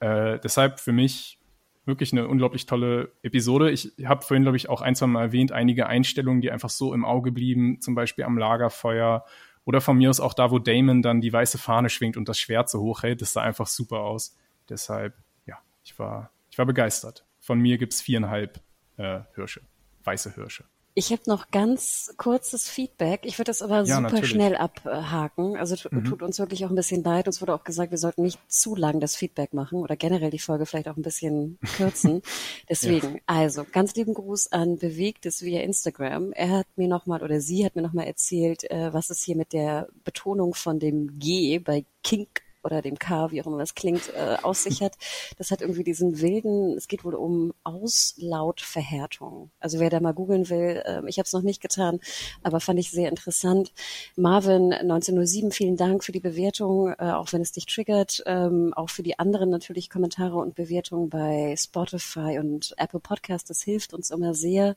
Äh, 0.00 0.38
deshalb 0.40 0.78
für 0.78 0.92
mich 0.92 1.38
wirklich 1.86 2.12
eine 2.12 2.28
unglaublich 2.28 2.66
tolle 2.66 3.12
Episode. 3.22 3.70
Ich 3.70 3.92
habe 4.04 4.24
vorhin, 4.24 4.42
glaube 4.42 4.56
ich, 4.56 4.68
auch 4.68 4.82
ein, 4.82 4.94
zwei 4.94 5.06
Mal 5.06 5.22
erwähnt, 5.22 5.52
einige 5.52 5.86
Einstellungen, 5.86 6.40
die 6.40 6.50
einfach 6.50 6.70
so 6.70 6.92
im 6.92 7.04
Auge 7.04 7.32
blieben, 7.32 7.80
zum 7.80 7.94
Beispiel 7.94 8.24
am 8.24 8.38
Lagerfeuer 8.38 9.24
oder 9.64 9.80
von 9.80 9.96
mir 9.96 10.10
aus 10.10 10.20
auch 10.20 10.34
da, 10.34 10.50
wo 10.50 10.58
Damon 10.58 11.02
dann 11.02 11.20
die 11.20 11.32
weiße 11.32 11.58
Fahne 11.58 11.88
schwingt 11.88 12.16
und 12.16 12.28
das 12.28 12.38
Schwert 12.38 12.68
so 12.68 12.80
hoch 12.80 13.02
hält. 13.02 13.22
Das 13.22 13.32
sah 13.32 13.42
einfach 13.42 13.66
super 13.66 14.00
aus. 14.00 14.36
Deshalb, 14.68 15.14
ja, 15.46 15.58
ich 15.84 15.98
war, 15.98 16.30
ich 16.50 16.58
war 16.58 16.66
begeistert. 16.66 17.24
Von 17.40 17.60
mir 17.60 17.78
gibt's 17.78 18.00
viereinhalb 18.00 18.60
äh, 18.96 19.20
Hirsche, 19.34 19.62
weiße 20.04 20.34
Hirsche. 20.34 20.64
Ich 20.98 21.12
habe 21.12 21.20
noch 21.26 21.50
ganz 21.50 22.14
kurzes 22.16 22.70
Feedback. 22.70 23.26
Ich 23.26 23.38
würde 23.38 23.50
das 23.50 23.60
aber 23.60 23.80
ja, 23.80 23.84
super 23.84 24.00
natürlich. 24.00 24.30
schnell 24.30 24.56
abhaken. 24.56 25.58
Also 25.58 25.76
mhm. 25.90 26.04
tut 26.04 26.22
uns 26.22 26.38
wirklich 26.38 26.64
auch 26.64 26.70
ein 26.70 26.74
bisschen 26.74 27.04
leid. 27.04 27.26
Uns 27.26 27.42
wurde 27.42 27.52
auch 27.52 27.64
gesagt, 27.64 27.90
wir 27.90 27.98
sollten 27.98 28.22
nicht 28.22 28.40
zu 28.48 28.74
lang 28.74 28.98
das 28.98 29.14
Feedback 29.14 29.52
machen 29.52 29.80
oder 29.80 29.94
generell 29.94 30.30
die 30.30 30.38
Folge 30.38 30.64
vielleicht 30.64 30.88
auch 30.88 30.96
ein 30.96 31.02
bisschen 31.02 31.58
kürzen. 31.76 32.22
Deswegen, 32.70 33.16
ja. 33.16 33.20
also 33.26 33.66
ganz 33.70 33.94
lieben 33.94 34.14
Gruß 34.14 34.52
an 34.52 34.78
Bewegtes 34.78 35.42
via 35.42 35.60
Instagram. 35.60 36.32
Er 36.32 36.60
hat 36.60 36.66
mir 36.76 36.88
nochmal 36.88 37.22
oder 37.22 37.42
sie 37.42 37.66
hat 37.66 37.76
mir 37.76 37.82
nochmal 37.82 38.06
erzählt, 38.06 38.64
äh, 38.70 38.90
was 38.94 39.10
es 39.10 39.22
hier 39.22 39.36
mit 39.36 39.52
der 39.52 39.88
Betonung 40.02 40.54
von 40.54 40.78
dem 40.78 41.18
G 41.18 41.58
bei 41.58 41.84
Kink 42.02 42.40
oder 42.66 42.82
dem 42.82 42.98
K, 42.98 43.30
wie 43.30 43.40
auch 43.40 43.46
immer 43.46 43.58
das 43.58 43.74
klingt, 43.74 44.12
äh, 44.14 44.36
aussichert. 44.42 44.94
Das 45.38 45.50
hat 45.50 45.60
irgendwie 45.60 45.84
diesen 45.84 46.20
wilden, 46.20 46.76
es 46.76 46.88
geht 46.88 47.04
wohl 47.04 47.14
um 47.14 47.54
Auslautverhärtung. 47.62 49.50
Also 49.60 49.78
wer 49.78 49.88
da 49.88 50.00
mal 50.00 50.12
googeln 50.12 50.50
will, 50.50 50.82
äh, 50.84 51.00
ich 51.06 51.18
habe 51.18 51.26
es 51.26 51.32
noch 51.32 51.42
nicht 51.42 51.62
getan, 51.62 52.00
aber 52.42 52.60
fand 52.60 52.80
ich 52.80 52.90
sehr 52.90 53.08
interessant. 53.08 53.72
Marvin 54.16 54.72
1907, 54.72 55.52
vielen 55.52 55.76
Dank 55.76 56.02
für 56.02 56.12
die 56.12 56.20
Bewertung, 56.20 56.92
äh, 56.98 57.12
auch 57.12 57.32
wenn 57.32 57.42
es 57.42 57.52
dich 57.52 57.66
triggert, 57.66 58.22
ähm, 58.26 58.74
auch 58.74 58.90
für 58.90 59.04
die 59.04 59.18
anderen 59.18 59.48
natürlich 59.50 59.88
Kommentare 59.88 60.36
und 60.36 60.56
Bewertungen 60.56 61.08
bei 61.08 61.54
Spotify 61.56 62.38
und 62.40 62.74
Apple 62.76 63.00
Podcast. 63.00 63.48
Das 63.48 63.62
hilft 63.62 63.94
uns 63.94 64.10
immer 64.10 64.34
sehr. 64.34 64.74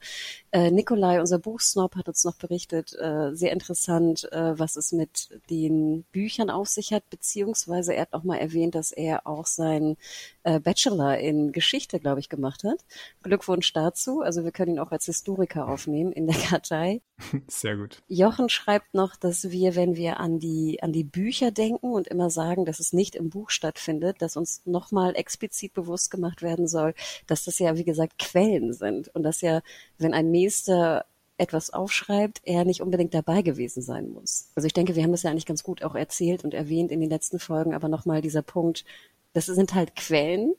Äh, 0.52 0.70
Nikolai, 0.70 1.20
unser 1.20 1.40
Buchsnob, 1.40 1.95
hat 1.95 2.07
uns 2.07 2.24
noch 2.24 2.36
berichtet, 2.36 2.94
äh, 2.99 3.34
sehr 3.34 3.52
interessant, 3.52 4.32
äh, 4.32 4.57
was 4.57 4.76
es 4.76 4.91
mit 4.91 5.30
den 5.49 6.03
Büchern 6.11 6.49
auf 6.49 6.68
sich 6.68 6.94
hat, 6.94 7.10
beziehungsweise 7.10 7.78
er 7.88 8.01
hat 8.01 8.14
auch 8.14 8.23
mal 8.23 8.38
erwähnt, 8.38 8.76
dass 8.76 8.91
er 8.91 9.26
auch 9.26 9.45
sein 9.45 9.97
äh, 10.43 10.60
Bachelor 10.60 11.18
in 11.18 11.51
Geschichte, 11.51 11.99
glaube 11.99 12.19
ich, 12.19 12.30
gemacht 12.30 12.64
hat. 12.64 12.85
Glückwunsch 13.23 13.72
dazu. 13.73 14.22
Also 14.22 14.43
wir 14.43 14.51
können 14.51 14.76
ihn 14.76 14.80
auch 14.80 14.91
als 14.91 15.06
Historiker 15.06 15.68
aufnehmen 15.68 16.11
in 16.11 16.27
der 16.27 16.35
Kartei. 16.49 17.01
Sehr 17.47 17.77
gut. 17.77 18.01
Jochen 18.07 18.49
schreibt 18.49 18.93
noch, 18.93 19.15
dass 19.15 19.51
wir, 19.51 19.76
wenn 19.76 19.95
wir 19.95 20.19
an 20.19 20.39
die, 20.39 20.81
an 20.81 20.91
die 20.91 21.03
Bücher 21.03 21.51
denken 21.51 21.91
und 21.91 22.07
immer 22.07 22.30
sagen, 22.30 22.65
dass 22.65 22.80
es 22.80 22.93
nicht 22.93 23.15
im 23.15 23.30
Buch 23.30 23.49
stattfindet, 23.49 24.22
dass 24.22 24.38
uns 24.38 24.61
nochmal 24.65 25.15
explizit 25.15 25.73
bewusst 25.73 26.11
gemacht 26.11 26.41
werden 26.41 26.68
soll, 26.68 26.93
dass 27.27 27.45
das 27.45 27.60
ja, 27.60 27.77
wie 27.77 27.84
gesagt, 27.84 28.19
Quellen 28.19 28.73
sind 28.73 29.14
und 29.15 29.23
dass 29.23 29.41
ja, 29.41 29.61
wenn 29.97 30.14
ein 30.14 30.31
Meister 30.31 31.06
etwas 31.40 31.72
aufschreibt, 31.72 32.41
er 32.44 32.66
nicht 32.66 32.82
unbedingt 32.82 33.14
dabei 33.14 33.41
gewesen 33.41 33.82
sein 33.82 34.10
muss. 34.10 34.49
Also 34.56 34.68
ich 34.68 34.74
denke, 34.74 34.95
wir 34.95 35.03
haben 35.03 35.11
das 35.11 35.24
ja 35.24 35.32
eigentlich 35.32 35.45
ganz 35.45 35.64
gut 35.64 35.84
auch 35.84 35.95
erzählt 35.95 36.44
und 36.44 36.53
erwähnt 36.53 36.91
in 36.91 36.99
den 36.99 37.10
letzten 37.10 37.40
Folgen, 37.40 37.74
aber 37.74 37.88
nochmal 37.88 38.22
dieser 38.22 38.41
Punkt, 38.41 38.86
das 39.34 39.45
sind 39.45 39.74
halt 39.74 39.95
Quellen. 39.95 40.53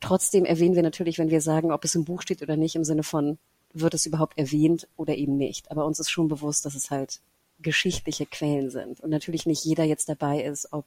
Trotzdem 0.00 0.44
erwähnen 0.44 0.74
wir 0.74 0.82
natürlich, 0.82 1.18
wenn 1.18 1.30
wir 1.30 1.40
sagen, 1.40 1.72
ob 1.72 1.84
es 1.84 1.94
im 1.94 2.04
Buch 2.04 2.22
steht 2.22 2.42
oder 2.42 2.56
nicht, 2.56 2.74
im 2.76 2.84
Sinne 2.84 3.02
von, 3.02 3.38
wird 3.72 3.94
es 3.94 4.06
überhaupt 4.06 4.38
erwähnt 4.38 4.88
oder 4.96 5.16
eben 5.16 5.36
nicht. 5.36 5.70
Aber 5.70 5.86
uns 5.86 5.98
ist 5.98 6.10
schon 6.10 6.28
bewusst, 6.28 6.64
dass 6.64 6.74
es 6.74 6.90
halt 6.90 7.20
geschichtliche 7.62 8.26
Quellen 8.26 8.70
sind. 8.70 9.00
Und 9.00 9.10
natürlich 9.10 9.46
nicht 9.46 9.64
jeder 9.64 9.84
jetzt 9.84 10.08
dabei 10.08 10.42
ist, 10.42 10.72
ob 10.72 10.86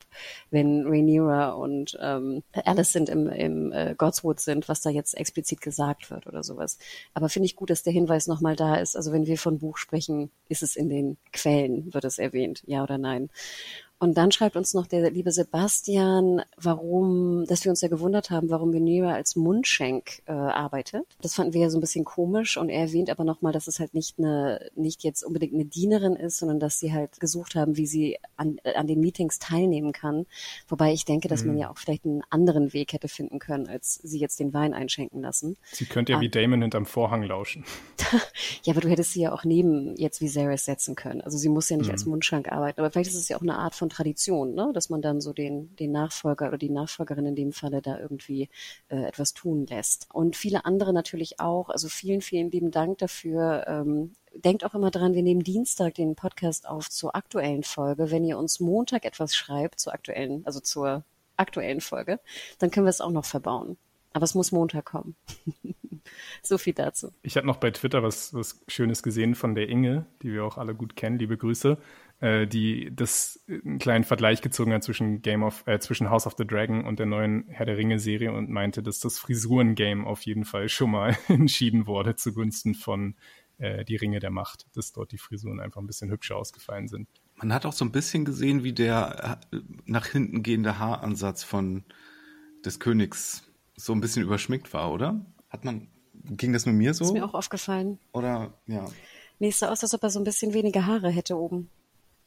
wenn 0.52 0.86
Rhaenyra 0.86 1.52
und 1.52 1.98
ähm, 2.02 2.44
Alicent 2.54 3.10
im, 3.10 3.28
im 3.28 3.72
äh, 3.72 3.96
Godswood 3.98 4.40
sind, 4.40 4.68
was 4.70 4.82
da 4.82 4.90
jetzt 4.90 5.16
explizit 5.18 5.62
gesagt 5.62 6.12
wird 6.12 6.28
oder 6.28 6.44
sowas. 6.44 6.78
Aber 7.14 7.30
finde 7.30 7.46
ich 7.46 7.56
gut, 7.56 7.70
dass 7.70 7.84
der 7.84 7.94
Hinweis 7.94 8.28
nochmal 8.28 8.56
da 8.56 8.76
ist. 8.76 8.96
Also 8.96 9.12
wenn 9.12 9.26
wir 9.26 9.38
von 9.38 9.60
Buch 9.60 9.78
sprechen, 9.78 10.32
ist 10.50 10.64
es 10.64 10.76
in 10.76 10.90
den 10.90 11.18
Quellen, 11.32 11.94
wird 11.94 12.06
es 12.06 12.18
erwähnt, 12.18 12.64
ja 12.66 12.84
oder 12.84 12.98
nein. 12.98 13.30
Und 13.98 14.18
dann 14.18 14.32
schreibt 14.32 14.58
uns 14.58 14.74
noch 14.74 14.88
der 14.88 15.10
liebe 15.10 15.32
Sebastian, 15.32 16.42
warum, 16.58 17.46
dass 17.48 17.64
wir 17.64 17.70
uns 17.70 17.80
ja 17.82 17.88
gewundert 17.88 18.30
haben, 18.30 18.50
warum 18.50 18.74
Venera 18.74 19.14
als 19.14 19.38
Mundschenk 19.38 20.22
äh, 20.26 20.34
arbeitet. 20.34 21.06
Das 21.22 21.36
fanden 21.36 21.54
wir 21.54 21.62
ja 21.62 21.70
so 21.70 21.78
ein 21.78 21.82
bisschen 21.82 22.04
komisch 22.04 22.58
und 22.58 22.70
er 22.70 22.82
erwähnt 22.82 23.10
aber 23.10 23.24
nochmal, 23.24 23.54
dass 23.54 23.68
es 23.68 23.80
halt 23.80 23.94
nicht 23.94 24.20
eine, 24.20 24.70
nicht 24.76 25.04
jetzt 25.04 25.24
unbedingt 25.24 25.54
eine 25.54 25.66
Dienerin 25.66 26.16
ist, 26.18 26.38
sondern 26.38 26.60
dass 26.60 26.78
sie 26.78 26.92
halt 26.92 27.22
gesucht 27.22 27.56
haben, 27.56 27.78
wie 27.78 27.88
sie 27.88 28.18
an, 28.36 28.58
äh, 28.64 28.74
an 28.74 28.88
den 28.88 29.00
Meetings 29.00 29.40
teilnehmen 29.40 29.94
kann. 29.94 30.26
Wobei 30.68 30.92
ich 30.92 31.06
denke, 31.06 31.30
dass 31.30 31.44
mhm. 31.44 31.52
man 31.52 31.58
ja 31.58 31.70
auch 31.70 31.78
vielleicht 31.78 32.06
einen 32.06 32.22
anderen 32.30 32.74
Weg 32.74 32.92
hätte 32.92 33.08
finden 33.08 33.40
können, 33.40 33.68
als 33.68 33.96
sie 34.04 34.20
jetzt 34.20 34.42
den 34.42 34.54
Wein 34.54 34.74
einschenken 34.74 35.22
lassen. 35.22 35.56
Sie 35.72 35.86
könnte 35.86 36.12
ja 36.12 36.18
ah. 36.18 36.22
wie 36.22 36.30
Damon 36.30 36.62
hinterm 36.62 36.86
Vorhang 36.86 37.24
lauschen. 37.24 37.64
ja, 38.64 38.74
aber 38.74 38.82
du 38.82 38.90
hättest 38.90 39.14
sie 39.14 39.22
ja 39.22 39.34
auch 39.34 39.46
neben 39.46 39.96
jetzt 39.96 40.20
wie 40.20 40.26
Viserys 40.26 40.66
setzen 40.66 40.96
können. 40.96 41.22
Also 41.22 41.38
sie 41.38 41.50
muss 41.50 41.70
ja 41.70 41.78
nicht 41.78 41.88
mhm. 41.88 41.94
als 41.94 42.06
Mundschenk 42.06 42.52
arbeiten, 42.52 42.80
aber 42.80 42.92
vielleicht 42.92 43.12
ist 43.12 43.16
es 43.16 43.30
ja 43.30 43.38
auch 43.38 43.42
eine 43.42 43.58
Art 43.58 43.76
von 43.76 43.85
Tradition, 43.90 44.54
ne? 44.54 44.72
dass 44.74 44.90
man 44.90 45.02
dann 45.02 45.22
so 45.22 45.34
den, 45.34 45.76
den 45.78 45.92
Nachfolger 45.92 46.48
oder 46.48 46.58
die 46.58 46.70
Nachfolgerin 46.70 47.26
in 47.26 47.36
dem 47.36 47.52
Falle 47.52 47.82
da 47.82 48.00
irgendwie 48.00 48.50
äh, 48.90 49.04
etwas 49.04 49.34
tun 49.34 49.66
lässt. 49.66 50.08
Und 50.14 50.36
viele 50.36 50.66
andere 50.66 50.94
natürlich 50.94 51.40
auch. 51.40 51.70
Also 51.70 51.88
vielen, 51.88 52.22
vielen 52.22 52.52
lieben 52.52 52.72
Dank 52.72 52.98
dafür. 53.00 53.66
Ähm, 53.68 54.16
denkt 54.34 54.66
auch 54.66 54.74
immer 54.74 54.92
dran, 54.92 55.14
wir 55.14 55.24
nehmen 55.24 55.44
Dienstag 55.44 55.96
den 55.96 56.16
Podcast 56.16 56.68
auf 56.68 56.90
zur 56.90 57.16
aktuellen 57.16 57.64
Folge. 57.64 58.12
Wenn 58.12 58.26
ihr 58.26 58.38
uns 58.38 58.60
Montag 58.60 59.06
etwas 59.06 59.36
schreibt 59.36 59.80
zur 59.80 59.94
aktuellen, 59.94 60.46
also 60.46 60.60
zur 60.60 61.04
aktuellen 61.38 61.82
Folge, 61.82 62.20
dann 62.60 62.72
können 62.72 62.86
wir 62.86 62.92
es 62.92 63.02
auch 63.02 63.12
noch 63.12 63.26
verbauen. 63.26 63.78
Aber 64.14 64.24
es 64.24 64.34
muss 64.34 64.54
Montag 64.54 64.86
kommen. 64.86 65.16
so 66.42 66.58
viel 66.58 66.74
dazu. 66.74 67.12
Ich 67.22 67.36
habe 67.36 67.46
noch 67.46 67.58
bei 67.58 67.72
Twitter 67.72 68.02
was, 68.02 68.34
was 68.34 68.62
Schönes 68.68 69.04
gesehen 69.04 69.36
von 69.36 69.56
der 69.56 69.68
Inge, 69.68 70.06
die 70.22 70.32
wir 70.32 70.46
auch 70.46 70.58
alle 70.58 70.74
gut 70.74 70.96
kennen. 70.96 71.20
Liebe 71.20 71.38
Grüße 71.38 71.78
äh, 72.20 72.48
die 72.48 72.92
das 72.96 73.44
äh, 73.48 73.60
einen 73.66 73.80
kleinen 73.80 74.04
Vergleich 74.04 74.42
gezogen 74.42 74.74
hat 74.74 74.84
zwischen 74.84 75.22
Game 75.22 75.44
of, 75.44 75.64
äh, 75.68 75.80
zwischen 75.80 76.10
House 76.10 76.28
of 76.28 76.36
the 76.38 76.46
Dragon 76.46 76.86
und 76.86 77.00
der 77.00 77.06
neuen 77.06 77.46
Herr 77.48 77.66
der 77.66 77.78
Ringe 77.78 78.00
Serie 78.00 78.32
und 78.32 78.50
meinte, 78.50 78.82
dass 78.82 79.00
das 79.00 79.20
Frisuren-Game 79.20 80.06
auf 80.06 80.22
jeden 80.22 80.46
Fall 80.46 80.70
schon 80.70 80.92
mal 80.92 81.18
entschieden 81.28 81.88
wurde 81.88 82.16
zugunsten 82.16 82.74
von 82.74 83.16
äh, 83.58 83.86
die 83.86 83.96
Ringe 83.96 84.20
der 84.20 84.32
Macht, 84.32 84.66
dass 84.76 84.94
dort 84.94 85.12
die 85.12 85.18
Frisuren 85.18 85.60
einfach 85.60 85.82
ein 85.82 85.88
bisschen 85.88 86.10
hübscher 86.10 86.38
ausgefallen 86.38 86.88
sind. 86.88 87.08
Man 87.36 87.54
hat 87.54 87.66
auch 87.66 87.74
so 87.74 87.84
ein 87.84 87.92
bisschen 87.92 88.26
gesehen, 88.26 88.64
wie 88.64 88.74
der 88.74 89.40
äh, 89.52 89.58
nach 89.86 90.08
hinten 90.08 90.44
gehende 90.44 90.80
Haaransatz 90.80 91.44
von 91.44 91.84
des 92.64 92.80
Königs 92.80 93.44
so 93.76 93.94
ein 93.94 94.02
bisschen 94.02 94.24
überschminkt 94.24 94.74
war, 94.74 94.92
oder? 94.92 95.26
Hat 95.50 95.66
man, 95.66 95.90
ging 96.14 96.54
das 96.54 96.66
nur 96.66 96.74
mir 96.74 96.94
so? 96.94 97.06
Ist 97.06 97.14
mir 97.14 97.26
auch 97.26 97.34
aufgefallen. 97.34 98.00
Oder, 98.14 98.54
ja. 98.68 98.86
Nee, 99.40 99.50
es 99.50 99.60
sah 99.60 99.70
aus, 99.70 99.84
als 99.84 99.94
ob 99.94 100.04
er 100.04 100.10
so 100.10 100.20
ein 100.20 100.24
bisschen 100.24 100.54
weniger 100.54 100.86
Haare 100.86 101.10
hätte 101.10 101.38
oben. 101.38 101.70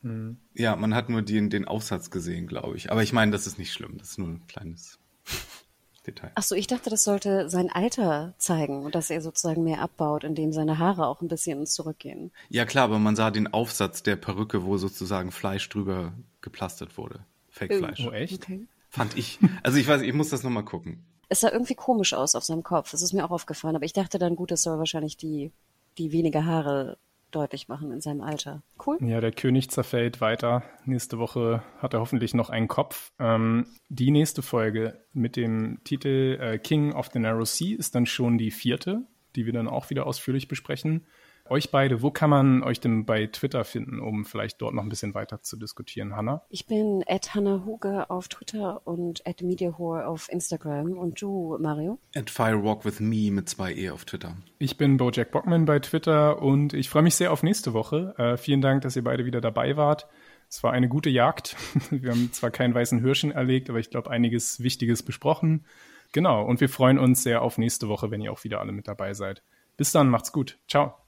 Mhm. 0.03 0.39
Ja, 0.55 0.77
man 0.77 0.95
hat 0.95 1.09
nur 1.09 1.23
den, 1.23 1.51
den 1.51 1.67
Aufsatz 1.67 2.11
gesehen, 2.11 2.47
glaube 2.47 2.77
ich. 2.77 2.91
Aber 2.91 3.03
ich 3.03 3.13
meine, 3.13 3.33
das 3.33 3.47
ist 3.47 3.59
nicht 3.59 3.73
schlimm. 3.73 3.99
Das 3.99 4.11
ist 4.11 4.19
nur 4.19 4.29
ein 4.29 4.47
kleines 4.47 4.99
Detail. 6.07 6.33
Ach 6.35 6.43
so, 6.43 6.55
ich 6.55 6.67
dachte, 6.67 6.91
das 6.91 7.05
sollte 7.05 7.51
sein 7.51 7.71
Alter 7.71 8.35
zeigen 8.39 8.85
und 8.85 8.95
dass 8.95 9.11
er 9.11 9.21
sozusagen 9.21 9.65
mehr 9.65 9.81
abbaut, 9.81 10.25
indem 10.25 10.53
seine 10.53 10.79
Haare 10.79 11.07
auch 11.07 11.21
ein 11.21 11.29
bisschen 11.29 11.67
zurückgehen. 11.67 12.31
Ja, 12.49 12.65
klar, 12.65 12.85
aber 12.85 12.99
man 12.99 13.17
sah 13.17 13.31
den 13.31 13.53
Aufsatz 13.53 14.03
der 14.03 14.17
Perücke, 14.17 14.65
wo 14.65 14.77
sozusagen 14.77 15.33
Fleisch 15.33 15.69
drüber 15.69 16.13
geplastert 16.41 16.97
wurde. 16.97 17.21
Fake-Fleisch. 17.51 18.07
Oh, 18.07 18.13
echt? 18.13 18.43
Okay. 18.43 18.67
Fand 18.89 19.17
ich. 19.19 19.39
Also 19.63 19.79
ich 19.79 19.87
weiß, 19.87 20.03
ich 20.03 20.15
muss 20.15 20.31
das 20.31 20.43
nochmal 20.43 20.65
gucken. 20.65 21.05
Es 21.29 21.41
sah 21.41 21.51
irgendwie 21.53 21.75
komisch 21.75 22.15
aus 22.15 22.35
auf 22.35 22.45
seinem 22.45 22.63
Kopf. 22.63 22.91
Das 22.91 23.03
ist 23.03 23.13
mir 23.13 23.25
auch 23.25 23.31
aufgefallen. 23.31 23.77
Aber 23.77 23.85
ich 23.85 23.93
dachte 23.93 24.19
dann, 24.19 24.35
gut, 24.35 24.51
das 24.51 24.63
soll 24.63 24.79
wahrscheinlich 24.79 25.19
die, 25.19 25.53
die 25.99 26.11
weniger 26.13 26.47
Haare 26.47 26.97
deutlich 27.31 27.69
machen 27.69 27.93
in 27.93 28.01
seinem 28.01 28.21
Alter. 28.21 28.63
Cool. 28.85 28.99
Ja, 29.01 29.21
der 29.21 29.33
König 29.33 29.71
zerfällt 29.71 30.21
weiter. 30.21 30.63
Nächste 30.85 31.19
Woche 31.19 31.63
hat 31.79 31.95
er 31.95 32.01
hoffentlich 32.01 32.35
noch 32.35 32.51
einen 32.51 32.69
Kopf. 32.69 33.13
Ähm, 33.19 33.67
die 33.89 34.11
nächste 34.11 34.43
Folge 34.43 35.01
mit 35.13 35.37
dem 35.37 35.81
Titel 35.85 36.39
äh, 36.41 36.59
King 36.59 36.93
of 36.93 37.11
the 37.13 37.19
Narrow 37.19 37.47
Sea 37.47 37.77
ist 37.77 37.95
dann 37.95 38.07
schon 38.07 38.39
die 38.39 38.51
vierte, 38.51 39.03
die 39.37 39.47
wir 39.47 39.53
dann 39.53 39.69
auch 39.69 39.91
wieder 39.91 40.07
ausführlich 40.07 40.49
besprechen 40.49 41.07
euch 41.51 41.71
beide, 41.71 42.03
wo 42.03 42.11
kann 42.11 42.31
man 42.31 42.63
euch 42.63 42.81
denn 42.81 43.05
bei 43.05 43.27
Twitter 43.27 43.65
finden, 43.65 44.01
um 44.01 44.25
vielleicht 44.25 44.61
dort 44.61 44.75
noch 44.75 44.83
ein 44.83 44.89
bisschen 44.89 45.15
weiter 45.15 45.43
zu 45.43 45.57
diskutieren, 45.57 46.17
Hanna? 46.17 46.43
Ich 46.49 46.67
bin 46.67 47.05
at 47.07 47.35
Hanna 47.35 47.63
Huge 47.65 48.11
auf 48.11 48.29
Twitter 48.29 48.87
und 48.87 49.27
at 49.27 49.43
MediaHore 49.43 50.07
auf 50.07 50.29
Instagram. 50.31 50.99
Und 50.99 51.21
du, 51.21 51.57
Mario? 51.61 51.99
At 52.15 52.31
Firewalk 52.31 52.85
with 52.85 53.01
Me 53.01 53.31
mit 53.31 53.49
zwei 53.49 53.75
E 53.75 53.91
auf 53.91 54.05
Twitter. 54.05 54.37
Ich 54.59 54.77
bin 54.77 54.97
Bojack 54.97 55.31
Bockman 55.31 55.65
bei 55.65 55.79
Twitter 55.79 56.43
und 56.43 56.75
ich 56.75 56.89
freue 56.89 57.03
mich 57.03 57.15
sehr 57.15 57.33
auf 57.33 57.43
nächste 57.43 57.73
Woche. 57.73 58.15
Äh, 58.19 58.37
vielen 58.37 58.61
Dank, 58.61 58.83
dass 58.83 58.97
ihr 58.97 59.05
beide 59.05 59.25
wieder 59.25 59.41
dabei 59.41 59.77
wart. 59.77 60.07
Es 60.49 60.63
war 60.63 60.73
eine 60.73 60.89
gute 60.89 61.11
Jagd. 61.11 61.57
Wir 61.91 62.11
haben 62.11 62.33
zwar 62.33 62.51
keinen 62.51 62.75
weißen 62.75 63.01
Hirschen 63.01 63.33
erlegt, 63.33 63.69
aber 63.69 63.79
ich 63.79 63.91
glaube, 63.91 64.11
einiges 64.11 64.63
Wichtiges 64.63 65.03
besprochen. 65.03 65.67
Genau, 66.13 66.43
und 66.43 66.61
wir 66.61 66.71
freuen 66.71 66.99
uns 66.99 67.23
sehr 67.23 67.43
auf 67.43 67.59
nächste 67.59 67.89
Woche, 67.89 68.11
wenn 68.11 68.23
ihr 68.23 68.33
auch 68.33 68.43
wieder 68.45 68.61
alle 68.61 68.73
mit 68.73 68.89
dabei 68.89 69.13
seid. 69.13 69.43
Bis 69.77 69.93
dann, 69.93 70.09
macht's 70.09 70.33
gut. 70.33 70.59
Ciao. 70.67 71.08